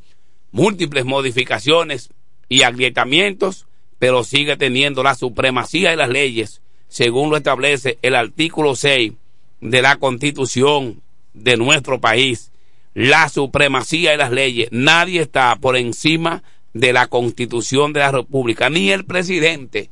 múltiples 0.51 1.05
modificaciones 1.05 2.11
y 2.49 2.63
agrietamientos, 2.63 3.67
pero 3.99 4.25
sigue 4.25 4.57
teniendo 4.57 5.03
la 5.03 5.15
supremacía 5.15 5.91
de 5.91 5.97
las 5.97 6.09
leyes, 6.09 6.63
según 6.89 7.31
lo 7.31 7.37
establece 7.37 7.99
el 8.03 8.15
artículo 8.15 8.75
6 8.75 9.13
de 9.61 9.83
la 9.83 9.97
constitución 9.97 11.03
de 11.35 11.57
nuestro 11.57 12.01
país, 12.01 12.51
la 12.95 13.29
supremacía 13.29 14.13
de 14.13 14.17
las 14.17 14.33
leyes. 14.33 14.69
Nadie 14.71 15.21
está 15.21 15.55
por 15.57 15.77
encima 15.77 16.43
de 16.73 16.93
la 16.93 17.09
constitución 17.09 17.93
de 17.93 18.01
la 18.01 18.13
República, 18.13 18.71
ni 18.71 18.91
el 18.91 19.05
presidente, 19.05 19.91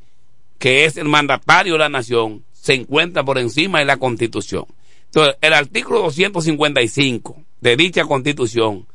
que 0.57 0.85
es 0.85 0.97
el 0.97 1.05
mandatario 1.05 1.73
de 1.73 1.79
la 1.79 1.89
nación, 1.89 2.43
se 2.67 2.73
encuentra 2.73 3.23
por 3.23 3.37
encima 3.37 3.79
de 3.79 3.85
la 3.85 3.95
constitución. 3.95 4.65
Entonces, 5.05 5.37
el 5.39 5.53
artículo 5.53 6.01
255 6.01 7.37
de 7.61 7.77
dicha 7.77 8.03
constitución 8.03 8.85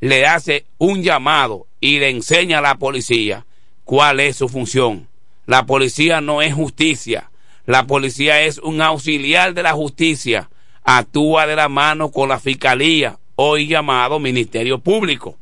le 0.00 0.26
hace 0.26 0.66
un 0.76 1.02
llamado 1.02 1.66
y 1.80 1.98
le 1.98 2.10
enseña 2.10 2.58
a 2.58 2.60
la 2.60 2.74
policía 2.76 3.46
cuál 3.84 4.20
es 4.20 4.36
su 4.36 4.50
función. 4.50 5.08
La 5.46 5.64
policía 5.64 6.20
no 6.20 6.42
es 6.42 6.52
justicia, 6.52 7.30
la 7.64 7.86
policía 7.86 8.42
es 8.42 8.58
un 8.58 8.82
auxiliar 8.82 9.54
de 9.54 9.62
la 9.62 9.72
justicia, 9.72 10.50
actúa 10.84 11.46
de 11.46 11.56
la 11.56 11.70
mano 11.70 12.10
con 12.10 12.28
la 12.28 12.38
fiscalía, 12.38 13.18
hoy 13.36 13.66
llamado 13.66 14.18
Ministerio 14.18 14.78
Público, 14.78 15.38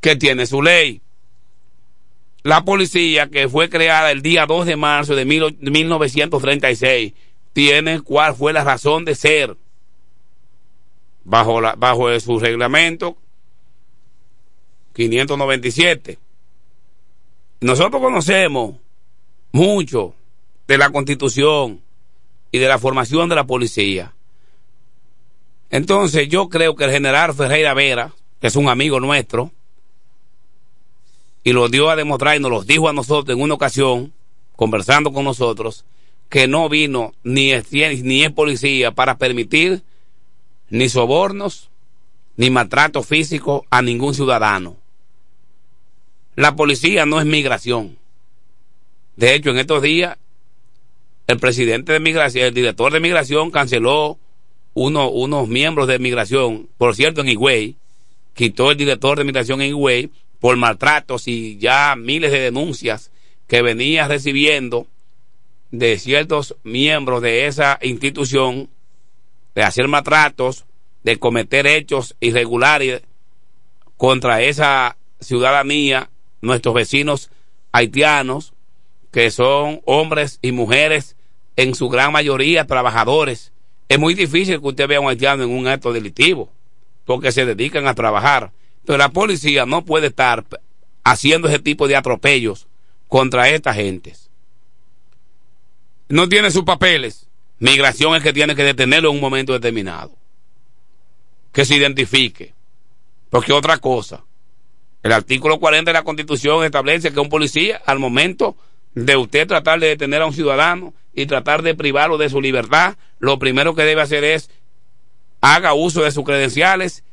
que 0.00 0.16
tiene 0.16 0.46
su 0.46 0.62
ley. 0.62 1.02
La 2.46 2.64
policía, 2.64 3.26
que 3.28 3.48
fue 3.48 3.68
creada 3.68 4.12
el 4.12 4.22
día 4.22 4.46
2 4.46 4.66
de 4.66 4.76
marzo 4.76 5.16
de 5.16 5.24
mil- 5.24 5.56
1936, 5.60 7.12
tiene 7.52 8.00
cuál 8.02 8.36
fue 8.36 8.52
la 8.52 8.62
razón 8.62 9.04
de 9.04 9.16
ser 9.16 9.56
bajo, 11.24 11.60
la, 11.60 11.74
bajo 11.74 12.20
su 12.20 12.38
reglamento 12.38 13.16
597. 14.94 16.18
Nosotros 17.62 18.00
conocemos 18.00 18.76
mucho 19.50 20.14
de 20.68 20.78
la 20.78 20.90
constitución 20.90 21.80
y 22.52 22.58
de 22.58 22.68
la 22.68 22.78
formación 22.78 23.28
de 23.28 23.34
la 23.34 23.44
policía. 23.44 24.12
Entonces 25.70 26.28
yo 26.28 26.48
creo 26.48 26.76
que 26.76 26.84
el 26.84 26.92
general 26.92 27.34
Ferreira 27.34 27.74
Vera, 27.74 28.12
que 28.40 28.46
es 28.46 28.54
un 28.54 28.68
amigo 28.68 29.00
nuestro, 29.00 29.50
y 31.46 31.52
lo 31.52 31.68
dio 31.68 31.90
a 31.90 31.94
demostrar 31.94 32.36
y 32.36 32.40
nos 32.40 32.50
lo 32.50 32.64
dijo 32.64 32.88
a 32.88 32.92
nosotros 32.92 33.36
en 33.36 33.40
una 33.40 33.54
ocasión, 33.54 34.12
conversando 34.56 35.12
con 35.12 35.24
nosotros, 35.24 35.84
que 36.28 36.48
no 36.48 36.68
vino 36.68 37.14
ni 37.22 37.52
es, 37.52 37.70
ni 37.70 38.24
es 38.24 38.32
policía 38.32 38.90
para 38.90 39.16
permitir 39.16 39.84
ni 40.70 40.88
sobornos 40.88 41.70
ni 42.36 42.50
maltrato 42.50 43.04
físico 43.04 43.64
a 43.70 43.80
ningún 43.80 44.12
ciudadano. 44.12 44.76
La 46.34 46.56
policía 46.56 47.06
no 47.06 47.20
es 47.20 47.26
migración. 47.26 47.96
De 49.14 49.36
hecho, 49.36 49.50
en 49.50 49.58
estos 49.58 49.82
días, 49.82 50.18
el 51.28 51.38
presidente 51.38 51.92
de 51.92 52.00
migración, 52.00 52.46
el 52.46 52.54
director 52.54 52.92
de 52.92 52.98
migración 52.98 53.52
canceló 53.52 54.18
uno, 54.74 55.10
unos 55.10 55.46
miembros 55.46 55.86
de 55.86 56.00
migración, 56.00 56.68
por 56.76 56.96
cierto, 56.96 57.20
en 57.20 57.28
Higüey, 57.28 57.76
quitó 58.34 58.72
el 58.72 58.76
director 58.76 59.16
de 59.16 59.22
migración 59.22 59.62
en 59.62 59.68
Higüey 59.68 60.10
por 60.46 60.56
maltratos 60.58 61.26
y 61.26 61.58
ya 61.58 61.96
miles 61.96 62.30
de 62.30 62.38
denuncias 62.38 63.10
que 63.48 63.62
venía 63.62 64.06
recibiendo 64.06 64.86
de 65.72 65.98
ciertos 65.98 66.54
miembros 66.62 67.20
de 67.20 67.48
esa 67.48 67.80
institución 67.82 68.70
de 69.56 69.64
hacer 69.64 69.88
maltratos, 69.88 70.64
de 71.02 71.18
cometer 71.18 71.66
hechos 71.66 72.14
irregulares 72.20 73.02
contra 73.96 74.40
esa 74.40 74.96
ciudadanía, 75.18 76.10
nuestros 76.42 76.76
vecinos 76.76 77.28
haitianos, 77.72 78.52
que 79.10 79.32
son 79.32 79.80
hombres 79.84 80.38
y 80.42 80.52
mujeres, 80.52 81.16
en 81.56 81.74
su 81.74 81.88
gran 81.88 82.12
mayoría 82.12 82.68
trabajadores. 82.68 83.50
Es 83.88 83.98
muy 83.98 84.14
difícil 84.14 84.60
que 84.60 84.68
usted 84.68 84.86
vea 84.86 84.98
a 84.98 85.00
un 85.00 85.08
haitiano 85.08 85.42
en 85.42 85.50
un 85.50 85.66
acto 85.66 85.92
delictivo, 85.92 86.52
porque 87.04 87.32
se 87.32 87.46
dedican 87.46 87.88
a 87.88 87.94
trabajar. 87.94 88.52
Pero 88.86 88.98
la 88.98 89.10
policía 89.10 89.66
no 89.66 89.84
puede 89.84 90.06
estar 90.08 90.44
haciendo 91.04 91.48
ese 91.48 91.58
tipo 91.58 91.88
de 91.88 91.96
atropellos 91.96 92.66
contra 93.08 93.48
estas 93.50 93.76
gentes. 93.76 94.30
No 96.08 96.28
tiene 96.28 96.50
sus 96.50 96.64
papeles. 96.64 97.26
Migración 97.58 98.14
es 98.14 98.22
que 98.22 98.32
tiene 98.32 98.54
que 98.54 98.64
detenerlo 98.64 99.10
en 99.10 99.16
un 99.16 99.20
momento 99.20 99.52
determinado. 99.52 100.12
Que 101.52 101.64
se 101.64 101.74
identifique. 101.76 102.54
Porque 103.28 103.52
otra 103.52 103.78
cosa. 103.78 104.24
El 105.02 105.12
artículo 105.12 105.58
40 105.58 105.90
de 105.90 105.92
la 105.92 106.04
Constitución 106.04 106.64
establece 106.64 107.12
que 107.12 107.20
un 107.20 107.28
policía, 107.28 107.80
al 107.86 107.98
momento 107.98 108.56
de 108.94 109.16
usted 109.16 109.46
tratar 109.46 109.80
de 109.80 109.88
detener 109.88 110.22
a 110.22 110.26
un 110.26 110.32
ciudadano 110.32 110.94
y 111.12 111.26
tratar 111.26 111.62
de 111.62 111.74
privarlo 111.74 112.18
de 112.18 112.30
su 112.30 112.40
libertad, 112.40 112.96
lo 113.18 113.38
primero 113.38 113.74
que 113.74 113.82
debe 113.82 114.02
hacer 114.02 114.24
es 114.24 114.50
haga 115.40 115.74
uso 115.74 116.02
de 116.02 116.10
sus 116.10 116.24
credenciales, 116.24 117.04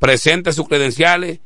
presente 0.00 0.52
sus 0.52 0.66
credenciales, 0.66 1.38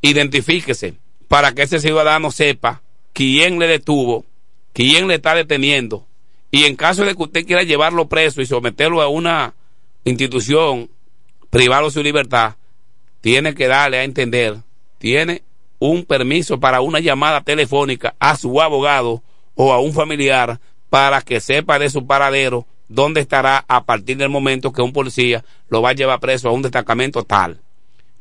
identifíquese 0.00 0.94
para 1.28 1.52
que 1.52 1.62
ese 1.62 1.78
ciudadano 1.78 2.32
sepa 2.32 2.82
quién 3.12 3.60
le 3.60 3.68
detuvo, 3.68 4.24
quién 4.72 5.06
le 5.06 5.14
está 5.14 5.36
deteniendo 5.36 6.08
y 6.50 6.64
en 6.64 6.76
caso 6.76 7.04
de 7.04 7.14
que 7.14 7.22
usted 7.22 7.46
quiera 7.46 7.62
llevarlo 7.62 8.08
preso 8.08 8.40
y 8.40 8.46
someterlo 8.46 9.02
a 9.02 9.08
una 9.08 9.54
institución, 10.04 10.90
privarlo 11.48 11.88
de 11.88 11.94
su 11.94 12.02
libertad, 12.02 12.56
tiene 13.20 13.54
que 13.54 13.68
darle 13.68 13.98
a 13.98 14.04
entender, 14.04 14.56
tiene 14.98 15.42
un 15.78 16.04
permiso 16.04 16.58
para 16.58 16.80
una 16.80 16.98
llamada 16.98 17.42
telefónica 17.42 18.14
a 18.18 18.36
su 18.36 18.60
abogado 18.60 19.22
o 19.54 19.72
a 19.72 19.80
un 19.80 19.92
familiar 19.92 20.60
para 20.88 21.22
que 21.22 21.40
sepa 21.40 21.78
de 21.78 21.88
su 21.88 22.06
paradero 22.06 22.66
dónde 22.88 23.20
estará 23.20 23.64
a 23.68 23.84
partir 23.84 24.16
del 24.16 24.28
momento 24.28 24.72
que 24.72 24.82
un 24.82 24.92
policía 24.92 25.44
lo 25.68 25.80
va 25.80 25.90
a 25.90 25.94
llevar 25.94 26.18
preso 26.18 26.48
a 26.48 26.52
un 26.52 26.62
destacamento 26.62 27.22
tal. 27.22 27.60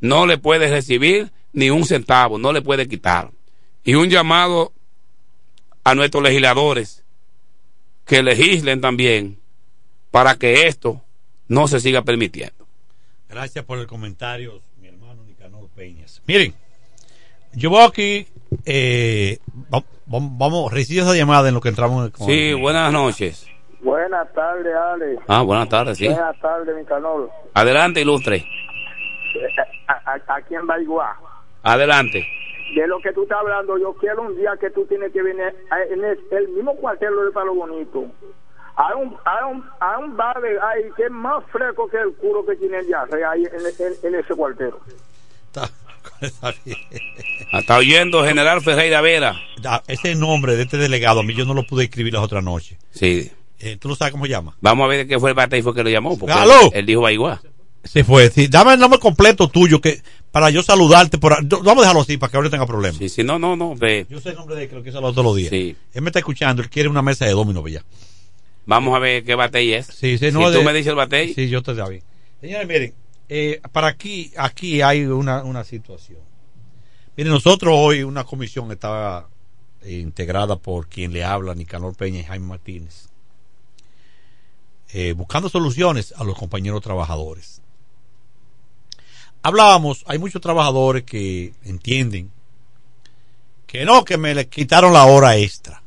No 0.02 0.26
le 0.26 0.38
puede 0.38 0.70
recibir 0.70 1.32
ni 1.54 1.70
un 1.70 1.86
centavo, 1.86 2.38
no 2.38 2.54
le 2.54 2.62
puede 2.62 2.88
quitar. 2.88 3.32
Y 3.84 3.96
un 3.96 4.10
llamado 4.10 4.72
a 5.84 5.96
nuestros 5.96 6.24
legisladores 6.24 7.04
que 8.06 8.22
legislen 8.24 8.82
también 8.82 9.40
para 10.12 10.36
que 10.36 10.68
esto 10.68 11.02
no 11.48 11.68
se 11.68 11.80
siga 11.80 12.02
permitiendo. 12.04 12.68
Gracias 13.30 13.64
por 13.66 13.80
el 13.80 13.88
comentario, 13.88 14.62
mi 14.82 14.88
hermano 14.88 15.24
Nicanor 15.24 15.70
Peñas. 15.76 16.22
Miren, 16.26 16.54
yo 17.54 17.70
voy 17.70 17.84
aquí, 17.84 18.28
eh, 18.66 19.38
va- 19.74 19.80
va- 19.82 20.30
vamos, 20.32 20.72
recibe 20.72 21.02
esa 21.02 21.16
llamada 21.16 21.48
en 21.50 21.56
lo 21.56 21.62
que 21.62 21.70
entramos. 21.70 22.10
con- 22.12 22.28
Sí, 22.28 22.54
buenas 22.54 22.92
noches. 22.92 23.46
Buenas 23.82 24.32
tardes, 24.34 24.74
Ale. 24.76 25.20
Ah, 25.28 25.42
buenas 25.42 25.70
tardes, 25.70 25.98
sí. 25.98 26.08
Buenas 26.08 26.38
tardes, 26.42 26.76
mi 26.76 26.84
canal. 26.86 27.30
Adelante, 27.54 28.02
ilustre. 28.02 28.46
A- 30.06 30.36
Aquí 30.36 30.56
en 30.56 30.68
Baigua. 30.68 31.18
Adelante. 31.64 32.26
De 32.76 32.88
lo 32.88 33.00
que 33.00 33.12
tú 33.14 33.24
estás 33.24 33.40
hablando, 33.40 33.78
yo 33.80 33.94
quiero 33.94 34.22
un 34.22 34.38
día 34.38 34.52
que 34.60 34.70
tú 34.70 34.86
tienes 34.86 35.12
que 35.12 35.22
venir 35.24 35.44
a- 35.72 35.82
en 35.94 36.04
el, 36.04 36.20
el 36.32 36.48
mismo 36.50 36.76
cuartel 36.76 37.10
de 37.26 37.32
Palo 37.34 37.54
Bonito. 37.56 38.06
Hay 38.76 38.96
un, 39.02 39.18
hay 39.26 39.52
un, 39.52 39.66
hay 39.80 40.04
un 40.04 40.16
bar 40.16 40.40
de 40.40 40.50
ahí 40.62 40.84
que 40.96 41.04
es 41.06 41.12
más 41.12 41.44
fresco 41.52 41.90
que 41.90 41.98
el 41.98 42.14
culo 42.14 42.46
que 42.46 42.56
tiene 42.56 42.78
el 42.80 42.88
Yarre 42.88 43.26
ahí 43.26 43.44
en, 43.44 43.86
en- 43.86 43.94
en 44.04 44.16
ese 44.20 44.34
cuartel. 44.36 44.74
Está 46.22 46.52
bien. 46.66 46.78
Ah, 47.52 47.60
Está 47.60 47.78
oyendo 47.78 48.24
General 48.24 48.62
Ferreira 48.62 49.02
Vera. 49.02 49.36
Ese 49.88 50.16
nombre 50.16 50.56
de 50.56 50.64
este 50.64 50.78
delegado, 50.78 51.22
a 51.22 51.24
mí 51.24 51.34
yo 51.34 51.46
no 51.46 51.54
lo 51.54 51.64
pude 51.64 51.86
escribir 51.86 52.14
las 52.14 52.24
otras 52.24 52.44
noches. 52.44 52.78
Sí. 52.92 53.32
Eh, 53.60 53.76
¿Tú 53.78 53.90
no 53.90 53.96
sabes 53.96 54.12
cómo 54.14 54.26
se 54.26 54.32
llama? 54.32 54.56
Vamos 54.62 54.86
a 54.86 54.88
ver 54.88 55.06
qué 55.08 55.20
fue 55.20 55.32
el 55.32 55.36
batey 55.36 55.62
fue 55.62 55.74
que 55.74 55.84
lo 55.84 55.90
llamó. 55.90 56.18
Porque 56.18 56.32
¡Aló! 56.34 56.54
Él, 56.66 56.70
él 56.76 56.86
dijo 56.86 57.02
Baigua. 57.02 57.42
Se 57.84 58.04
fue. 58.04 58.30
Sí, 58.30 58.48
dame 58.48 58.74
el 58.74 58.80
nombre 58.80 59.00
completo 59.00 59.48
tuyo 59.48 59.80
que 59.82 60.02
para 60.32 60.50
yo 60.50 60.62
saludarte. 60.62 61.18
Por, 61.18 61.44
vamos 61.48 61.78
a 61.78 61.82
dejarlo 61.82 62.02
así 62.02 62.18
para 62.18 62.30
que 62.32 62.38
ahora 62.38 62.50
tenga 62.50 62.66
problemas. 62.66 62.98
Sí, 62.98 63.10
sí, 63.10 63.24
no, 63.24 63.40
no, 63.40 63.56
no. 63.56 63.76
Ve. 63.76 64.06
Yo 64.10 64.20
sé 64.20 64.30
el 64.30 64.36
nombre 64.36 64.56
de 64.56 64.64
él, 64.64 64.70
creo 64.70 64.84
que 64.84 64.90
es 64.90 64.96
los 64.96 65.14
todos 65.16 65.24
los 65.26 65.36
días. 65.36 65.50
Sí. 65.50 65.76
Él 65.94 66.02
me 66.02 66.10
está 66.10 66.20
escuchando, 66.20 66.62
él 66.62 66.70
quiere 66.70 66.90
una 66.90 67.02
mesa 67.02 67.26
de 67.26 67.32
domino, 67.32 67.66
ya. 67.68 67.84
Vamos 68.66 68.96
a 68.96 69.00
ver 69.00 69.24
qué 69.24 69.34
batey 69.36 69.74
es. 69.74 69.88
Sí, 69.88 70.18
sí, 70.18 70.28
si 70.28 70.32
no, 70.32 70.52
tú 70.52 70.60
de- 70.60 70.64
me 70.64 70.74
dices 70.74 70.88
el 70.90 70.96
batey. 70.96 71.34
Sí, 71.34 71.50
yo 71.50 71.64
te 71.64 71.74
da 71.74 71.88
bien. 71.90 72.04
Señores, 72.42 72.68
miren, 72.68 72.94
eh, 73.30 73.62
para 73.72 73.88
aquí, 73.88 74.32
aquí 74.38 74.82
hay 74.82 75.06
una, 75.06 75.44
una 75.44 75.64
situación. 75.64 76.20
Miren, 77.18 77.34
nosotros 77.34 77.74
hoy 77.76 78.04
una 78.04 78.24
comisión 78.26 78.72
estaba 78.72 79.28
eh, 79.82 79.94
integrada 80.00 80.56
por 80.58 80.88
quien 80.88 81.14
le 81.14 81.24
habla, 81.24 81.56
Nicanor 81.56 81.96
Peña 81.96 82.20
y 82.20 82.24
Jaime 82.24 82.46
Martínez, 82.46 83.08
eh, 84.92 85.14
buscando 85.14 85.50
soluciones 85.50 86.14
a 86.18 86.24
los 86.24 86.38
compañeros 86.38 86.82
trabajadores. 86.82 87.62
Hablábamos, 89.42 90.04
hay 90.08 90.18
muchos 90.20 90.42
trabajadores 90.42 91.04
que 91.04 91.54
entienden 91.64 92.32
que 93.68 93.86
no, 93.86 94.04
que 94.04 94.18
me 94.18 94.34
le 94.34 94.48
quitaron 94.48 94.94
la 94.94 95.06
hora 95.06 95.38
extra. 95.38 95.84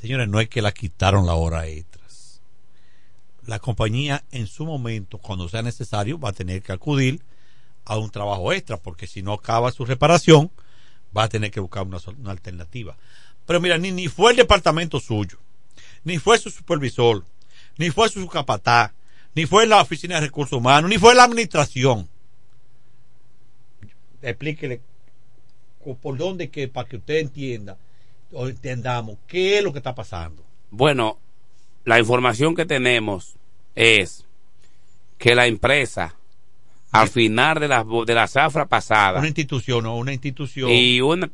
Señores, 0.00 0.28
no 0.28 0.40
es 0.40 0.48
que 0.48 0.60
la 0.60 0.72
quitaron 0.72 1.26
la 1.26 1.34
hora 1.34 1.66
extra 1.66 1.90
la 3.50 3.58
compañía 3.58 4.22
en 4.30 4.46
su 4.46 4.64
momento, 4.64 5.18
cuando 5.18 5.48
sea 5.48 5.60
necesario, 5.60 6.20
va 6.20 6.30
a 6.30 6.32
tener 6.32 6.62
que 6.62 6.72
acudir 6.72 7.20
a 7.84 7.98
un 7.98 8.08
trabajo 8.08 8.52
extra, 8.52 8.76
porque 8.76 9.08
si 9.08 9.22
no 9.22 9.32
acaba 9.32 9.72
su 9.72 9.84
reparación, 9.84 10.52
va 11.16 11.24
a 11.24 11.28
tener 11.28 11.50
que 11.50 11.58
buscar 11.58 11.84
una, 11.84 11.98
una 12.18 12.30
alternativa. 12.30 12.96
Pero 13.46 13.60
mira, 13.60 13.76
ni, 13.76 13.90
ni 13.90 14.06
fue 14.06 14.30
el 14.30 14.36
departamento 14.36 15.00
suyo, 15.00 15.38
ni 16.04 16.18
fue 16.18 16.38
su 16.38 16.48
supervisor, 16.50 17.24
ni 17.76 17.90
fue 17.90 18.08
su 18.08 18.24
capataz, 18.28 18.92
ni 19.34 19.46
fue 19.46 19.66
la 19.66 19.80
oficina 19.80 20.14
de 20.16 20.26
recursos 20.26 20.56
humanos, 20.56 20.88
ni 20.88 20.98
fue 20.98 21.16
la 21.16 21.24
administración. 21.24 22.08
Explíquele 24.22 24.80
por 26.02 26.16
dónde 26.18 26.50
que, 26.50 26.68
para 26.68 26.88
que 26.88 26.96
usted 26.96 27.16
entienda 27.18 27.78
o 28.32 28.48
entendamos 28.48 29.16
qué 29.26 29.58
es 29.58 29.64
lo 29.64 29.72
que 29.72 29.78
está 29.78 29.94
pasando. 29.94 30.44
Bueno, 30.70 31.18
la 31.84 31.98
información 31.98 32.54
que 32.54 32.66
tenemos 32.66 33.34
es 33.74 34.26
que 35.18 35.34
la 35.34 35.46
empresa, 35.46 36.14
al 36.92 37.08
final 37.08 37.58
de 37.60 37.68
la, 37.68 37.84
de 38.06 38.14
la 38.14 38.28
zafra 38.28 38.66
pasada, 38.66 39.18
Una 39.18 39.28
institución 39.28 39.86
o 39.86 39.96
una 39.96 40.12
institución. 40.12 40.70
y 40.70 41.00
una- 41.00 41.30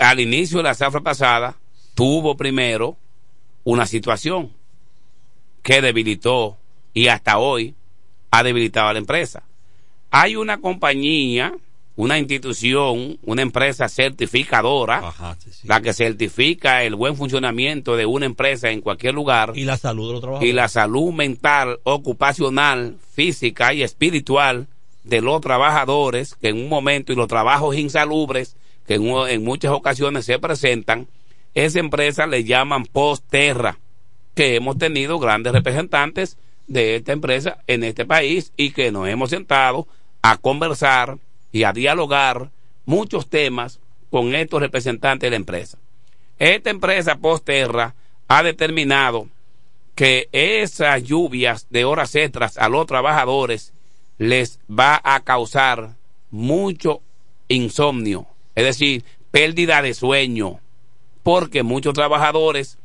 al 0.00 0.20
inicio 0.20 0.58
de 0.58 0.64
la 0.64 0.74
zafra 0.74 1.00
pasada, 1.02 1.56
tuvo 1.94 2.36
primero 2.36 2.96
una 3.64 3.86
situación 3.86 4.50
que 5.62 5.82
debilitó 5.82 6.56
y 6.94 7.08
hasta 7.08 7.38
hoy 7.38 7.74
ha 8.30 8.42
debilitado 8.42 8.88
a 8.88 8.92
la 8.94 8.98
empresa. 8.98 9.42
Hay 10.10 10.36
una 10.36 10.60
compañía, 10.60 11.54
una 11.96 12.18
institución, 12.18 13.18
una 13.22 13.42
empresa 13.42 13.88
certificadora, 13.88 15.12
la 15.64 15.80
que 15.80 15.92
certifica 15.92 16.82
el 16.84 16.94
buen 16.94 17.16
funcionamiento 17.16 17.96
de 17.96 18.06
una 18.06 18.26
empresa 18.26 18.70
en 18.70 18.80
cualquier 18.80 19.14
lugar. 19.14 19.52
Y 19.54 19.64
la 19.64 19.76
salud 19.76 20.06
de 20.06 20.12
los 20.12 20.20
trabajadores. 20.20 20.50
Y 20.50 20.52
la 20.54 20.68
salud 20.68 21.12
mental, 21.12 21.80
ocupacional, 21.82 22.96
física 23.12 23.74
y 23.74 23.82
espiritual 23.82 24.66
de 25.04 25.20
los 25.20 25.40
trabajadores, 25.40 26.34
que 26.34 26.48
en 26.48 26.56
un 26.56 26.68
momento, 26.68 27.12
y 27.12 27.16
los 27.16 27.28
trabajos 27.28 27.76
insalubres, 27.76 28.56
que 28.86 28.94
en, 28.94 29.06
en 29.06 29.44
muchas 29.44 29.72
ocasiones 29.72 30.24
se 30.24 30.38
presentan, 30.38 31.06
esa 31.54 31.80
empresa 31.80 32.26
le 32.26 32.44
llaman 32.44 32.84
Posterra, 32.86 33.78
que 34.34 34.56
hemos 34.56 34.78
tenido 34.78 35.18
grandes 35.18 35.52
representantes 35.52 36.38
de 36.66 36.96
esta 36.96 37.12
empresa 37.12 37.58
en 37.66 37.82
este 37.82 38.06
país 38.06 38.52
y 38.56 38.70
que 38.70 38.92
nos 38.92 39.08
hemos 39.08 39.30
sentado 39.30 39.88
a 40.22 40.36
conversar 40.36 41.18
y 41.52 41.64
a 41.64 41.72
dialogar 41.72 42.50
muchos 42.86 43.28
temas 43.28 43.80
con 44.10 44.34
estos 44.34 44.60
representantes 44.60 45.26
de 45.26 45.30
la 45.30 45.36
empresa. 45.36 45.78
Esta 46.38 46.70
empresa 46.70 47.16
Posterra 47.16 47.94
ha 48.28 48.42
determinado 48.42 49.28
que 49.94 50.28
esas 50.32 51.02
lluvias 51.02 51.66
de 51.70 51.84
horas 51.84 52.14
extras 52.14 52.56
a 52.58 52.68
los 52.68 52.86
trabajadores 52.86 53.72
les 54.18 54.58
va 54.70 55.00
a 55.04 55.20
causar 55.20 55.96
mucho 56.30 57.02
insomnio, 57.48 58.26
es 58.54 58.64
decir, 58.64 59.04
pérdida 59.30 59.82
de 59.82 59.94
sueño, 59.94 60.60
porque 61.22 61.62
muchos 61.62 61.94
trabajadores 61.94 62.78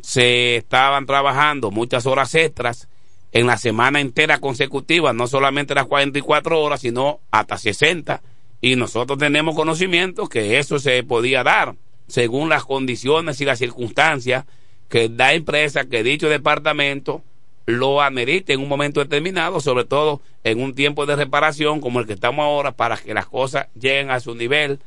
se 0.00 0.56
estaban 0.56 1.06
trabajando 1.06 1.70
muchas 1.70 2.06
horas 2.06 2.34
extras 2.34 2.88
en 3.32 3.46
la 3.46 3.56
semana 3.56 4.00
entera 4.00 4.38
consecutiva, 4.38 5.12
no 5.12 5.26
solamente 5.26 5.74
las 5.74 5.86
44 5.86 6.60
horas, 6.60 6.80
sino 6.80 7.20
hasta 7.30 7.56
60. 7.56 8.22
Y 8.60 8.76
nosotros 8.76 9.18
tenemos 9.18 9.56
conocimiento 9.56 10.28
que 10.28 10.58
eso 10.58 10.78
se 10.78 11.02
podía 11.02 11.42
dar 11.42 11.74
según 12.06 12.50
las 12.50 12.64
condiciones 12.64 13.40
y 13.40 13.46
las 13.46 13.58
circunstancias 13.58 14.44
que 14.88 15.08
da 15.08 15.32
empresa, 15.32 15.86
que 15.86 16.02
dicho 16.02 16.28
departamento 16.28 17.22
lo 17.64 18.02
amerite 18.02 18.52
en 18.52 18.60
un 18.60 18.68
momento 18.68 19.00
determinado, 19.00 19.60
sobre 19.60 19.84
todo 19.84 20.20
en 20.44 20.60
un 20.60 20.74
tiempo 20.74 21.06
de 21.06 21.16
reparación 21.16 21.80
como 21.80 22.00
el 22.00 22.06
que 22.06 22.12
estamos 22.12 22.44
ahora, 22.44 22.72
para 22.72 22.96
que 22.98 23.14
las 23.14 23.26
cosas 23.26 23.68
lleguen 23.74 24.10
a 24.10 24.20
su 24.20 24.34
nivel, 24.34 24.80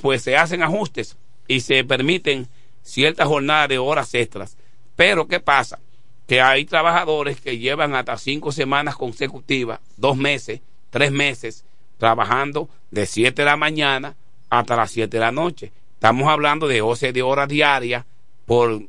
pues 0.00 0.22
se 0.22 0.36
hacen 0.36 0.62
ajustes 0.62 1.16
y 1.46 1.60
se 1.60 1.84
permiten 1.84 2.48
ciertas 2.82 3.28
jornadas 3.28 3.68
de 3.68 3.78
horas 3.78 4.14
extras. 4.14 4.56
Pero 4.96 5.28
¿qué 5.28 5.40
pasa? 5.40 5.80
Que 6.28 6.40
hay 6.40 6.64
trabajadores 6.66 7.40
que 7.40 7.58
llevan 7.58 7.96
hasta 7.96 8.16
cinco 8.18 8.52
semanas 8.52 8.94
consecutivas, 8.94 9.80
dos 9.96 10.16
meses, 10.16 10.60
tres 10.90 11.10
meses, 11.10 11.64
trabajando 11.96 12.68
de 12.90 13.06
7 13.06 13.42
de 13.42 13.46
la 13.46 13.56
mañana 13.56 14.14
hasta 14.50 14.76
las 14.76 14.90
7 14.90 15.16
de 15.16 15.20
la 15.20 15.32
noche. 15.32 15.72
Estamos 15.94 16.28
hablando 16.28 16.68
de 16.68 16.78
12 16.78 17.12
de 17.12 17.22
horas 17.22 17.48
diarias 17.48 18.04
por, 18.46 18.82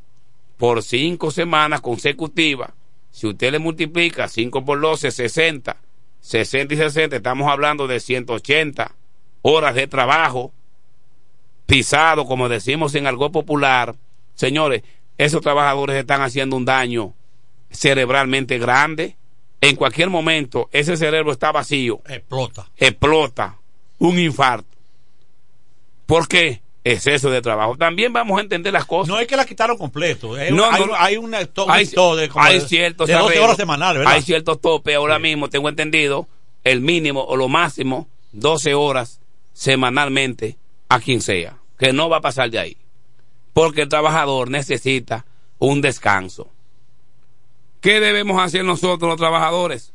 por 0.57 0.83
cinco 0.83 1.31
semanas 1.31 1.81
consecutivas. 1.81 2.71
Si 3.09 3.25
usted 3.25 3.51
le 3.51 3.59
multiplica 3.59 4.27
5 4.27 4.63
por 4.63 4.79
12, 4.79 5.09
60, 5.09 5.77
60 6.19 6.73
y 6.73 6.77
60, 6.77 7.15
estamos 7.15 7.49
hablando 7.49 7.87
de 7.87 7.99
180 7.99 8.91
horas 9.41 9.75
de 9.75 9.87
trabajo 9.87 10.51
pisado, 11.65 12.25
como 12.25 12.49
decimos 12.49 12.95
en 12.95 13.07
algo 13.07 13.31
popular. 13.31 13.95
Señores, 14.35 14.83
esos 15.17 15.41
trabajadores 15.41 15.95
están 15.95 16.21
haciendo 16.21 16.55
un 16.55 16.65
daño 16.65 17.13
cerebralmente 17.71 18.57
grande. 18.59 19.15
En 19.61 19.75
cualquier 19.75 20.09
momento, 20.09 20.69
ese 20.71 20.95
cerebro 20.95 21.31
está 21.31 21.51
vacío. 21.51 22.01
Explota. 22.07 22.69
Explota. 22.77 23.57
Un 23.99 24.17
infarto. 24.19 24.77
¿Por 26.05 26.27
qué? 26.27 26.61
Exceso 26.83 27.29
de 27.29 27.41
trabajo. 27.41 27.75
También 27.75 28.13
vamos 28.13 28.39
a 28.39 28.41
entender 28.41 28.71
las 28.71 28.85
cosas. 28.85 29.09
No 29.09 29.19
es 29.19 29.27
que 29.27 29.35
la 29.35 29.45
quitaron 29.45 29.77
completo. 29.77 30.33
Hay, 30.35 30.51
No, 30.51 30.63
hay, 30.65 30.71
no, 30.71 30.95
hay 30.95 31.15
to- 31.53 31.69
hay, 31.69 31.87
un 31.87 31.91
to- 31.93 32.15
de, 32.15 32.29
como 32.29 32.45
hay 32.45 32.61
ciertos 32.61 33.07
de 33.07 33.13
12 33.13 33.25
arreglos, 33.25 33.43
horas 33.45 33.57
semanales, 33.57 33.99
¿verdad? 33.99 34.13
Hay 34.13 34.21
ciertos 34.21 34.61
topes. 34.61 34.95
Ahora 34.95 35.19
mismo 35.19 35.49
tengo 35.49 35.67
entendido 35.69 36.27
el 36.63 36.79
mínimo 36.81 37.21
o 37.23 37.35
lo 37.35 37.49
máximo 37.49 38.07
12 38.31 38.73
horas 38.73 39.19
semanalmente 39.53 40.57
a 40.87 40.99
quien 40.99 41.21
sea. 41.21 41.57
Que 41.77 41.91
no 41.93 42.09
va 42.09 42.17
a 42.17 42.21
pasar 42.21 42.49
de 42.49 42.59
ahí. 42.59 42.77
Porque 43.53 43.81
el 43.81 43.89
trabajador 43.89 44.49
necesita 44.49 45.25
un 45.59 45.81
descanso. 45.81 46.49
¿Qué 47.81 47.99
debemos 47.99 48.41
hacer 48.41 48.65
nosotros 48.65 49.07
los 49.09 49.17
trabajadores? 49.17 49.93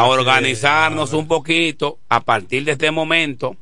a 0.00 0.06
organizarnos 0.06 1.12
un 1.12 1.28
poquito 1.28 1.98
a 2.08 2.20
partir 2.20 2.64
de 2.64 2.72
este 2.72 2.90
momento, 2.90 3.56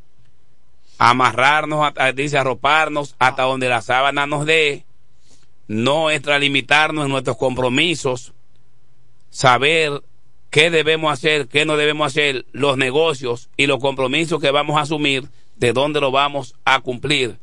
amarrarnos, 0.98 1.92
a- 1.96 2.12
dice 2.12 2.38
arroparnos 2.38 3.14
hasta 3.18 3.42
donde 3.44 3.68
la 3.68 3.82
sábana 3.82 4.26
nos 4.26 4.46
dé, 4.46 4.84
no 5.66 6.10
extralimitarnos 6.10 7.04
en 7.04 7.10
nuestros 7.10 7.36
compromisos, 7.36 8.32
saber 9.30 10.02
qué 10.50 10.70
debemos 10.70 11.12
hacer, 11.12 11.46
qué 11.48 11.64
no 11.64 11.76
debemos 11.76 12.06
hacer, 12.08 12.46
los 12.52 12.76
negocios 12.78 13.50
y 13.56 13.66
los 13.66 13.78
compromisos 13.78 14.40
que 14.40 14.50
vamos 14.50 14.78
a 14.78 14.82
asumir, 14.82 15.28
de 15.56 15.72
dónde 15.72 16.00
lo 16.00 16.10
vamos 16.10 16.54
a 16.64 16.80
cumplir. 16.80 17.36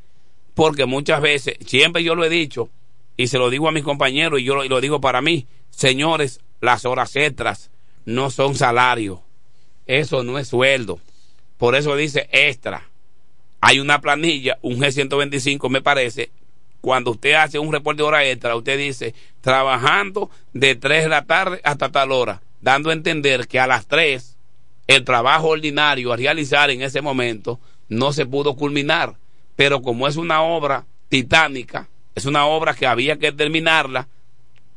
Porque 0.55 0.85
muchas 0.85 1.21
veces, 1.21 1.55
siempre 1.65 2.03
yo 2.03 2.15
lo 2.15 2.23
he 2.25 2.29
dicho, 2.29 2.69
y 3.17 3.27
se 3.27 3.37
lo 3.37 3.49
digo 3.49 3.67
a 3.67 3.71
mis 3.71 3.83
compañeros, 3.83 4.39
y 4.39 4.43
yo 4.43 4.55
lo, 4.55 4.63
y 4.65 4.69
lo 4.69 4.81
digo 4.81 5.01
para 5.01 5.21
mí, 5.21 5.47
señores, 5.69 6.41
las 6.61 6.85
horas 6.85 7.15
extras 7.15 7.71
no 8.05 8.29
son 8.29 8.55
salario, 8.55 9.21
eso 9.85 10.23
no 10.23 10.37
es 10.37 10.47
sueldo. 10.47 10.99
Por 11.57 11.75
eso 11.75 11.95
dice 11.95 12.27
extra. 12.31 12.89
Hay 13.61 13.79
una 13.79 14.01
planilla, 14.01 14.57
un 14.61 14.79
G125 14.79 15.69
me 15.69 15.81
parece, 15.81 16.29
cuando 16.81 17.11
usted 17.11 17.33
hace 17.33 17.57
un 17.57 17.71
reporte 17.71 18.03
de 18.03 18.07
hora 18.07 18.25
extra, 18.25 18.55
usted 18.55 18.77
dice, 18.77 19.15
trabajando 19.41 20.29
de 20.53 20.75
3 20.75 21.03
de 21.03 21.09
la 21.09 21.25
tarde 21.25 21.61
hasta 21.63 21.91
tal 21.91 22.11
hora, 22.11 22.41
dando 22.61 22.89
a 22.89 22.93
entender 22.93 23.47
que 23.47 23.59
a 23.59 23.65
las 23.65 23.87
3 23.87 24.37
el 24.87 25.03
trabajo 25.03 25.47
ordinario 25.47 26.13
a 26.13 26.17
realizar 26.17 26.69
en 26.69 26.83
ese 26.83 27.01
momento 27.01 27.59
no 27.89 28.13
se 28.13 28.25
pudo 28.25 28.55
culminar. 28.55 29.15
Pero 29.55 29.81
como 29.81 30.07
es 30.07 30.15
una 30.15 30.43
obra 30.43 30.85
titánica, 31.09 31.89
es 32.15 32.25
una 32.25 32.45
obra 32.45 32.73
que 32.73 32.87
había 32.87 33.17
que 33.17 33.31
terminarla, 33.31 34.07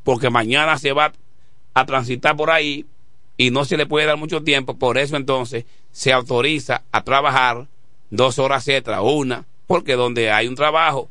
porque 0.03 0.29
mañana 0.29 0.77
se 0.77 0.93
va 0.93 1.13
a 1.73 1.85
transitar 1.85 2.35
por 2.35 2.51
ahí 2.51 2.85
y 3.37 3.51
no 3.51 3.63
se 3.65 3.77
le 3.77 3.85
puede 3.85 4.05
dar 4.05 4.17
mucho 4.17 4.43
tiempo, 4.43 4.77
por 4.77 4.97
eso 4.97 5.15
entonces 5.15 5.65
se 5.91 6.11
autoriza 6.11 6.83
a 6.91 7.03
trabajar 7.03 7.67
dos 8.09 8.37
horas 8.37 8.67
extra, 8.67 9.01
una, 9.01 9.45
porque 9.65 9.95
donde 9.95 10.31
hay 10.31 10.47
un 10.47 10.55
trabajo 10.55 11.09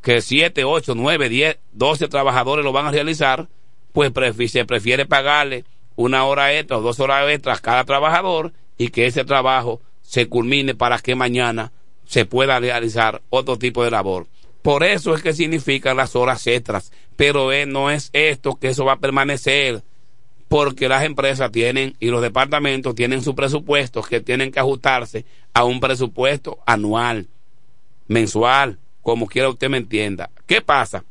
que 0.00 0.20
7, 0.20 0.64
8, 0.64 0.94
9, 0.96 1.28
10, 1.28 1.58
12 1.72 2.08
trabajadores 2.08 2.64
lo 2.64 2.72
van 2.72 2.86
a 2.86 2.90
realizar, 2.90 3.48
pues 3.92 4.12
se 4.50 4.64
prefiere 4.64 5.06
pagarle 5.06 5.64
una 5.96 6.24
hora 6.24 6.52
extra 6.54 6.78
o 6.78 6.80
dos 6.80 6.98
horas 7.00 7.30
extras 7.30 7.58
a 7.58 7.62
cada 7.62 7.84
trabajador 7.84 8.52
y 8.78 8.88
que 8.88 9.06
ese 9.06 9.24
trabajo 9.24 9.80
se 10.00 10.28
culmine 10.28 10.74
para 10.74 10.98
que 10.98 11.14
mañana 11.14 11.72
se 12.06 12.24
pueda 12.24 12.58
realizar 12.58 13.22
otro 13.30 13.58
tipo 13.58 13.84
de 13.84 13.90
labor. 13.90 14.26
Por 14.62 14.84
eso 14.84 15.14
es 15.14 15.22
que 15.22 15.32
significan 15.32 15.96
las 15.96 16.14
horas 16.14 16.46
extras, 16.46 16.92
pero 17.16 17.50
no 17.66 17.90
es 17.90 18.10
esto 18.12 18.56
que 18.56 18.68
eso 18.68 18.84
va 18.84 18.94
a 18.94 19.00
permanecer, 19.00 19.82
porque 20.48 20.88
las 20.88 21.04
empresas 21.04 21.50
tienen 21.50 21.96
y 21.98 22.08
los 22.08 22.22
departamentos 22.22 22.94
tienen 22.94 23.22
sus 23.22 23.34
presupuestos 23.34 24.06
que 24.06 24.20
tienen 24.20 24.52
que 24.52 24.60
ajustarse 24.60 25.24
a 25.52 25.64
un 25.64 25.80
presupuesto 25.80 26.58
anual, 26.66 27.28
mensual, 28.06 28.78
como 29.02 29.26
quiera 29.26 29.48
usted 29.48 29.68
me 29.68 29.78
entienda. 29.78 30.30
¿Qué 30.46 30.60
pasa? 30.60 31.04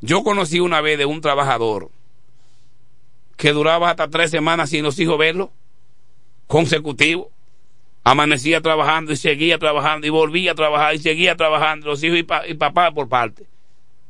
Yo 0.00 0.22
conocí 0.22 0.60
una 0.60 0.80
vez 0.80 0.98
de 0.98 1.04
un 1.04 1.20
trabajador 1.20 1.90
que 3.36 3.52
duraba 3.52 3.90
hasta 3.90 4.08
tres 4.08 4.30
semanas 4.30 4.70
sin 4.70 4.84
los 4.84 4.98
hijos 4.98 5.18
verlo, 5.18 5.52
consecutivo. 6.46 7.30
Amanecía 8.02 8.60
trabajando 8.60 9.12
y 9.12 9.16
seguía 9.16 9.58
trabajando 9.58 10.06
y 10.06 10.10
volvía 10.10 10.52
a 10.52 10.54
trabajar 10.54 10.94
y 10.94 10.98
seguía 10.98 11.36
trabajando, 11.36 11.86
los 11.88 12.02
hijos 12.02 12.18
y, 12.18 12.22
pa- 12.22 12.46
y 12.48 12.54
papá 12.54 12.90
por 12.92 13.08
parte. 13.08 13.44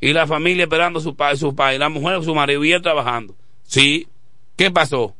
Y 0.00 0.12
la 0.12 0.26
familia 0.26 0.64
esperando 0.64 1.00
a 1.00 1.02
su 1.02 1.14
padre, 1.16 1.36
su 1.36 1.54
padre, 1.54 1.78
la 1.78 1.88
mujer, 1.88 2.22
su 2.24 2.34
marido, 2.34 2.64
y 2.64 2.72
él 2.72 2.80
trabajando. 2.82 3.34
Sí, 3.66 4.06
¿qué 4.56 4.70
pasó? 4.70 5.14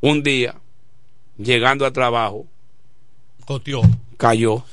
Un 0.00 0.22
día, 0.22 0.54
llegando 1.38 1.84
al 1.86 1.92
trabajo, 1.92 2.46
Cotió. 3.44 3.82
cayó. 4.16 4.64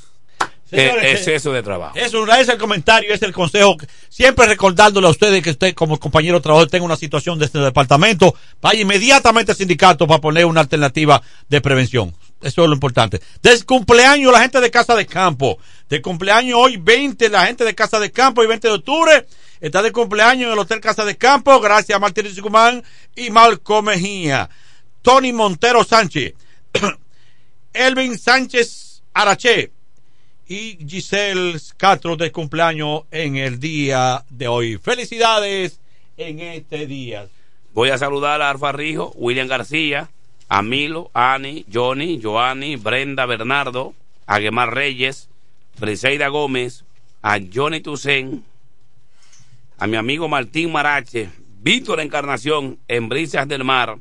Señores, 0.70 1.04
Eh, 1.04 1.12
exceso 1.12 1.52
de 1.52 1.62
trabajo. 1.62 1.98
Eso 1.98 2.26
es 2.34 2.48
el 2.48 2.58
comentario, 2.58 3.14
es 3.14 3.22
el 3.22 3.34
consejo. 3.34 3.76
Siempre 4.08 4.48
recordándole 4.48 5.06
a 5.06 5.10
ustedes 5.10 5.44
que 5.44 5.50
usted 5.50 5.74
como 5.76 6.00
compañero 6.00 6.38
de 6.38 6.42
trabajo 6.44 6.66
tenga 6.68 6.86
una 6.86 6.96
situación 6.96 7.38
de 7.38 7.46
este 7.46 7.60
departamento, 7.60 8.34
vaya 8.62 8.80
inmediatamente 8.82 9.52
al 9.52 9.58
sindicato 9.58 10.08
para 10.08 10.22
poner 10.22 10.46
una 10.46 10.62
alternativa 10.62 11.22
de 11.50 11.60
prevención. 11.60 12.14
Eso 12.42 12.64
es 12.64 12.68
lo 12.68 12.74
importante. 12.74 13.22
Del 13.42 13.66
cumpleaños 13.66 14.32
la 14.32 14.42
gente 14.42 14.60
de 14.60 14.72
Casa 14.72 14.96
de 14.96 15.06
Campo. 15.06 15.58
De 15.90 16.02
cumpleaños 16.02 16.58
hoy 16.60 16.78
20 16.78 17.30
la 17.30 17.46
gente 17.46 17.64
de 17.64 17.76
Casa 17.76 18.00
de 18.00 18.12
Campo 18.12 18.44
y 18.44 18.48
20 18.48 18.68
de 18.68 18.74
octubre. 18.74 19.28
Está 19.60 19.82
de 19.82 19.92
cumpleaños 19.92 20.48
en 20.48 20.54
el 20.54 20.60
Hotel 20.60 20.82
Casa 20.82 21.06
de 21.06 21.18
Campo. 21.18 21.60
Gracias 21.60 21.96
a 21.96 22.00
Martínez 22.00 22.40
Guzmán 22.40 22.84
y 23.16 23.30
Malco 23.30 23.82
Mejía. 23.82 24.50
Tony 25.02 25.34
Montero 25.34 25.84
Sánchez. 25.84 26.34
Elvin 27.74 28.18
Sánchez 28.18 29.04
Araché 29.14 29.72
y 30.48 30.78
Giselle 30.86 31.58
Castro 31.78 32.18
de 32.18 32.32
cumpleaños 32.32 33.04
en 33.12 33.38
el 33.38 33.60
día 33.60 34.26
de 34.30 34.48
hoy. 34.48 34.78
Felicidades 34.78 35.80
en 36.18 36.40
este 36.40 36.88
día. 36.88 37.28
Voy 37.74 37.90
a 37.90 37.98
saludar 37.98 38.42
a 38.42 38.50
Alfa 38.50 38.74
Rijo, 38.74 39.14
William 39.16 39.48
García, 39.48 40.10
a 40.52 40.62
Milo, 40.64 41.10
Ani, 41.14 41.66
Johnny, 41.72 42.20
Joanny, 42.22 42.76
Brenda 42.76 43.26
Bernardo, 43.26 43.94
a 44.28 44.38
Guemar 44.38 44.76
Reyes, 44.76 45.30
Briseida 45.80 46.28
Gómez, 46.28 46.84
a 47.22 47.40
Johnny 47.40 47.80
Tucen, 47.80 48.44
a 49.78 49.88
mi 49.88 49.96
amigo 49.96 50.28
Martín 50.28 50.74
Marache, 50.74 51.30
Víctor 51.62 52.02
Encarnación 52.02 52.80
en 52.90 53.08
Brisas 53.08 53.48
del 53.48 53.64
Mar 53.64 54.00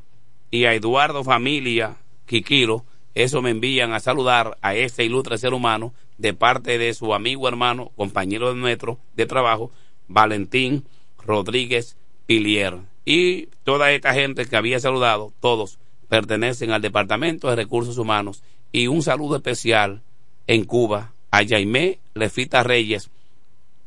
y 0.49 0.65
a 0.65 0.73
Eduardo 0.73 1.23
Familia 1.23 1.95
Quiquilo. 2.25 2.83
Eso 3.15 3.41
me 3.41 3.51
envían 3.51 3.93
a 3.93 4.01
saludar 4.01 4.57
a 4.61 4.75
este 4.75 5.05
ilustre 5.05 5.37
ser 5.37 5.53
humano 5.53 5.93
de 6.17 6.33
parte 6.33 6.77
de 6.77 6.93
su 6.93 7.13
amigo 7.13 7.47
hermano, 7.47 7.93
compañero 7.95 8.53
de 8.53 8.59
nuestro 8.59 8.99
de 9.15 9.25
trabajo, 9.25 9.71
Valentín 10.09 10.83
Rodríguez 11.25 11.95
Pilier. 12.25 12.79
Y 13.05 13.45
toda 13.63 13.93
esta 13.93 14.13
gente 14.13 14.45
que 14.45 14.57
había 14.57 14.81
saludado, 14.81 15.31
todos 15.39 15.79
pertenecen 16.11 16.71
al 16.71 16.81
Departamento 16.81 17.49
de 17.49 17.55
Recursos 17.55 17.97
Humanos. 17.97 18.43
Y 18.73 18.87
un 18.87 19.01
saludo 19.01 19.37
especial 19.37 20.01
en 20.45 20.65
Cuba 20.65 21.13
a 21.31 21.45
Jaime 21.47 21.99
Lefita 22.15 22.63
Reyes 22.63 23.09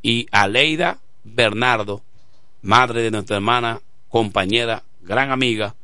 y 0.01 0.27
a 0.33 0.49
Leida 0.49 1.01
Bernardo, 1.23 2.01
madre 2.63 3.03
de 3.03 3.11
nuestra 3.11 3.37
hermana, 3.37 3.83
compañera, 4.09 4.85
gran 5.03 5.33
amiga, 5.33 5.75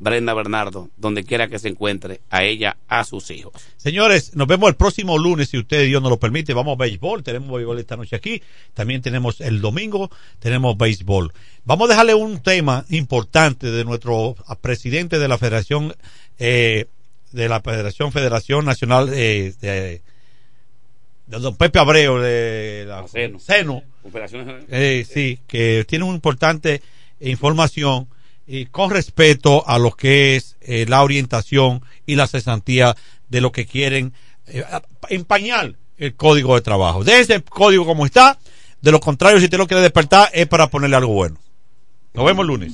Brenda 0.00 0.32
Bernardo, 0.32 0.88
donde 0.96 1.24
quiera 1.24 1.48
que 1.48 1.58
se 1.58 1.68
encuentre, 1.68 2.22
a 2.30 2.42
ella, 2.42 2.78
a 2.88 3.04
sus 3.04 3.30
hijos. 3.30 3.52
Señores, 3.76 4.34
nos 4.34 4.48
vemos 4.48 4.70
el 4.70 4.74
próximo 4.74 5.18
lunes, 5.18 5.50
si 5.50 5.58
usted 5.58 5.82
y 5.82 5.88
Dios 5.88 6.00
nos 6.02 6.10
lo 6.10 6.18
permite. 6.18 6.54
Vamos 6.54 6.72
a 6.72 6.82
béisbol, 6.82 7.22
tenemos 7.22 7.50
béisbol 7.50 7.78
esta 7.78 7.96
noche 7.96 8.16
aquí. 8.16 8.42
También 8.72 9.02
tenemos 9.02 9.42
el 9.42 9.60
domingo, 9.60 10.10
tenemos 10.38 10.76
béisbol. 10.78 11.32
Vamos 11.64 11.88
a 11.88 11.92
dejarle 11.92 12.14
un 12.14 12.42
tema 12.42 12.86
importante 12.88 13.70
de 13.70 13.84
nuestro 13.84 14.34
presidente 14.62 15.18
de 15.18 15.28
la 15.28 15.36
Federación, 15.36 15.94
eh, 16.38 16.86
de 17.32 17.48
la 17.50 17.60
Federación 17.60 18.10
Federación 18.10 18.64
Nacional 18.64 19.10
eh, 19.12 19.52
de, 19.60 20.02
de 21.26 21.38
don 21.38 21.56
Pepe 21.56 21.78
Abreu 21.78 22.18
de 22.18 22.86
la 22.88 23.06
Seno. 23.06 23.82
Eh, 24.70 25.06
sí, 25.06 25.40
que 25.46 25.84
tiene 25.86 26.06
una 26.06 26.14
importante 26.14 26.80
información 27.20 28.08
y 28.52 28.66
con 28.66 28.90
respeto 28.90 29.62
a 29.68 29.78
lo 29.78 29.92
que 29.92 30.34
es 30.34 30.56
eh, 30.60 30.84
la 30.88 31.04
orientación 31.04 31.82
y 32.04 32.16
la 32.16 32.26
cesantía 32.26 32.96
de 33.28 33.40
lo 33.40 33.52
que 33.52 33.64
quieren 33.64 34.12
eh, 34.48 34.64
empañar 35.08 35.76
el 35.96 36.16
código 36.16 36.56
de 36.56 36.60
trabajo. 36.60 37.04
Desde 37.04 37.36
el 37.36 37.44
código 37.44 37.86
como 37.86 38.06
está, 38.06 38.40
de 38.82 38.90
lo 38.90 38.98
contrario, 38.98 39.38
si 39.38 39.44
usted 39.44 39.56
lo 39.56 39.68
quiere 39.68 39.82
despertar, 39.82 40.30
es 40.32 40.48
para 40.48 40.68
ponerle 40.68 40.96
algo 40.96 41.12
bueno. 41.12 41.36
Nos 42.12 42.26
vemos 42.26 42.44
lunes. 42.44 42.72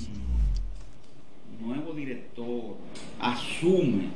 nuevo 1.60 1.92
director 1.92 2.78
asume 3.20 4.08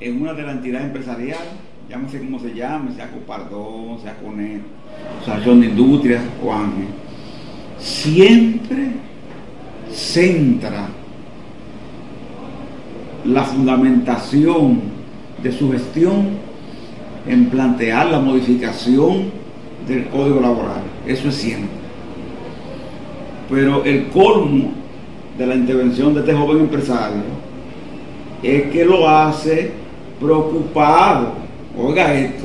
en 0.00 0.20
una 0.20 0.34
de 0.34 0.42
las 0.42 0.56
entidades 0.56 0.88
empresariales, 0.88 1.48
llámese 1.88 2.18
como 2.18 2.38
se 2.38 2.54
llame, 2.54 2.94
sea 2.94 3.10
Copardón, 3.10 4.02
sea 4.02 4.18
Conet, 4.18 4.60
Asociación 5.22 5.62
de 5.62 5.66
Industrias 5.68 6.22
o 6.44 6.52
Ángel, 6.52 6.88
siempre 7.78 9.08
centra 9.92 10.88
la 13.24 13.44
fundamentación 13.44 14.80
de 15.42 15.52
su 15.52 15.70
gestión 15.72 16.28
en 17.26 17.46
plantear 17.46 18.10
la 18.10 18.20
modificación 18.20 19.30
del 19.86 20.06
código 20.08 20.40
laboral. 20.40 20.82
Eso 21.06 21.28
es 21.28 21.34
siempre. 21.34 21.68
Pero 23.50 23.84
el 23.84 24.08
colmo 24.08 24.72
de 25.36 25.46
la 25.46 25.54
intervención 25.54 26.14
de 26.14 26.20
este 26.20 26.34
joven 26.34 26.60
empresario 26.60 27.22
es 28.42 28.70
que 28.70 28.84
lo 28.84 29.08
hace 29.08 29.72
preocupado, 30.20 31.32
oiga 31.76 32.14
esto, 32.14 32.44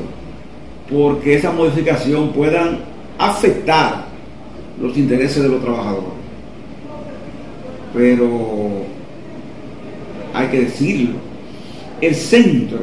porque 0.90 1.36
esa 1.36 1.52
modificación 1.52 2.30
puedan 2.30 2.80
afectar 3.18 4.06
los 4.82 4.98
intereses 4.98 5.44
de 5.44 5.50
los 5.50 5.62
trabajadores. 5.62 6.25
Pero 7.96 8.28
hay 10.34 10.48
que 10.48 10.62
decirlo. 10.62 11.16
El 12.02 12.14
centro 12.14 12.80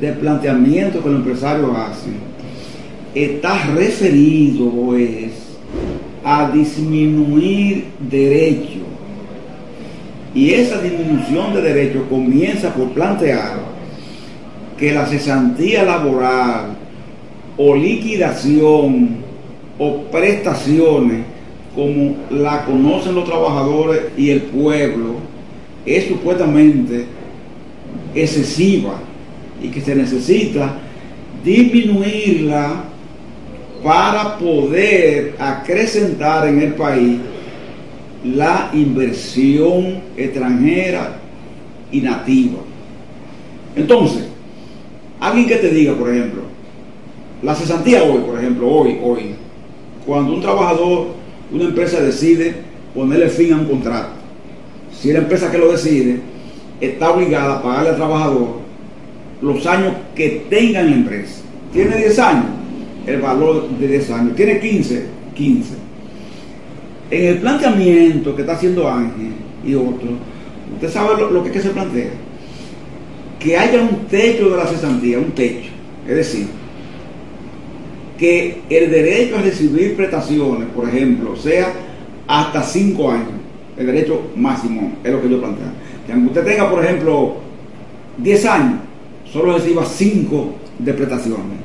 de 0.00 0.12
planteamiento 0.12 1.02
que 1.02 1.08
los 1.08 1.18
empresarios 1.18 1.76
hacen 1.76 2.14
está 3.14 3.66
referido 3.74 4.94
es 4.96 5.32
a 6.24 6.50
disminuir 6.50 7.86
derechos. 8.10 8.82
Y 10.34 10.50
esa 10.50 10.80
disminución 10.82 11.54
de 11.54 11.62
derechos 11.62 12.02
comienza 12.08 12.72
por 12.74 12.90
plantear 12.90 13.58
que 14.78 14.92
la 14.92 15.06
cesantía 15.06 15.82
laboral 15.82 16.76
o 17.56 17.74
liquidación 17.74 19.16
o 19.78 20.02
prestaciones 20.02 21.35
como 21.76 22.16
la 22.30 22.64
conocen 22.64 23.14
los 23.14 23.26
trabajadores 23.26 24.00
y 24.16 24.30
el 24.30 24.42
pueblo 24.42 25.16
es 25.84 26.08
supuestamente 26.08 27.04
excesiva 28.14 28.98
y 29.62 29.68
que 29.68 29.82
se 29.82 29.94
necesita 29.94 30.78
disminuirla 31.44 32.84
para 33.84 34.38
poder 34.38 35.36
acrecentar 35.38 36.48
en 36.48 36.62
el 36.62 36.74
país 36.74 37.18
la 38.24 38.70
inversión 38.72 40.00
extranjera 40.16 41.18
y 41.92 42.00
nativa. 42.00 42.58
Entonces, 43.76 44.26
alguien 45.20 45.46
que 45.46 45.56
te 45.56 45.68
diga, 45.68 45.94
por 45.94 46.12
ejemplo, 46.12 46.42
la 47.42 47.54
cesantía 47.54 48.02
hoy, 48.02 48.20
por 48.26 48.38
ejemplo, 48.38 48.66
hoy, 48.66 48.98
hoy, 49.04 49.34
cuando 50.06 50.32
un 50.32 50.40
trabajador, 50.40 51.15
una 51.52 51.64
empresa 51.64 52.00
decide 52.00 52.54
ponerle 52.94 53.28
fin 53.28 53.52
a 53.52 53.56
un 53.56 53.66
contrato, 53.66 54.10
si 54.92 55.12
la 55.12 55.20
empresa 55.20 55.50
que 55.50 55.58
lo 55.58 55.72
decide 55.72 56.20
está 56.80 57.10
obligada 57.10 57.56
a 57.56 57.62
pagarle 57.62 57.90
al 57.90 57.96
trabajador 57.96 58.66
los 59.42 59.66
años 59.66 59.92
que 60.14 60.46
tenga 60.48 60.80
en 60.80 60.90
la 60.90 60.96
empresa. 60.96 61.42
Tiene 61.72 61.96
10 61.96 62.18
años, 62.18 62.46
el 63.06 63.20
valor 63.20 63.68
de 63.68 63.88
10 63.88 64.10
años. 64.10 64.36
Tiene 64.36 64.58
15, 64.60 65.06
15. 65.34 65.74
En 67.10 67.24
el 67.24 67.38
planteamiento 67.38 68.34
que 68.34 68.42
está 68.42 68.54
haciendo 68.54 68.90
Ángel 68.90 69.32
y 69.64 69.74
otros, 69.74 70.12
usted 70.74 70.90
sabe 70.90 71.20
lo, 71.20 71.30
lo 71.30 71.42
que, 71.42 71.50
es 71.50 71.54
que 71.54 71.62
se 71.62 71.70
plantea. 71.70 72.10
Que 73.38 73.56
haya 73.56 73.82
un 73.82 74.06
techo 74.06 74.50
de 74.50 74.56
la 74.56 74.66
cesantía, 74.66 75.18
un 75.18 75.32
techo. 75.32 75.70
Es 76.08 76.16
decir, 76.16 76.46
que 78.18 78.62
el 78.70 78.90
derecho 78.90 79.36
a 79.36 79.42
recibir 79.42 79.96
prestaciones, 79.96 80.68
por 80.74 80.88
ejemplo, 80.88 81.36
sea 81.36 81.72
hasta 82.26 82.62
5 82.62 83.10
años. 83.10 83.28
El 83.76 83.86
derecho 83.86 84.30
máximo 84.36 84.92
es 85.04 85.12
lo 85.12 85.22
que 85.22 85.28
yo 85.28 85.38
planteo. 85.38 85.66
Que 86.06 86.12
aunque 86.12 86.28
usted 86.28 86.44
tenga, 86.44 86.70
por 86.70 86.84
ejemplo, 86.84 87.36
10 88.18 88.46
años, 88.46 88.80
solo 89.30 89.54
reciba 89.54 89.84
5 89.84 90.54
de 90.78 90.94
prestaciones. 90.94 91.58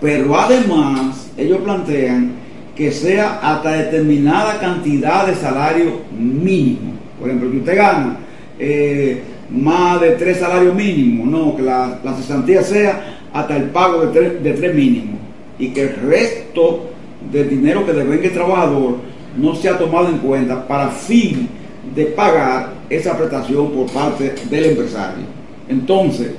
Pero 0.00 0.38
además, 0.38 1.30
ellos 1.36 1.58
plantean 1.58 2.32
que 2.74 2.90
sea 2.90 3.40
hasta 3.42 3.72
determinada 3.72 4.58
cantidad 4.58 5.26
de 5.26 5.34
salario 5.34 6.00
mínimo. 6.18 6.94
Por 7.18 7.28
ejemplo, 7.28 7.50
que 7.50 7.58
usted 7.58 7.76
gana 7.76 8.16
eh, 8.58 9.22
más 9.50 10.00
de 10.00 10.12
tres 10.12 10.38
salarios 10.38 10.74
mínimos, 10.74 11.28
no, 11.28 11.56
que 11.56 11.62
la, 11.62 12.00
la 12.02 12.14
cesantía 12.14 12.62
sea 12.62 13.18
hasta 13.32 13.56
el 13.56 13.64
pago 13.64 14.06
de 14.06 14.18
tres, 14.18 14.42
de 14.42 14.52
tres 14.52 14.74
mínimos 14.74 15.23
y 15.58 15.68
que 15.68 15.82
el 15.82 15.96
resto 15.96 16.90
del 17.30 17.48
dinero 17.48 17.86
que 17.86 17.92
devenga 17.92 18.24
el 18.24 18.32
trabajador 18.32 18.96
no 19.36 19.54
se 19.54 19.68
ha 19.68 19.78
tomado 19.78 20.08
en 20.08 20.18
cuenta 20.18 20.66
para 20.66 20.88
fin 20.88 21.48
de 21.94 22.06
pagar 22.06 22.72
esa 22.88 23.16
prestación 23.16 23.70
por 23.70 23.86
parte 23.90 24.34
del 24.50 24.64
empresario. 24.66 25.24
Entonces, 25.68 26.32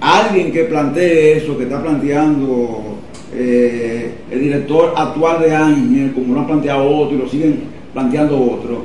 alguien 0.00 0.52
que 0.52 0.64
plantee 0.64 1.38
eso, 1.38 1.56
que 1.56 1.64
está 1.64 1.82
planteando 1.82 2.98
eh, 3.34 4.12
el 4.30 4.40
director 4.40 4.94
actual 4.96 5.42
de 5.42 5.54
Ángel, 5.54 6.12
como 6.12 6.34
lo 6.34 6.40
han 6.40 6.46
planteado 6.46 6.88
otro 6.88 7.16
y 7.16 7.18
lo 7.18 7.28
siguen 7.28 7.60
planteando 7.92 8.40
otros, 8.40 8.78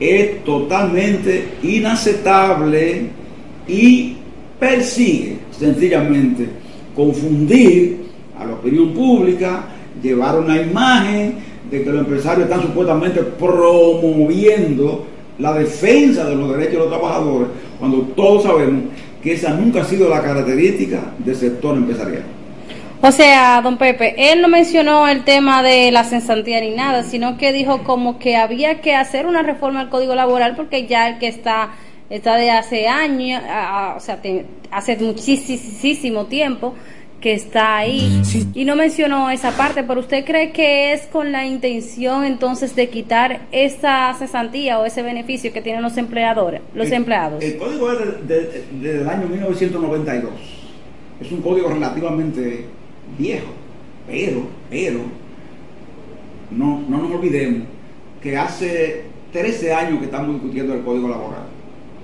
es 0.00 0.42
totalmente 0.44 1.48
inaceptable 1.62 3.06
y 3.68 4.16
persigue 4.58 5.38
sencillamente 5.50 6.48
confundir 6.94 8.03
a 8.38 8.44
la 8.44 8.54
opinión 8.54 8.92
pública, 8.92 9.64
llevar 10.02 10.38
una 10.38 10.60
imagen 10.60 11.34
de 11.70 11.82
que 11.82 11.90
los 11.90 12.00
empresarios 12.00 12.48
están 12.48 12.62
supuestamente 12.62 13.20
promoviendo 13.22 15.06
la 15.38 15.52
defensa 15.52 16.24
de 16.28 16.36
los 16.36 16.50
derechos 16.50 16.72
de 16.72 16.78
los 16.78 16.88
trabajadores, 16.88 17.48
cuando 17.78 17.98
todos 18.14 18.44
sabemos 18.44 18.84
que 19.22 19.32
esa 19.32 19.54
nunca 19.54 19.80
ha 19.80 19.84
sido 19.84 20.08
la 20.08 20.22
característica 20.22 21.00
del 21.18 21.34
sector 21.34 21.76
empresarial. 21.76 22.22
O 23.00 23.12
sea, 23.12 23.60
don 23.60 23.76
Pepe, 23.76 24.14
él 24.32 24.40
no 24.40 24.48
mencionó 24.48 25.08
el 25.08 25.24
tema 25.24 25.62
de 25.62 25.90
la 25.90 26.04
cesantía 26.04 26.60
ni 26.60 26.70
nada, 26.70 27.02
sino 27.02 27.36
que 27.36 27.52
dijo 27.52 27.82
como 27.82 28.18
que 28.18 28.36
había 28.36 28.80
que 28.80 28.94
hacer 28.94 29.26
una 29.26 29.42
reforma 29.42 29.80
al 29.80 29.90
Código 29.90 30.14
Laboral 30.14 30.56
porque 30.56 30.86
ya 30.86 31.08
el 31.08 31.18
que 31.18 31.28
está 31.28 31.72
está 32.10 32.36
de 32.36 32.50
hace 32.50 32.86
años, 32.86 33.42
o 33.96 34.00
sea, 34.00 34.20
hace 34.70 34.96
muchísimo 34.96 36.26
tiempo 36.26 36.74
que 37.24 37.32
está 37.32 37.78
ahí. 37.78 38.20
Y 38.52 38.66
no 38.66 38.76
mencionó 38.76 39.30
esa 39.30 39.56
parte, 39.56 39.82
pero 39.82 40.00
¿usted 40.00 40.26
cree 40.26 40.52
que 40.52 40.92
es 40.92 41.06
con 41.06 41.32
la 41.32 41.46
intención 41.46 42.22
entonces 42.22 42.76
de 42.76 42.90
quitar 42.90 43.46
esa 43.50 44.12
cesantía 44.12 44.78
o 44.78 44.84
ese 44.84 45.00
beneficio 45.02 45.50
que 45.50 45.62
tienen 45.62 45.80
los 45.80 45.96
empleadores, 45.96 46.60
los 46.74 46.90
empleados? 46.90 47.42
El 47.42 47.56
código 47.56 47.90
es 47.92 48.28
del 48.28 49.08
año 49.08 49.26
1992. 49.26 50.32
Es 51.18 51.32
un 51.32 51.40
código 51.40 51.70
relativamente 51.70 52.66
viejo, 53.18 53.52
pero, 54.06 54.42
pero, 54.68 55.00
no, 56.50 56.84
no 56.86 56.98
nos 56.98 57.10
olvidemos 57.10 57.66
que 58.22 58.36
hace 58.36 59.04
13 59.32 59.72
años 59.72 59.98
que 60.00 60.04
estamos 60.04 60.34
discutiendo 60.34 60.74
el 60.74 60.82
código 60.82 61.08
laboral. 61.08 61.46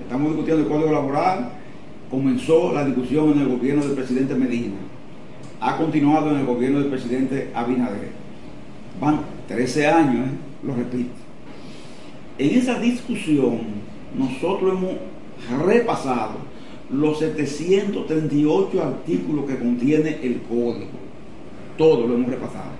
Estamos 0.01 0.29
discutiendo 0.29 0.63
el 0.63 0.67
código 0.67 0.91
laboral, 0.91 1.51
comenzó 2.09 2.73
la 2.73 2.83
discusión 2.83 3.33
en 3.33 3.41
el 3.41 3.49
gobierno 3.49 3.85
del 3.85 3.93
presidente 3.93 4.33
Medina 4.33 4.77
ha 5.61 5.77
continuado 5.77 6.31
en 6.31 6.37
el 6.37 6.45
gobierno 6.45 6.79
del 6.79 6.89
presidente 6.89 7.51
Abinader. 7.53 8.09
Van 8.99 9.21
13 9.47 9.87
años, 9.87 10.27
¿eh? 10.27 10.31
lo 10.63 10.75
repito. 10.75 11.11
En 12.39 12.57
esa 12.57 12.79
discusión 12.79 13.59
nosotros 14.17 14.75
hemos 14.75 15.63
repasado 15.63 16.51
los 16.91 17.19
738 17.19 18.83
artículos 18.83 19.45
que 19.45 19.57
contiene 19.57 20.17
el 20.23 20.41
código. 20.41 20.89
Todo 21.77 22.07
lo 22.07 22.15
hemos 22.15 22.31
repasado. 22.31 22.71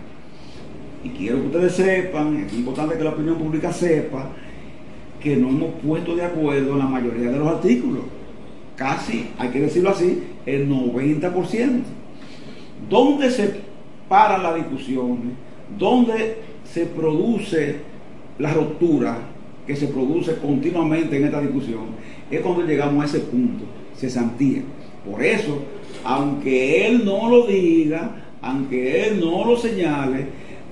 Y 1.04 1.10
quiero 1.10 1.40
que 1.40 1.48
ustedes 1.48 1.74
sepan, 1.74 2.36
es 2.38 2.54
importante 2.54 2.98
que 2.98 3.04
la 3.04 3.12
opinión 3.12 3.38
pública 3.38 3.72
sepa, 3.72 4.28
que 5.20 5.36
no 5.36 5.50
hemos 5.50 5.74
puesto 5.84 6.16
de 6.16 6.26
acuerdo 6.26 6.74
en 6.74 6.80
la 6.80 6.88
mayoría 6.88 7.30
de 7.30 7.38
los 7.38 7.48
artículos. 7.48 8.04
Casi, 8.76 9.30
hay 9.38 9.50
que 9.50 9.62
decirlo 9.62 9.92
así, 9.92 10.24
el 10.48 10.68
90%. 10.68 12.01
¿Dónde 12.90 13.30
se 13.30 13.72
para 14.08 14.38
la 14.38 14.54
discusión? 14.56 15.20
¿Dónde 15.78 16.38
se 16.66 16.86
produce 16.86 17.78
la 18.40 18.54
ruptura 18.54 19.18
que 19.66 19.76
se 19.76 19.88
produce 19.88 20.36
continuamente 20.38 21.18
en 21.18 21.26
esta 21.26 21.40
discusión? 21.40 21.86
Es 22.30 22.42
cuando 22.42 22.66
llegamos 22.66 23.04
a 23.04 23.08
ese 23.08 23.20
punto, 23.20 23.64
cesantía. 23.96 24.64
Por 25.10 25.24
eso, 25.24 25.60
aunque 26.04 26.88
él 26.88 27.06
no 27.06 27.30
lo 27.30 27.48
diga, 27.48 28.18
aunque 28.42 29.08
él 29.08 29.20
no 29.20 29.46
lo 29.46 29.56
señale, 29.58 30.26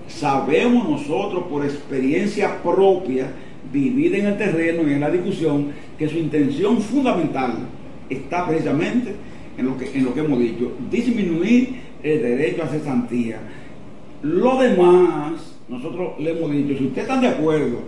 sabemos 0.08 0.90
nosotros 0.90 1.46
por 1.50 1.64
experiencia 1.64 2.62
propia, 2.62 3.32
vivida 3.72 4.18
en 4.18 4.26
el 4.26 4.38
terreno 4.38 4.88
y 4.88 4.94
en 4.94 5.00
la 5.00 5.12
discusión, 5.12 5.68
que 5.98 6.10
su 6.10 6.18
intención 6.18 6.82
fundamental 6.82 7.54
está 8.10 8.48
precisamente 8.48 9.16
en 9.58 9.66
lo 9.66 9.78
que, 9.78 9.92
en 9.94 10.06
lo 10.06 10.14
que 10.14 10.22
hemos 10.22 10.40
dicho, 10.40 10.72
disminuir 10.90 11.89
el 12.04 12.22
derecho 12.22 12.64
a 12.64 12.68
cesantía. 12.68 13.40
Lo 14.22 14.58
demás, 14.58 15.56
nosotros 15.68 16.14
le 16.20 16.32
hemos 16.32 16.52
dicho, 16.52 16.78
si 16.78 16.86
ustedes 16.86 17.08
están 17.08 17.22
de 17.22 17.28
acuerdo 17.28 17.80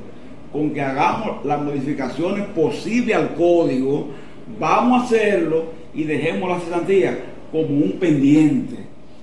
con 0.52 0.72
que 0.72 0.82
hagamos 0.82 1.46
las 1.46 1.62
modificaciones 1.62 2.46
posibles 2.48 3.16
al 3.16 3.34
código, 3.36 4.08
vamos 4.60 5.02
a 5.02 5.06
hacerlo 5.06 5.66
y 5.94 6.04
dejemos 6.04 6.50
la 6.50 6.60
cesantía 6.60 7.20
como 7.52 7.68
un 7.68 7.94
pendiente. 8.00 8.76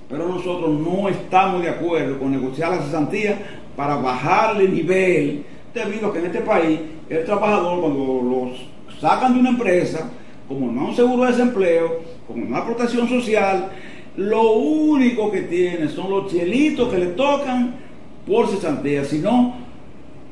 Pero 0.09 0.27
nosotros 0.27 0.71
no 0.71 1.07
estamos 1.07 1.61
de 1.61 1.69
acuerdo 1.69 2.17
con 2.17 2.31
negociar 2.31 2.71
la 2.71 2.81
cesantía 2.81 3.37
para 3.75 3.95
bajarle 3.95 4.65
el 4.65 4.73
nivel, 4.73 5.43
debido 5.73 6.07
a 6.07 6.13
que 6.13 6.19
en 6.19 6.25
este 6.25 6.41
país 6.41 6.79
el 7.09 7.23
trabajador 7.25 7.79
cuando 7.79 8.21
los 8.23 8.99
sacan 8.99 9.33
de 9.33 9.39
una 9.39 9.49
empresa, 9.49 10.09
como 10.47 10.71
no 10.71 10.87
un 10.87 10.95
seguro 10.95 11.25
de 11.25 11.31
desempleo, 11.31 11.99
como 12.27 12.45
no 12.45 12.55
hay 12.55 12.63
protección 12.63 13.07
social, 13.07 13.69
lo 14.17 14.51
único 14.53 15.31
que 15.31 15.41
tiene 15.43 15.87
son 15.89 16.09
los 16.11 16.31
chelitos 16.31 16.89
que 16.89 16.97
le 16.97 17.05
tocan 17.07 17.75
por 18.27 18.47
cesantía, 18.47 19.03
si 19.05 19.19
no, 19.19 19.55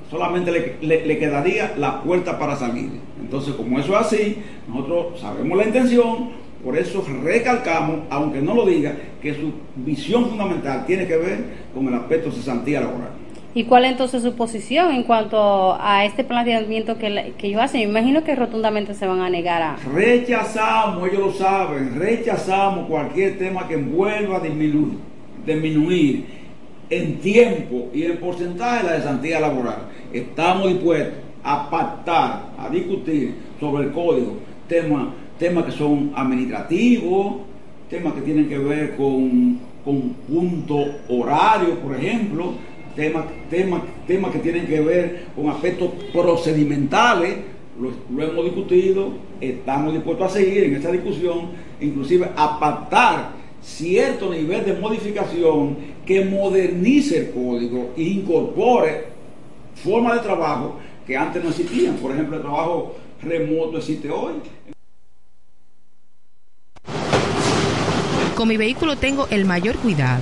solamente 0.09 0.51
le, 0.81 1.05
le- 1.05 1.17
quedaría 1.19 1.73
la 1.77 2.01
puerta 2.01 2.37
para 2.37 2.55
salir. 2.55 2.89
Entonces, 3.21 3.53
como 3.55 3.79
eso 3.79 3.93
es 3.93 4.05
así, 4.05 4.37
nosotros 4.67 5.19
sabemos 5.19 5.57
la 5.57 5.65
intención, 5.65 6.29
por 6.63 6.77
eso 6.77 7.03
recalcamos, 7.23 8.01
aunque 8.09 8.41
no 8.41 8.53
lo 8.53 8.65
diga, 8.65 8.95
que 9.21 9.33
su 9.33 9.51
visión 9.77 10.25
fundamental 10.29 10.85
tiene 10.85 11.07
que 11.07 11.17
ver 11.17 11.45
con 11.73 11.87
el 11.87 11.93
aspecto 11.93 12.29
de 12.29 12.35
cesantía 12.35 12.81
laboral. 12.81 13.11
¿Y 13.57 13.63
cuál 13.63 13.85
es 13.85 13.91
entonces 13.93 14.21
su 14.21 14.35
posición 14.35 14.91
en 14.91 15.01
cuanto 15.01 15.75
a 15.81 16.05
este 16.05 16.23
planteamiento 16.23 16.99
que, 16.99 17.33
que 17.39 17.47
ellos 17.47 17.59
hacen? 17.59 17.81
Me 17.81 17.99
imagino 17.99 18.23
que 18.23 18.35
rotundamente 18.35 18.93
se 18.93 19.07
van 19.07 19.19
a 19.19 19.31
negar 19.31 19.63
a... 19.63 19.77
Rechazamos, 19.95 21.09
ellos 21.09 21.19
lo 21.19 21.33
saben, 21.33 21.99
rechazamos 21.99 22.85
cualquier 22.85 23.39
tema 23.39 23.67
que 23.67 23.73
envuelva 23.73 24.41
disminuir, 24.41 24.99
disminuir 25.43 26.25
en 26.91 27.17
tiempo 27.17 27.87
y 27.95 28.03
en 28.03 28.17
porcentaje 28.17 28.85
la 28.85 28.97
cesantía 28.97 29.39
laboral. 29.39 29.87
Estamos 30.13 30.67
dispuestos 30.67 31.15
a 31.43 31.67
pactar, 31.67 32.49
a 32.59 32.69
discutir 32.69 33.33
sobre 33.59 33.85
el 33.85 33.91
código, 33.91 34.37
temas 34.67 35.07
temas 35.39 35.65
que 35.65 35.71
son 35.71 36.11
administrativos, 36.15 37.37
temas 37.89 38.13
que 38.13 38.21
tienen 38.21 38.47
que 38.49 38.59
ver 38.59 38.95
con, 38.95 39.57
con 39.83 40.13
punto 40.29 40.77
horario, 41.09 41.79
por 41.79 41.95
ejemplo, 41.95 42.53
temas, 42.97 43.25
temas, 43.49 43.81
temas 44.05 44.31
que 44.31 44.39
tienen 44.39 44.67
que 44.67 44.81
ver 44.81 45.27
con 45.35 45.49
aspectos 45.49 45.91
procedimentales, 46.11 47.37
lo, 47.79 47.91
lo 48.13 48.29
hemos 48.29 48.43
discutido, 48.43 49.13
estamos 49.39 49.93
dispuestos 49.93 50.31
a 50.31 50.33
seguir 50.33 50.63
en 50.65 50.75
esta 50.75 50.91
discusión, 50.91 51.51
inclusive 51.79 52.27
a 52.35 52.59
pactar 52.59 53.37
cierto 53.61 54.31
nivel 54.31 54.65
de 54.65 54.73
modificación 54.73 55.77
que 56.05 56.25
modernice 56.25 57.19
el 57.19 57.31
código 57.31 57.91
e 57.95 58.01
incorpore 58.01 59.05
formas 59.75 60.15
de 60.15 60.19
trabajo 60.21 60.79
que 61.05 61.15
antes 61.15 61.43
no 61.43 61.51
existían. 61.51 61.95
Por 61.97 62.11
ejemplo, 62.11 62.37
el 62.37 62.41
trabajo 62.41 62.95
remoto 63.21 63.77
existe 63.77 64.09
hoy. 64.09 64.33
Con 68.35 68.47
mi 68.47 68.57
vehículo 68.57 68.95
tengo 68.95 69.27
el 69.29 69.45
mayor 69.45 69.75
cuidado. 69.77 70.21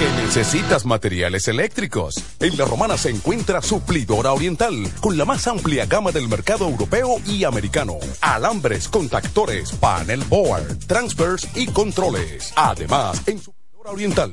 Que 0.00 0.22
necesitas 0.22 0.86
materiales 0.86 1.46
eléctricos. 1.46 2.14
En 2.40 2.56
La 2.56 2.64
Romana 2.64 2.96
se 2.96 3.10
encuentra 3.10 3.60
Suplidora 3.60 4.32
Oriental, 4.32 4.74
con 4.98 5.18
la 5.18 5.26
más 5.26 5.46
amplia 5.46 5.84
gama 5.84 6.10
del 6.10 6.26
mercado 6.26 6.66
europeo 6.66 7.18
y 7.26 7.44
americano. 7.44 7.98
Alambres, 8.22 8.88
contactores, 8.88 9.72
panel 9.72 10.24
board, 10.24 10.86
transfers 10.86 11.46
y 11.54 11.66
controles. 11.66 12.50
Además, 12.56 13.20
en 13.26 13.40
Suplidora 13.40 13.90
Oriental 13.90 14.32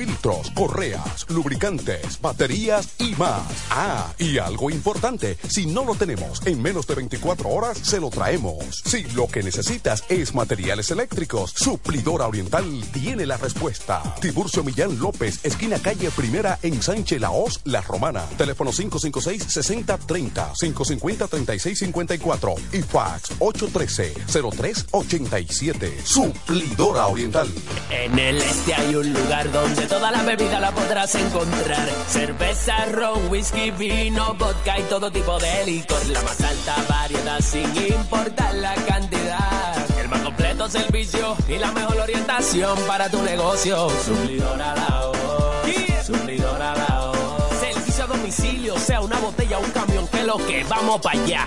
filtros, 0.00 0.50
correas, 0.52 1.26
lubricantes, 1.28 2.18
baterías 2.22 2.94
y 2.98 3.14
más. 3.16 3.42
Ah, 3.68 4.10
y 4.18 4.38
algo 4.38 4.70
importante, 4.70 5.36
si 5.46 5.66
no 5.66 5.84
lo 5.84 5.94
tenemos 5.94 6.40
en 6.46 6.62
menos 6.62 6.86
de 6.86 6.94
24 6.94 7.50
horas, 7.50 7.76
se 7.76 8.00
lo 8.00 8.08
traemos. 8.08 8.80
Si 8.82 9.02
lo 9.12 9.26
que 9.26 9.42
necesitas 9.42 10.04
es 10.08 10.34
materiales 10.34 10.90
eléctricos, 10.90 11.52
Suplidora 11.54 12.26
Oriental 12.26 12.64
tiene 12.94 13.26
la 13.26 13.36
respuesta. 13.36 14.02
Tiburcio 14.22 14.64
Millán 14.64 14.98
López, 14.98 15.40
esquina 15.42 15.78
calle 15.78 16.10
Primera 16.12 16.58
en 16.62 16.80
Sánchez 16.80 17.20
Laos, 17.20 17.60
La 17.64 17.82
Romana. 17.82 18.24
Teléfono 18.38 18.72
556-6030, 18.72 20.54
550-3654 20.54 22.54
y 22.72 22.80
fax 22.80 23.38
813-0387. 23.38 26.04
Suplidora 26.04 27.06
Oriental. 27.06 27.48
En 27.90 28.18
el 28.18 28.38
este 28.38 28.72
hay 28.72 28.94
un 28.94 29.12
lugar 29.12 29.52
donde 29.52 29.89
toda 29.90 30.10
la 30.10 30.22
bebida 30.22 30.58
la 30.60 30.70
podrás 30.70 31.14
encontrar. 31.16 31.86
Cerveza, 32.06 32.86
ron, 32.86 33.28
whisky, 33.28 33.70
vino, 33.72 34.34
vodka 34.34 34.78
y 34.78 34.82
todo 34.84 35.10
tipo 35.10 35.38
de 35.38 35.66
licor. 35.66 36.06
La 36.06 36.22
más 36.22 36.40
alta 36.40 36.76
variedad 36.88 37.40
sin 37.40 37.76
importar 37.76 38.54
la 38.54 38.74
cantidad. 38.74 40.00
El 40.00 40.08
más 40.08 40.20
completo 40.20 40.68
servicio 40.68 41.36
y 41.48 41.58
la 41.58 41.72
mejor 41.72 41.98
orientación 41.98 42.78
para 42.86 43.10
tu 43.10 43.20
negocio. 43.22 43.90
Suplidora 44.04 44.74
la 44.76 45.06
voz. 45.06 46.06
Suplidora 46.06 46.74
la 46.76 47.12
voz. 47.12 47.60
Servicio 47.60 48.04
a 48.04 48.06
domicilio, 48.06 48.78
sea 48.78 49.00
una 49.00 49.18
botella 49.18 49.58
o 49.58 49.62
un 49.62 49.70
camión, 49.72 50.08
que 50.08 50.22
lo 50.22 50.36
que 50.38 50.64
vamos 50.64 51.00
para 51.00 51.20
allá. 51.20 51.46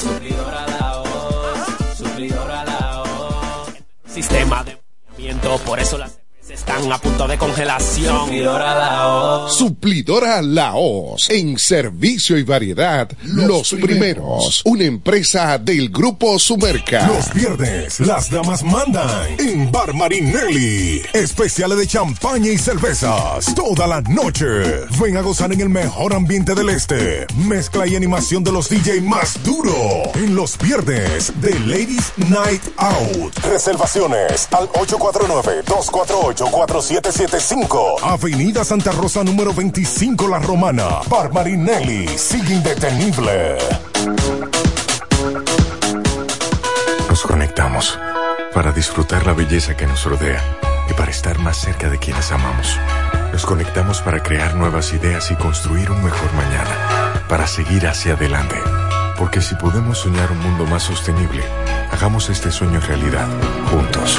Suplidora 0.00 0.66
la 0.68 0.98
voz. 0.98 1.96
Suplidora 1.98 2.64
la 2.64 3.02
voz. 3.04 3.72
Sistema 4.06 4.64
de 4.64 4.82
por 5.64 5.78
eso 5.78 5.98
las 5.98 6.21
están 6.52 6.92
a 6.92 6.98
punto 6.98 7.26
de 7.26 7.38
congelación. 7.38 8.26
Suplidora 8.26 8.74
Laos. 8.74 9.56
Suplidora 9.56 10.42
Laos. 10.42 11.30
En 11.30 11.58
servicio 11.58 12.36
y 12.36 12.42
variedad, 12.42 13.10
los, 13.22 13.70
primeros. 13.70 14.60
Una 14.64 14.84
empresa 14.84 15.56
del 15.58 15.88
Grupo 15.88 16.38
Sumerca. 16.38 17.06
Los 17.06 17.32
viernes, 17.32 18.00
las 18.00 18.30
damas 18.30 18.62
mandan 18.62 19.08
en 19.38 19.72
Bar 19.72 19.94
Marinelli. 19.94 21.02
Especiales 21.12 21.78
de 21.78 21.86
champaña 21.86 22.50
y 22.50 22.58
cervezas. 22.58 23.54
Toda 23.54 23.86
la 23.86 24.02
noche. 24.02 24.46
Ven 25.00 25.16
a 25.16 25.22
gozar 25.22 25.52
en 25.52 25.60
el 25.60 25.70
mejor 25.70 26.12
ambiente 26.12 26.54
del 26.54 26.68
este. 26.68 27.26
Mezcla 27.36 27.86
y 27.86 27.96
animación 27.96 28.44
de 28.44 28.52
los 28.52 28.68
DJ 28.68 29.00
más 29.00 29.42
duro. 29.42 29.74
En 30.14 30.34
los 30.34 30.58
viernes 30.58 31.32
de 31.40 31.58
Ladies 31.60 32.12
Night 32.28 32.62
Out. 32.76 33.38
Reservaciones 33.50 34.48
al 34.52 34.68
849-248-4775. 36.42 38.02
Avenida 38.02 38.64
Santa 38.64 38.92
Rosa 38.92 39.22
número 39.22 39.52
25 39.52 40.28
La 40.28 40.38
Romana. 40.38 41.00
Bar 41.08 41.32
Marinelli. 41.32 42.08
Sigue 42.16 42.54
indetenible. 42.54 43.58
Nos 47.08 47.22
conectamos 47.22 47.98
para 48.54 48.72
disfrutar 48.72 49.26
la 49.26 49.32
belleza 49.32 49.76
que 49.76 49.86
nos 49.86 50.04
rodea 50.04 50.42
y 50.90 50.94
para 50.94 51.10
estar 51.10 51.38
más 51.38 51.56
cerca 51.56 51.88
de 51.88 51.98
quienes 51.98 52.32
amamos. 52.32 52.78
Nos 53.32 53.46
conectamos 53.46 54.00
para 54.00 54.22
crear 54.22 54.54
nuevas 54.54 54.92
ideas 54.92 55.30
y 55.30 55.36
construir 55.36 55.90
un 55.90 56.04
mejor 56.04 56.32
mañana, 56.34 57.24
para 57.28 57.46
seguir 57.46 57.86
hacia 57.86 58.14
adelante. 58.14 58.56
Porque 59.16 59.40
si 59.40 59.54
podemos 59.54 59.98
soñar 59.98 60.30
un 60.32 60.38
mundo 60.38 60.66
más 60.66 60.82
sostenible, 60.82 61.42
hagamos 61.90 62.28
este 62.28 62.50
sueño 62.50 62.80
realidad, 62.80 63.28
juntos. 63.70 64.18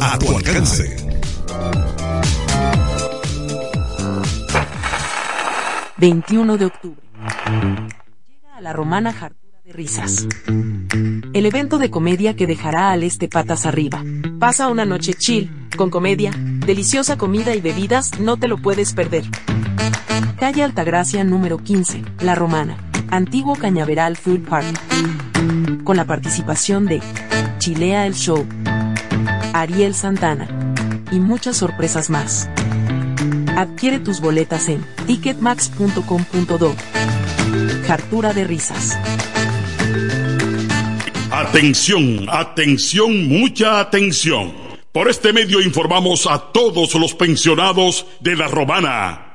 a 0.01 0.17
tu 0.17 0.35
alcance. 0.35 0.97
21 5.97 6.57
de 6.57 6.65
octubre. 6.65 7.01
Llega 8.27 8.55
a 8.55 8.61
la 8.61 8.73
romana 8.73 9.11
Hartura 9.11 9.61
de 9.63 9.71
Risas. 9.71 10.27
El 10.47 11.45
evento 11.45 11.77
de 11.77 11.91
comedia 11.91 12.35
que 12.35 12.47
dejará 12.47 12.89
al 12.89 13.03
este 13.03 13.27
patas 13.27 13.67
arriba. 13.67 14.03
Pasa 14.39 14.69
una 14.69 14.85
noche 14.85 15.13
chill, 15.13 15.69
con 15.77 15.91
comedia, 15.91 16.31
deliciosa 16.35 17.19
comida 17.19 17.53
y 17.55 17.61
bebidas, 17.61 18.19
no 18.19 18.37
te 18.37 18.47
lo 18.47 18.57
puedes 18.57 18.93
perder. 18.93 19.25
Calle 20.39 20.63
Altagracia 20.63 21.23
número 21.23 21.59
15, 21.59 22.03
La 22.21 22.33
Romana. 22.33 22.75
Antiguo 23.11 23.55
Cañaveral 23.55 24.17
Food 24.17 24.47
Park. 24.47 25.83
Con 25.83 25.97
la 25.97 26.05
participación 26.05 26.87
de 26.87 27.01
Chilea 27.59 28.07
el 28.07 28.15
Show, 28.15 28.47
Ariel 29.53 29.93
Santana 29.93 30.47
y 31.11 31.19
muchas 31.19 31.57
sorpresas 31.57 32.09
más. 32.09 32.49
Adquiere 33.55 33.99
tus 33.99 34.21
boletas 34.21 34.69
en 34.69 34.85
ticketmax.com.do. 35.05 36.75
Hartura 37.87 38.33
de 38.33 38.43
risas. 38.45 38.97
Atención, 41.31 42.27
atención, 42.29 43.27
mucha 43.27 43.79
atención. 43.79 44.53
Por 44.91 45.09
este 45.09 45.31
medio 45.31 45.61
informamos 45.61 46.27
a 46.27 46.51
todos 46.51 46.95
los 46.95 47.13
pensionados 47.13 48.05
de 48.19 48.35
La 48.35 48.47
Romana, 48.47 49.30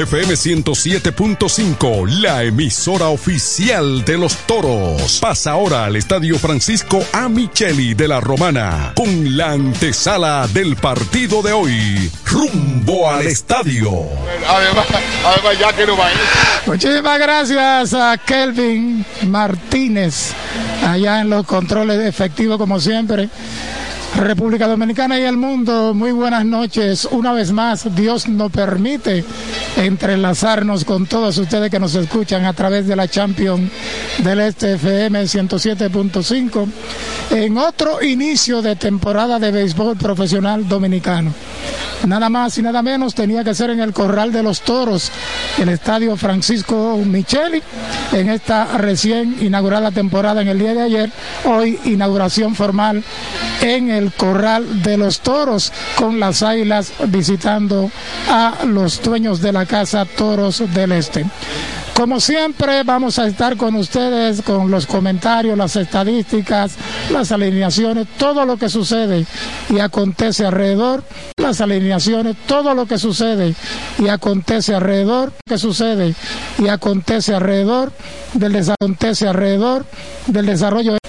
FM 0.00 0.32
107.5, 0.32 2.08
la 2.22 2.42
emisora 2.42 3.08
oficial 3.08 4.02
de 4.04 4.16
los 4.16 4.34
toros. 4.46 5.18
Pasa 5.20 5.50
ahora 5.50 5.84
al 5.84 5.96
Estadio 5.96 6.38
Francisco 6.38 7.04
A. 7.12 7.28
Micheli 7.28 7.92
de 7.92 8.08
la 8.08 8.18
Romana 8.18 8.92
con 8.96 9.36
la 9.36 9.50
antesala 9.50 10.48
del 10.54 10.76
partido 10.76 11.42
de 11.42 11.52
hoy. 11.52 12.10
Rumbo 12.24 13.10
al 13.10 13.26
estadio. 13.26 13.90
Además, 14.48 14.86
además 15.22 15.58
ya 15.58 15.72
que 15.74 15.86
no 15.86 15.96
va 15.98 16.06
a 16.06 16.12
ir. 16.12 16.18
Muchísimas 16.64 17.18
gracias 17.18 17.92
a 17.92 18.16
Kelvin 18.16 19.04
Martínez, 19.26 20.32
allá 20.82 21.20
en 21.20 21.28
los 21.28 21.44
controles 21.44 21.98
de 21.98 22.08
efectivo 22.08 22.56
como 22.56 22.80
siempre. 22.80 23.28
República 24.20 24.68
Dominicana 24.68 25.18
y 25.18 25.22
el 25.22 25.38
mundo, 25.38 25.94
muy 25.94 26.12
buenas 26.12 26.44
noches. 26.44 27.08
Una 27.10 27.32
vez 27.32 27.52
más, 27.52 27.94
Dios 27.94 28.28
nos 28.28 28.52
permite 28.52 29.24
entrelazarnos 29.78 30.84
con 30.84 31.06
todos 31.06 31.38
ustedes 31.38 31.70
que 31.70 31.80
nos 31.80 31.94
escuchan 31.94 32.44
a 32.44 32.52
través 32.52 32.86
de 32.86 32.96
la 32.96 33.08
Champion 33.08 33.70
del 34.18 34.40
Este 34.40 34.74
FM 34.74 35.22
107.5 35.22 36.68
en 37.30 37.56
otro 37.56 38.02
inicio 38.02 38.60
de 38.60 38.76
temporada 38.76 39.38
de 39.38 39.52
béisbol 39.52 39.96
profesional 39.96 40.68
dominicano. 40.68 41.32
Nada 42.06 42.30
más 42.30 42.56
y 42.56 42.62
nada 42.62 42.82
menos 42.82 43.14
tenía 43.14 43.44
que 43.44 43.54
ser 43.54 43.70
en 43.70 43.80
el 43.80 43.92
Corral 43.92 44.32
de 44.32 44.42
los 44.42 44.62
Toros, 44.62 45.10
el 45.58 45.68
Estadio 45.68 46.16
Francisco 46.16 46.98
Micheli, 47.04 47.62
en 48.12 48.30
esta 48.30 48.78
recién 48.78 49.36
inaugurada 49.40 49.90
temporada 49.90 50.40
en 50.40 50.48
el 50.48 50.58
día 50.58 50.72
de 50.72 50.82
ayer. 50.82 51.10
Hoy 51.44 51.78
inauguración 51.84 52.54
formal 52.54 53.04
en 53.60 53.90
Corral 54.16 54.82
de 54.82 54.96
los 54.96 55.20
Toros, 55.20 55.72
con 55.96 56.20
las 56.20 56.42
Águilas 56.42 56.92
visitando 57.08 57.90
a 58.28 58.64
los 58.66 59.02
dueños 59.02 59.40
de 59.40 59.52
la 59.52 59.66
casa 59.66 60.04
Toros 60.04 60.62
del 60.72 60.92
Este. 60.92 61.26
Como 62.00 62.18
siempre, 62.18 62.82
vamos 62.82 63.18
a 63.18 63.26
estar 63.26 63.58
con 63.58 63.74
ustedes 63.74 64.40
con 64.40 64.70
los 64.70 64.86
comentarios, 64.86 65.58
las 65.58 65.76
estadísticas, 65.76 66.76
las 67.10 67.30
alineaciones, 67.30 68.06
todo 68.16 68.46
lo 68.46 68.56
que 68.56 68.70
sucede 68.70 69.26
y 69.68 69.80
acontece 69.80 70.46
alrededor, 70.46 71.04
las 71.36 71.60
alineaciones, 71.60 72.36
todo 72.46 72.74
lo 72.74 72.86
que 72.86 72.96
sucede 72.96 73.54
y 73.98 74.08
acontece 74.08 74.74
alrededor, 74.74 75.34
que 75.46 75.58
sucede 75.58 76.14
y 76.58 76.68
acontece 76.68 77.34
alrededor 77.34 77.92
del 78.32 78.56
acontece 78.80 79.28
alrededor 79.28 79.84
del 80.26 80.46
desarrollo 80.46 80.99